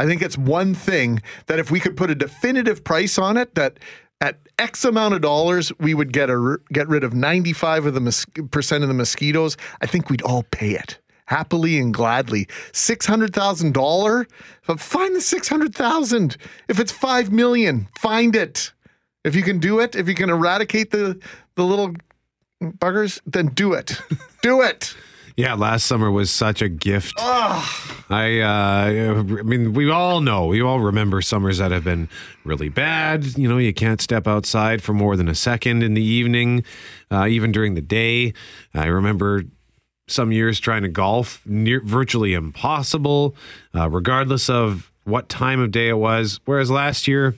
I 0.00 0.06
think 0.06 0.22
it's 0.22 0.38
one 0.38 0.74
thing 0.74 1.20
that 1.44 1.58
if 1.58 1.70
we 1.70 1.78
could 1.78 1.94
put 1.94 2.10
a 2.10 2.14
definitive 2.14 2.82
price 2.82 3.18
on 3.18 3.36
it 3.36 3.54
that 3.54 3.78
at 4.22 4.38
X 4.58 4.82
amount 4.82 5.12
of 5.12 5.20
dollars 5.20 5.70
we 5.78 5.92
would 5.92 6.10
get 6.10 6.30
a 6.30 6.56
get 6.72 6.88
rid 6.88 7.04
of 7.04 7.12
95 7.12 7.84
of 7.84 7.92
the 7.92 8.00
mos- 8.00 8.24
percent 8.50 8.82
of 8.82 8.88
the 8.88 8.94
mosquitoes, 8.94 9.58
I 9.82 9.86
think 9.86 10.08
we'd 10.08 10.22
all 10.22 10.44
pay 10.44 10.70
it 10.70 10.98
happily 11.26 11.78
and 11.78 11.92
gladly. 11.92 12.48
Six 12.72 13.04
hundred 13.04 13.34
thousand 13.34 13.74
dollar, 13.74 14.26
find 14.78 15.14
the 15.14 15.20
six 15.20 15.48
hundred 15.48 15.74
thousand. 15.74 16.38
If 16.66 16.80
it's 16.80 16.92
five 16.92 17.30
million, 17.30 17.86
find 17.98 18.34
it. 18.34 18.72
If 19.22 19.36
you 19.36 19.42
can 19.42 19.58
do 19.58 19.80
it, 19.80 19.94
if 19.94 20.08
you 20.08 20.14
can 20.14 20.30
eradicate 20.30 20.92
the 20.92 21.20
the 21.56 21.64
little 21.64 21.92
buggers, 22.62 23.20
then 23.26 23.48
do 23.48 23.74
it. 23.74 24.00
do 24.42 24.62
it. 24.62 24.96
Yeah, 25.40 25.54
last 25.54 25.86
summer 25.86 26.10
was 26.10 26.30
such 26.30 26.60
a 26.60 26.68
gift. 26.68 27.14
I, 27.18 28.40
uh, 28.40 29.38
I 29.38 29.42
mean, 29.42 29.72
we 29.72 29.90
all 29.90 30.20
know, 30.20 30.44
we 30.44 30.60
all 30.60 30.80
remember 30.80 31.22
summers 31.22 31.56
that 31.56 31.70
have 31.70 31.82
been 31.82 32.10
really 32.44 32.68
bad. 32.68 33.38
You 33.38 33.48
know, 33.48 33.56
you 33.56 33.72
can't 33.72 34.02
step 34.02 34.28
outside 34.28 34.82
for 34.82 34.92
more 34.92 35.16
than 35.16 35.30
a 35.30 35.34
second 35.34 35.82
in 35.82 35.94
the 35.94 36.02
evening, 36.02 36.62
uh, 37.10 37.26
even 37.26 37.52
during 37.52 37.72
the 37.72 37.80
day. 37.80 38.34
I 38.74 38.88
remember 38.88 39.44
some 40.08 40.30
years 40.30 40.60
trying 40.60 40.82
to 40.82 40.90
golf, 40.90 41.40
near 41.46 41.80
virtually 41.82 42.34
impossible, 42.34 43.34
uh, 43.74 43.88
regardless 43.88 44.50
of 44.50 44.92
what 45.04 45.30
time 45.30 45.58
of 45.58 45.70
day 45.70 45.88
it 45.88 45.96
was. 45.96 46.38
Whereas 46.44 46.70
last 46.70 47.08
year, 47.08 47.34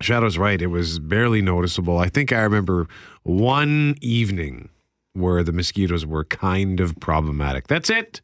Shadoe's 0.00 0.38
right, 0.38 0.62
it 0.62 0.68
was 0.68 0.98
barely 0.98 1.42
noticeable. 1.42 1.98
I 1.98 2.08
think 2.08 2.32
I 2.32 2.40
remember 2.40 2.88
one 3.22 3.96
evening 4.00 4.70
where 5.18 5.42
the 5.42 5.52
mosquitoes 5.52 6.06
were 6.06 6.24
kind 6.24 6.80
of 6.80 6.98
problematic. 7.00 7.66
That's 7.66 7.90
it. 7.90 8.20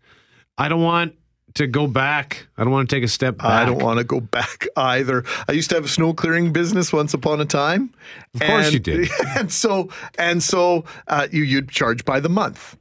I 0.57 0.69
don't 0.69 0.83
want 0.83 1.15
to 1.55 1.67
go 1.67 1.87
back. 1.87 2.47
I 2.57 2.65
don't 2.65 2.73
want 2.73 2.89
to 2.89 2.97
take 2.97 3.05
a 3.05 3.09
step 3.09 3.39
back. 3.39 3.47
I 3.47 3.65
don't 3.65 3.83
want 3.83 3.99
to 3.99 4.05
go 4.05 4.21
back 4.21 4.67
either. 4.77 5.25
I 5.49 5.53
used 5.53 5.71
to 5.71 5.77
have 5.77 5.85
a 5.85 5.89
snow 5.89 6.13
clearing 6.13 6.53
business 6.53 6.93
once 6.93 7.15
upon 7.15 7.41
a 7.41 7.45
time. 7.45 7.93
Of 8.35 8.41
course 8.41 8.67
and, 8.67 8.75
you 8.75 8.81
did. 8.81 9.09
And 9.37 9.53
so 9.53 9.89
and 10.19 10.43
so 10.43 10.85
uh, 11.09 11.29
you 11.31 11.43
you'd 11.43 11.71
charge 11.71 12.05
by 12.05 12.21
the 12.21 12.29
month, 12.29 12.77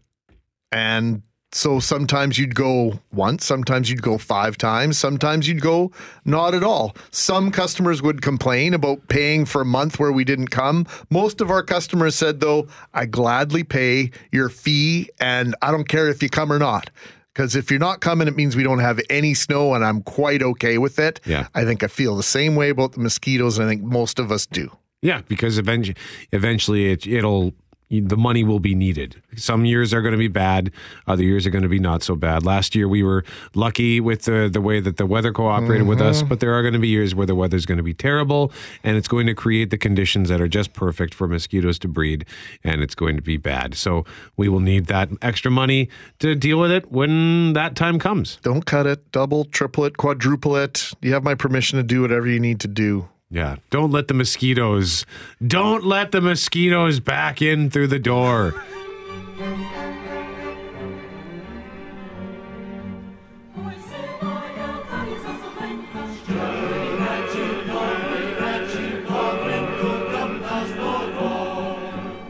and 0.72 1.22
so 1.54 1.80
sometimes 1.80 2.38
you'd 2.38 2.56
go 2.56 3.00
once, 3.12 3.46
sometimes 3.46 3.90
you'd 3.90 4.02
go 4.02 4.18
five 4.18 4.58
times, 4.58 4.98
sometimes 4.98 5.48
you'd 5.48 5.62
go 5.62 5.92
not 6.26 6.54
at 6.54 6.64
all. 6.64 6.96
Some 7.12 7.52
customers 7.52 8.02
would 8.02 8.22
complain 8.22 8.74
about 8.74 9.08
paying 9.08 9.46
for 9.46 9.62
a 9.62 9.66
month 9.66 10.00
where 10.00 10.12
we 10.12 10.24
didn't 10.24 10.48
come. 10.48 10.86
Most 11.10 11.42
of 11.42 11.52
our 11.52 11.64
customers 11.64 12.16
said 12.16 12.40
though, 12.40 12.68
I 12.94 13.06
gladly 13.06 13.64
pay 13.64 14.12
your 14.32 14.50
fee, 14.50 15.10
and 15.20 15.56
I 15.62 15.72
don't 15.72 15.88
care 15.88 16.10
if 16.10 16.24
you 16.24 16.30
come 16.30 16.52
or 16.52 16.60
not. 16.60 16.90
Because 17.34 17.56
if 17.56 17.72
you're 17.72 17.80
not 17.80 18.00
coming, 18.00 18.28
it 18.28 18.36
means 18.36 18.56
we 18.56 18.62
don't 18.64 18.80
have 18.80 19.00
any 19.10 19.34
snow, 19.34 19.74
and 19.74 19.84
I'm 19.84 20.02
quite 20.04 20.44
okay 20.44 20.78
with 20.78 21.00
it. 21.00 21.20
Yeah. 21.26 21.48
I 21.56 21.66
think 21.66 21.84
I 21.84 21.88
feel 21.88 22.16
the 22.16 22.22
same 22.22 22.56
way 22.56 22.70
about 22.70 22.92
the 22.92 23.00
mosquitoes, 23.00 23.58
and 23.58 23.68
I 23.68 23.72
think 23.72 23.82
most 23.82 24.20
of 24.20 24.32
us 24.32 24.46
do. 24.46 24.70
Yeah, 25.02 25.22
because 25.28 25.58
eventually, 25.58 25.98
eventually 26.32 26.92
it, 26.92 27.08
it'll 27.08 27.54
the 27.90 28.18
money 28.18 28.44
will 28.44 28.60
be 28.60 28.74
needed. 28.76 29.22
Some 29.36 29.66
years 29.66 29.94
are 29.94 30.02
going 30.02 30.14
to 30.14 30.18
be 30.18 30.28
bad, 30.28 30.72
other 31.08 31.24
years 31.24 31.46
are 31.46 31.50
going 31.52 31.64
to 31.64 31.70
be 31.70 31.80
not 31.80 32.02
so 32.04 32.16
bad. 32.16 32.44
Last 32.44 32.76
year 32.76 32.88
we 32.88 33.04
were 33.04 33.24
lucky 33.54 34.00
with 34.00 34.24
the 34.24 34.50
the 34.52 34.62
way 34.62 34.80
that 34.80 34.98
the 34.98 35.06
weather 35.06 35.32
cooperated 35.32 35.88
with 35.88 36.02
us, 36.02 36.24
Mhm. 36.24 36.30
but 36.30 36.40
there 36.40 36.54
are 36.54 36.62
going 36.62 36.74
to 36.74 36.80
be 36.80 36.88
years 36.88 37.14
where 37.14 37.28
the 37.28 37.36
weather 37.36 37.56
is 37.58 37.66
going 37.66 37.78
to 37.78 37.84
be 37.84 37.94
terrible 37.94 38.52
and 38.84 38.98
it's 38.98 39.08
going 39.08 39.28
to 39.28 39.34
create 39.36 39.70
the 39.70 39.78
conditions 39.78 40.30
that 40.30 40.42
are 40.42 40.48
just 40.48 40.74
perfect 40.74 41.14
for 41.14 41.28
mosquitoes 41.28 41.78
to 41.80 41.88
breed 41.88 42.26
and 42.64 42.82
it's 42.82 42.96
going 42.96 43.16
to 43.16 43.22
be 43.22 43.38
bad. 43.38 43.76
So 43.76 44.06
we 44.38 44.50
will 44.50 44.60
need 44.60 44.88
that 44.88 45.10
extra 45.22 45.52
money 45.52 45.90
to 46.20 46.36
deal 46.36 46.60
with 46.60 46.72
it 46.72 46.92
when 46.92 47.54
that 47.54 47.76
time 47.76 48.00
comes. 48.00 48.38
Don't 48.42 48.66
cut 48.66 48.86
it, 48.88 49.12
double, 49.12 49.46
triple 49.46 49.86
it, 49.86 49.98
quadruple 49.98 50.56
it. 50.56 50.92
You 51.02 51.14
have 51.14 51.24
my 51.24 51.36
permission 51.36 51.78
to 51.78 51.84
do 51.84 52.02
whatever 52.02 52.28
you 52.28 52.40
need 52.40 52.60
to 52.62 52.68
do. 52.68 53.08
Yeah. 53.34 53.56
Don't 53.72 53.90
let 53.90 54.10
the 54.10 54.14
mosquitoes, 54.14 55.08
don't 55.46 55.84
let 55.84 56.12
the 56.12 56.22
mosquitoes 56.22 57.00
back 57.00 57.42
in 57.42 57.72
through 57.72 57.88
the 57.88 57.98
door. 57.98 58.54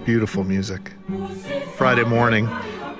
Beautiful 0.05 0.45
music. 0.45 0.93
Friday 1.75 2.05
morning. 2.05 2.47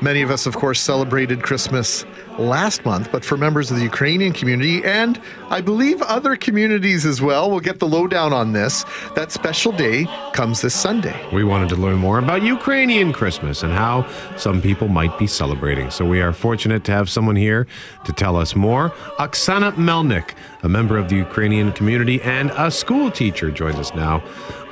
Many 0.04 0.22
of 0.22 0.32
us, 0.32 0.46
of 0.46 0.58
course, 0.58 0.82
celebrated 0.82 1.44
Christmas 1.44 2.06
last 2.38 2.84
month, 2.84 3.10
but 3.10 3.24
for 3.24 3.38
members 3.38 3.72
of 3.72 3.78
the 3.78 3.84
Ukrainian 3.84 4.34
community 4.34 4.84
and 4.84 5.18
I 5.50 5.62
believe 5.62 6.02
other 6.02 6.36
communities 6.36 7.06
as 7.06 7.22
well, 7.22 7.50
we'll 7.50 7.62
get 7.62 7.80
the 7.80 7.88
lowdown 7.88 8.34
on 8.34 8.52
this. 8.52 8.84
That 9.16 9.32
special 9.32 9.72
day 9.72 10.06
comes 10.34 10.60
this 10.60 10.76
Sunday. 10.76 11.18
We 11.32 11.46
wanted 11.46 11.70
to 11.70 11.78
learn 11.78 12.00
more 12.00 12.20
about 12.20 12.44
Ukrainian 12.44 13.14
Christmas 13.14 13.64
and 13.64 13.72
how 13.72 14.06
some 14.36 14.62
people 14.62 14.90
might 14.90 15.18
be 15.18 15.26
celebrating. 15.26 15.90
So 15.90 16.04
we 16.04 16.20
are 16.20 16.34
fortunate 16.34 16.84
to 16.84 16.92
have 16.92 17.10
someone 17.10 17.38
here 17.38 17.66
to 18.04 18.12
tell 18.12 18.36
us 18.36 18.58
more. 18.58 18.90
Oksana 19.20 19.72
Melnik, 19.76 20.32
a 20.64 20.68
member 20.68 20.98
of 20.98 21.08
the 21.08 21.16
Ukrainian 21.16 21.72
community 21.72 22.22
and 22.24 22.52
a 22.58 22.70
school 22.72 23.10
teacher, 23.10 23.52
joins 23.52 23.78
us 23.78 23.96
now 23.96 24.22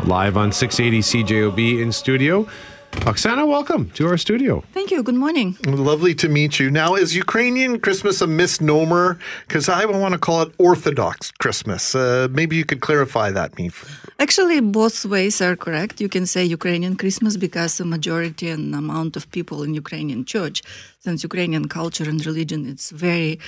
live 0.04 0.36
on 0.36 0.52
680 0.52 1.24
CJOB 1.24 1.82
in 1.82 1.94
studio. 1.94 2.46
Oksana, 2.92 3.48
welcome 3.48 3.90
to 3.92 4.06
our 4.08 4.18
studio. 4.18 4.64
Thank 4.74 4.92
you. 4.92 5.02
Good 5.02 5.16
morning. 5.16 5.58
Lovely 5.66 6.14
to 6.16 6.30
meet 6.30 6.60
you. 6.60 6.70
Now, 6.70 6.94
is 6.96 7.16
Ukrainian 7.16 7.80
Christmas 7.80 8.22
a 8.22 8.28
misnomer? 8.28 9.18
Because 9.48 9.68
I 9.70 9.86
want 9.86 10.14
to 10.14 10.20
call 10.20 10.44
it 10.44 10.54
Orthodox 10.60 11.32
Christmas. 11.32 11.96
Uh, 11.96 12.28
maybe 12.32 12.56
you 12.56 12.66
could 12.66 12.82
clarify 12.82 13.32
that, 13.32 13.58
me. 13.58 13.72
Actually, 14.20 14.60
both 14.60 15.04
ways 15.06 15.42
are 15.42 15.56
correct. 15.56 16.00
You 16.00 16.10
can 16.10 16.26
say 16.28 16.44
Ukrainian 16.44 16.96
Christmas 16.96 17.38
because 17.38 17.78
the 17.78 17.86
majority 17.86 18.50
and 18.50 18.76
amount 18.76 19.16
of 19.18 19.32
people 19.32 19.64
in 19.64 19.74
Ukrainian 19.74 20.24
church, 20.24 20.62
since 21.00 21.24
Ukrainian 21.24 21.68
culture 21.68 22.08
and 22.08 22.24
religion, 22.24 22.68
it's 22.68 22.92
very 22.92 23.40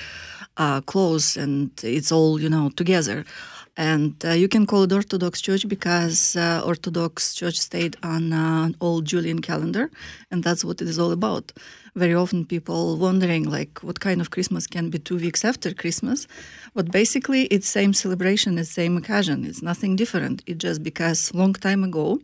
uh, 0.57 0.81
close 0.81 1.37
and 1.37 1.69
it's 1.83 2.11
all 2.11 2.39
you 2.39 2.49
know 2.49 2.69
together. 2.69 3.25
And 3.75 4.23
uh, 4.23 4.31
you 4.31 4.47
can 4.47 4.67
call 4.67 4.83
it 4.83 4.91
Orthodox 4.91 5.41
Church 5.41 5.67
because 5.67 6.35
uh, 6.35 6.61
Orthodox 6.63 7.33
Church 7.33 7.59
stayed 7.59 7.95
on 8.03 8.31
uh, 8.31 8.69
old 8.79 9.05
Julian 9.05 9.41
calendar, 9.41 9.89
and 10.29 10.43
that's 10.43 10.63
what 10.63 10.79
it 10.79 10.87
is 10.87 10.99
all 10.99 11.11
about. 11.11 11.51
Very 11.95 12.13
often, 12.13 12.45
people 12.45 12.97
wondering 12.97 13.49
like 13.49 13.79
what 13.79 13.99
kind 13.99 14.21
of 14.21 14.29
Christmas 14.29 14.67
can 14.67 14.91
be 14.91 14.99
two 14.99 15.17
weeks 15.17 15.43
after 15.43 15.73
Christmas, 15.73 16.27
but 16.75 16.91
basically 16.91 17.45
it's 17.45 17.67
same 17.67 17.93
celebration, 17.93 18.59
it's 18.59 18.69
same 18.69 18.95
occasion. 18.95 19.43
It's 19.43 19.63
nothing 19.63 19.95
different. 19.95 20.43
It's 20.45 20.59
just 20.59 20.83
because 20.83 21.33
long 21.33 21.53
time 21.53 21.83
ago, 21.83 22.19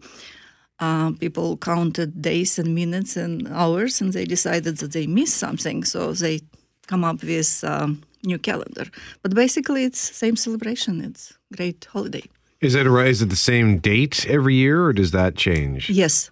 uh, 0.80 1.12
people 1.14 1.58
counted 1.58 2.22
days 2.22 2.60
and 2.60 2.76
minutes 2.76 3.18
and 3.18 3.48
hours, 3.48 4.02
and 4.02 4.14
they 4.14 4.26
decided 4.26 4.78
that 4.78 4.92
they 4.92 5.08
missed 5.08 5.38
something, 5.38 5.84
so 5.84 6.14
they 6.14 6.42
come 6.86 7.04
up 7.04 7.24
with. 7.24 7.64
Um, 7.64 8.04
new 8.24 8.40
calendar. 8.40 8.86
But 9.22 9.36
basically, 9.36 9.84
it's 9.84 10.00
same 10.00 10.36
celebration. 10.36 11.02
It's 11.02 11.34
great 11.56 11.88
holiday. 11.92 12.24
Is 12.62 12.76
it, 12.76 12.88
is 12.88 13.22
it 13.22 13.30
the 13.30 13.36
same 13.36 13.80
date 13.80 14.26
every 14.28 14.56
year, 14.56 14.84
or 14.84 14.94
does 14.94 15.12
that 15.12 15.36
change? 15.36 15.90
Yes. 15.90 16.30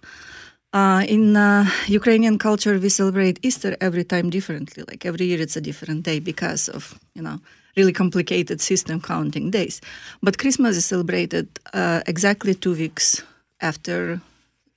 Uh, 0.74 1.02
in 1.08 1.34
uh, 1.34 1.64
Ukrainian 1.86 2.38
culture, 2.38 2.78
we 2.78 2.90
celebrate 2.90 3.38
Easter 3.42 3.74
every 3.80 4.04
time 4.04 4.28
differently. 4.28 4.84
Like 4.86 5.06
every 5.06 5.24
year, 5.26 5.40
it's 5.40 5.56
a 5.56 5.62
different 5.62 6.02
day 6.04 6.20
because 6.20 6.68
of 6.68 6.98
you 7.14 7.22
know 7.22 7.40
really 7.76 7.92
complicated 7.92 8.60
system 8.60 9.00
counting 9.00 9.50
days. 9.50 9.80
But 10.22 10.36
Christmas 10.36 10.76
is 10.76 10.84
celebrated 10.84 11.46
uh, 11.72 12.02
exactly 12.06 12.54
two 12.54 12.74
weeks 12.74 13.22
after 13.60 14.20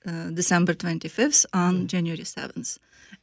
uh, 0.06 0.30
December 0.30 0.72
25th 0.74 1.44
on 1.52 1.86
January 1.86 2.24
7th. 2.24 2.78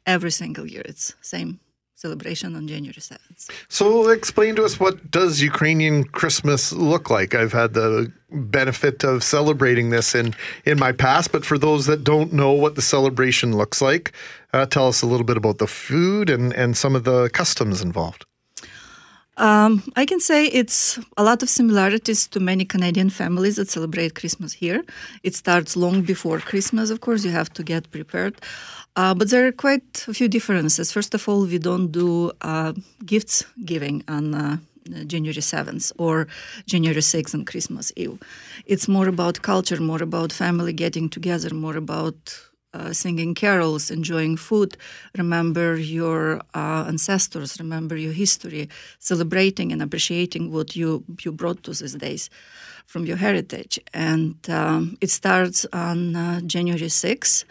Every 0.05 0.31
single 0.31 0.67
year, 0.67 0.83
it's 0.85 1.15
same 1.21 1.59
celebration 1.99 2.55
on 2.55 2.67
January 2.67 2.93
7th. 2.93 3.49
So 3.67 4.09
explain 4.09 4.55
to 4.55 4.63
us 4.63 4.79
what 4.79 5.11
does 5.11 5.41
Ukrainian 5.41 6.05
Christmas 6.19 6.71
look 6.71 7.09
like? 7.09 7.35
I've 7.35 7.51
had 7.51 7.73
the 7.73 8.11
benefit 8.31 9.03
of 9.03 9.23
celebrating 9.23 9.89
this 9.89 10.15
in 10.15 10.27
in 10.65 10.77
my 10.79 10.93
past, 11.05 11.31
but 11.33 11.43
for 11.49 11.57
those 11.57 11.85
that 11.87 12.03
don't 12.03 12.31
know 12.31 12.51
what 12.63 12.73
the 12.75 12.85
celebration 12.95 13.57
looks 13.61 13.81
like, 13.81 14.05
uh, 14.53 14.65
tell 14.65 14.87
us 14.87 15.01
a 15.01 15.07
little 15.11 15.25
bit 15.31 15.37
about 15.43 15.57
the 15.57 15.67
food 15.67 16.29
and 16.29 16.53
and 16.61 16.77
some 16.83 16.93
of 16.95 17.03
the 17.03 17.19
customs 17.41 17.81
involved. 17.81 18.21
Um, 19.39 19.83
I 19.95 20.05
can 20.05 20.19
say 20.19 20.47
it's 20.47 20.99
a 21.15 21.23
lot 21.23 21.41
of 21.43 21.49
similarities 21.49 22.27
to 22.27 22.41
many 22.41 22.65
Canadian 22.65 23.09
families 23.09 23.55
that 23.55 23.69
celebrate 23.69 24.13
Christmas 24.13 24.51
here. 24.51 24.83
It 25.23 25.33
starts 25.33 25.77
long 25.77 26.01
before 26.01 26.39
Christmas, 26.39 26.89
of 26.89 26.99
course, 26.99 27.23
you 27.23 27.31
have 27.31 27.49
to 27.53 27.63
get 27.63 27.89
prepared. 27.89 28.35
Uh, 28.95 29.13
but 29.13 29.29
there 29.29 29.47
are 29.47 29.51
quite 29.51 30.05
a 30.07 30.13
few 30.13 30.27
differences. 30.27 30.91
First 30.91 31.13
of 31.13 31.27
all, 31.29 31.45
we 31.45 31.57
don't 31.57 31.91
do 31.91 32.31
uh, 32.41 32.73
gifts 33.05 33.45
giving 33.63 34.03
on 34.07 34.33
uh, 34.35 34.57
January 35.05 35.41
7th 35.41 35.91
or 35.97 36.27
January 36.65 37.01
6th 37.01 37.33
on 37.33 37.45
Christmas 37.45 37.91
Eve. 37.95 38.19
It's 38.65 38.87
more 38.87 39.07
about 39.07 39.41
culture, 39.41 39.79
more 39.79 40.03
about 40.03 40.33
family 40.33 40.73
getting 40.73 41.09
together, 41.09 41.53
more 41.53 41.77
about 41.77 42.49
uh, 42.73 42.93
singing 42.93 43.33
carols, 43.33 43.89
enjoying 43.89 44.37
food, 44.37 44.77
remember 45.17 45.75
your 45.75 46.39
uh, 46.53 46.85
ancestors, 46.87 47.59
remember 47.59 47.97
your 47.97 48.13
history, 48.13 48.69
celebrating 48.99 49.71
and 49.71 49.81
appreciating 49.81 50.51
what 50.51 50.75
you, 50.75 51.03
you 51.23 51.31
brought 51.31 51.63
to 51.63 51.71
these 51.71 51.95
days 51.95 52.29
from 52.85 53.05
your 53.05 53.17
heritage. 53.17 53.79
And 53.93 54.35
um, 54.49 54.97
it 55.01 55.09
starts 55.09 55.65
on 55.73 56.15
uh, 56.15 56.41
January 56.41 56.81
6th 56.89 57.43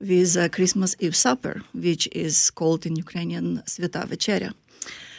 with 0.00 0.36
a 0.36 0.48
Christmas 0.48 0.96
Eve 0.98 1.16
supper, 1.16 1.62
which 1.74 2.08
is 2.12 2.50
called 2.50 2.86
in 2.86 2.96
Ukrainian 2.96 3.62
Sveta 3.66 4.06
Večerya. 4.06 4.52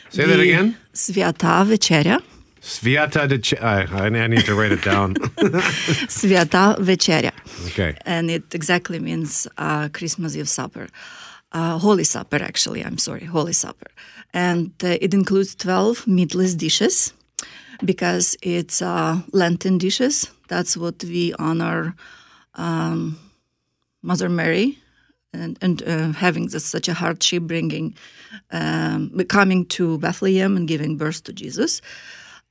Say 0.10 0.26
that 0.26 0.40
again? 0.40 0.76
Sveta 0.94 1.66
Večerya. 1.66 2.22
Sviata 2.62 3.28
de 3.28 3.40
Ch- 3.40 3.60
I, 3.60 3.84
I 4.06 4.28
need 4.28 4.46
to 4.46 4.54
write 4.54 4.72
it 4.72 4.84
down. 4.84 5.16
Večerya. 6.80 7.32
okay. 7.68 7.96
And 8.06 8.30
it 8.30 8.54
exactly 8.54 9.00
means 9.00 9.48
uh, 9.58 9.90
Christmas 9.94 10.36
Eve 10.36 10.50
supper. 10.50 10.88
Uh, 11.54 11.78
Holy 11.80 12.04
Supper, 12.04 12.38
actually, 12.42 12.82
I'm 12.86 12.98
sorry, 12.98 13.26
Holy 13.26 13.52
Supper. 13.52 13.88
And 14.34 14.72
uh, 14.84 14.98
it 15.02 15.14
includes 15.14 15.56
12 15.56 16.08
meatless 16.08 16.56
dishes 16.56 17.14
because 17.84 18.38
it's 18.42 18.82
uh, 18.82 19.22
Lenten 19.34 19.78
dishes. 19.78 20.32
That's 20.48 20.78
what 20.78 21.04
we 21.04 21.34
honor 21.40 21.96
um, 22.56 23.18
Mother 24.02 24.30
Mary 24.30 24.78
and, 25.34 25.58
and 25.62 25.84
uh, 25.84 26.12
having 26.12 26.48
this, 26.48 26.66
such 26.66 26.88
a 26.88 26.94
hardship, 26.94 27.44
bringing, 27.44 27.96
um, 28.52 29.12
coming 29.30 29.66
to 29.68 29.98
Bethlehem 30.00 30.58
and 30.58 30.68
giving 30.68 30.98
birth 30.98 31.24
to 31.24 31.34
Jesus. 31.34 31.82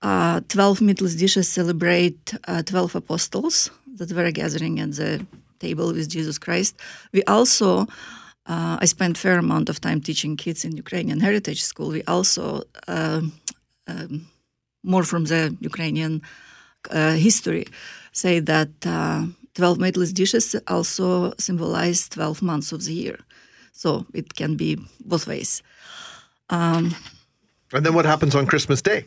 Uh, 0.03 0.41
12 0.49 0.81
meatless 0.81 1.15
dishes 1.15 1.49
celebrate 1.49 2.35
uh, 2.49 2.63
12 2.63 2.95
apostles 2.95 3.71
that 3.97 4.13
were 4.13 4.31
gathering 4.31 4.81
at 4.81 4.93
the 4.93 5.27
table 5.59 5.93
with 5.93 6.09
Jesus 6.09 6.39
Christ. 6.39 6.75
We 7.13 7.23
also, 7.25 7.83
uh, 8.47 8.79
I 8.81 8.87
spent 8.87 9.19
fair 9.19 9.39
amount 9.39 9.69
of 9.69 9.81
time 9.81 10.01
teaching 10.01 10.37
kids 10.37 10.65
in 10.65 10.77
Ukrainian 10.77 11.21
Heritage 11.21 11.63
School. 11.63 11.91
We 11.91 12.03
also, 12.05 12.63
um, 12.89 13.33
um, 13.87 14.27
more 14.83 15.05
from 15.05 15.27
the 15.27 15.55
Ukrainian 15.61 16.23
uh, 16.91 17.13
history, 17.13 17.67
say 18.13 18.41
that 18.41 18.71
uh, 18.87 19.27
12 19.55 19.79
meatless 19.79 20.13
dishes 20.13 20.57
also 20.67 21.33
symbolize 21.39 22.09
12 22.09 22.43
months 22.43 22.73
of 22.73 22.85
the 22.85 22.93
year. 22.93 23.19
So 23.73 24.07
it 24.15 24.35
can 24.35 24.57
be 24.57 24.79
both 25.05 25.27
ways. 25.27 25.63
Um, 26.51 26.95
And 27.73 27.87
then 27.87 27.95
what 27.95 28.05
happens 28.05 28.35
on 28.35 28.47
Christmas 28.47 28.83
Day? 28.83 29.05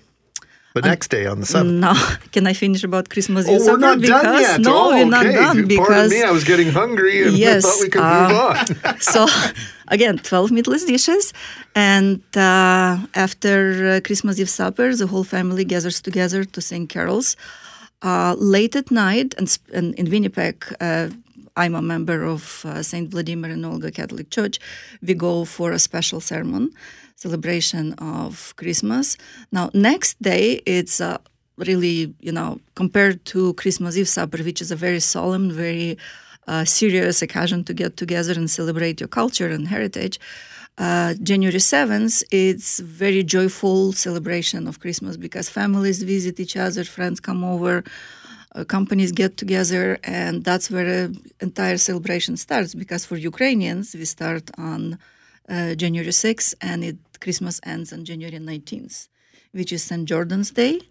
The 0.73 0.81
next 0.81 1.09
day 1.11 1.27
on 1.27 1.39
the 1.39 1.45
7th. 1.45 1.69
No, 1.79 1.93
can 2.31 2.47
I 2.47 2.53
finish 2.53 2.83
about 2.83 3.09
Christmas? 3.09 3.45
Oh, 3.47 3.59
we're 3.59 3.77
not 3.77 4.01
because, 4.01 4.23
done 4.23 4.41
yet. 4.41 4.59
No, 4.61 4.75
oh, 4.75 4.89
we're 4.89 5.05
not 5.05 5.23
done 5.23 5.35
Pardon 5.35 5.67
because 5.67 6.09
me, 6.09 6.23
I 6.23 6.31
was 6.31 6.43
getting 6.43 6.71
hungry 6.71 7.27
and 7.27 7.37
yes, 7.37 7.63
I 7.63 7.69
thought 7.69 7.81
we 7.83 7.89
could 7.89 8.01
uh, 8.01 8.29
move 8.29 8.85
on. 8.85 8.99
so 9.13 9.27
again, 9.89 10.17
12 10.17 10.51
meatless 10.51 10.83
dishes. 10.85 11.31
And 11.75 12.23
uh, 12.35 12.97
after 13.13 13.87
uh, 13.87 13.99
Christmas 14.03 14.39
Eve 14.39 14.49
supper, 14.49 14.95
the 14.95 15.05
whole 15.05 15.23
family 15.23 15.63
gathers 15.63 16.01
together 16.01 16.43
to 16.43 16.59
sing 16.59 16.87
carols. 16.87 17.35
Uh, 18.03 18.35
late 18.37 18.75
at 18.75 18.91
night, 18.91 19.33
and, 19.37 19.57
and 19.73 19.95
in 19.95 20.09
Winnipeg, 20.09 20.65
uh, 20.81 21.07
I'm 21.55 21.73
a 21.73 21.81
member 21.81 22.23
of 22.23 22.65
uh, 22.65 22.83
St. 22.83 23.09
Vladimir 23.09 23.49
and 23.51 23.65
Olga 23.65 23.91
Catholic 23.91 24.29
Church. 24.29 24.59
We 25.01 25.13
go 25.13 25.45
for 25.45 25.71
a 25.71 25.79
special 25.79 26.19
sermon, 26.19 26.71
celebration 27.15 27.93
of 27.93 28.53
Christmas. 28.57 29.15
Now, 29.53 29.69
next 29.73 30.21
day, 30.21 30.61
it's 30.65 30.99
uh, 30.99 31.19
really, 31.57 32.13
you 32.19 32.33
know, 32.33 32.59
compared 32.75 33.23
to 33.25 33.53
Christmas 33.53 33.95
Eve 33.95 34.09
supper, 34.09 34.43
which 34.43 34.61
is 34.61 34.69
a 34.69 34.75
very 34.75 34.99
solemn, 34.99 35.49
very 35.49 35.97
uh, 36.47 36.65
serious 36.65 37.21
occasion 37.21 37.63
to 37.63 37.73
get 37.73 37.95
together 37.95 38.33
and 38.33 38.49
celebrate 38.49 38.99
your 38.99 39.07
culture 39.07 39.47
and 39.47 39.69
heritage. 39.69 40.19
Uh, 40.77 41.13
January 41.21 41.59
7th, 41.59 42.23
it's 42.31 42.79
very 42.79 43.23
joyful 43.23 43.91
celebration 43.93 44.67
of 44.67 44.79
Christmas 44.79 45.17
because 45.17 45.47
families 45.47 46.01
visit 46.01 46.39
each 46.39 46.57
other, 46.57 46.83
friends 46.83 47.19
come 47.19 47.43
over, 47.43 47.83
uh, 48.55 48.63
companies 48.63 49.11
get 49.11 49.37
together, 49.37 49.99
and 50.03 50.43
that's 50.43 50.71
where 50.71 50.85
the 50.85 51.19
entire 51.41 51.77
celebration 51.77 52.37
starts. 52.37 52.73
Because 52.73 53.05
for 53.05 53.17
Ukrainians, 53.17 53.93
we 53.93 54.05
start 54.05 54.49
on 54.57 54.97
uh, 55.47 55.75
January 55.75 56.09
6th, 56.09 56.55
and 56.59 56.83
it 56.83 56.97
Christmas 57.21 57.59
ends 57.63 57.93
on 57.93 58.03
January 58.03 58.39
19th, 58.39 59.09
which 59.51 59.71
is 59.71 59.83
St. 59.83 60.05
Jordan's 60.05 60.49
Day. 60.51 60.81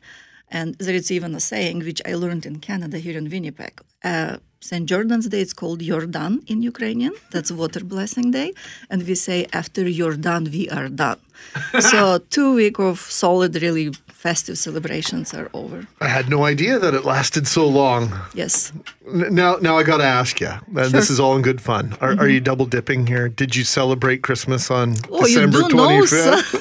And 0.48 0.76
there 0.76 0.94
is 0.94 1.10
even 1.10 1.34
a 1.34 1.40
saying 1.40 1.80
which 1.80 2.00
I 2.06 2.14
learned 2.14 2.46
in 2.46 2.60
Canada 2.60 2.98
here 2.98 3.18
in 3.18 3.28
Winnipeg. 3.28 3.80
Uh, 4.04 4.36
St. 4.60 4.86
Jordan's 4.88 5.28
Day, 5.28 5.40
it's 5.40 5.52
called 5.52 5.80
Yordan 5.80 6.48
in 6.48 6.62
Ukrainian. 6.62 7.12
That's 7.32 7.50
water 7.50 7.82
blessing 7.82 8.30
day. 8.30 8.52
And 8.90 9.02
we 9.08 9.16
say, 9.16 9.46
after 9.52 9.82
Yordan, 9.82 10.52
we 10.52 10.68
are 10.70 10.88
done. 10.88 11.18
so 11.80 12.18
two 12.30 12.54
week 12.54 12.78
of 12.78 13.00
solid, 13.00 13.60
really 13.60 13.90
festive 14.06 14.56
celebrations 14.56 15.34
are 15.34 15.50
over. 15.52 15.88
I 16.00 16.06
had 16.06 16.28
no 16.28 16.44
idea 16.44 16.78
that 16.78 16.94
it 16.94 17.04
lasted 17.04 17.48
so 17.48 17.66
long. 17.66 18.02
Yes. 18.34 18.72
N- 19.04 19.34
Now, 19.34 19.56
now 19.60 19.74
I 19.78 19.82
got 19.82 19.96
to 19.98 20.04
ask 20.20 20.40
you. 20.40 20.52
And 20.80 20.92
this 20.92 21.10
is 21.10 21.18
all 21.18 21.34
in 21.34 21.42
good 21.42 21.60
fun. 21.60 21.96
Are, 22.00 22.12
are 22.20 22.28
you 22.28 22.38
double 22.40 22.66
dipping 22.66 23.08
here? 23.08 23.28
Did 23.28 23.56
you 23.56 23.64
celebrate 23.64 24.22
Christmas 24.22 24.70
on 24.70 24.94
Mm-hmm. 24.94 25.12
Oh, 25.14 25.26
you 25.26 25.40
December 25.46 25.62
do 25.68 25.74
know, 25.76 26.02
25th? 26.02 26.52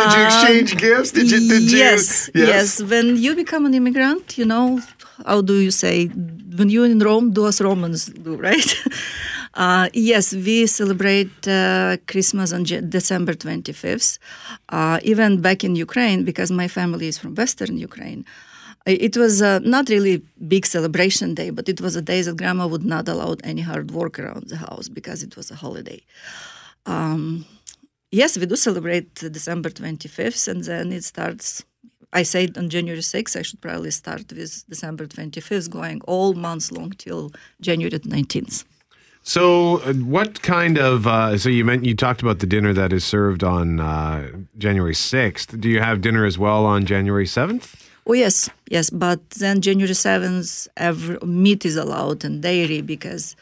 did 0.00 0.10
you 0.18 0.24
exchange 0.26 0.76
gifts? 0.76 1.10
Did 1.12 1.30
you? 1.30 1.40
Did 1.48 1.62
you? 1.70 1.78
Um, 1.78 1.84
yes, 1.86 2.30
yes. 2.34 2.82
When 2.82 3.16
you 3.16 3.36
become 3.36 3.64
an 3.66 3.74
immigrant, 3.74 4.36
you 4.38 4.44
know, 4.44 4.80
how 5.26 5.40
do 5.40 5.54
you 5.54 5.70
say? 5.70 6.06
When 6.06 6.68
you're 6.70 6.86
in 6.86 6.98
Rome, 6.98 7.32
do 7.32 7.46
as 7.46 7.60
Romans 7.60 8.06
do, 8.06 8.36
right? 8.36 8.74
Uh, 9.56 9.88
yes, 9.94 10.34
we 10.34 10.66
celebrate 10.66 11.46
uh, 11.46 11.96
Christmas 12.08 12.52
on 12.52 12.64
Je- 12.64 12.80
December 12.80 13.34
25th. 13.34 14.18
Uh, 14.68 14.98
even 15.04 15.40
back 15.40 15.62
in 15.62 15.76
Ukraine, 15.76 16.24
because 16.24 16.50
my 16.50 16.66
family 16.66 17.06
is 17.06 17.18
from 17.18 17.36
Western 17.36 17.78
Ukraine, 17.78 18.24
it 18.86 19.16
was 19.16 19.40
uh, 19.40 19.60
not 19.60 19.88
really 19.88 20.22
big 20.48 20.66
celebration 20.66 21.34
day, 21.34 21.50
but 21.50 21.68
it 21.68 21.80
was 21.80 21.96
a 21.96 22.02
day 22.02 22.20
that 22.22 22.36
grandma 22.36 22.66
would 22.66 22.84
not 22.84 23.08
allow 23.08 23.36
any 23.44 23.62
hard 23.62 23.92
work 23.92 24.18
around 24.18 24.48
the 24.48 24.56
house 24.56 24.88
because 24.88 25.22
it 25.22 25.36
was 25.36 25.50
a 25.50 25.54
holiday. 25.54 26.02
Um, 26.84 27.46
yes, 28.10 28.36
we 28.36 28.46
do 28.46 28.56
celebrate 28.56 29.14
December 29.14 29.70
25th, 29.70 30.48
and 30.48 30.64
then 30.64 30.92
it 30.92 31.04
starts. 31.04 31.64
I 32.14 32.22
said 32.22 32.56
on 32.56 32.68
January 32.70 33.00
6th, 33.00 33.36
I 33.36 33.42
should 33.42 33.60
probably 33.60 33.90
start 33.90 34.32
with 34.32 34.64
December 34.68 35.06
25th, 35.06 35.68
going 35.68 36.00
all 36.02 36.34
months 36.34 36.70
long 36.70 36.92
till 36.92 37.32
January 37.60 37.98
19th. 37.98 38.64
So, 39.24 39.78
uh, 39.80 39.94
what 39.94 40.42
kind 40.42 40.78
of? 40.78 41.06
Uh, 41.06 41.38
so 41.38 41.48
you 41.48 41.64
meant 41.64 41.84
you 41.84 41.96
talked 41.96 42.20
about 42.20 42.40
the 42.40 42.46
dinner 42.46 42.74
that 42.74 42.92
is 42.92 43.04
served 43.04 43.42
on 43.42 43.80
uh, 43.80 44.30
January 44.58 44.94
sixth. 44.94 45.58
Do 45.58 45.70
you 45.70 45.80
have 45.80 46.02
dinner 46.02 46.26
as 46.26 46.36
well 46.38 46.66
on 46.66 46.84
January 46.84 47.26
seventh? 47.26 47.90
Oh 48.06 48.12
yes, 48.12 48.50
yes, 48.68 48.90
but 48.90 49.18
then 49.30 49.62
January 49.62 49.94
seventh, 49.94 50.68
every 50.76 51.16
meat 51.26 51.64
is 51.64 51.76
allowed 51.76 52.22
and 52.22 52.42
dairy 52.42 52.82
because, 52.82 53.34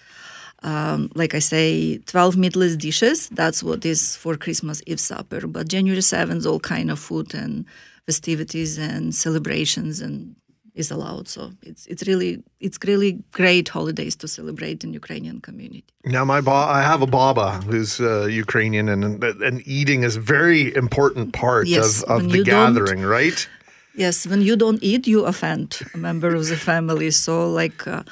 um, 0.62 1.10
like 1.16 1.34
I 1.34 1.40
say, 1.40 1.98
twelve 2.06 2.36
meatless 2.36 2.76
dishes. 2.76 3.28
That's 3.30 3.60
what 3.60 3.84
is 3.84 4.14
for 4.14 4.36
Christmas 4.36 4.82
Eve 4.86 5.00
supper. 5.00 5.48
But 5.48 5.66
January 5.66 6.02
seventh, 6.02 6.46
all 6.46 6.60
kind 6.60 6.92
of 6.92 7.00
food 7.00 7.34
and 7.34 7.64
festivities 8.06 8.78
and 8.78 9.14
celebrations 9.14 10.00
and 10.00 10.36
is 10.74 10.90
allowed. 10.90 11.28
So 11.28 11.52
it's 11.62 11.86
it's 11.86 12.06
really 12.06 12.42
it's 12.60 12.78
really 12.84 13.22
great 13.32 13.68
holidays 13.68 14.16
to 14.16 14.28
celebrate 14.28 14.84
in 14.84 14.94
Ukrainian 14.94 15.40
community. 15.40 15.84
Now, 16.04 16.24
my 16.24 16.40
ba- 16.40 16.70
I 16.78 16.82
have 16.82 17.02
a 17.02 17.06
baba 17.06 17.60
who's 17.68 18.00
uh, 18.00 18.24
Ukrainian, 18.44 18.88
and 18.88 19.22
and 19.22 19.62
eating 19.66 20.02
is 20.02 20.16
a 20.16 20.20
very 20.20 20.74
important 20.74 21.32
part 21.32 21.66
Yes, 21.66 22.02
of, 22.02 22.10
of 22.10 22.32
the 22.32 22.42
gathering, 22.42 23.02
right? 23.02 23.48
Yes, 23.94 24.26
when 24.26 24.40
you 24.40 24.56
don't 24.56 24.82
eat, 24.82 25.06
you 25.06 25.26
offend 25.26 25.80
a 25.92 25.98
member 25.98 26.34
of 26.34 26.48
the 26.48 26.56
family. 26.56 27.10
So, 27.10 27.50
like 27.50 27.86
uh, 27.86 28.02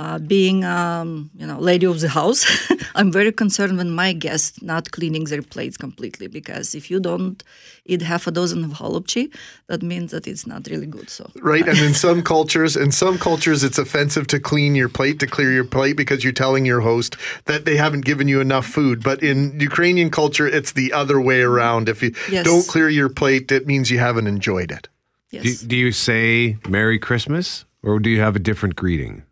uh, 0.00 0.18
being, 0.18 0.64
um, 0.64 1.30
you 1.36 1.46
know, 1.46 1.58
lady 1.58 1.84
of 1.84 2.00
the 2.00 2.08
house, 2.08 2.40
I'm 2.94 3.12
very 3.12 3.32
concerned 3.32 3.76
when 3.76 3.90
my 3.90 4.14
guests 4.14 4.62
not 4.62 4.92
cleaning 4.92 5.24
their 5.24 5.42
plates 5.42 5.76
completely 5.76 6.26
because 6.26 6.74
if 6.74 6.90
you 6.90 7.00
don't 7.00 7.44
eat 7.84 8.00
half 8.00 8.26
a 8.26 8.30
dozen 8.30 8.64
of 8.64 8.70
holopchi, 8.70 9.30
that 9.66 9.82
means 9.82 10.10
that 10.12 10.26
it's 10.26 10.46
not 10.46 10.66
really 10.70 10.86
good. 10.86 11.10
So, 11.10 11.30
Right, 11.42 11.68
and 11.68 11.78
in 11.78 11.92
some 12.06 12.22
cultures, 12.22 12.76
in 12.76 12.92
some 12.92 13.18
cultures, 13.18 13.62
it's 13.62 13.76
offensive 13.76 14.26
to 14.28 14.40
clean 14.40 14.74
your 14.74 14.88
plate, 14.88 15.20
to 15.20 15.26
clear 15.26 15.52
your 15.52 15.66
plate, 15.76 15.96
because 15.98 16.24
you're 16.24 16.32
telling 16.32 16.64
your 16.64 16.80
host 16.80 17.16
that 17.44 17.66
they 17.66 17.76
haven't 17.76 18.06
given 18.06 18.26
you 18.26 18.40
enough 18.40 18.64
food. 18.64 19.02
But 19.02 19.22
in 19.22 19.60
Ukrainian 19.60 20.10
culture, 20.10 20.46
it's 20.46 20.72
the 20.72 20.94
other 20.94 21.20
way 21.20 21.42
around. 21.42 21.90
If 21.90 22.02
you 22.02 22.14
Yes. 22.30 22.46
don't 22.46 22.66
clear 22.66 22.88
your 22.88 23.10
plate, 23.10 23.52
it 23.52 23.66
means 23.66 23.90
you 23.90 23.98
haven't 23.98 24.28
enjoyed 24.28 24.70
it. 24.72 24.88
Do, 25.30 25.54
do 25.72 25.76
you 25.76 25.92
say 25.92 26.56
Merry 26.68 26.98
Christmas 26.98 27.66
or 27.82 27.98
do 27.98 28.08
you 28.08 28.20
have 28.20 28.34
a 28.34 28.44
different 28.50 28.76
greeting? 28.76 29.24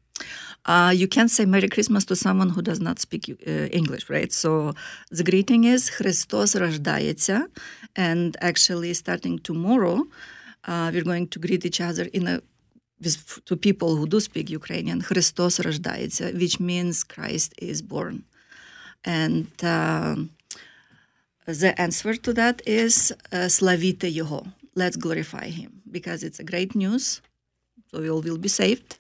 Uh, 0.68 0.92
you 0.96 1.08
can't 1.08 1.32
say 1.32 1.46
Merry 1.46 1.70
Christmas 1.70 2.06
to 2.06 2.16
someone 2.16 2.50
who 2.50 2.62
does 2.62 2.80
not 2.80 3.00
speak 3.00 3.24
uh, 3.30 3.52
English, 3.80 4.10
right? 4.10 4.32
So 4.32 4.74
the 5.12 5.24
greeting 5.24 5.64
is 5.66 5.90
Христос 5.90 6.56
рождається, 6.56 7.48
and 7.96 8.38
actually 8.42 8.94
starting 8.94 9.40
tomorrow, 9.40 9.98
uh, 10.68 10.90
we're 10.94 11.04
going 11.04 11.28
to 11.28 11.40
greet 11.40 11.66
each 11.66 11.82
other 11.82 12.06
in 12.14 12.28
a 12.28 12.42
with, 13.04 13.44
to 13.46 13.56
people 13.56 13.96
who 13.98 14.08
do 14.08 14.20
speak 14.20 14.50
Ukrainian. 14.50 15.02
Христос 15.02 15.60
рождається, 15.60 16.26
which 16.34 16.60
means 16.60 17.04
Christ 17.04 17.52
is 17.70 17.82
born, 17.82 18.16
and 19.06 19.48
um 19.64 20.30
the 21.46 21.72
answer 21.82 22.16
to 22.16 22.34
that 22.34 22.62
is 22.66 23.14
uh, 23.32 23.50
Славіте 23.50 24.10
його. 24.10 24.46
Let's 24.76 24.96
glorify 24.96 25.48
him 25.50 25.72
because 25.92 26.24
it's 26.24 26.40
a 26.40 26.44
great 26.44 26.76
news. 26.76 27.22
So 27.92 28.02
we 28.02 28.10
all 28.10 28.22
will 28.22 28.38
be 28.38 28.50
saved. 28.50 28.98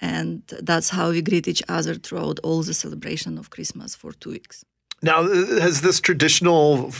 And 0.00 0.42
that's 0.62 0.90
how 0.90 1.10
we 1.10 1.22
greet 1.22 1.46
each 1.46 1.62
other 1.68 1.94
throughout 1.94 2.38
all 2.42 2.62
the 2.62 2.74
celebration 2.74 3.38
of 3.38 3.50
Christmas 3.50 3.94
for 3.94 4.12
two 4.12 4.30
weeks. 4.30 4.64
Now, 5.02 5.22
has 5.22 5.80
this 5.80 6.00
traditional 6.00 6.92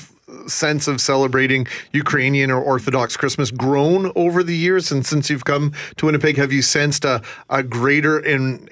sense 0.46 0.86
of 0.86 1.00
celebrating 1.00 1.66
Ukrainian 1.92 2.50
or 2.50 2.62
Orthodox 2.62 3.16
Christmas 3.16 3.50
grown 3.50 4.12
over 4.14 4.42
the 4.42 4.56
years? 4.56 4.92
And 4.92 5.04
since 5.04 5.28
you've 5.30 5.44
come 5.44 5.72
to 5.96 6.06
Winnipeg, 6.06 6.36
have 6.36 6.52
you 6.52 6.62
sensed 6.62 7.04
a, 7.04 7.22
a 7.48 7.62
greater 7.62 8.18
in, 8.18 8.68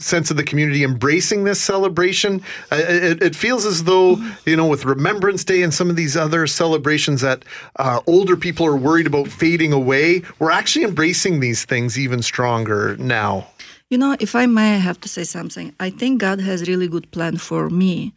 sense 0.00 0.30
of 0.30 0.36
the 0.36 0.42
community 0.42 0.82
embracing 0.82 1.44
this 1.44 1.60
celebration? 1.60 2.42
It, 2.72 3.22
it 3.22 3.36
feels 3.36 3.66
as 3.66 3.84
though, 3.84 4.16
you 4.46 4.56
know, 4.56 4.66
with 4.66 4.84
Remembrance 4.84 5.44
Day 5.44 5.62
and 5.62 5.72
some 5.72 5.90
of 5.90 5.96
these 5.96 6.16
other 6.16 6.46
celebrations 6.46 7.20
that 7.20 7.44
uh, 7.76 8.00
older 8.06 8.36
people 8.36 8.66
are 8.66 8.76
worried 8.76 9.06
about 9.06 9.28
fading 9.28 9.72
away, 9.72 10.22
we're 10.38 10.50
actually 10.50 10.84
embracing 10.84 11.40
these 11.40 11.64
things 11.64 11.98
even 11.98 12.22
stronger 12.22 12.96
now. 12.96 13.46
You 13.90 13.98
know, 13.98 14.16
if 14.20 14.34
I 14.34 14.46
may 14.46 14.78
have 14.78 15.00
to 15.00 15.08
say 15.08 15.24
something, 15.24 15.74
I 15.80 15.90
think 15.90 16.20
God 16.20 16.40
has 16.40 16.68
really 16.68 16.86
good 16.86 17.10
plan 17.10 17.36
for 17.38 17.68
me 17.68 18.14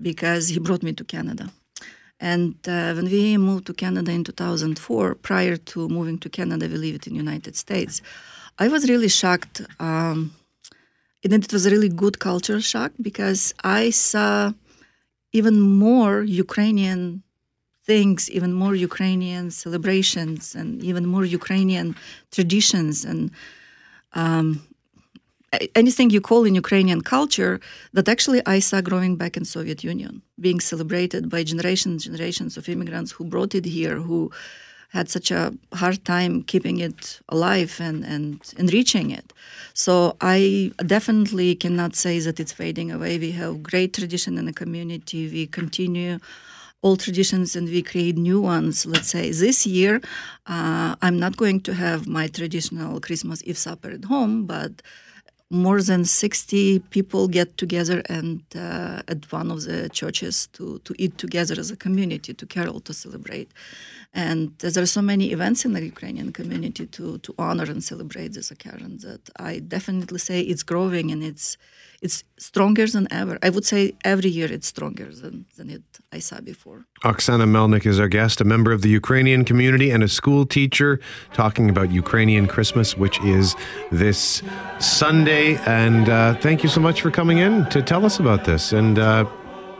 because 0.00 0.48
He 0.48 0.58
brought 0.58 0.82
me 0.82 0.92
to 0.94 1.04
Canada. 1.04 1.50
And 2.18 2.54
uh, 2.68 2.94
when 2.94 3.06
we 3.06 3.36
moved 3.36 3.66
to 3.66 3.74
Canada 3.74 4.12
in 4.12 4.22
2004, 4.24 5.16
prior 5.16 5.56
to 5.56 5.88
moving 5.88 6.18
to 6.18 6.28
Canada, 6.28 6.68
we 6.68 6.76
lived 6.76 7.06
in 7.06 7.14
United 7.14 7.56
States. 7.56 8.00
I 8.58 8.68
was 8.68 8.88
really 8.88 9.08
shocked. 9.08 9.62
Um, 9.80 10.32
and 11.24 11.32
it 11.32 11.52
was 11.52 11.66
a 11.66 11.70
really 11.70 11.88
good 11.88 12.18
cultural 12.18 12.60
shock 12.60 12.92
because 13.00 13.54
I 13.62 13.90
saw 13.90 14.52
even 15.32 15.60
more 15.60 16.22
Ukrainian 16.22 17.22
things, 17.84 18.30
even 18.30 18.52
more 18.52 18.74
Ukrainian 18.74 19.50
celebrations, 19.50 20.54
and 20.54 20.82
even 20.82 21.06
more 21.06 21.24
Ukrainian 21.24 21.96
traditions. 22.30 23.04
And 23.04 23.30
um, 24.14 24.62
anything 25.74 26.10
you 26.10 26.20
call 26.20 26.44
in 26.44 26.54
Ukrainian 26.54 27.00
culture 27.00 27.60
that 27.92 28.08
actually 28.08 28.40
I 28.46 28.58
saw 28.60 28.80
growing 28.80 29.16
back 29.16 29.36
in 29.36 29.44
Soviet 29.44 29.82
Union, 29.84 30.22
being 30.40 30.60
celebrated 30.60 31.28
by 31.28 31.42
generations, 31.42 32.04
generations 32.04 32.56
of 32.56 32.68
immigrants 32.68 33.12
who 33.12 33.24
brought 33.24 33.54
it 33.54 33.64
here, 33.64 33.96
who 33.96 34.30
had 34.92 35.08
such 35.08 35.30
a 35.30 35.54
hard 35.72 36.04
time 36.04 36.42
keeping 36.42 36.78
it 36.78 37.20
alive 37.30 37.78
and, 37.80 38.04
and 38.04 38.52
enriching 38.58 39.10
it. 39.10 39.32
So 39.72 40.16
I 40.20 40.70
definitely 40.86 41.54
cannot 41.54 41.96
say 41.96 42.18
that 42.20 42.38
it's 42.38 42.52
fading 42.52 42.92
away. 42.92 43.18
We 43.18 43.32
have 43.32 43.62
great 43.62 43.94
tradition 43.94 44.36
in 44.36 44.44
the 44.44 44.52
community. 44.52 45.28
We 45.28 45.46
continue 45.46 46.18
old 46.82 47.00
traditions 47.00 47.56
and 47.56 47.68
we 47.68 47.82
create 47.82 48.16
new 48.18 48.40
ones. 48.40 48.84
Let's 48.84 49.08
say 49.08 49.30
this 49.30 49.66
year, 49.66 50.02
uh, 50.46 50.96
I'm 51.00 51.18
not 51.18 51.36
going 51.38 51.60
to 51.60 51.74
have 51.74 52.06
my 52.06 52.26
traditional 52.26 53.00
Christmas 53.00 53.42
Eve 53.44 53.56
supper 53.56 53.90
at 53.90 54.04
home, 54.04 54.44
but 54.44 54.82
more 55.52 55.82
than 55.82 56.06
60 56.06 56.78
people 56.90 57.28
get 57.28 57.58
together 57.58 58.02
and 58.08 58.42
uh, 58.56 59.02
at 59.06 59.30
one 59.30 59.50
of 59.50 59.64
the 59.64 59.90
churches 59.90 60.46
to, 60.54 60.78
to 60.78 60.94
eat 60.98 61.18
together 61.18 61.54
as 61.60 61.70
a 61.70 61.76
community, 61.76 62.32
to 62.32 62.46
carol, 62.46 62.80
to 62.80 62.94
celebrate. 62.94 63.50
And 64.14 64.58
there 64.58 64.82
are 64.82 64.86
so 64.86 65.02
many 65.02 65.30
events 65.30 65.66
in 65.66 65.74
the 65.74 65.84
Ukrainian 65.84 66.32
community 66.32 66.86
to, 66.86 67.18
to 67.18 67.34
honor 67.38 67.64
and 67.64 67.84
celebrate 67.84 68.32
this 68.32 68.50
occasion 68.50 68.98
that 69.02 69.28
I 69.36 69.58
definitely 69.58 70.20
say 70.20 70.40
it's 70.40 70.62
growing 70.62 71.10
and 71.10 71.22
it's 71.22 71.58
it's 72.01 72.23
stronger 72.37 72.85
than 72.87 73.07
ever. 73.11 73.39
I 73.41 73.49
would 73.49 73.65
say 73.65 73.95
every 74.03 74.29
year 74.29 74.51
it's 74.51 74.67
stronger 74.67 75.09
than, 75.21 75.45
than 75.57 75.69
it 75.69 75.83
I 76.11 76.19
saw 76.19 76.39
before. 76.41 76.85
Oksana 77.03 77.47
Melnik 77.47 77.85
is 77.85 77.99
our 77.99 78.07
guest, 78.07 78.39
a 78.39 78.43
member 78.43 78.71
of 78.71 78.81
the 78.81 78.89
Ukrainian 78.89 79.43
community 79.43 79.89
and 79.89 80.03
a 80.03 80.07
school 80.07 80.45
teacher, 80.45 80.99
talking 81.33 81.69
about 81.69 81.91
Ukrainian 81.91 82.47
Christmas, 82.47 82.95
which 82.97 83.19
is 83.21 83.55
this 83.91 84.43
Sunday. 84.79 85.57
And 85.65 86.07
uh, 86.09 86.35
thank 86.35 86.63
you 86.63 86.69
so 86.69 86.81
much 86.81 87.01
for 87.01 87.11
coming 87.11 87.39
in 87.39 87.65
to 87.69 87.81
tell 87.81 88.05
us 88.05 88.19
about 88.19 88.45
this. 88.45 88.73
And 88.73 88.99
uh, 88.99 89.25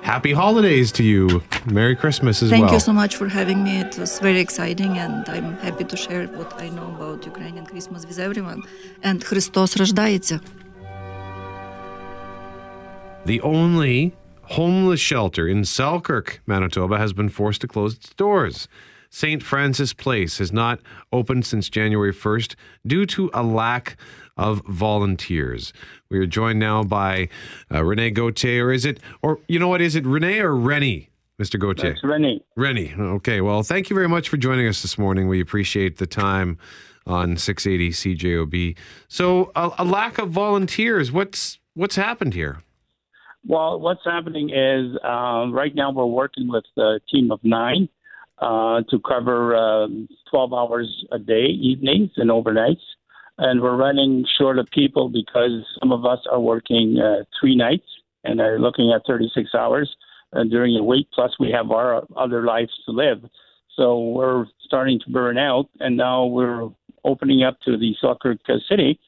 happy 0.02 0.34
holidays 0.34 0.92
to 0.94 1.04
you. 1.04 1.44
Merry 1.66 1.96
Christmas 1.96 2.42
as 2.42 2.50
Thank 2.50 2.66
well. 2.66 2.74
you 2.74 2.80
so 2.80 2.94
much 2.94 3.16
for 3.16 3.28
having 3.28 3.64
me. 3.64 3.80
It 3.82 3.98
was 3.98 4.20
very 4.20 4.40
exciting, 4.40 4.98
and 4.98 5.28
I'm 5.30 5.58
happy 5.58 5.84
to 5.84 5.98
share 5.98 6.26
what 6.28 6.52
I 6.62 6.70
know 6.70 6.88
about 6.96 7.26
Ukrainian 7.26 7.66
Christmas 7.66 8.06
with 8.06 8.20
everyone. 8.28 8.60
And 9.04 9.24
Christos 9.24 9.76
рождається. 9.76 10.40
The 13.25 13.41
only 13.43 14.13
homeless 14.43 14.99
shelter 14.99 15.47
in 15.47 15.65
Selkirk, 15.65 16.43
Manitoba, 16.47 16.99
has 16.99 17.13
been 17.13 17.29
forced 17.29 17.61
to 17.61 17.69
close 17.69 17.95
its 17.95 18.13
doors. 18.15 18.67
St. 19.11 19.43
Francis 19.43 19.93
Place 19.93 20.39
has 20.39 20.53
not 20.53 20.81
opened 21.13 21.47
since 21.47 21.69
January 21.69 22.13
1st 22.13 22.57
due 22.85 23.07
to 23.07 23.31
a 23.33 23.43
lack 23.45 23.97
of 24.37 24.63
volunteers. 24.67 25.73
We 26.11 26.19
are 26.19 26.27
joined 26.27 26.59
now 26.59 26.83
by 26.83 27.29
uh, 27.73 27.85
Renee 27.85 28.11
Gauthier, 28.11 28.67
or 28.67 28.73
is 28.73 28.85
it, 28.85 28.99
or 29.23 29.39
you 29.47 29.59
know 29.59 29.69
what, 29.69 29.81
is 29.81 29.95
it 29.95 30.05
Renee 30.05 30.41
or 30.41 30.57
Rennie, 30.57 31.11
Mr. 31.41 31.61
Gauthier? 31.61 31.93
That's 31.93 32.03
Rennie. 32.03 32.43
Rennie. 32.57 32.93
Okay. 32.99 33.41
Well, 33.41 33.63
thank 33.63 33.89
you 33.89 33.95
very 33.95 34.09
much 34.09 34.29
for 34.29 34.37
joining 34.37 34.67
us 34.67 34.83
this 34.83 34.99
morning. 34.99 35.29
We 35.29 35.41
appreciate 35.41 35.99
the 35.99 36.07
time 36.07 36.59
on 37.07 37.37
680 37.37 38.17
CJOB. 38.17 38.77
So, 39.07 39.53
a, 39.55 39.71
a 39.79 39.85
lack 39.85 40.19
of 40.19 40.31
volunteers. 40.31 41.13
What's 41.13 41.61
what's 41.75 41.97
happened 41.97 42.35
here? 42.35 42.63
Well, 43.47 43.81
what's 43.81 44.05
happening 44.05 44.51
is 44.51 44.97
uh, 45.05 45.47
right 45.51 45.75
now 45.75 45.91
we're 45.91 46.07
working 46.07 46.49
with 46.49 46.65
a 46.77 47.01
team 47.13 47.33
of 47.33 47.41
nine 47.43 47.89
uh, 48.39 48.83
to 48.91 48.99
cover 49.01 49.57
um 49.57 50.09
12 50.31 50.53
hours 50.55 51.05
a 51.13 51.19
day, 51.19 51.45
evenings 51.45 52.11
and 52.17 52.31
overnights. 52.31 52.83
And 53.39 53.61
we're 53.61 53.77
running 53.77 54.25
short 54.39 54.59
of 54.59 54.69
people 54.73 55.09
because 55.09 55.65
some 55.81 55.91
of 55.91 56.05
us 56.07 56.21
are 56.31 56.41
working 56.41 56.99
uh, 56.99 57.25
three 57.41 57.57
nights 57.57 57.87
and 58.25 58.41
are 58.41 58.59
looking 58.59 58.93
at 58.95 59.03
36 59.07 59.51
hours 59.55 59.95
uh, 60.33 60.45
during 60.45 60.75
the 60.75 60.83
week. 60.83 61.09
Plus, 61.13 61.33
we 61.41 61.51
have 61.51 61.71
our 61.71 62.05
other 62.17 62.45
lives 62.45 62.73
to 62.87 62.93
live. 62.93 63.25
So 63.77 63.99
we're 64.11 64.47
starting 64.65 65.01
to 65.05 65.11
burn 65.11 65.39
out, 65.39 65.69
and 65.81 65.97
now 65.97 66.27
we're 66.27 66.69
opening 67.05 67.43
up 67.43 67.59
to 67.65 67.77
the 67.77 67.95
Selkirk 68.01 68.39
City 68.69 69.01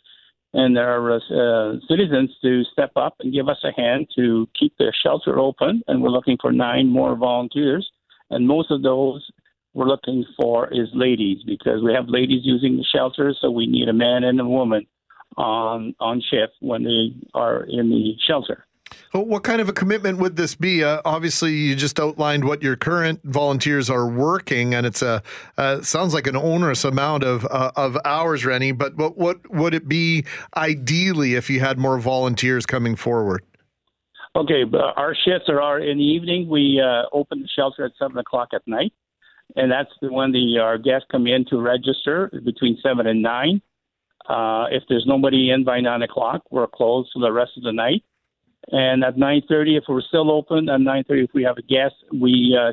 and 0.55 0.79
our 0.79 1.17
uh, 1.17 1.75
citizens 1.89 2.31
to 2.41 2.63
step 2.73 2.93
up 2.97 3.17
and 3.21 3.33
give 3.35 3.49
us 3.49 3.59
a 3.65 3.73
hand 3.79 4.07
to 4.17 4.49
keep 4.59 4.73
the 4.79 4.93
shelter 5.03 5.39
open. 5.39 5.83
And 5.89 6.01
we're 6.01 6.11
looking 6.11 6.39
for 6.41 6.53
nine 6.53 6.89
more 6.89 7.17
volunteers. 7.17 7.91
And 8.31 8.47
most 8.47 8.71
of 8.71 8.83
those 8.83 9.29
we're 9.75 9.87
looking 9.87 10.25
for 10.41 10.73
is 10.73 10.89
ladies 10.95 11.39
because 11.45 11.83
we 11.83 11.93
have 11.93 12.05
ladies 12.09 12.43
using 12.45 12.77
the 12.77 12.85
shelter, 12.85 13.35
so 13.41 13.51
we 13.51 13.67
need 13.67 13.89
a 13.89 13.93
man 13.93 14.23
and 14.23 14.41
a 14.41 14.45
woman 14.45 14.87
on 15.37 15.95
on 15.99 16.23
shift 16.31 16.53
when 16.61 16.85
they 16.85 17.13
are 17.35 17.65
in 17.65 17.91
the 17.91 18.15
shelter. 18.25 18.65
Well, 19.13 19.25
what 19.25 19.45
kind 19.45 19.61
of 19.61 19.69
a 19.69 19.73
commitment 19.73 20.19
would 20.19 20.37
this 20.37 20.55
be? 20.55 20.83
Uh, 20.83 21.01
obviously, 21.05 21.53
you 21.53 21.75
just 21.75 22.01
outlined 22.01 22.45
what 22.45 22.63
your 22.63 22.77
current 22.77 23.21
volunteers 23.25 23.89
are 23.89 24.07
working, 24.07 24.75
and 24.75 24.87
it's 24.87 25.03
a 25.03 25.23
uh, 25.57 25.83
sounds 25.83 26.15
like 26.15 26.27
an 26.27 26.37
onerous 26.37 26.85
amount 26.85 27.23
of 27.25 27.47
uh, 27.51 27.71
of 27.77 27.97
hours, 28.05 28.45
Rennie. 28.45 28.73
But 28.73 28.97
what 28.97 29.17
what 29.17 29.51
would 29.51 29.75
it 29.75 29.89
be 29.89 30.25
ideally 30.57 31.35
if 31.35 31.49
you 31.49 31.61
had 31.61 31.79
more 31.79 31.99
volunteers 31.99 32.67
coming 32.67 32.97
forward? 32.97 33.43
Okay, 34.37 34.65
our 34.97 35.15
shifts 35.15 35.49
are, 35.49 35.63
are 35.63 35.79
in 35.79 35.99
the 35.99 36.05
evening. 36.05 36.49
We 36.49 36.83
uh, 36.85 37.05
open 37.13 37.43
the 37.43 37.49
shelter 37.55 37.85
at 37.85 37.93
seven 37.99 38.19
o'clock 38.19 38.49
at 38.53 38.63
night, 38.67 38.93
and 39.55 39.71
that's 39.71 39.91
when 40.01 40.33
the 40.33 40.59
our 40.61 40.77
guests 40.77 41.07
come 41.11 41.29
in 41.29 41.45
to 41.51 41.61
register 41.61 42.33
between 42.45 42.77
seven 42.83 43.07
and 43.07 43.23
nine. 43.23 43.63
Uh, 44.29 44.67
if 44.71 44.83
there's 44.89 45.05
nobody 45.07 45.51
in 45.51 45.65
by 45.65 45.81
nine 45.81 46.03
o'clock, 46.03 46.43
we're 46.51 46.67
closed 46.67 47.11
for 47.13 47.21
the 47.21 47.31
rest 47.31 47.53
of 47.57 47.63
the 47.63 47.73
night. 47.73 48.03
And 48.69 49.05
at 49.05 49.19
nine 49.19 49.43
thirty, 49.49 49.77
if 49.77 49.85
we're 49.89 50.01
still 50.01 50.31
open, 50.31 50.69
at 50.69 50.81
nine 50.81 51.05
thirty, 51.07 51.25
if 51.25 51.31
we 51.35 51.43
have 51.43 51.59
a 51.59 51.63
guest, 51.63 51.95
we 52.13 52.57
uh. 52.59 52.73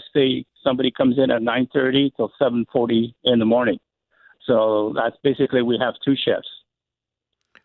Somebody 0.63 0.91
comes 0.91 1.18
in 1.18 1.31
at 1.31 1.41
nine 1.41 1.68
thirty 1.73 2.13
till 2.15 2.31
seven 2.38 2.65
forty 2.72 3.15
in 3.23 3.39
the 3.39 3.45
morning. 3.45 3.80
So 4.45 4.93
that's 4.95 5.15
basically 5.23 5.63
we 5.63 5.77
have 5.81 5.95
two 6.05 6.15
shifts. 6.15 6.47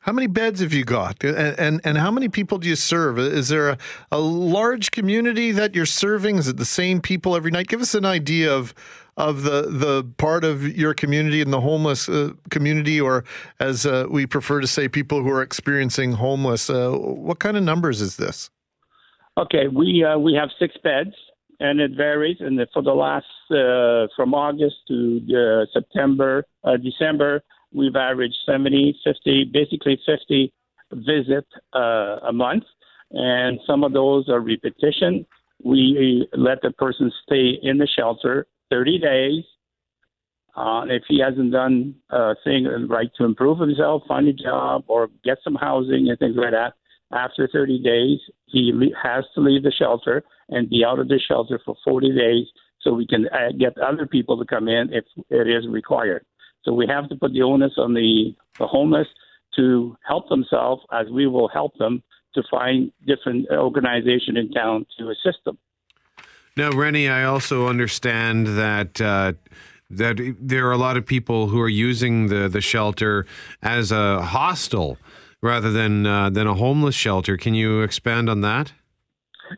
How 0.01 0.13
many 0.13 0.29
beds 0.29 0.61
have 0.61 0.73
you 0.73 0.85
got, 0.85 1.23
and 1.23 1.59
and, 1.59 1.81
and 1.85 1.99
how 1.99 2.11
many 2.11 2.29
people 2.29 2.59
do 2.59 2.69
you 2.69 2.77
serve? 2.77 3.19
Is 3.19 3.49
there 3.49 3.69
a, 3.71 3.79
a 4.11 4.19
large 4.19 4.93
community 4.93 5.53
that 5.53 5.75
you're 5.75 5.85
serving? 5.85 6.37
Is 6.37 6.49
it 6.49 6.57
the 6.57 6.65
same 6.65 7.01
people 7.01 7.37
every 7.37 7.51
night? 7.51 7.67
Give 7.67 7.81
us 7.81 7.95
an 7.95 8.05
idea 8.05 8.53
of 8.53 8.73
of 9.17 9.43
the 9.43 9.63
the 9.63 10.05
part 10.19 10.45
of 10.45 10.77
your 10.77 10.93
community 10.93 11.41
and 11.41 11.53
the 11.53 11.61
homeless 11.61 12.09
uh, 12.09 12.33
community, 12.51 13.01
or 13.01 13.25
as 13.61 13.87
uh, 13.87 14.07
we 14.11 14.27
prefer 14.27 14.61
to 14.61 14.67
say, 14.67 14.89
people 14.89 15.23
who 15.23 15.31
are 15.31 15.43
experiencing 15.43 16.13
homeless. 16.13 16.69
Uh, 16.69 16.91
what 16.91 17.39
kind 17.39 17.57
of 17.57 17.63
numbers 17.63 18.01
is 18.01 18.17
this? 18.17 18.51
Okay, 19.39 19.69
we 19.69 20.05
uh, 20.05 20.19
we 20.19 20.35
have 20.35 20.51
six 20.59 20.75
beds, 20.83 21.15
and 21.61 21.81
it 21.81 21.93
varies. 21.97 22.37
And 22.41 22.61
for 22.73 22.83
the 22.83 22.93
last 22.93 23.27
uh, 23.51 24.07
from 24.15 24.35
August 24.35 24.77
to 24.89 25.21
uh, 25.31 25.67
September, 25.73 26.45
December, 26.83 27.43
we've 27.73 27.97
averaged 27.97 28.37
70, 28.45 28.99
50, 29.03 29.51
basically 29.53 29.99
50 30.05 30.53
visits 30.93 31.49
a 31.73 32.33
month, 32.33 32.65
and 33.13 33.59
some 33.67 33.83
of 33.83 33.93
those 33.93 34.29
are 34.29 34.41
repetition. 34.41 35.27
We 35.65 36.29
let 36.35 36.61
the 36.61 36.71
person 36.73 37.11
stay 37.25 37.59
in 37.63 37.79
the 37.79 37.87
shelter 37.87 38.47
30 38.71 38.99
days. 38.99 39.45
Uh, 40.57 40.87
if 40.89 41.03
he 41.07 41.21
hasn't 41.21 41.53
done 41.53 41.95
a 42.11 42.35
thing 42.43 42.67
right 42.89 43.11
to 43.17 43.25
improve 43.25 43.59
himself, 43.59 44.03
find 44.09 44.27
a 44.27 44.33
job, 44.33 44.85
or 44.87 45.09
get 45.23 45.37
some 45.45 45.55
housing 45.55 46.09
and 46.09 46.19
things 46.19 46.37
like 46.37 46.53
that, 46.53 46.73
after 47.13 47.49
30 47.53 47.83
days, 47.83 48.19
he 48.47 48.73
has 49.03 49.25
to 49.35 49.41
leave 49.41 49.63
the 49.63 49.71
shelter 49.71 50.25
and 50.49 50.71
be 50.71 50.85
out 50.85 50.99
of 50.99 51.09
the 51.09 51.21
shelter 51.21 51.61
for 51.65 51.77
40 51.85 52.17
days 52.17 52.47
so 52.81 52.95
we 52.95 53.07
can 53.07 53.27
uh, 53.29 53.53
get 53.59 53.77
other 53.79 54.07
people 54.07 54.39
to 54.39 54.45
come 54.45 54.69
in 54.69 54.93
if 54.93 55.05
it 55.31 55.49
is 55.49 55.69
required. 55.69 56.25
So 56.65 56.73
we 56.73 56.87
have 56.89 57.09
to 57.11 57.17
put 57.17 57.33
the 57.33 57.43
onus 57.43 57.75
on 57.77 57.95
the, 57.95 58.35
the 58.59 58.67
homeless 58.67 59.09
to 59.57 59.97
help 60.07 60.29
themselves 60.29 60.83
as 60.93 61.07
we 61.11 61.27
will 61.27 61.49
help 61.49 61.77
them 61.79 62.03
to 62.35 62.43
find 62.51 62.93
different 63.07 63.47
organization 63.51 64.37
in 64.37 64.51
town 64.51 64.87
to 64.99 65.11
assist 65.11 65.39
them. 65.45 65.59
Now, 66.57 66.71
Rennie, 66.71 67.09
I 67.09 67.25
also 67.25 67.69
understand 67.69 68.47
that 68.47 69.01
uh, 69.01 69.35
that 69.91 70.37
there 70.41 70.67
are 70.67 70.73
a 70.73 70.79
lot 70.79 70.97
of 70.97 71.05
people 71.05 71.49
who 71.49 71.61
are 71.61 71.69
using 71.69 72.29
the 72.29 72.49
the 72.49 72.61
shelter 72.61 73.27
as 73.63 73.93
a 73.93 74.23
hostel 74.23 74.99
rather 75.43 75.71
than 75.71 76.07
uh, 76.07 76.31
than 76.31 76.47
a 76.47 76.55
homeless 76.55 76.95
shelter. 76.95 77.37
Can 77.37 77.55
you 77.55 77.83
expand 77.83 78.31
on 78.31 78.41
that? 78.41 78.73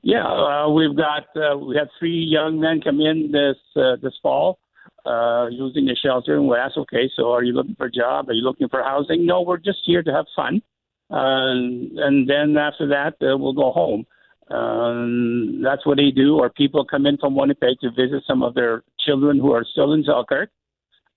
Yeah, 0.03 0.27
uh, 0.27 0.69
we've 0.71 0.97
got 0.97 1.25
uh, 1.37 1.57
we 1.57 1.77
had 1.77 1.89
three 1.99 2.19
young 2.19 2.61
men 2.61 2.81
come 2.81 3.01
in 3.01 3.31
this 3.33 3.57
uh, 3.77 3.97
this 4.03 4.15
fall 4.21 4.59
uh, 5.07 5.47
using 5.51 5.87
the 5.87 5.97
shelter, 5.97 6.35
and 6.35 6.49
we 6.49 6.57
asked, 6.57 6.77
okay, 6.77 7.09
so 7.17 7.33
are 7.33 7.43
you 7.43 7.53
looking 7.53 7.77
for 7.77 7.87
a 7.87 7.91
job? 7.91 8.29
Are 8.29 8.33
you 8.33 8.43
looking 8.43 8.69
for 8.69 8.83
housing? 8.83 9.25
No, 9.25 9.43
we're 9.43 9.57
just 9.57 9.79
here 9.85 10.03
to 10.03 10.13
have 10.13 10.27
fun, 10.35 10.63
uh, 11.11 11.17
and 11.17 12.29
then 12.29 12.57
after 12.57 12.89
that 12.89 13.15
uh, 13.23 13.39
we'll 13.39 13.55
go 13.55 13.71
home. 13.71 14.05
Um, 14.51 15.61
that's 15.63 15.85
what 15.87 15.99
they 15.99 16.11
do. 16.11 16.39
Or 16.39 16.51
people 16.51 16.85
come 16.85 17.07
in 17.07 17.19
from 17.19 17.37
Winnipeg 17.37 17.79
to 17.81 17.91
visit 17.91 18.23
some 18.27 18.43
of 18.43 18.55
their 18.55 18.83
children 19.01 19.39
who 19.39 19.53
are 19.53 19.65
still 19.65 19.93
in 19.93 20.05
Selkirk, 20.05 20.51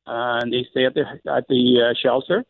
and 0.06 0.52
they 0.52 0.66
stay 0.72 0.86
at 0.86 0.94
the 0.94 1.06
at 1.32 1.48
the 1.48 1.92
uh, 1.92 1.94
shelter. 2.02 2.44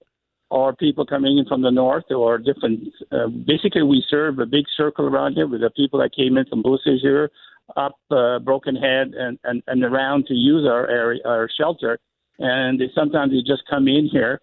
Or 0.49 0.75
people 0.75 1.05
coming 1.05 1.37
in 1.37 1.45
from 1.45 1.61
the 1.61 1.71
north, 1.71 2.11
or 2.11 2.37
different. 2.37 2.89
Uh, 3.09 3.27
basically, 3.27 3.83
we 3.83 4.03
serve 4.09 4.37
a 4.39 4.45
big 4.45 4.65
circle 4.75 5.05
around 5.05 5.35
here 5.35 5.47
with 5.47 5.61
the 5.61 5.69
people 5.69 5.99
that 5.99 6.13
came 6.13 6.35
in 6.35 6.45
from 6.45 6.61
Beausejour, 6.61 7.29
up 7.77 7.95
uh, 8.11 8.39
Brokenhead, 8.39 9.13
and, 9.13 9.39
and 9.45 9.63
and 9.67 9.83
around 9.83 10.25
to 10.25 10.33
use 10.33 10.67
our 10.67 10.89
area, 10.89 11.21
our 11.25 11.47
shelter. 11.57 11.99
And 12.39 12.81
they 12.81 12.89
sometimes 12.93 13.31
they 13.31 13.41
just 13.47 13.63
come 13.69 13.87
in 13.87 14.09
here 14.11 14.41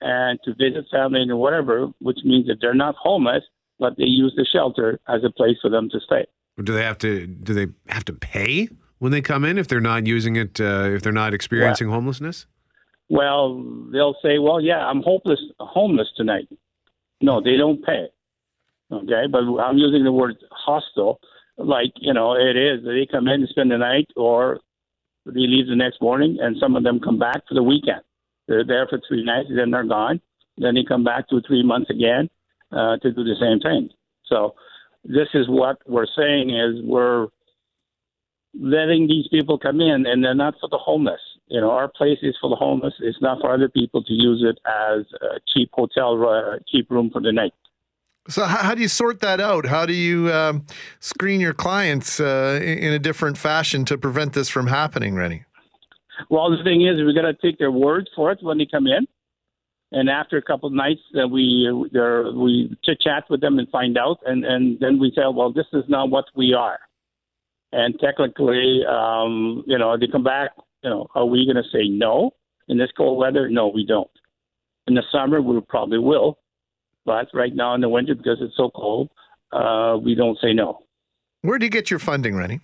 and 0.00 0.38
to 0.44 0.54
visit 0.54 0.86
family 0.90 1.22
and 1.22 1.38
whatever, 1.38 1.88
which 2.00 2.20
means 2.24 2.46
that 2.46 2.56
they're 2.60 2.72
not 2.72 2.94
homeless, 2.96 3.44
but 3.80 3.96
they 3.96 4.04
use 4.04 4.34
the 4.36 4.44
shelter 4.44 5.00
as 5.08 5.24
a 5.24 5.30
place 5.30 5.56
for 5.60 5.70
them 5.70 5.88
to 5.90 5.98
stay. 5.98 6.26
Do 6.62 6.74
they 6.74 6.84
have 6.84 6.98
to 6.98 7.26
do 7.26 7.54
they 7.54 7.66
have 7.88 8.04
to 8.04 8.12
pay 8.12 8.68
when 8.98 9.10
they 9.10 9.22
come 9.22 9.44
in 9.44 9.56
if 9.56 9.66
they're 9.66 9.80
not 9.80 10.06
using 10.06 10.36
it 10.36 10.60
uh, 10.60 10.90
if 10.90 11.02
they're 11.02 11.10
not 11.12 11.32
experiencing 11.34 11.88
homelessness? 11.88 12.46
Well, 13.08 13.64
they'll 13.90 14.16
say, 14.22 14.38
"Well, 14.38 14.60
yeah, 14.60 14.86
I'm 14.86 15.02
hopeless, 15.02 15.40
homeless 15.58 16.08
tonight." 16.16 16.48
No, 17.20 17.40
they 17.40 17.56
don't 17.56 17.84
pay. 17.84 18.06
Okay, 18.92 19.24
but 19.30 19.40
I'm 19.58 19.78
using 19.78 20.04
the 20.04 20.12
word 20.12 20.36
hostile, 20.50 21.18
like 21.56 21.92
you 21.96 22.12
know, 22.12 22.34
it 22.34 22.56
is. 22.56 22.84
They 22.84 23.08
come 23.10 23.26
in 23.26 23.40
and 23.40 23.48
spend 23.48 23.70
the 23.70 23.78
night, 23.78 24.08
or 24.16 24.60
they 25.24 25.46
leave 25.46 25.66
the 25.68 25.76
next 25.76 26.02
morning, 26.02 26.38
and 26.40 26.56
some 26.60 26.76
of 26.76 26.82
them 26.82 27.00
come 27.00 27.18
back 27.18 27.48
for 27.48 27.54
the 27.54 27.62
weekend. 27.62 28.02
They're 28.48 28.66
there 28.66 28.86
for 28.86 29.00
three 29.08 29.24
nights, 29.24 29.48
then 29.54 29.70
they're 29.70 29.84
gone. 29.84 30.20
Then 30.58 30.74
they 30.74 30.84
come 30.86 31.04
back 31.04 31.28
two, 31.30 31.40
three 31.46 31.62
months 31.62 31.88
again 31.88 32.28
uh, 32.72 32.96
to 32.98 33.12
do 33.12 33.24
the 33.24 33.36
same 33.40 33.60
thing. 33.60 33.90
So 34.26 34.54
this 35.04 35.28
is 35.34 35.48
what 35.48 35.78
we're 35.86 36.06
saying 36.16 36.50
is 36.50 36.82
we're 36.84 37.28
letting 38.58 39.06
these 39.06 39.28
people 39.28 39.58
come 39.58 39.80
in, 39.80 40.06
and 40.06 40.24
they're 40.24 40.34
not 40.34 40.54
for 40.60 40.68
the 40.68 40.78
homeless. 40.78 41.20
You 41.48 41.60
know, 41.60 41.70
our 41.70 41.88
place 41.88 42.18
is 42.22 42.36
for 42.40 42.48
the 42.50 42.56
homeless. 42.56 42.94
It's 43.00 43.20
not 43.20 43.40
for 43.40 43.52
other 43.52 43.68
people 43.68 44.02
to 44.04 44.12
use 44.12 44.44
it 44.44 44.58
as 44.66 45.04
a 45.20 45.40
cheap 45.52 45.70
hotel, 45.72 46.22
uh, 46.28 46.58
cheap 46.68 46.90
room 46.90 47.10
for 47.10 47.20
the 47.20 47.32
night. 47.32 47.52
So 48.28 48.44
how, 48.44 48.58
how 48.58 48.74
do 48.74 48.82
you 48.82 48.88
sort 48.88 49.20
that 49.20 49.40
out? 49.40 49.66
How 49.66 49.86
do 49.86 49.92
you 49.92 50.32
um, 50.32 50.66
screen 51.00 51.40
your 51.40 51.54
clients 51.54 52.20
uh, 52.20 52.60
in, 52.62 52.78
in 52.78 52.92
a 52.92 52.98
different 52.98 53.38
fashion 53.38 53.84
to 53.86 53.98
prevent 53.98 54.32
this 54.32 54.48
from 54.48 54.66
happening, 54.66 55.14
Rennie? 55.14 55.44
Well, 56.28 56.50
the 56.56 56.62
thing 56.62 56.86
is, 56.86 57.04
we 57.04 57.14
got 57.14 57.22
to 57.22 57.34
take 57.34 57.58
their 57.58 57.70
word 57.72 58.08
for 58.14 58.30
it 58.30 58.42
when 58.42 58.58
they 58.58 58.66
come 58.66 58.86
in, 58.86 59.06
and 59.92 60.08
after 60.08 60.36
a 60.36 60.42
couple 60.42 60.68
of 60.68 60.72
nights, 60.72 61.00
uh, 61.20 61.26
we 61.26 61.68
uh, 61.68 62.30
we 62.32 62.76
chit 62.84 63.00
chat 63.00 63.24
with 63.28 63.40
them 63.40 63.58
and 63.58 63.68
find 63.70 63.98
out, 63.98 64.18
and 64.24 64.44
and 64.44 64.78
then 64.80 64.98
we 64.98 65.12
say, 65.14 65.22
well, 65.32 65.52
this 65.52 65.66
is 65.72 65.84
not 65.88 66.10
what 66.10 66.26
we 66.36 66.54
are, 66.54 66.78
and 67.72 67.98
technically, 67.98 68.82
um, 68.88 69.64
you 69.66 69.78
know, 69.78 69.96
they 69.98 70.06
come 70.06 70.24
back. 70.24 70.50
You 70.82 70.90
know, 70.90 71.08
are 71.14 71.26
we 71.26 71.44
going 71.44 71.62
to 71.62 71.68
say 71.70 71.88
no 71.88 72.30
in 72.68 72.78
this 72.78 72.90
cold 72.96 73.18
weather? 73.18 73.48
No, 73.48 73.68
we 73.68 73.84
don't. 73.84 74.10
In 74.86 74.94
the 74.94 75.02
summer, 75.12 75.42
we 75.42 75.60
probably 75.68 75.98
will, 75.98 76.38
but 77.04 77.26
right 77.34 77.54
now 77.54 77.74
in 77.74 77.80
the 77.80 77.88
winter, 77.88 78.14
because 78.14 78.38
it's 78.40 78.56
so 78.56 78.70
cold, 78.70 79.10
uh, 79.52 79.98
we 80.02 80.14
don't 80.14 80.38
say 80.40 80.52
no. 80.52 80.84
Where 81.42 81.58
do 81.58 81.66
you 81.66 81.70
get 81.70 81.90
your 81.90 81.98
funding, 81.98 82.36
Rennie? 82.36 82.60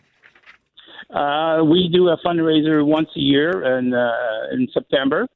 Uh, 1.11 1.63
we 1.65 1.89
do 1.93 2.09
a 2.09 2.17
fundraiser 2.25 2.85
once 2.85 3.09
a 3.17 3.21
year 3.21 3.79
in, 3.79 3.95
uh, 3.95 4.13
in 4.53 4.67
September 4.73 5.27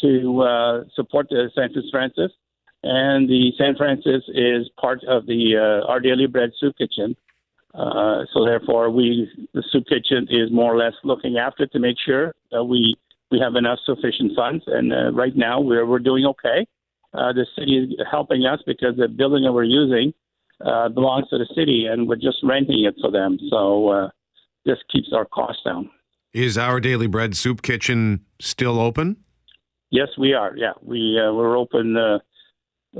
to 0.00 0.42
uh, 0.42 0.84
support 0.94 1.28
the 1.28 1.50
San 1.54 1.70
Francis. 1.90 2.32
And 2.82 3.28
the 3.28 3.52
San 3.58 3.74
Francis 3.76 4.22
is 4.28 4.68
part 4.80 5.02
of 5.08 5.26
the 5.26 5.56
uh, 5.56 5.90
Our 5.90 6.00
Daily 6.00 6.26
Bread 6.26 6.50
Soup 6.58 6.76
Kitchen. 6.76 7.16
Uh, 7.76 8.24
so 8.32 8.44
therefore, 8.44 8.90
we 8.90 9.28
the 9.52 9.62
soup 9.70 9.84
kitchen 9.86 10.26
is 10.30 10.50
more 10.50 10.74
or 10.74 10.78
less 10.78 10.94
looking 11.04 11.36
after 11.36 11.66
to 11.66 11.78
make 11.78 11.96
sure 12.04 12.34
that 12.50 12.64
we 12.64 12.94
we 13.30 13.38
have 13.38 13.54
enough 13.54 13.78
sufficient 13.84 14.32
funds. 14.34 14.64
And 14.66 14.92
uh, 14.92 15.12
right 15.12 15.36
now, 15.36 15.60
we're 15.60 15.84
we're 15.84 15.98
doing 15.98 16.24
okay. 16.24 16.66
Uh, 17.12 17.32
the 17.34 17.46
city 17.58 17.76
is 17.76 18.06
helping 18.10 18.46
us 18.46 18.60
because 18.66 18.96
the 18.96 19.08
building 19.08 19.44
that 19.44 19.52
we're 19.52 19.64
using 19.64 20.14
uh, 20.64 20.88
belongs 20.88 21.28
to 21.28 21.38
the 21.38 21.46
city, 21.54 21.86
and 21.86 22.08
we're 22.08 22.16
just 22.16 22.38
renting 22.42 22.84
it 22.84 22.94
for 23.00 23.10
them. 23.10 23.38
So 23.50 23.88
uh, 23.88 24.08
this 24.64 24.78
keeps 24.90 25.08
our 25.12 25.26
costs 25.26 25.62
down. 25.62 25.90
Is 26.32 26.56
our 26.56 26.80
Daily 26.80 27.06
Bread 27.06 27.36
Soup 27.36 27.60
Kitchen 27.60 28.24
still 28.40 28.80
open? 28.80 29.16
Yes, 29.90 30.08
we 30.18 30.32
are. 30.34 30.56
Yeah, 30.56 30.72
we 30.82 31.18
uh, 31.18 31.32
we're 31.32 31.56
open 31.56 31.96
uh, 31.96 32.18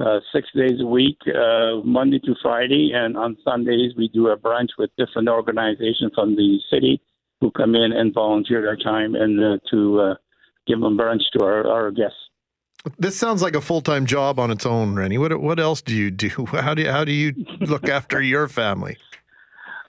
uh, 0.00 0.20
six 0.32 0.48
days 0.54 0.80
a 0.80 0.86
week, 0.86 1.18
uh, 1.26 1.80
Monday 1.84 2.18
to 2.20 2.34
Friday, 2.42 2.92
and 2.94 3.16
on 3.16 3.36
Sundays 3.44 3.92
we 3.96 4.08
do 4.08 4.28
a 4.28 4.36
brunch 4.36 4.70
with 4.78 4.90
different 4.96 5.28
organizations 5.28 6.12
from 6.14 6.36
the 6.36 6.58
city 6.70 7.00
who 7.40 7.50
come 7.50 7.74
in 7.74 7.92
and 7.92 8.14
volunteer 8.14 8.62
their 8.62 8.76
time 8.76 9.14
and 9.14 9.42
uh, 9.42 9.58
to 9.70 10.00
uh, 10.00 10.14
give 10.66 10.80
them 10.80 10.96
brunch 10.96 11.22
to 11.36 11.44
our, 11.44 11.66
our 11.66 11.90
guests. 11.90 12.16
This 12.98 13.16
sounds 13.16 13.42
like 13.42 13.56
a 13.56 13.60
full 13.60 13.80
time 13.80 14.06
job 14.06 14.38
on 14.38 14.50
its 14.50 14.64
own, 14.64 14.94
Rennie. 14.94 15.18
What 15.18 15.40
what 15.40 15.58
else 15.58 15.82
do 15.82 15.94
you 15.94 16.10
do? 16.10 16.28
How 16.46 16.74
do 16.74 16.82
you, 16.82 16.90
how 16.90 17.04
do 17.04 17.12
you 17.12 17.34
look 17.60 17.88
after 17.98 18.22
your 18.22 18.48
family? 18.48 18.96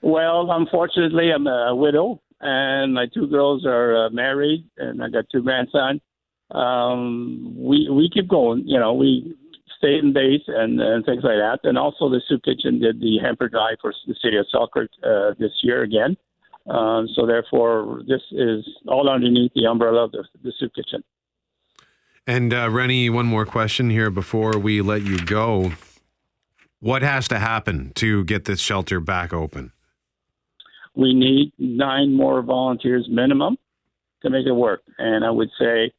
Well, 0.02 0.50
unfortunately, 0.50 1.30
I'm 1.32 1.46
a 1.46 1.74
widow, 1.74 2.22
and 2.40 2.94
my 2.94 3.06
two 3.12 3.26
girls 3.26 3.66
are 3.66 4.06
uh, 4.06 4.10
married, 4.10 4.64
and 4.78 5.02
I 5.02 5.08
got 5.08 5.26
two 5.30 5.42
grandsons. 5.42 6.00
Um, 6.50 7.54
we 7.56 7.88
we 7.90 8.10
keep 8.12 8.28
going. 8.28 8.66
You 8.66 8.78
know, 8.78 8.94
we 8.94 9.36
stay 9.76 9.98
in 9.98 10.12
base 10.12 10.42
and, 10.46 10.80
and 10.80 11.04
things 11.04 11.22
like 11.22 11.36
that. 11.36 11.60
And 11.64 11.78
also, 11.78 12.08
the 12.08 12.20
soup 12.28 12.42
kitchen 12.44 12.80
did 12.80 13.00
the 13.00 13.18
hamper 13.22 13.48
drive 13.48 13.76
for 13.80 13.92
the 14.06 14.14
city 14.22 14.36
of 14.36 14.46
Selkirk 14.50 14.90
uh, 15.04 15.34
this 15.38 15.52
year 15.62 15.82
again. 15.82 16.16
Um, 16.68 17.08
so 17.14 17.26
therefore, 17.26 18.02
this 18.06 18.22
is 18.32 18.66
all 18.86 19.08
underneath 19.08 19.52
the 19.54 19.66
umbrella 19.66 20.04
of 20.04 20.12
the, 20.12 20.24
the 20.42 20.52
soup 20.58 20.72
kitchen. 20.74 21.02
And 22.26 22.52
uh, 22.52 22.68
Rennie, 22.70 23.08
one 23.08 23.26
more 23.26 23.46
question 23.46 23.88
here 23.88 24.10
before 24.10 24.58
we 24.58 24.82
let 24.82 25.02
you 25.02 25.18
go. 25.18 25.72
What 26.80 27.02
has 27.02 27.26
to 27.28 27.38
happen 27.38 27.92
to 27.94 28.24
get 28.24 28.44
this 28.44 28.60
shelter 28.60 29.00
back 29.00 29.32
open? 29.32 29.72
we 30.98 31.14
need 31.14 31.52
nine 31.58 32.12
more 32.12 32.42
volunteers 32.42 33.06
minimum 33.08 33.56
to 34.20 34.30
make 34.30 34.46
it 34.46 34.52
work. 34.52 34.82
And 34.98 35.24
I 35.24 35.30
would 35.30 35.48
say 35.56 35.92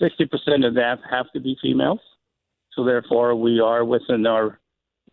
60% 0.00 0.66
of 0.66 0.74
that 0.74 0.98
have 1.10 1.30
to 1.32 1.40
be 1.40 1.56
females. 1.60 2.00
So 2.72 2.84
therefore, 2.84 3.34
we 3.34 3.60
are 3.60 3.84
within 3.84 4.26
our 4.26 4.60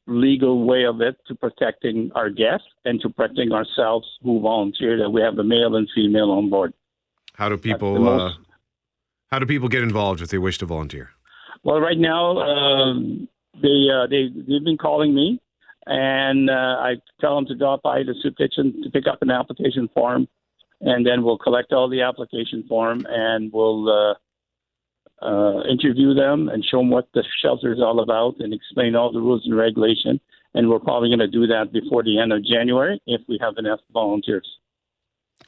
legal 0.07 0.65
way 0.65 0.85
of 0.85 1.01
it 1.01 1.17
to 1.27 1.35
protecting 1.35 2.11
our 2.13 2.29
guests 2.29 2.67
and 2.85 3.01
to 3.01 3.09
protecting 3.09 3.51
ourselves 3.51 4.07
who 4.21 4.39
volunteer 4.39 4.97
that 4.97 5.09
we 5.09 5.21
have 5.21 5.37
a 5.39 5.43
male 5.43 5.75
and 5.75 5.89
female 5.95 6.31
on 6.31 6.49
board. 6.49 6.73
How 7.33 7.49
do 7.49 7.55
the 7.55 7.61
people 7.61 7.95
uh, 7.95 7.99
most- 7.99 8.39
how 9.31 9.39
do 9.39 9.45
people 9.45 9.67
get 9.67 9.81
involved 9.81 10.21
if 10.21 10.29
they 10.29 10.37
wish 10.37 10.59
to 10.59 10.65
volunteer? 10.65 11.09
Well, 11.63 11.81
right 11.81 11.97
now, 11.97 12.37
um, 12.37 13.27
they, 13.61 13.87
uh, 13.91 14.05
they, 14.07 14.29
they've 14.29 14.63
been 14.63 14.77
calling 14.77 15.15
me, 15.15 15.41
and 15.87 16.49
uh, 16.49 16.53
I 16.53 16.95
tell 17.19 17.35
them 17.35 17.47
to 17.47 17.55
drop 17.55 17.81
by 17.81 18.03
the 18.03 18.13
soup 18.21 18.37
kitchen 18.37 18.81
to 18.83 18.89
pick 18.91 19.07
up 19.07 19.23
an 19.23 19.31
application 19.31 19.89
form, 19.93 20.27
and 20.81 21.05
then 21.05 21.23
we'll 21.23 21.39
collect 21.39 21.73
all 21.73 21.89
the 21.89 22.01
application 22.01 22.63
form 22.69 23.05
and 23.09 23.51
we'll 23.51 23.89
uh, 25.21 25.61
interview 25.69 26.13
them 26.13 26.49
and 26.49 26.63
show 26.63 26.77
them 26.77 26.89
what 26.89 27.07
the 27.13 27.23
shelter 27.41 27.73
is 27.73 27.79
all 27.79 28.01
about 28.01 28.35
and 28.39 28.53
explain 28.53 28.95
all 28.95 29.11
the 29.11 29.19
rules 29.19 29.43
and 29.45 29.55
regulation. 29.55 30.19
And 30.53 30.69
we're 30.69 30.79
probably 30.79 31.09
going 31.09 31.19
to 31.19 31.27
do 31.27 31.47
that 31.47 31.73
before 31.73 32.03
the 32.03 32.19
end 32.19 32.31
of 32.31 32.43
January 32.45 33.01
if 33.05 33.21
we 33.27 33.37
have 33.41 33.55
enough 33.57 33.79
volunteers. 33.91 34.47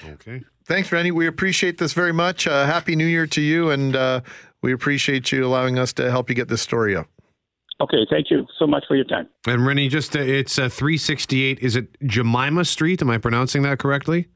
Okay. 0.04 0.44
Thanks, 0.66 0.92
Rennie. 0.92 1.12
We 1.12 1.28
appreciate 1.28 1.78
this 1.78 1.94
very 1.94 2.12
much. 2.12 2.46
Uh, 2.46 2.66
Happy 2.66 2.96
New 2.96 3.06
Year 3.06 3.26
to 3.28 3.42
you, 3.42 3.70
and 3.70 3.96
uh, 3.96 4.22
we 4.62 4.74
appreciate 4.74 5.32
you 5.32 5.46
allowing 5.46 5.80
us 5.80 5.94
to 5.94 6.12
help 6.12 6.30
you 6.30 6.36
get 6.36 6.50
this 6.50 6.62
story 6.62 6.96
up. 6.96 7.08
Okay, 7.80 8.08
thank 8.10 8.32
you 8.32 8.46
so 8.58 8.66
much 8.66 8.84
for 8.88 8.96
your 8.96 9.06
time. 9.06 9.30
And 9.46 9.66
Rennie, 9.66 9.88
just 9.88 10.16
uh, 10.16 10.20
it's 10.20 10.58
uh, 10.58 10.68
368. 10.68 11.60
Is 11.60 11.76
it 11.76 11.88
Jemima 12.06 12.66
Street? 12.66 13.02
Am 13.02 13.10
I 13.10 13.18
pronouncing 13.18 13.62
that 13.62 13.80
correctly? 13.80 14.28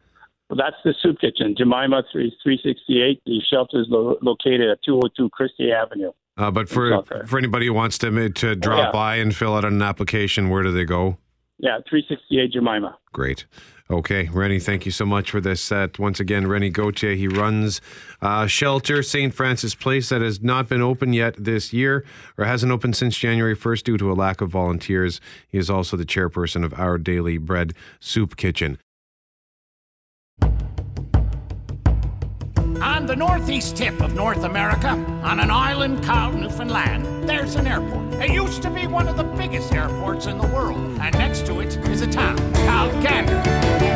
Well, 0.52 0.58
that's 0.58 0.76
the 0.84 0.94
soup 1.02 1.22
kitchen, 1.22 1.56
Jemima 1.58 2.04
3, 2.12 2.36
368. 2.44 3.22
The 3.26 3.40
shelter 3.50 3.80
is 3.80 3.88
lo- 3.90 4.18
located 4.22 4.70
at 4.70 4.84
202 4.84 5.30
Christie 5.30 5.72
Avenue. 5.72 6.12
Uh, 6.36 6.52
but 6.52 6.68
for 6.68 7.04
for 7.26 7.38
anybody 7.38 7.68
who 7.68 7.74
wants 7.74 7.98
to 8.00 8.30
to 8.30 8.56
drop 8.58 8.88
yeah. 8.88 8.92
by 8.92 9.16
and 9.16 9.34
fill 9.34 9.56
out 9.56 9.64
an 9.64 9.82
application, 9.82 10.50
where 10.50 10.62
do 10.62 10.72
they 10.74 10.84
go? 10.84 11.18
Yeah, 11.60 11.78
368 11.90 12.52
Jemima. 12.52 12.98
Great. 13.14 13.46
Okay, 13.90 14.30
Rennie, 14.32 14.60
thank 14.60 14.86
you 14.86 14.92
so 14.92 15.06
much 15.06 15.32
for 15.32 15.40
this 15.40 15.62
set. 15.62 16.00
Once 16.00 16.20
again, 16.20 16.48
Rennie 16.48 16.70
Gauthier, 16.70 17.14
he 17.14 17.28
runs 17.30 17.80
uh, 18.22 18.48
Shelter 18.48 19.04
St. 19.04 19.34
Francis 19.34 19.76
Place 19.76 20.10
that 20.10 20.22
has 20.22 20.42
not 20.42 20.68
been 20.68 20.82
open 20.82 21.14
yet 21.14 21.36
this 21.38 21.72
year 21.72 22.06
or 22.38 22.46
hasn't 22.46 22.72
opened 22.72 22.96
since 22.96 23.18
January 23.18 23.56
1st 23.56 23.84
due 23.84 23.98
to 23.98 24.12
a 24.12 24.16
lack 24.16 24.42
of 24.42 24.50
volunteers. 24.50 25.22
He 25.48 25.58
is 25.58 25.70
also 25.70 25.98
the 25.98 26.06
chairperson 26.06 26.66
of 26.66 26.74
Our 26.80 26.98
Daily 26.98 27.38
Bread 27.38 27.74
Soup 28.00 28.36
Kitchen. 28.36 28.78
On 32.82 33.06
the 33.06 33.16
northeast 33.16 33.78
tip 33.78 34.02
of 34.02 34.16
North 34.16 34.44
America, 34.44 34.90
on 35.24 35.40
an 35.40 35.52
island 35.52 36.04
called 36.04 36.34
Newfoundland, 36.34 37.30
there's 37.30 37.56
an 37.56 37.68
airport. 37.68 38.14
It 38.16 38.32
used 38.32 38.64
to 38.64 38.72
be 38.72 38.88
one 38.88 39.08
of 39.08 39.18
the 39.18 39.24
biggest 39.24 39.72
airports 39.72 40.26
in 40.26 40.40
the 40.40 40.48
world, 40.48 40.80
and 41.00 41.16
next 41.16 41.46
to 41.46 41.60
it 41.60 41.78
is 41.88 42.02
a 42.02 42.08
town 42.08 42.38
called 42.66 42.92
Gander. 43.04 43.40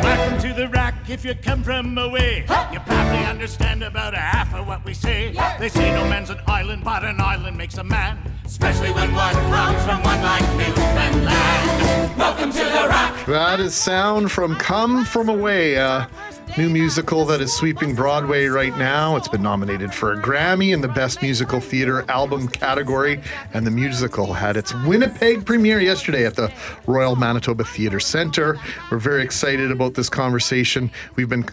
Welcome 0.04 0.38
to 0.40 0.54
the 0.54 0.68
rock 0.68 0.94
if 1.08 1.24
you 1.24 1.34
come 1.34 1.64
from 1.64 1.98
away. 1.98 2.42
You 2.72 2.78
probably 2.78 3.24
understand 3.24 3.82
about 3.82 4.14
a 4.14 4.18
half 4.18 4.54
of 4.54 4.68
what 4.68 4.84
we 4.84 4.94
say. 4.94 5.32
They 5.58 5.68
say 5.68 5.92
no 5.92 6.08
man's 6.08 6.30
an 6.30 6.38
island, 6.46 6.84
but 6.84 7.04
an 7.04 7.20
island 7.20 7.56
makes 7.56 7.78
a 7.78 7.84
man, 7.84 8.18
especially 8.44 8.92
when 8.92 9.12
one 9.12 9.34
comes 9.34 9.84
from 9.84 10.00
one 10.04 10.22
like 10.22 10.42
Newfoundland. 10.56 12.16
Welcome 12.16 12.52
to 12.52 12.58
the 12.58 12.86
rock. 12.88 13.26
That 13.26 13.58
is 13.58 13.74
sound 13.74 14.30
from 14.30 14.54
Come 14.54 15.04
From 15.04 15.28
Away, 15.28 15.74
a 15.74 16.08
new 16.56 16.70
musical 16.70 17.24
that 17.26 17.40
is 17.40 17.52
sweeping 17.52 17.94
Broadway 17.94 18.46
right 18.46 18.76
now. 18.78 19.16
It's 19.16 19.28
been 19.28 19.42
nominated 19.42 19.92
for 19.92 20.12
a 20.12 20.16
Grammy 20.16 20.72
in 20.72 20.80
the 20.80 20.88
Best 20.88 21.20
Musical 21.20 21.60
Theater 21.60 22.04
Album 22.10 22.48
category, 22.48 23.20
and 23.52 23.66
the 23.66 23.70
musical 23.70 24.32
had 24.32 24.56
its 24.56 24.74
Winnipeg 24.86 25.44
premiere 25.44 25.80
yesterday 25.80 26.24
at 26.24 26.34
the 26.34 26.52
Royal 26.86 27.14
Manitoba 27.14 27.64
Theatre 27.64 28.00
Centre. 28.00 28.58
We're 28.90 28.98
very 28.98 29.22
excited 29.22 29.70
about 29.70 29.94
this 29.94 30.08
conversation. 30.08 30.90
We've 31.16 31.28
been 31.28 31.46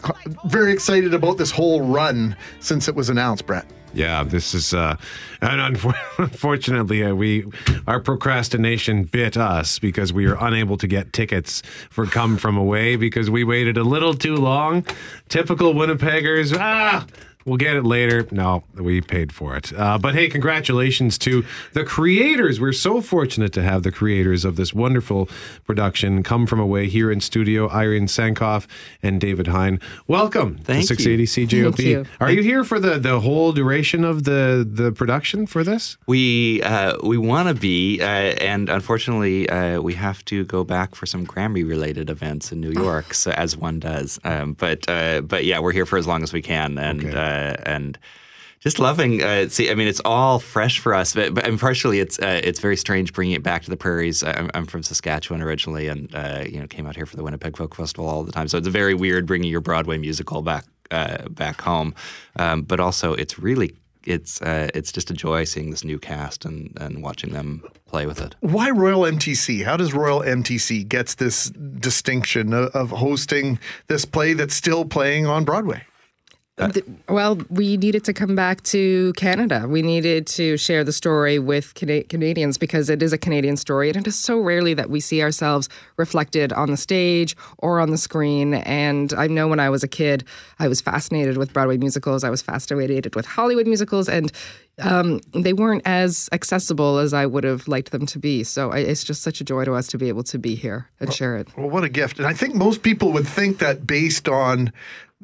very 0.45 0.71
excited 0.71 1.13
about 1.13 1.37
this 1.37 1.51
whole 1.51 1.81
run 1.81 2.35
since 2.61 2.87
it 2.87 2.95
was 2.95 3.09
announced, 3.09 3.45
Brett. 3.45 3.65
Yeah, 3.93 4.23
this 4.23 4.55
is, 4.55 4.73
uh, 4.73 4.97
and 5.41 5.61
unfortunately, 6.17 7.03
uh, 7.03 7.13
we 7.13 7.45
our 7.85 7.99
procrastination 7.99 9.03
bit 9.03 9.37
us 9.37 9.77
because 9.77 10.11
we 10.11 10.25
were 10.27 10.37
unable 10.39 10.77
to 10.77 10.87
get 10.87 11.13
tickets 11.13 11.61
for 11.91 12.07
Come 12.07 12.37
From 12.37 12.57
Away 12.57 12.95
because 12.95 13.29
we 13.29 13.43
waited 13.43 13.77
a 13.77 13.83
little 13.83 14.15
too 14.15 14.35
long. 14.35 14.85
Typical 15.29 15.73
Winnipeggers, 15.73 16.57
ah, 16.57 17.05
We'll 17.45 17.57
get 17.57 17.75
it 17.75 17.83
later. 17.83 18.27
No, 18.31 18.63
we 18.75 19.01
paid 19.01 19.31
for 19.31 19.55
it. 19.55 19.73
Uh, 19.77 19.97
but 19.97 20.15
hey, 20.15 20.29
congratulations 20.29 21.17
to 21.19 21.45
the 21.73 21.83
creators. 21.83 22.59
We're 22.59 22.73
so 22.73 23.01
fortunate 23.01 23.53
to 23.53 23.61
have 23.61 23.83
the 23.83 23.91
creators 23.91 24.45
of 24.45 24.55
this 24.55 24.73
wonderful 24.73 25.29
production 25.65 26.23
come 26.23 26.47
from 26.47 26.59
away 26.59 26.87
here 26.87 27.11
in 27.11 27.21
studio. 27.21 27.69
Irene 27.69 28.07
Sankoff 28.07 28.67
and 29.01 29.19
David 29.19 29.47
Hein. 29.47 29.79
Welcome 30.07 30.57
Thank 30.59 30.87
to 30.87 30.95
680 30.95 31.47
CJOB. 31.47 31.75
Thank 31.75 31.79
you. 31.79 32.05
Are 32.19 32.31
you 32.31 32.41
here 32.41 32.63
for 32.63 32.79
the, 32.79 32.97
the 32.97 33.19
whole 33.19 33.51
duration 33.51 34.03
of 34.03 34.23
the, 34.23 34.67
the 34.69 34.91
production 34.91 35.45
for 35.45 35.63
this? 35.63 35.97
We 36.07 36.61
uh, 36.63 36.97
we 37.03 37.17
want 37.17 37.49
to 37.49 37.53
be, 37.53 38.01
uh, 38.01 38.05
and 38.05 38.69
unfortunately, 38.69 39.49
uh, 39.49 39.81
we 39.81 39.93
have 39.93 40.23
to 40.25 40.45
go 40.45 40.63
back 40.63 40.95
for 40.95 41.05
some 41.05 41.25
Grammy 41.25 41.67
related 41.67 42.09
events 42.09 42.51
in 42.51 42.61
New 42.61 42.71
York, 42.71 43.13
so, 43.13 43.31
as 43.31 43.57
one 43.57 43.79
does. 43.79 44.19
Um, 44.23 44.53
but 44.53 44.87
uh, 44.89 45.21
but 45.21 45.45
yeah, 45.45 45.59
we're 45.59 45.71
here 45.71 45.85
for 45.85 45.97
as 45.97 46.07
long 46.07 46.23
as 46.23 46.33
we 46.33 46.41
can, 46.41 46.77
and 46.77 47.13
uh, 47.33 47.55
and 47.65 47.97
just 48.63 48.79
loving. 48.79 49.21
Uh, 49.21 49.49
see, 49.49 49.69
I 49.69 49.75
mean, 49.75 49.87
it's 49.87 50.01
all 50.05 50.39
fresh 50.39 50.79
for 50.79 50.93
us, 50.93 51.13
but, 51.13 51.33
but 51.33 51.45
and 51.45 51.59
partially 51.59 51.99
it's 51.99 52.17
uh, 52.19 52.39
it's 52.43 52.59
very 52.59 52.77
strange 52.77 53.11
bringing 53.11 53.35
it 53.35 53.43
back 53.43 53.63
to 53.63 53.69
the 53.69 53.75
prairies. 53.75 54.23
I'm, 54.23 54.49
I'm 54.53 54.65
from 54.65 54.83
Saskatchewan 54.83 55.41
originally, 55.41 55.89
and 55.89 56.13
uh, 56.15 56.45
you 56.47 56.59
know 56.59 56.67
came 56.67 56.87
out 56.87 56.95
here 56.95 57.05
for 57.05 57.17
the 57.17 57.23
Winnipeg 57.23 57.57
Folk 57.57 57.75
Festival 57.75 58.07
all 58.07 58.23
the 58.23 58.31
time. 58.31 58.47
So 58.47 58.57
it's 58.57 58.67
very 58.69 58.93
weird 58.93 59.25
bringing 59.25 59.51
your 59.51 59.59
Broadway 59.59 59.97
musical 59.97 60.41
back 60.41 60.63
uh, 60.91 61.27
back 61.29 61.59
home, 61.59 61.93
um, 62.37 62.61
but 62.61 62.79
also 62.79 63.13
it's 63.13 63.37
really 63.37 63.75
it's 64.05 64.41
uh, 64.41 64.69
it's 64.73 64.93
just 64.93 65.11
a 65.11 65.13
joy 65.13 65.43
seeing 65.43 65.69
this 65.69 65.83
new 65.83 65.99
cast 65.99 66.45
and, 66.45 66.71
and 66.79 67.03
watching 67.03 67.33
them 67.33 67.63
play 67.85 68.05
with 68.05 68.21
it. 68.21 68.35
Why 68.39 68.69
Royal 68.69 69.01
MTC? 69.01 69.65
How 69.65 69.75
does 69.75 69.93
Royal 69.93 70.21
MTC 70.21 70.87
gets 70.87 71.15
this 71.15 71.49
distinction 71.49 72.53
of, 72.53 72.69
of 72.69 72.91
hosting 72.91 73.59
this 73.87 74.05
play 74.05 74.33
that's 74.33 74.55
still 74.55 74.85
playing 74.85 75.25
on 75.25 75.43
Broadway? 75.43 75.83
Th- 76.57 76.85
Well, 77.09 77.39
we 77.49 77.77
needed 77.77 78.03
to 78.03 78.13
come 78.13 78.35
back 78.35 78.61
to 78.65 79.11
Canada. 79.13 79.65
We 79.67 79.81
needed 79.81 80.27
to 80.27 80.55
share 80.55 80.83
the 80.83 80.93
story 80.93 81.39
with 81.39 81.73
Cana- 81.73 82.03
Canadians 82.03 82.59
because 82.59 82.91
it 82.91 83.01
is 83.01 83.11
a 83.11 83.17
Canadian 83.17 83.57
story, 83.57 83.89
and 83.89 83.97
it 83.97 84.05
is 84.07 84.15
so 84.15 84.39
rarely 84.39 84.75
that 84.75 84.87
we 84.89 84.99
see 84.99 85.23
ourselves 85.23 85.67
reflected 85.97 86.53
on 86.53 86.69
the 86.69 86.77
stage 86.77 87.35
or 87.57 87.79
on 87.79 87.89
the 87.89 87.97
screen. 87.97 88.53
And 88.53 89.13
I 89.13 89.25
know 89.25 89.47
when 89.47 89.59
I 89.59 89.71
was 89.71 89.83
a 89.83 89.87
kid, 89.87 90.25
I 90.59 90.67
was 90.67 90.79
fascinated 90.79 91.37
with 91.37 91.53
Broadway 91.53 91.77
musicals. 91.77 92.23
I 92.23 92.29
was 92.29 92.43
fascinated 92.43 93.15
with 93.15 93.25
Hollywood 93.25 93.65
musicals, 93.65 94.07
and 94.07 94.31
um, 94.79 95.21
they 95.33 95.53
weren't 95.53 95.81
as 95.85 96.29
accessible 96.31 96.99
as 96.99 97.13
I 97.15 97.25
would 97.25 97.43
have 97.45 97.67
liked 97.67 97.91
them 97.91 98.05
to 98.05 98.19
be. 98.19 98.43
So 98.43 98.71
I, 98.71 98.77
it's 98.79 99.03
just 99.03 99.23
such 99.23 99.41
a 99.41 99.43
joy 99.43 99.65
to 99.65 99.73
us 99.73 99.87
to 99.87 99.97
be 99.97 100.07
able 100.07 100.23
to 100.25 100.37
be 100.37 100.53
here 100.53 100.87
and 100.99 101.11
share 101.11 101.35
it. 101.35 101.47
Well, 101.57 101.69
what 101.69 101.83
a 101.83 101.89
gift. 101.89 102.19
And 102.19 102.27
I 102.27 102.33
think 102.33 102.53
most 102.53 102.83
people 102.83 103.11
would 103.13 103.27
think 103.27 103.57
that 103.57 103.87
based 103.87 104.29
on 104.29 104.71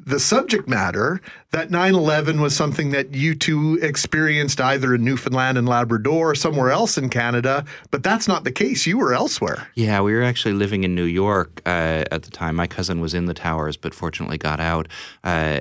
the 0.06 0.18
subject 0.18 0.68
matter, 0.68 1.20
that 1.50 1.70
9 1.70 1.94
11 1.94 2.40
was 2.40 2.54
something 2.54 2.90
that 2.90 3.14
you 3.14 3.34
two 3.34 3.78
experienced 3.82 4.60
either 4.60 4.94
in 4.94 5.04
Newfoundland 5.04 5.58
and 5.58 5.68
Labrador 5.68 6.30
or 6.30 6.34
somewhere 6.34 6.70
else 6.70 6.96
in 6.96 7.08
Canada, 7.08 7.64
but 7.90 8.02
that's 8.02 8.26
not 8.28 8.44
the 8.44 8.52
case. 8.52 8.86
You 8.86 8.98
were 8.98 9.12
elsewhere. 9.12 9.68
Yeah, 9.74 10.00
we 10.00 10.12
were 10.12 10.22
actually 10.22 10.54
living 10.54 10.84
in 10.84 10.94
New 10.94 11.04
York 11.04 11.60
uh, 11.66 12.04
at 12.10 12.22
the 12.22 12.30
time. 12.30 12.56
My 12.56 12.66
cousin 12.66 13.00
was 13.00 13.14
in 13.14 13.26
the 13.26 13.34
towers, 13.34 13.76
but 13.76 13.94
fortunately 13.94 14.38
got 14.38 14.60
out. 14.60 14.88
Uh, 15.24 15.60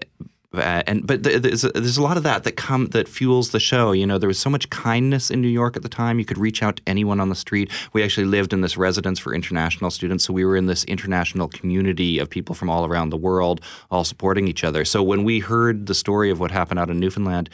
uh, 0.51 0.81
and 0.87 1.05
but 1.05 1.23
th- 1.23 1.43
there's 1.43 1.63
a, 1.63 1.69
there's 1.69 1.97
a 1.97 2.01
lot 2.01 2.17
of 2.17 2.23
that 2.23 2.43
that 2.43 2.53
come 2.53 2.87
that 2.87 3.07
fuels 3.07 3.51
the 3.51 3.59
show. 3.59 3.91
You 3.91 4.07
know, 4.07 4.17
there 4.17 4.27
was 4.27 4.39
so 4.39 4.49
much 4.49 4.69
kindness 4.71 5.29
in 5.29 5.41
New 5.41 5.47
York 5.47 5.77
at 5.77 5.83
the 5.83 5.89
time. 5.89 6.17
You 6.17 6.25
could 6.25 6.39
reach 6.39 6.63
out 6.63 6.77
to 6.77 6.83
anyone 6.87 7.19
on 7.19 7.29
the 7.29 7.35
street. 7.35 7.71
We 7.93 8.01
actually 8.01 8.25
lived 8.25 8.51
in 8.51 8.61
this 8.61 8.75
residence 8.75 9.19
for 9.19 9.33
international 9.33 9.91
students, 9.91 10.23
so 10.23 10.33
we 10.33 10.43
were 10.43 10.57
in 10.57 10.65
this 10.65 10.83
international 10.85 11.49
community 11.49 12.17
of 12.17 12.31
people 12.31 12.55
from 12.55 12.69
all 12.69 12.85
around 12.85 13.11
the 13.11 13.17
world, 13.17 13.61
all 13.91 14.03
supporting 14.03 14.47
each 14.47 14.63
other. 14.63 14.85
So 14.85 15.03
when 15.03 15.23
we 15.23 15.39
heard 15.39 15.85
the 15.85 15.93
story 15.93 16.31
of 16.31 16.39
what 16.39 16.49
happened 16.49 16.79
out 16.79 16.89
in 16.89 16.99
Newfoundland, 16.99 17.49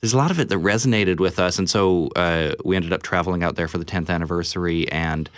there's 0.00 0.14
a 0.14 0.18
lot 0.18 0.30
of 0.30 0.40
it 0.40 0.48
that 0.48 0.58
resonated 0.58 1.20
with 1.20 1.38
us, 1.38 1.58
and 1.58 1.68
so 1.68 2.08
uh, 2.16 2.54
we 2.64 2.74
ended 2.74 2.94
up 2.94 3.02
traveling 3.02 3.42
out 3.42 3.56
there 3.56 3.68
for 3.68 3.76
the 3.76 3.84
10th 3.84 4.08
anniversary 4.08 4.90
and 4.90 5.28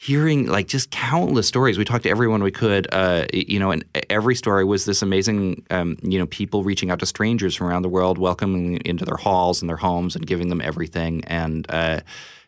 hearing 0.00 0.46
like 0.46 0.68
just 0.68 0.92
countless 0.92 1.48
stories. 1.48 1.76
We 1.76 1.84
talked 1.84 2.04
to 2.04 2.08
everyone 2.08 2.40
we 2.40 2.52
could, 2.52 2.86
uh, 2.92 3.26
you 3.34 3.58
know, 3.58 3.72
and 3.72 3.84
every 4.08 4.36
story 4.36 4.64
was 4.64 4.84
this 4.84 5.02
amazing, 5.02 5.66
um, 5.70 5.96
you 6.02 6.20
know, 6.20 6.26
people 6.26 6.62
reaching 6.62 6.92
out 6.92 7.00
to 7.00 7.06
strangers 7.06 7.56
from 7.56 7.66
around 7.66 7.82
the 7.82 7.88
world, 7.88 8.16
welcoming 8.16 8.76
into 8.84 9.04
their 9.04 9.16
halls 9.16 9.60
and 9.60 9.68
their 9.68 9.76
homes 9.76 10.14
and 10.14 10.24
giving 10.24 10.50
them 10.50 10.60
everything. 10.60 11.24
And 11.24 11.66
uh, 11.68 12.00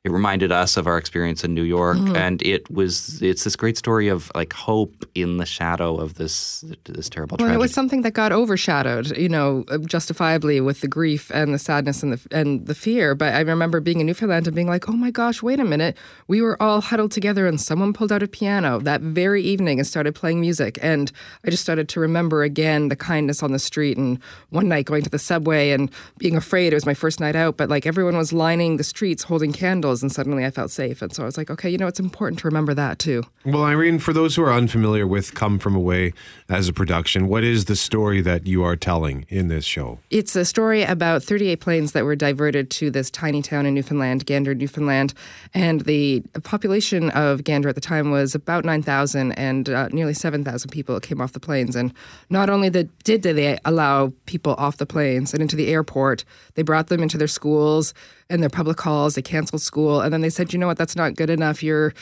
it 0.02 0.10
reminded 0.10 0.50
us 0.50 0.78
of 0.78 0.86
our 0.86 0.96
experience 0.96 1.44
in 1.44 1.52
New 1.52 1.62
York, 1.62 1.98
Mhm. 1.98 2.16
and 2.16 2.40
it 2.42 2.70
was 2.70 3.20
it's 3.20 3.44
this 3.44 3.54
great 3.54 3.76
story 3.76 4.08
of 4.08 4.32
like 4.34 4.54
hope 4.54 5.04
in 5.14 5.36
the 5.36 5.44
shadow 5.44 5.96
of 5.98 6.14
this 6.14 6.64
this 6.86 7.10
terrible 7.10 7.36
Well, 7.38 7.48
tragedy. 7.48 7.56
it 7.56 7.60
was 7.60 7.74
something 7.74 8.00
that 8.02 8.14
got 8.14 8.32
overshadowed, 8.32 9.14
you 9.18 9.28
know, 9.28 9.62
justifiably 9.84 10.58
with 10.62 10.80
the 10.80 10.88
grief 10.88 11.30
and 11.34 11.52
the 11.52 11.58
sadness 11.58 12.02
and 12.02 12.14
the 12.14 12.20
and 12.30 12.64
the 12.66 12.74
fear. 12.74 13.14
But 13.14 13.34
I 13.34 13.40
remember 13.40 13.78
being 13.80 14.00
in 14.00 14.06
Newfoundland 14.06 14.46
and 14.46 14.56
being 14.56 14.68
like, 14.68 14.88
"Oh 14.88 14.92
my 14.96 15.10
gosh, 15.10 15.42
wait 15.42 15.60
a 15.60 15.64
minute! 15.66 15.98
We 16.28 16.40
were 16.40 16.56
all 16.62 16.80
huddled 16.80 17.12
together, 17.12 17.46
and 17.46 17.60
someone 17.60 17.92
pulled 17.92 18.10
out 18.10 18.22
a 18.22 18.26
piano 18.28 18.80
that 18.80 19.02
very 19.02 19.42
evening 19.42 19.78
and 19.78 19.86
started 19.86 20.14
playing 20.14 20.40
music." 20.40 20.78
And 20.80 21.12
I 21.44 21.50
just 21.50 21.62
started 21.62 21.90
to 21.90 22.00
remember 22.00 22.42
again 22.42 22.88
the 22.88 22.96
kindness 22.96 23.42
on 23.42 23.52
the 23.52 23.58
street. 23.58 23.98
And 23.98 24.18
one 24.48 24.66
night 24.66 24.86
going 24.86 25.02
to 25.02 25.10
the 25.10 25.18
subway 25.18 25.72
and 25.72 25.90
being 26.16 26.36
afraid. 26.38 26.72
It 26.72 26.76
was 26.76 26.86
my 26.86 26.94
first 26.94 27.20
night 27.20 27.36
out, 27.36 27.58
but 27.58 27.68
like 27.68 27.84
everyone 27.86 28.16
was 28.16 28.32
lining 28.32 28.78
the 28.78 28.84
streets 28.84 29.24
holding 29.24 29.52
candles, 29.52 29.89
and 30.02 30.12
suddenly 30.12 30.44
I 30.44 30.50
felt 30.50 30.70
safe. 30.70 31.02
And 31.02 31.12
so 31.12 31.22
I 31.22 31.26
was 31.26 31.36
like, 31.36 31.50
"Okay, 31.50 31.68
you 31.68 31.78
know, 31.78 31.86
it's 31.86 32.00
important 32.00 32.38
to 32.40 32.48
remember 32.48 32.74
that 32.74 32.98
too." 32.98 33.24
Well, 33.44 33.64
Irene, 33.64 33.98
for 33.98 34.12
those 34.12 34.36
who 34.36 34.42
are 34.42 34.52
unfamiliar 34.52 35.06
with 35.06 35.34
Come 35.34 35.58
From 35.58 35.74
Away 35.74 36.12
as 36.48 36.68
a 36.68 36.72
production, 36.72 37.26
what 37.26 37.42
is 37.42 37.64
the 37.64 37.76
story 37.76 38.20
that 38.20 38.46
you 38.46 38.62
are 38.62 38.76
telling 38.76 39.24
in 39.28 39.48
this 39.48 39.64
show? 39.64 39.98
It's 40.10 40.36
a 40.36 40.44
story 40.44 40.82
about 40.82 41.22
38 41.22 41.60
planes 41.60 41.92
that 41.92 42.04
were 42.04 42.16
diverted 42.16 42.70
to 42.72 42.90
this 42.90 43.10
tiny 43.10 43.42
town 43.42 43.66
in 43.66 43.74
Newfoundland, 43.74 44.26
Gander, 44.26 44.54
Newfoundland. 44.54 45.14
And 45.54 45.82
the 45.82 46.22
population 46.42 47.10
of 47.10 47.44
Gander 47.44 47.68
at 47.68 47.74
the 47.74 47.80
time 47.80 48.10
was 48.10 48.34
about 48.34 48.64
9,000, 48.64 49.32
and 49.32 49.68
uh, 49.68 49.88
nearly 49.88 50.14
7,000 50.14 50.70
people 50.70 51.00
came 51.00 51.20
off 51.20 51.32
the 51.32 51.40
planes. 51.40 51.74
And 51.74 51.92
not 52.28 52.50
only 52.50 52.68
the, 52.68 52.84
did 53.04 53.22
they 53.22 53.58
allow 53.64 54.12
people 54.26 54.54
off 54.58 54.76
the 54.76 54.86
planes 54.86 55.32
and 55.32 55.42
into 55.42 55.56
the 55.56 55.68
airport, 55.68 56.24
they 56.54 56.62
brought 56.62 56.88
them 56.88 57.02
into 57.02 57.16
their 57.16 57.28
schools 57.28 57.94
and 58.30 58.42
their 58.42 58.48
public 58.48 58.80
halls. 58.80 59.14
They 59.16 59.22
canceled 59.22 59.62
school. 59.62 60.00
And 60.00 60.12
then 60.12 60.20
they 60.20 60.30
said, 60.30 60.52
you 60.52 60.58
know 60.58 60.66
what, 60.66 60.78
that's 60.78 60.96
not 60.96 61.16
good 61.16 61.30
enough. 61.30 61.62
You're 61.62 61.92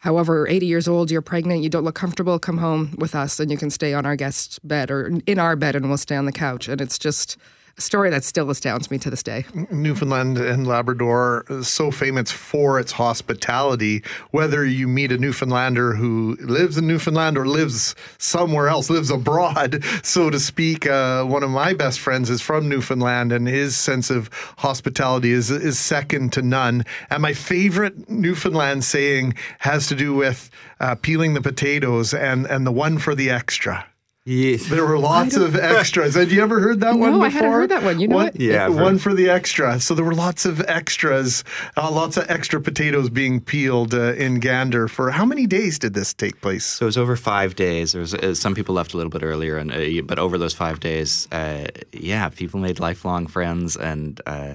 however 0.00 0.48
80 0.48 0.66
years 0.66 0.88
old 0.88 1.10
you're 1.10 1.22
pregnant 1.22 1.62
you 1.62 1.68
don't 1.68 1.84
look 1.84 1.94
comfortable 1.94 2.38
come 2.38 2.58
home 2.58 2.94
with 2.98 3.14
us 3.14 3.38
and 3.38 3.50
you 3.50 3.56
can 3.56 3.70
stay 3.70 3.92
on 3.94 4.06
our 4.06 4.16
guest 4.16 4.66
bed 4.66 4.90
or 4.90 5.20
in 5.26 5.38
our 5.38 5.56
bed 5.56 5.76
and 5.76 5.88
we'll 5.88 5.98
stay 5.98 6.16
on 6.16 6.24
the 6.24 6.32
couch 6.32 6.68
and 6.68 6.80
it's 6.80 6.98
just 6.98 7.36
story 7.80 8.10
that 8.10 8.24
still 8.24 8.50
astounds 8.50 8.90
me 8.90 8.98
to 8.98 9.10
this 9.10 9.22
day 9.22 9.44
Newfoundland 9.70 10.38
and 10.38 10.66
Labrador 10.66 11.44
so 11.62 11.90
famous 11.90 12.30
for 12.30 12.78
its 12.78 12.92
hospitality. 12.92 14.02
Whether 14.30 14.64
you 14.64 14.88
meet 14.88 15.12
a 15.12 15.18
Newfoundlander 15.18 15.94
who 15.94 16.36
lives 16.40 16.76
in 16.76 16.86
Newfoundland 16.86 17.38
or 17.38 17.46
lives 17.46 17.94
somewhere 18.18 18.68
else, 18.68 18.90
lives 18.90 19.10
abroad, 19.10 19.84
so 20.02 20.30
to 20.30 20.38
speak. 20.38 20.86
Uh, 20.86 21.24
one 21.24 21.42
of 21.42 21.50
my 21.50 21.72
best 21.72 22.00
friends 22.00 22.30
is 22.30 22.40
from 22.40 22.68
Newfoundland, 22.68 23.32
and 23.32 23.46
his 23.46 23.76
sense 23.76 24.10
of 24.10 24.30
hospitality 24.58 25.32
is 25.32 25.50
is 25.50 25.78
second 25.78 26.32
to 26.32 26.42
none. 26.42 26.84
And 27.08 27.22
my 27.22 27.32
favorite 27.32 28.08
Newfoundland 28.08 28.84
saying 28.84 29.34
has 29.60 29.86
to 29.88 29.94
do 29.94 30.14
with 30.14 30.50
uh, 30.80 30.94
peeling 30.96 31.34
the 31.34 31.40
potatoes 31.40 32.14
and 32.14 32.46
and 32.46 32.66
the 32.66 32.72
one 32.72 32.98
for 32.98 33.14
the 33.14 33.30
extra. 33.30 33.89
Yes. 34.30 34.68
There 34.68 34.86
were 34.86 34.98
lots 34.98 35.34
of 35.34 35.56
extras. 35.56 36.14
Had 36.14 36.30
you 36.30 36.40
ever 36.40 36.60
heard 36.60 36.78
that 36.80 36.96
one 36.96 37.10
No, 37.10 37.18
before? 37.18 37.26
I 37.26 37.30
hadn't 37.30 37.50
heard 37.50 37.70
that 37.70 37.82
one. 37.82 37.98
You 37.98 38.06
know 38.06 38.14
one, 38.14 38.24
what? 38.26 38.40
Yeah, 38.40 38.68
one 38.68 38.98
for 38.98 39.12
the 39.12 39.28
extra. 39.28 39.80
So 39.80 39.92
there 39.92 40.04
were 40.04 40.14
lots 40.14 40.44
of 40.44 40.60
extras, 40.68 41.42
uh, 41.76 41.90
lots 41.90 42.16
of 42.16 42.30
extra 42.30 42.60
potatoes 42.60 43.10
being 43.10 43.40
peeled 43.40 43.92
uh, 43.92 44.12
in 44.14 44.38
Gander. 44.38 44.86
For 44.86 45.10
how 45.10 45.24
many 45.24 45.48
days 45.48 45.80
did 45.80 45.94
this 45.94 46.14
take 46.14 46.40
place? 46.40 46.64
So 46.64 46.84
it 46.84 46.86
was 46.86 46.96
over 46.96 47.16
five 47.16 47.56
days. 47.56 47.90
There 47.90 48.00
was 48.00 48.14
uh, 48.14 48.36
some 48.36 48.54
people 48.54 48.72
left 48.72 48.94
a 48.94 48.96
little 48.96 49.10
bit 49.10 49.24
earlier, 49.24 49.56
and 49.56 49.72
uh, 49.72 50.02
but 50.04 50.20
over 50.20 50.38
those 50.38 50.54
five 50.54 50.78
days, 50.78 51.26
uh, 51.32 51.66
yeah, 51.92 52.28
people 52.28 52.60
made 52.60 52.78
lifelong 52.78 53.26
friends, 53.26 53.76
and 53.76 54.20
uh, 54.26 54.54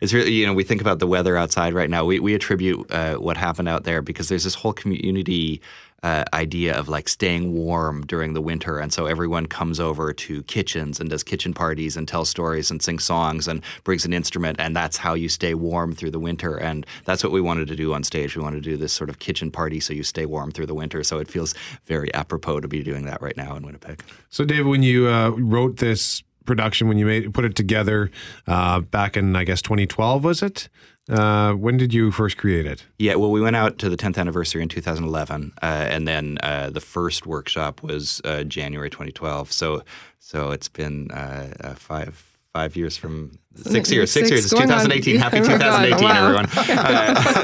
it's 0.00 0.12
really 0.12 0.30
you 0.30 0.46
know 0.46 0.54
we 0.54 0.62
think 0.62 0.80
about 0.80 1.00
the 1.00 1.08
weather 1.08 1.36
outside 1.36 1.74
right 1.74 1.90
now. 1.90 2.04
We 2.04 2.20
we 2.20 2.34
attribute 2.34 2.88
uh, 2.92 3.16
what 3.16 3.36
happened 3.36 3.68
out 3.68 3.82
there 3.82 4.00
because 4.00 4.28
there's 4.28 4.44
this 4.44 4.54
whole 4.54 4.72
community. 4.72 5.60
Uh, 6.04 6.22
idea 6.32 6.78
of 6.78 6.88
like 6.88 7.08
staying 7.08 7.52
warm 7.52 8.06
during 8.06 8.32
the 8.32 8.40
winter, 8.40 8.78
and 8.78 8.92
so 8.92 9.06
everyone 9.06 9.46
comes 9.46 9.80
over 9.80 10.12
to 10.12 10.44
kitchens 10.44 11.00
and 11.00 11.10
does 11.10 11.24
kitchen 11.24 11.52
parties 11.52 11.96
and 11.96 12.06
tells 12.06 12.28
stories 12.28 12.70
and 12.70 12.80
sings 12.80 13.02
songs 13.02 13.48
and 13.48 13.62
brings 13.82 14.04
an 14.04 14.12
instrument, 14.12 14.60
and 14.60 14.76
that's 14.76 14.96
how 14.96 15.14
you 15.14 15.28
stay 15.28 15.54
warm 15.54 15.92
through 15.92 16.12
the 16.12 16.20
winter. 16.20 16.56
And 16.56 16.86
that's 17.04 17.24
what 17.24 17.32
we 17.32 17.40
wanted 17.40 17.66
to 17.68 17.74
do 17.74 17.94
on 17.94 18.04
stage. 18.04 18.36
We 18.36 18.42
wanted 18.44 18.62
to 18.62 18.70
do 18.70 18.76
this 18.76 18.92
sort 18.92 19.10
of 19.10 19.18
kitchen 19.18 19.50
party 19.50 19.80
so 19.80 19.92
you 19.92 20.04
stay 20.04 20.24
warm 20.24 20.52
through 20.52 20.66
the 20.66 20.74
winter. 20.74 21.02
So 21.02 21.18
it 21.18 21.26
feels 21.26 21.52
very 21.86 22.14
apropos 22.14 22.60
to 22.60 22.68
be 22.68 22.84
doing 22.84 23.04
that 23.06 23.20
right 23.20 23.36
now 23.36 23.56
in 23.56 23.64
Winnipeg. 23.64 24.04
So, 24.30 24.44
Dave, 24.44 24.66
when 24.66 24.84
you 24.84 25.08
uh, 25.08 25.30
wrote 25.30 25.78
this 25.78 26.22
production, 26.44 26.88
when 26.88 26.98
you 26.98 27.06
made 27.06 27.32
put 27.34 27.44
it 27.44 27.54
together 27.54 28.10
uh, 28.46 28.80
back 28.80 29.16
in, 29.16 29.36
I 29.36 29.44
guess, 29.44 29.62
2012, 29.62 30.24
was 30.24 30.42
it? 30.42 30.68
Uh, 31.08 31.52
when 31.54 31.76
did 31.78 31.94
you 31.94 32.10
first 32.10 32.36
create 32.36 32.66
it? 32.66 32.84
Yeah, 32.98 33.14
well, 33.14 33.30
we 33.30 33.40
went 33.40 33.56
out 33.56 33.78
to 33.78 33.88
the 33.88 33.96
10th 33.96 34.18
anniversary 34.18 34.62
in 34.62 34.68
2011, 34.68 35.52
uh, 35.62 35.64
and 35.64 36.06
then 36.06 36.38
uh, 36.42 36.68
the 36.70 36.80
first 36.80 37.26
workshop 37.26 37.82
was 37.82 38.20
uh, 38.24 38.44
January 38.44 38.90
2012. 38.90 39.50
So, 39.50 39.82
so 40.18 40.50
it's 40.50 40.68
been 40.68 41.10
uh, 41.10 41.54
uh, 41.60 41.74
five 41.74 42.24
five 42.54 42.76
years 42.76 42.96
from 42.96 43.38
six 43.64 43.90
years. 43.90 44.10
Six 44.10 44.28
Six, 44.28 44.30
years. 44.30 44.44
It's 44.44 44.52
going 44.52 44.70
on. 44.70 44.84
2018. 44.84 45.16
Happy 45.20 45.38
Oh 45.38 45.42
my 45.42 45.58
God, 45.58 45.86
2018, 45.86 46.04
wow. 46.04 46.24
everyone. 46.24 46.48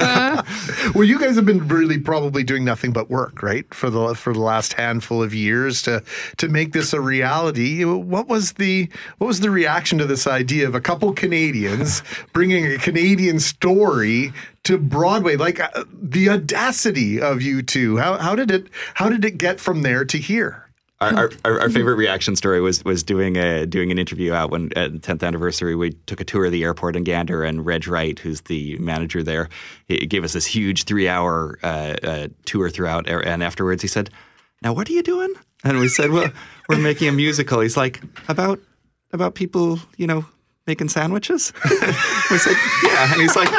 Uh, 0.05 0.43
well, 0.95 1.03
you 1.03 1.19
guys 1.19 1.35
have 1.35 1.45
been 1.45 1.67
really 1.67 1.97
probably 1.97 2.43
doing 2.43 2.63
nothing 2.63 2.91
but 2.91 3.09
work, 3.09 3.41
right, 3.43 3.71
for 3.73 3.89
the 3.89 4.15
for 4.15 4.33
the 4.33 4.39
last 4.39 4.73
handful 4.73 5.21
of 5.21 5.33
years 5.33 5.81
to 5.83 6.03
to 6.37 6.47
make 6.47 6.73
this 6.73 6.93
a 6.93 7.01
reality. 7.01 7.83
What 7.83 8.27
was 8.27 8.53
the 8.53 8.89
what 9.17 9.27
was 9.27 9.39
the 9.39 9.49
reaction 9.49 9.97
to 9.99 10.05
this 10.05 10.27
idea 10.27 10.67
of 10.67 10.75
a 10.75 10.81
couple 10.81 11.11
Canadians 11.13 12.03
bringing 12.33 12.65
a 12.65 12.77
Canadian 12.77 13.39
story 13.39 14.33
to 14.63 14.77
Broadway? 14.77 15.35
Like 15.35 15.59
uh, 15.59 15.83
the 15.93 16.29
audacity 16.29 17.21
of 17.21 17.41
you 17.41 17.61
two. 17.61 17.97
How 17.97 18.17
how 18.17 18.35
did 18.35 18.51
it 18.51 18.67
how 18.95 19.09
did 19.09 19.25
it 19.25 19.37
get 19.37 19.59
from 19.59 19.81
there 19.81 20.05
to 20.05 20.17
here? 20.17 20.64
Our, 21.01 21.29
our, 21.45 21.61
our, 21.61 21.69
favorite 21.69 21.95
reaction 21.95 22.35
story 22.35 22.61
was 22.61 22.83
was 22.85 23.03
doing 23.03 23.35
a 23.35 23.65
doing 23.65 23.91
an 23.91 23.99
interview 23.99 24.33
out 24.33 24.49
when 24.49 24.71
at 24.77 24.93
the 24.93 24.99
10th 24.99 25.23
anniversary. 25.23 25.75
We 25.75 25.91
took 26.05 26.21
a 26.21 26.23
tour 26.23 26.45
of 26.45 26.51
the 26.51 26.63
airport 26.63 26.95
in 26.95 27.03
Gander, 27.03 27.43
and 27.43 27.65
Reg 27.65 27.87
Wright, 27.87 28.17
who's 28.17 28.41
the 28.41 28.77
manager 28.77 29.21
there, 29.21 29.49
he 29.87 30.05
gave 30.05 30.23
us 30.23 30.33
this 30.33 30.45
huge 30.45 30.85
three 30.85 31.09
hour 31.09 31.59
uh, 31.63 31.95
uh, 32.01 32.27
tour 32.45 32.69
throughout. 32.69 33.09
And 33.09 33.43
afterwards, 33.43 33.81
he 33.81 33.87
said, 33.87 34.09
"Now, 34.61 34.73
what 34.73 34.89
are 34.89 34.93
you 34.93 35.03
doing?" 35.03 35.33
And 35.63 35.79
we 35.79 35.89
said, 35.89 36.11
"Well, 36.11 36.31
we're 36.69 36.77
making 36.77 37.09
a 37.09 37.11
musical." 37.11 37.59
He's 37.59 37.75
like, 37.77 38.01
"About 38.29 38.59
about 39.11 39.35
people, 39.35 39.79
you 39.97 40.07
know, 40.07 40.25
making 40.65 40.89
sandwiches." 40.89 41.51
we 42.31 42.37
said, 42.37 42.55
"Yeah," 42.83 43.11
and 43.11 43.21
he's 43.21 43.35
like, 43.35 43.49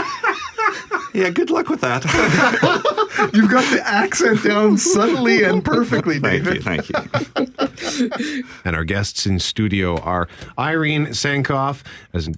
"Yeah, 1.12 1.28
good 1.30 1.50
luck 1.50 1.68
with 1.68 1.82
that." 1.82 2.02
You've 3.32 3.50
got 3.50 3.70
the 3.72 3.82
accent 3.84 4.42
down 4.44 4.76
subtly 4.78 5.42
and 5.44 5.64
perfectly, 5.64 6.18
Thank 6.18 6.44
you, 6.44 6.60
thank 6.62 6.88
you. 6.88 8.44
And 8.64 8.74
our 8.76 8.84
guests 8.84 9.26
in 9.26 9.38
studio 9.38 9.98
are 10.00 10.28
Irene 10.58 11.06
Sankoff 11.08 11.82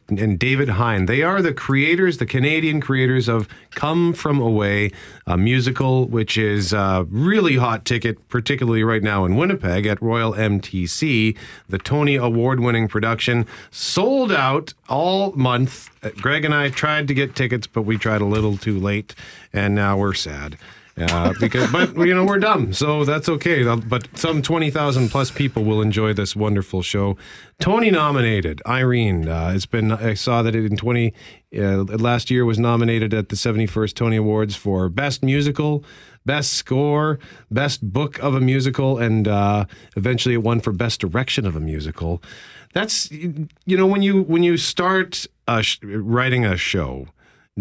and 0.09 0.39
David 0.39 0.71
Hein. 0.71 1.07
They 1.07 1.23
are 1.23 1.43
the 1.43 1.53
creators, 1.53 2.19
the 2.19 2.27
Canadian 2.27 2.81
creators 2.81 3.29
of 3.29 3.49
Come 3.71 4.13
From 4.13 4.41
Away, 4.41 4.93
a 5.27 5.37
musical 5.37 6.07
which 6.07 6.37
is 6.37 6.73
a 6.73 7.07
really 7.11 7.57
hot 7.57 7.85
ticket, 7.85 8.29
particularly 8.29 8.83
right 8.83 9.03
now 9.03 9.25
in 9.25 9.37
Winnipeg 9.37 9.87
at 9.87 10.01
Royal 10.03 10.33
MTC. 10.35 11.37
The 11.69 11.79
Tony 11.79 12.17
Award 12.17 12.61
winning 12.61 12.89
production 12.89 13.47
sold 13.71 14.33
out 14.33 14.75
all 14.89 15.33
month. 15.33 15.91
Greg 16.17 16.45
and 16.45 16.55
I 16.55 16.71
tried 16.71 17.09
to 17.09 17.15
get 17.15 17.35
tickets, 17.35 17.67
but 17.67 17.83
we 17.83 17.99
tried 17.99 18.21
a 18.21 18.27
little 18.27 18.57
too 18.57 18.79
late, 18.79 19.15
and 19.53 19.75
now 19.75 19.99
we're 19.99 20.15
sad. 20.15 20.57
Uh, 21.01 21.33
because, 21.41 21.71
but 21.71 21.95
you 21.97 22.15
know, 22.15 22.25
we're 22.25 22.39
dumb, 22.39 22.73
so 22.73 23.05
that's 23.05 23.29
okay. 23.29 23.63
But 23.63 24.09
some 24.17 24.43
twenty 24.43 24.71
thousand 24.71 25.11
plus 25.11 25.31
people 25.31 25.65
will 25.65 25.81
enjoy 25.81 26.13
this 26.13 26.35
wonderful 26.35 26.83
show. 26.83 27.17
Tony 27.61 27.91
nominated 27.91 28.61
Irene. 28.67 29.29
Uh, 29.29 29.53
it's 29.55 29.67
been. 29.67 29.93
I 29.93 30.15
saw 30.15 30.43
that 30.43 30.55
it 30.55 30.65
in 30.65 30.77
twenty 30.77 31.13
uh, 31.57 31.85
last 31.85 32.31
year 32.31 32.45
was 32.45 32.59
nominated 32.59 33.15
at 33.15 33.29
the 33.29 33.37
seventy 33.37 33.67
first 33.67 33.97
Tony 33.97 34.17
Awards 34.17 34.57
for 34.57 34.89
best 34.89 35.23
musical, 35.23 35.85
best 36.27 36.53
score, 36.55 37.19
best 37.51 37.93
book 37.93 38.19
of 38.19 38.35
a 38.35 38.41
musical, 38.41 38.99
and 38.99 39.29
uh, 39.29 39.67
eventually 39.97 40.35
it 40.35 40.43
won 40.43 40.61
for 40.61 40.73
best 40.73 41.01
direction 41.01 41.47
of 41.47 41.55
a 41.55 41.61
musical. 41.61 42.23
That's 42.75 43.11
you 43.11 43.49
know 43.67 43.87
when 43.87 44.03
you 44.03 44.23
when 44.23 44.43
you 44.43 44.57
start 44.57 45.27
uh, 45.47 45.63
sh- 45.63 45.79
writing 45.83 46.45
a 46.45 46.57
show. 46.57 47.09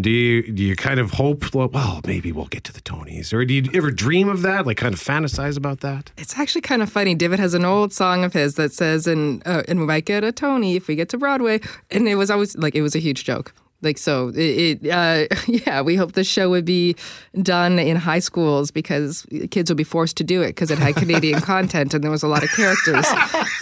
Do 0.00 0.10
you 0.10 0.52
do 0.52 0.62
you 0.62 0.76
kind 0.76 1.00
of 1.00 1.12
hope? 1.12 1.52
Well, 1.54 1.68
well, 1.68 2.00
maybe 2.06 2.30
we'll 2.30 2.46
get 2.46 2.62
to 2.64 2.72
the 2.72 2.80
Tonys, 2.80 3.32
or 3.32 3.44
do 3.44 3.54
you 3.54 3.64
ever 3.74 3.90
dream 3.90 4.28
of 4.28 4.42
that? 4.42 4.64
Like, 4.64 4.76
kind 4.76 4.94
of 4.94 5.00
fantasize 5.00 5.56
about 5.56 5.80
that? 5.80 6.12
It's 6.16 6.38
actually 6.38 6.60
kind 6.60 6.82
of 6.82 6.90
funny. 6.90 7.16
David 7.16 7.40
has 7.40 7.52
an 7.54 7.64
old 7.64 7.92
song 7.92 8.22
of 8.22 8.32
his 8.32 8.54
that 8.54 8.72
says, 8.72 9.08
"And 9.08 9.42
uh, 9.44 9.64
and 9.66 9.80
we 9.80 9.86
might 9.86 10.04
get 10.04 10.22
a 10.22 10.30
Tony 10.30 10.76
if 10.76 10.86
we 10.86 10.94
get 10.94 11.08
to 11.10 11.18
Broadway." 11.18 11.60
And 11.90 12.08
it 12.08 12.14
was 12.14 12.30
always 12.30 12.56
like 12.56 12.76
it 12.76 12.82
was 12.82 12.94
a 12.94 13.00
huge 13.00 13.24
joke. 13.24 13.52
Like 13.80 13.96
so, 13.96 14.28
it, 14.28 14.82
it 14.84 14.90
uh, 14.90 15.26
yeah. 15.46 15.82
We 15.82 15.96
hope 15.96 16.12
the 16.12 16.24
show 16.24 16.50
would 16.50 16.64
be 16.64 16.96
done 17.40 17.78
in 17.78 17.96
high 17.96 18.18
schools 18.18 18.70
because 18.70 19.26
kids 19.50 19.70
would 19.70 19.76
be 19.76 19.84
forced 19.84 20.16
to 20.18 20.24
do 20.24 20.42
it 20.42 20.48
because 20.48 20.70
it 20.70 20.78
had 20.78 20.96
Canadian 20.96 21.40
content 21.42 21.94
and 21.94 22.02
there 22.02 22.10
was 22.10 22.22
a 22.22 22.28
lot 22.28 22.42
of 22.42 22.50
characters. 22.50 23.06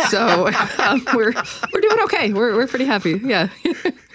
So 0.09 0.49
um, 0.79 1.07
we're 1.15 1.33
we're 1.73 1.81
doing 1.81 2.01
okay. 2.05 2.33
We're 2.33 2.57
we're 2.57 2.67
pretty 2.67 2.87
happy. 2.87 3.21
Yeah. 3.23 3.49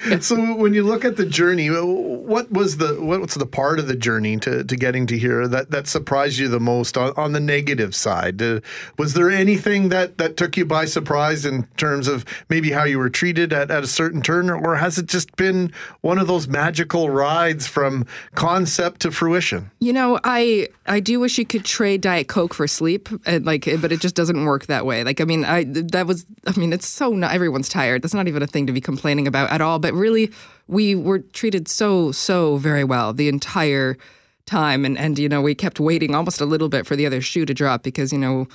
so 0.21 0.55
when 0.55 0.73
you 0.73 0.83
look 0.83 1.05
at 1.05 1.17
the 1.17 1.25
journey, 1.25 1.67
what 1.67 2.51
was 2.51 2.77
the 2.77 2.95
what's 2.99 3.35
the 3.35 3.45
part 3.45 3.79
of 3.79 3.87
the 3.87 3.95
journey 3.95 4.37
to, 4.37 4.63
to 4.63 4.75
getting 4.75 5.05
to 5.07 5.17
here 5.17 5.47
that, 5.47 5.71
that 5.71 5.87
surprised 5.87 6.39
you 6.39 6.47
the 6.47 6.59
most 6.59 6.97
on, 6.97 7.13
on 7.17 7.33
the 7.33 7.39
negative 7.39 7.93
side? 7.93 8.41
Uh, 8.41 8.61
was 8.97 9.13
there 9.13 9.29
anything 9.29 9.89
that, 9.89 10.17
that 10.17 10.37
took 10.37 10.57
you 10.57 10.65
by 10.65 10.85
surprise 10.85 11.45
in 11.45 11.63
terms 11.77 12.07
of 12.07 12.25
maybe 12.49 12.71
how 12.71 12.83
you 12.83 12.97
were 12.97 13.09
treated 13.09 13.53
at, 13.53 13.69
at 13.69 13.83
a 13.83 13.87
certain 13.87 14.21
turn, 14.21 14.49
or 14.49 14.75
has 14.75 14.97
it 14.97 15.05
just 15.05 15.35
been 15.35 15.71
one 16.01 16.17
of 16.17 16.27
those 16.27 16.47
magical 16.47 17.09
rides 17.09 17.67
from 17.67 18.05
concept 18.33 19.01
to 19.01 19.11
fruition? 19.11 19.69
You 19.79 19.93
know, 19.93 20.19
I 20.23 20.69
I 20.87 20.99
do 20.99 21.19
wish 21.19 21.37
you 21.37 21.45
could 21.45 21.63
trade 21.63 22.01
Diet 22.01 22.27
Coke 22.27 22.53
for 22.53 22.67
sleep, 22.67 23.09
and 23.25 23.45
like, 23.45 23.65
but 23.79 23.91
it 23.91 24.01
just 24.01 24.15
doesn't 24.15 24.43
work 24.45 24.65
that 24.65 24.85
way. 24.85 25.03
Like, 25.03 25.21
I 25.21 25.25
mean, 25.25 25.45
I 25.45 25.63
that 25.65 26.07
was, 26.07 26.25
I 26.47 26.57
mean, 26.59 26.73
it's 26.73 26.87
so 26.87 27.11
not 27.11 27.33
everyone's 27.33 27.69
tired. 27.69 28.01
That's 28.01 28.13
not 28.13 28.27
even 28.27 28.41
a 28.41 28.47
thing 28.47 28.67
to 28.67 28.73
be 28.73 28.81
complaining 28.81 29.27
about 29.27 29.51
at 29.51 29.61
all. 29.61 29.79
But 29.79 29.90
really, 29.93 30.31
we 30.67 30.95
were 30.95 31.19
treated 31.19 31.67
so 31.67 32.11
so 32.11 32.57
very 32.57 32.83
well 32.83 33.13
the 33.13 33.27
entire 33.27 33.97
time, 34.45 34.85
and 34.85 34.97
and 34.97 35.17
you 35.19 35.29
know, 35.29 35.41
we 35.41 35.55
kept 35.55 35.79
waiting 35.79 36.15
almost 36.15 36.41
a 36.41 36.45
little 36.45 36.69
bit 36.69 36.85
for 36.85 36.95
the 36.95 37.05
other 37.05 37.21
shoe 37.21 37.45
to 37.45 37.53
drop 37.53 37.83
because 37.83 38.11
you 38.11 38.19
know. 38.19 38.47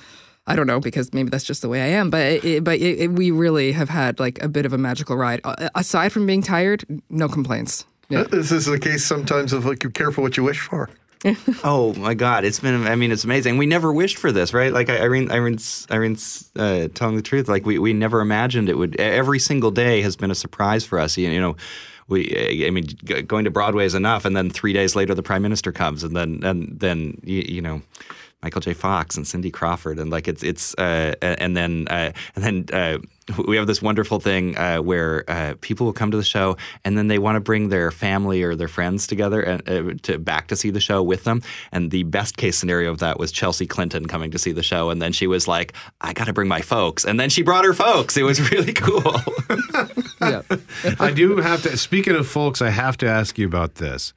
I 0.49 0.55
don't 0.55 0.65
know 0.65 0.79
because 0.79 1.13
maybe 1.13 1.29
that's 1.29 1.43
just 1.43 1.61
the 1.61 1.67
way 1.67 1.81
I 1.81 1.87
am, 1.87 2.09
but 2.09 2.21
it, 2.45 2.63
but 2.63 2.79
it, 2.79 2.99
it, 2.99 3.07
we 3.11 3.31
really 3.31 3.73
have 3.73 3.89
had 3.89 4.17
like 4.17 4.41
a 4.41 4.47
bit 4.47 4.65
of 4.65 4.71
a 4.71 4.77
magical 4.77 5.17
ride. 5.17 5.41
Aside 5.75 6.13
from 6.13 6.25
being 6.25 6.41
tired, 6.41 6.85
no 7.09 7.27
complaints. 7.27 7.85
Yeah. 8.07 8.21
Uh, 8.21 8.27
this 8.29 8.53
is 8.53 8.65
the 8.65 8.79
case 8.79 9.03
sometimes 9.05 9.51
of 9.51 9.65
like, 9.65 9.79
be 9.79 9.89
careful 9.89 10.23
what 10.23 10.37
you 10.37 10.43
wish 10.43 10.61
for. 10.61 10.89
oh 11.63 11.93
my 11.95 12.13
God, 12.13 12.45
it's 12.45 12.59
been. 12.59 12.85
I 12.87 12.95
mean, 12.95 13.11
it's 13.11 13.23
amazing. 13.23 13.57
We 13.57 13.65
never 13.65 13.91
wished 13.91 14.17
for 14.17 14.31
this, 14.31 14.53
right? 14.53 14.71
Like 14.71 14.89
Irene, 14.89 15.31
Irene's, 15.31 15.87
Irene's 15.89 16.49
uh, 16.55 16.89
telling 16.93 17.15
the 17.15 17.21
truth. 17.21 17.47
Like 17.47 17.65
we, 17.65 17.79
we 17.79 17.93
never 17.93 18.21
imagined 18.21 18.69
it 18.69 18.77
would. 18.77 18.99
Every 18.99 19.39
single 19.39 19.71
day 19.71 20.01
has 20.01 20.15
been 20.15 20.31
a 20.31 20.35
surprise 20.35 20.85
for 20.85 20.99
us. 20.99 21.17
You, 21.17 21.29
you 21.29 21.41
know, 21.41 21.55
we. 22.07 22.65
I 22.65 22.69
mean, 22.69 22.85
going 23.25 23.45
to 23.45 23.51
Broadway 23.51 23.85
is 23.85 23.95
enough, 23.95 24.25
and 24.25 24.35
then 24.35 24.49
three 24.49 24.73
days 24.73 24.95
later, 24.95 25.15
the 25.15 25.23
Prime 25.23 25.41
Minister 25.41 25.71
comes, 25.71 26.03
and 26.03 26.15
then 26.15 26.41
and 26.43 26.79
then 26.79 27.19
you, 27.23 27.41
you 27.41 27.61
know. 27.61 27.81
Michael 28.43 28.61
J. 28.61 28.73
Fox 28.73 29.17
and 29.17 29.27
Cindy 29.27 29.49
Crawford, 29.49 29.97
and 29.97 30.11
like 30.11 30.27
it's 30.27 30.43
it's 30.43 30.75
uh, 30.75 31.15
and 31.21 31.57
then 31.57 31.87
uh, 31.89 32.11
and 32.35 32.43
then 32.43 32.65
uh, 32.71 32.99
we 33.47 33.57
have 33.57 33.65
this 33.65 33.81
wonderful 33.81 34.19
thing 34.19 34.55
uh, 34.57 34.77
where 34.77 35.23
uh, 35.27 35.55
people 35.61 35.87
will 35.87 35.93
come 35.93 36.11
to 36.11 36.17
the 36.17 36.23
show 36.23 36.55
and 36.85 36.95
then 36.97 37.07
they 37.07 37.17
want 37.17 37.35
to 37.35 37.39
bring 37.39 37.69
their 37.69 37.89
family 37.89 38.43
or 38.43 38.55
their 38.55 38.67
friends 38.67 39.07
together 39.07 39.41
and 39.41 39.67
uh, 39.67 39.93
to 40.03 40.19
back 40.19 40.47
to 40.47 40.55
see 40.55 40.69
the 40.69 40.79
show 40.79 41.01
with 41.01 41.23
them. 41.23 41.41
And 41.71 41.89
the 41.89 42.03
best 42.03 42.37
case 42.37 42.57
scenario 42.57 42.91
of 42.91 42.99
that 42.99 43.17
was 43.19 43.31
Chelsea 43.31 43.65
Clinton 43.65 44.07
coming 44.07 44.29
to 44.31 44.37
see 44.37 44.51
the 44.51 44.63
show, 44.63 44.91
and 44.91 45.01
then 45.01 45.13
she 45.13 45.25
was 45.25 45.47
like, 45.47 45.73
"I 45.99 46.13
got 46.13 46.25
to 46.25 46.33
bring 46.33 46.47
my 46.47 46.61
folks," 46.61 47.05
and 47.05 47.19
then 47.19 47.29
she 47.29 47.41
brought 47.41 47.65
her 47.65 47.73
folks. 47.73 48.17
It 48.17 48.23
was 48.23 48.51
really 48.51 48.73
cool. 48.73 49.15
I 50.99 51.11
do 51.11 51.37
have 51.37 51.63
to. 51.63 51.75
Speaking 51.75 52.15
of 52.15 52.27
folks, 52.27 52.61
I 52.61 52.69
have 52.69 52.97
to 52.97 53.07
ask 53.07 53.39
you 53.39 53.47
about 53.47 53.75
this. 53.75 54.13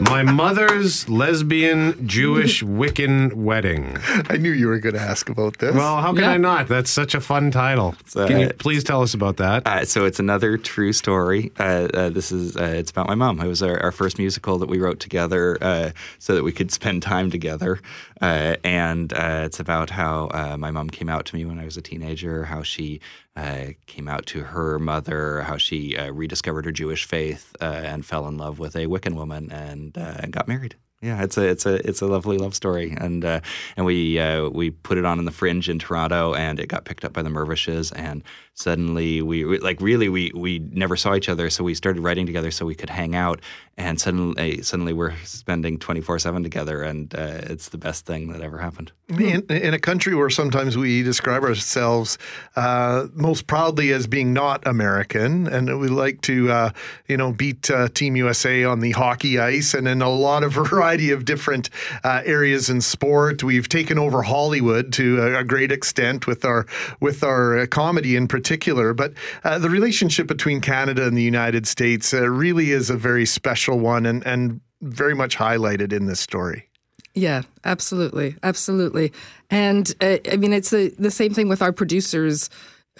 My 0.00 0.22
mother's 0.22 1.08
lesbian 1.10 2.06
Jewish 2.06 2.62
Wiccan 2.64 3.34
wedding. 3.34 3.98
I 4.30 4.38
knew 4.38 4.50
you 4.50 4.68
were 4.68 4.78
going 4.78 4.94
to 4.94 5.00
ask 5.00 5.28
about 5.28 5.58
this. 5.58 5.74
Well, 5.74 6.00
how 6.00 6.14
can 6.14 6.24
I 6.24 6.38
not? 6.38 6.68
That's 6.68 6.90
such 6.90 7.14
a 7.14 7.20
fun 7.20 7.50
title. 7.50 7.94
Can 8.14 8.40
you 8.40 8.46
uh, 8.46 8.52
please 8.58 8.82
tell 8.82 9.02
us 9.02 9.12
about 9.12 9.36
that? 9.36 9.66
Uh, 9.66 9.84
so 9.84 10.06
it's 10.06 10.18
another 10.18 10.56
true 10.56 10.92
story. 10.94 11.52
Uh, 11.58 11.88
uh, 11.92 12.08
this 12.08 12.32
is 12.32 12.56
uh, 12.56 12.62
it's 12.62 12.90
about 12.90 13.08
my 13.08 13.14
mom. 13.14 13.40
It 13.40 13.46
was 13.46 13.62
our, 13.62 13.78
our 13.82 13.92
first 13.92 14.18
musical 14.18 14.58
that 14.58 14.68
we 14.70 14.78
wrote 14.78 15.00
together 15.00 15.58
uh, 15.60 15.90
so 16.18 16.34
that 16.34 16.44
we 16.44 16.52
could 16.52 16.72
spend 16.72 17.02
time 17.02 17.30
together. 17.30 17.78
Uh, 18.20 18.56
and 18.64 19.12
uh, 19.12 19.42
it's 19.44 19.60
about 19.60 19.90
how 19.90 20.28
uh, 20.32 20.56
my 20.58 20.70
mom 20.70 20.90
came 20.90 21.08
out 21.08 21.24
to 21.26 21.36
me 21.36 21.44
when 21.44 21.58
I 21.58 21.64
was 21.64 21.76
a 21.76 21.82
teenager, 21.82 22.44
how 22.44 22.62
she 22.62 23.00
uh, 23.34 23.68
came 23.86 24.08
out 24.08 24.26
to 24.26 24.44
her 24.44 24.78
mother, 24.78 25.42
how 25.42 25.56
she 25.56 25.96
uh, 25.96 26.10
rediscovered 26.10 26.66
her 26.66 26.72
Jewish 26.72 27.04
faith 27.04 27.56
uh, 27.60 27.64
and 27.64 28.04
fell 28.04 28.28
in 28.28 28.36
love 28.36 28.58
with 28.58 28.76
a 28.76 28.86
Wiccan 28.86 29.14
woman 29.14 29.50
and 29.50 29.96
and 29.96 30.32
got 30.32 30.48
married. 30.48 30.74
Yeah, 31.02 31.22
it's 31.22 31.38
a 31.38 31.48
it's 31.48 31.64
a 31.64 31.86
it's 31.88 32.02
a 32.02 32.06
lovely 32.06 32.36
love 32.36 32.54
story, 32.54 32.94
and 32.98 33.24
and 33.24 33.86
we 33.86 34.20
we 34.52 34.70
put 34.70 34.98
it 34.98 35.06
on 35.06 35.18
in 35.18 35.24
the 35.24 35.30
Fringe 35.30 35.70
in 35.70 35.78
Toronto, 35.78 36.34
and 36.34 36.60
it 36.60 36.66
got 36.66 36.84
picked 36.84 37.06
up 37.06 37.14
by 37.14 37.22
the 37.22 37.30
Mirvishes, 37.30 37.90
and 37.96 38.22
suddenly 38.60 39.22
we, 39.22 39.44
we 39.44 39.58
like 39.58 39.80
really 39.80 40.08
we 40.08 40.32
we 40.34 40.58
never 40.58 40.96
saw 40.96 41.14
each 41.14 41.28
other, 41.28 41.50
so 41.50 41.64
we 41.64 41.74
started 41.74 42.00
writing 42.00 42.26
together 42.26 42.50
so 42.50 42.66
we 42.66 42.74
could 42.74 42.90
hang 42.90 43.14
out, 43.14 43.40
and 43.76 44.00
suddenly 44.00 44.62
suddenly 44.62 44.92
we're 44.92 45.16
spending 45.24 45.78
twenty 45.78 46.00
four 46.00 46.18
seven 46.18 46.42
together, 46.42 46.82
and 46.82 47.14
uh, 47.14 47.40
it's 47.44 47.70
the 47.70 47.78
best 47.78 48.06
thing 48.06 48.32
that 48.32 48.42
ever 48.42 48.58
happened. 48.58 48.92
In, 49.08 49.44
in 49.48 49.74
a 49.74 49.78
country 49.78 50.14
where 50.14 50.30
sometimes 50.30 50.76
we 50.76 51.02
describe 51.02 51.42
ourselves 51.42 52.18
uh, 52.56 53.06
most 53.14 53.46
proudly 53.46 53.92
as 53.92 54.06
being 54.06 54.32
not 54.32 54.66
American, 54.66 55.48
and 55.48 55.80
we 55.80 55.88
like 55.88 56.20
to, 56.22 56.50
uh, 56.50 56.70
you 57.08 57.16
know, 57.16 57.32
beat 57.32 57.70
uh, 57.70 57.88
Team 57.88 58.14
USA 58.16 58.64
on 58.64 58.80
the 58.80 58.92
hockey 58.92 59.38
ice, 59.38 59.74
and 59.74 59.88
in 59.88 60.02
a 60.02 60.10
lot 60.10 60.44
of 60.44 60.52
variety 60.52 60.70
variety 60.90 61.10
of 61.10 61.24
different 61.24 61.70
uh, 62.04 62.22
areas 62.24 62.70
in 62.70 62.80
sport. 62.80 63.42
We've 63.44 63.68
taken 63.68 63.98
over 63.98 64.22
Hollywood 64.22 64.92
to 64.94 65.20
a, 65.20 65.40
a 65.40 65.44
great 65.44 65.70
extent 65.70 66.26
with 66.26 66.44
our 66.44 66.66
with 67.00 67.22
our 67.22 67.60
uh, 67.60 67.66
comedy 67.66 68.16
in 68.16 68.26
particular. 68.26 68.49
But 68.94 69.12
uh, 69.44 69.58
the 69.58 69.70
relationship 69.70 70.26
between 70.26 70.60
Canada 70.60 71.06
and 71.06 71.16
the 71.16 71.22
United 71.22 71.66
States 71.66 72.12
uh, 72.12 72.28
really 72.28 72.70
is 72.72 72.90
a 72.90 72.96
very 72.96 73.26
special 73.26 73.78
one, 73.78 74.06
and 74.06 74.26
and 74.26 74.60
very 74.82 75.14
much 75.14 75.36
highlighted 75.36 75.92
in 75.92 76.06
this 76.06 76.20
story. 76.20 76.66
Yeah, 77.14 77.42
absolutely, 77.64 78.36
absolutely. 78.42 79.12
And 79.50 79.92
uh, 80.00 80.18
I 80.30 80.36
mean, 80.36 80.52
it's 80.52 80.70
the 80.70 80.94
the 80.98 81.10
same 81.10 81.34
thing 81.34 81.48
with 81.48 81.62
our 81.62 81.72
producers 81.72 82.50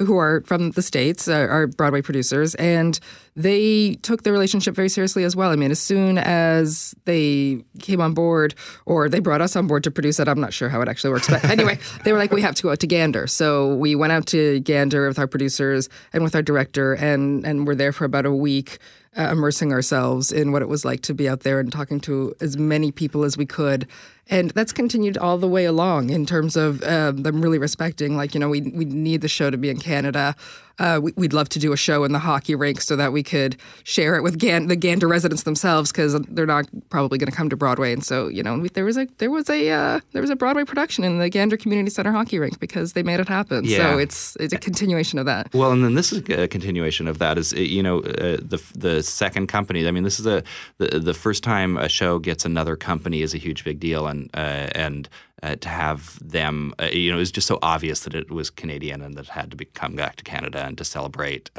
who 0.00 0.16
are 0.16 0.42
from 0.46 0.70
the 0.72 0.82
states, 0.82 1.28
uh, 1.28 1.46
our 1.50 1.66
Broadway 1.66 2.02
producers, 2.02 2.54
and 2.56 2.98
they 3.36 3.94
took 4.02 4.22
the 4.22 4.32
relationship 4.32 4.74
very 4.74 4.88
seriously 4.88 5.24
as 5.24 5.36
well. 5.36 5.50
I 5.50 5.56
mean, 5.56 5.70
as 5.70 5.78
soon 5.78 6.18
as 6.18 6.94
they 7.04 7.62
came 7.78 8.00
on 8.00 8.14
board, 8.14 8.54
or 8.86 9.08
they 9.08 9.20
brought 9.20 9.40
us 9.40 9.56
on 9.56 9.66
board 9.66 9.84
to 9.84 9.90
produce 9.90 10.18
it, 10.18 10.26
I'm 10.26 10.40
not 10.40 10.52
sure 10.52 10.68
how 10.68 10.80
it 10.80 10.88
actually 10.88 11.10
works, 11.10 11.28
but 11.28 11.44
anyway, 11.50 11.78
they 12.04 12.12
were 12.12 12.18
like, 12.18 12.32
we 12.32 12.42
have 12.42 12.54
to 12.56 12.62
go 12.62 12.70
out 12.70 12.80
to 12.80 12.86
Gander. 12.86 13.26
So 13.26 13.74
we 13.74 13.94
went 13.94 14.12
out 14.12 14.26
to 14.26 14.60
Gander 14.60 15.06
with 15.06 15.18
our 15.18 15.26
producers 15.26 15.88
and 16.12 16.24
with 16.24 16.34
our 16.34 16.42
director, 16.42 16.94
and 16.94 17.46
and 17.46 17.66
we're 17.66 17.74
there 17.74 17.92
for 17.92 18.04
about 18.04 18.26
a 18.26 18.32
week 18.32 18.78
uh, 19.16 19.30
immersing 19.32 19.72
ourselves 19.72 20.30
in 20.30 20.52
what 20.52 20.62
it 20.62 20.68
was 20.68 20.84
like 20.84 21.02
to 21.02 21.14
be 21.14 21.28
out 21.28 21.40
there 21.40 21.58
and 21.58 21.72
talking 21.72 22.00
to 22.00 22.34
as 22.40 22.56
many 22.56 22.92
people 22.92 23.24
as 23.24 23.36
we 23.36 23.46
could. 23.46 23.86
And 24.30 24.50
that's 24.50 24.72
continued 24.72 25.18
all 25.18 25.38
the 25.38 25.48
way 25.48 25.64
along 25.64 26.10
in 26.10 26.24
terms 26.24 26.56
of 26.56 26.82
uh, 26.82 27.10
them 27.10 27.42
really 27.42 27.58
respecting, 27.58 28.16
like, 28.16 28.32
you 28.32 28.40
know, 28.40 28.48
we, 28.48 28.60
we 28.60 28.84
need 28.84 29.22
the 29.22 29.28
show 29.28 29.50
to 29.50 29.58
be 29.58 29.68
in 29.68 29.78
Canada. 29.78 30.36
Uh, 30.78 30.98
we, 31.02 31.12
would 31.16 31.34
love 31.34 31.48
to 31.50 31.58
do 31.58 31.72
a 31.72 31.76
show 31.76 32.04
in 32.04 32.12
the 32.12 32.18
hockey 32.20 32.54
rink 32.54 32.80
so 32.80 32.96
that 32.96 33.12
we 33.12 33.22
could 33.22 33.54
share 33.84 34.16
it 34.16 34.22
with 34.22 34.38
Gan- 34.38 34.68
the 34.68 34.76
Gander 34.76 35.06
residents 35.06 35.42
themselves 35.42 35.92
because 35.92 36.14
they're 36.30 36.46
not 36.46 36.66
probably 36.88 37.18
going 37.18 37.30
to 37.30 37.36
come 37.36 37.50
to 37.50 37.56
Broadway. 37.56 37.92
And 37.92 38.02
so, 38.02 38.28
you 38.28 38.42
know, 38.42 38.58
we, 38.58 38.70
there 38.70 38.86
was 38.86 38.96
a 38.96 39.06
there 39.18 39.30
was 39.30 39.50
a 39.50 39.68
uh, 39.68 40.00
there 40.12 40.22
was 40.22 40.30
a 40.30 40.36
Broadway 40.36 40.64
production 40.64 41.04
in 41.04 41.18
the 41.18 41.28
Gander 41.28 41.58
Community 41.58 41.90
Center 41.90 42.12
hockey 42.12 42.38
rink 42.38 42.58
because 42.60 42.94
they 42.94 43.02
made 43.02 43.20
it 43.20 43.28
happen. 43.28 43.64
Yeah. 43.64 43.76
So 43.76 43.98
it's 43.98 44.36
it's 44.36 44.54
a 44.54 44.58
continuation 44.58 45.18
of 45.18 45.26
that. 45.26 45.52
Well, 45.52 45.70
and 45.70 45.84
then 45.84 45.96
this 45.96 46.12
is 46.12 46.22
a 46.30 46.48
continuation 46.48 47.08
of 47.08 47.18
that. 47.18 47.36
Is 47.36 47.52
you 47.52 47.82
know 47.82 47.98
uh, 47.98 48.38
the 48.40 48.62
the 48.74 49.02
second 49.02 49.48
company. 49.48 49.86
I 49.86 49.90
mean, 49.90 50.04
this 50.04 50.18
is 50.18 50.26
a 50.26 50.42
the, 50.78 50.98
the 50.98 51.14
first 51.14 51.44
time 51.44 51.76
a 51.76 51.90
show 51.90 52.18
gets 52.18 52.46
another 52.46 52.74
company 52.74 53.20
is 53.20 53.34
a 53.34 53.38
huge 53.38 53.64
big 53.64 53.80
deal, 53.80 54.06
and 54.06 54.19
uh, 54.34 54.68
and 54.74 55.08
uh, 55.42 55.56
to 55.56 55.68
have 55.68 56.18
them, 56.20 56.74
uh, 56.78 56.88
you 56.92 57.10
know, 57.10 57.16
it 57.16 57.20
was 57.20 57.32
just 57.32 57.46
so 57.46 57.58
obvious 57.62 58.00
that 58.00 58.14
it 58.14 58.30
was 58.30 58.50
Canadian 58.50 59.00
and 59.00 59.14
that 59.14 59.26
it 59.26 59.30
had 59.30 59.50
to 59.50 59.56
be, 59.56 59.64
come 59.64 59.94
back 59.94 60.16
to 60.16 60.24
Canada 60.24 60.64
and 60.64 60.76
to 60.76 60.84
celebrate, 60.84 61.50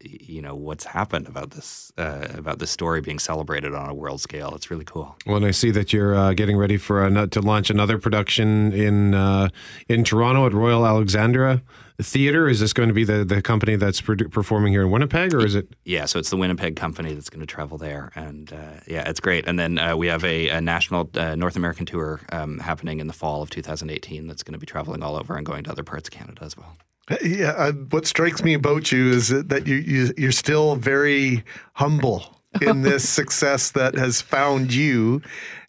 you 0.00 0.42
know, 0.42 0.56
what's 0.56 0.84
happened 0.84 1.28
about 1.28 1.50
this 1.50 1.92
about 1.96 2.58
this 2.58 2.70
story 2.70 3.00
being 3.00 3.20
celebrated 3.20 3.74
on 3.74 3.88
a 3.88 3.94
world 3.94 4.20
scale. 4.20 4.52
It's 4.56 4.70
really 4.70 4.84
cool. 4.84 5.16
Well, 5.26 5.36
and 5.36 5.46
I 5.46 5.52
see 5.52 5.70
that 5.70 5.92
you're 5.92 6.34
getting 6.34 6.56
ready 6.56 6.78
for 6.78 7.06
a, 7.06 7.26
to 7.28 7.40
launch 7.40 7.70
another 7.70 7.98
production 7.98 8.72
in 8.72 9.14
in 9.88 10.02
Toronto 10.02 10.46
at 10.46 10.52
Royal 10.52 10.84
Alexandra 10.84 11.62
Theater. 12.00 12.48
Is 12.48 12.60
this 12.60 12.72
going 12.72 12.88
to 12.88 12.94
be 12.94 13.04
the, 13.04 13.24
the 13.24 13.42
company 13.42 13.76
that's 13.76 14.00
produ- 14.00 14.30
performing 14.30 14.72
here 14.72 14.82
in 14.82 14.90
Winnipeg, 14.90 15.34
or 15.34 15.44
is 15.44 15.54
it? 15.54 15.68
Yeah, 15.84 16.06
so 16.06 16.18
it's 16.18 16.30
the 16.30 16.36
Winnipeg 16.36 16.76
company 16.76 17.14
that's 17.14 17.30
going 17.30 17.40
to 17.40 17.46
travel 17.46 17.78
there, 17.78 18.10
and 18.14 18.52
uh, 18.52 18.80
yeah, 18.86 19.08
it's 19.08 19.20
great. 19.20 19.46
And 19.46 19.58
then 19.58 19.78
uh, 19.78 19.96
we 19.96 20.06
have 20.06 20.24
a, 20.24 20.48
a 20.48 20.60
national 20.60 21.10
uh, 21.14 21.34
North 21.34 21.56
American 21.56 21.86
tour 21.86 22.20
um, 22.30 22.58
happening 22.58 23.00
in 23.00 23.06
the 23.06 23.12
fall 23.12 23.42
of 23.42 23.50
2018 23.50 24.26
that's 24.26 24.42
going 24.42 24.54
to 24.54 24.58
be 24.58 24.66
traveling 24.66 25.02
all 25.02 25.16
over 25.16 25.36
and 25.36 25.44
going 25.44 25.64
to 25.64 25.70
other 25.70 25.84
parts 25.84 26.08
of 26.08 26.12
Canada 26.12 26.44
as 26.44 26.56
well. 26.56 26.76
Yeah, 27.22 27.50
uh, 27.50 27.72
what 27.72 28.06
strikes 28.06 28.42
me 28.44 28.54
about 28.54 28.92
you 28.92 29.10
is 29.10 29.28
that 29.28 29.66
you, 29.66 29.76
you 29.76 30.12
you're 30.16 30.32
still 30.32 30.76
very 30.76 31.44
humble 31.74 32.40
in 32.60 32.82
this 32.82 33.08
success 33.08 33.70
that 33.72 33.94
has 33.94 34.20
found 34.20 34.72
you. 34.72 35.20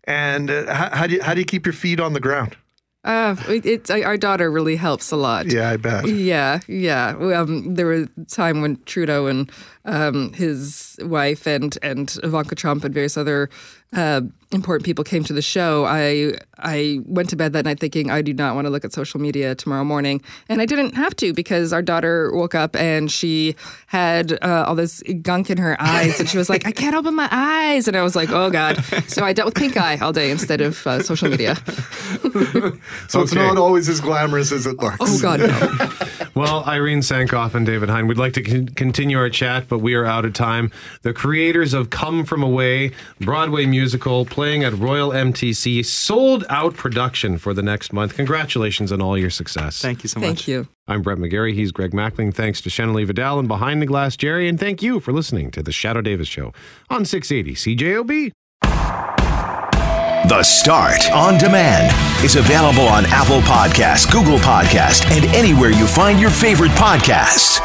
And 0.05 0.49
uh, 0.49 0.73
how, 0.73 0.89
how 0.95 1.07
do 1.07 1.15
you 1.15 1.23
how 1.23 1.33
do 1.33 1.39
you 1.39 1.45
keep 1.45 1.65
your 1.65 1.73
feet 1.73 1.99
on 1.99 2.13
the 2.13 2.19
ground? 2.19 2.55
Uh, 3.03 3.35
it's 3.49 3.89
our 3.89 4.15
daughter 4.15 4.49
really 4.49 4.77
helps 4.77 5.11
a 5.11 5.17
lot. 5.17 5.51
Yeah, 5.51 5.69
I 5.71 5.77
bet. 5.77 6.07
Yeah, 6.07 6.61
yeah. 6.67 7.09
Um, 7.17 7.75
there 7.75 7.87
was 7.87 8.07
a 8.21 8.25
time 8.25 8.61
when 8.61 8.81
Trudeau 8.85 9.27
and 9.27 9.51
um, 9.83 10.31
his 10.33 10.97
wife 11.01 11.45
and 11.45 11.77
and 11.83 12.17
Ivanka 12.23 12.55
Trump 12.55 12.85
and 12.85 12.93
various 12.93 13.17
other 13.17 13.49
uh, 13.93 14.21
important 14.53 14.85
people 14.85 15.03
came 15.03 15.23
to 15.25 15.33
the 15.33 15.41
show. 15.41 15.85
I 15.85 16.33
I 16.59 16.99
went 17.05 17.29
to 17.29 17.35
bed 17.35 17.53
that 17.53 17.65
night 17.65 17.79
thinking 17.79 18.09
I 18.09 18.21
do 18.21 18.33
not 18.33 18.55
want 18.55 18.65
to 18.65 18.69
look 18.71 18.85
at 18.85 18.93
social 18.93 19.19
media 19.19 19.55
tomorrow 19.55 19.83
morning, 19.83 20.21
and 20.49 20.61
I 20.61 20.65
didn't 20.65 20.95
have 20.95 21.15
to 21.17 21.33
because 21.33 21.73
our 21.73 21.81
daughter 21.81 22.31
woke 22.33 22.55
up 22.55 22.75
and 22.75 23.11
she 23.11 23.55
had 23.87 24.33
uh, 24.43 24.65
all 24.67 24.75
this 24.75 25.01
gunk 25.21 25.49
in 25.49 25.57
her 25.57 25.75
eyes, 25.81 26.19
and 26.19 26.29
she 26.29 26.37
was 26.37 26.49
like, 26.49 26.65
"I 26.65 26.71
can't 26.71 26.95
open 26.95 27.15
my 27.15 27.27
eyes," 27.31 27.87
and 27.87 27.97
I 27.97 28.03
was 28.03 28.15
like, 28.15 28.29
"Oh 28.31 28.49
God!" 28.49 28.83
So 29.07 29.23
I 29.23 29.33
dealt 29.33 29.47
with 29.47 29.55
pink 29.55 29.77
eye 29.77 29.97
all 29.97 30.13
day 30.13 30.31
instead 30.31 30.61
of 30.61 30.85
uh, 30.87 31.03
social 31.03 31.29
media. 31.29 31.55
So 33.09 33.21
it's 33.21 33.33
not 33.33 33.57
always 33.57 33.89
as 33.89 33.99
glamorous 33.99 34.51
as 34.51 34.65
it 34.65 34.77
looks. 34.79 34.97
Oh 34.99 35.19
God, 35.21 35.39
no. 35.41 35.89
Well, 36.35 36.63
Irene 36.65 36.99
Sankoff 36.99 37.53
and 37.53 37.65
David 37.65 37.89
Hein, 37.89 38.07
we'd 38.07 38.17
like 38.17 38.33
to 38.33 38.41
con- 38.41 38.67
continue 38.69 39.17
our 39.17 39.29
chat, 39.29 39.67
but 39.67 39.79
we 39.79 39.93
are 39.93 40.05
out 40.05 40.25
of 40.25 40.33
time. 40.33 40.71
The 41.03 41.13
creators 41.13 41.73
of 41.73 41.89
Come 41.91 42.25
From 42.25 42.41
Away, 42.41 42.91
Broadway 43.19 43.65
musical, 43.67 44.25
playing 44.43 44.65
at 44.65 44.73
Royal 44.73 45.11
MTC, 45.11 45.85
sold 45.85 46.43
out 46.49 46.73
production 46.75 47.37
for 47.37 47.53
the 47.53 47.63
next 47.63 47.93
month. 47.93 48.13
Congratulations 48.13 48.91
on 48.91 49.01
all 49.01 49.17
your 49.17 49.29
success. 49.29 49.81
Thank 49.81 50.03
you 50.03 50.09
so 50.09 50.19
Thank 50.19 50.39
much. 50.39 50.49
you. 50.49 50.67
I'm 50.85 51.01
Brett 51.01 51.17
McGarry. 51.17 51.53
He's 51.53 51.71
Greg 51.71 51.91
Mackling. 51.91 52.33
Thanks 52.33 52.59
to 52.59 52.69
Shanley 52.69 53.05
Vidal 53.05 53.39
and 53.39 53.47
Behind 53.47 53.81
the 53.81 53.85
Glass 53.85 54.17
Jerry. 54.17 54.49
And 54.49 54.59
thank 54.59 54.83
you 54.83 54.99
for 54.99 55.13
listening 55.13 55.49
to 55.51 55.63
The 55.63 55.71
Shadoe 55.71 56.03
Davis 56.03 56.27
Show 56.27 56.51
on 56.89 57.05
680 57.05 57.55
CJOB. 57.77 58.31
The 60.27 60.43
Start 60.43 61.09
on 61.13 61.37
Demand 61.37 61.93
is 62.21 62.35
available 62.35 62.85
on 62.85 63.05
Apple 63.05 63.39
Podcasts, 63.43 64.11
Google 64.11 64.39
Podcasts, 64.39 65.09
and 65.09 65.23
anywhere 65.33 65.69
you 65.69 65.87
find 65.87 66.19
your 66.19 66.31
favorite 66.31 66.71
podcasts. 66.71 67.61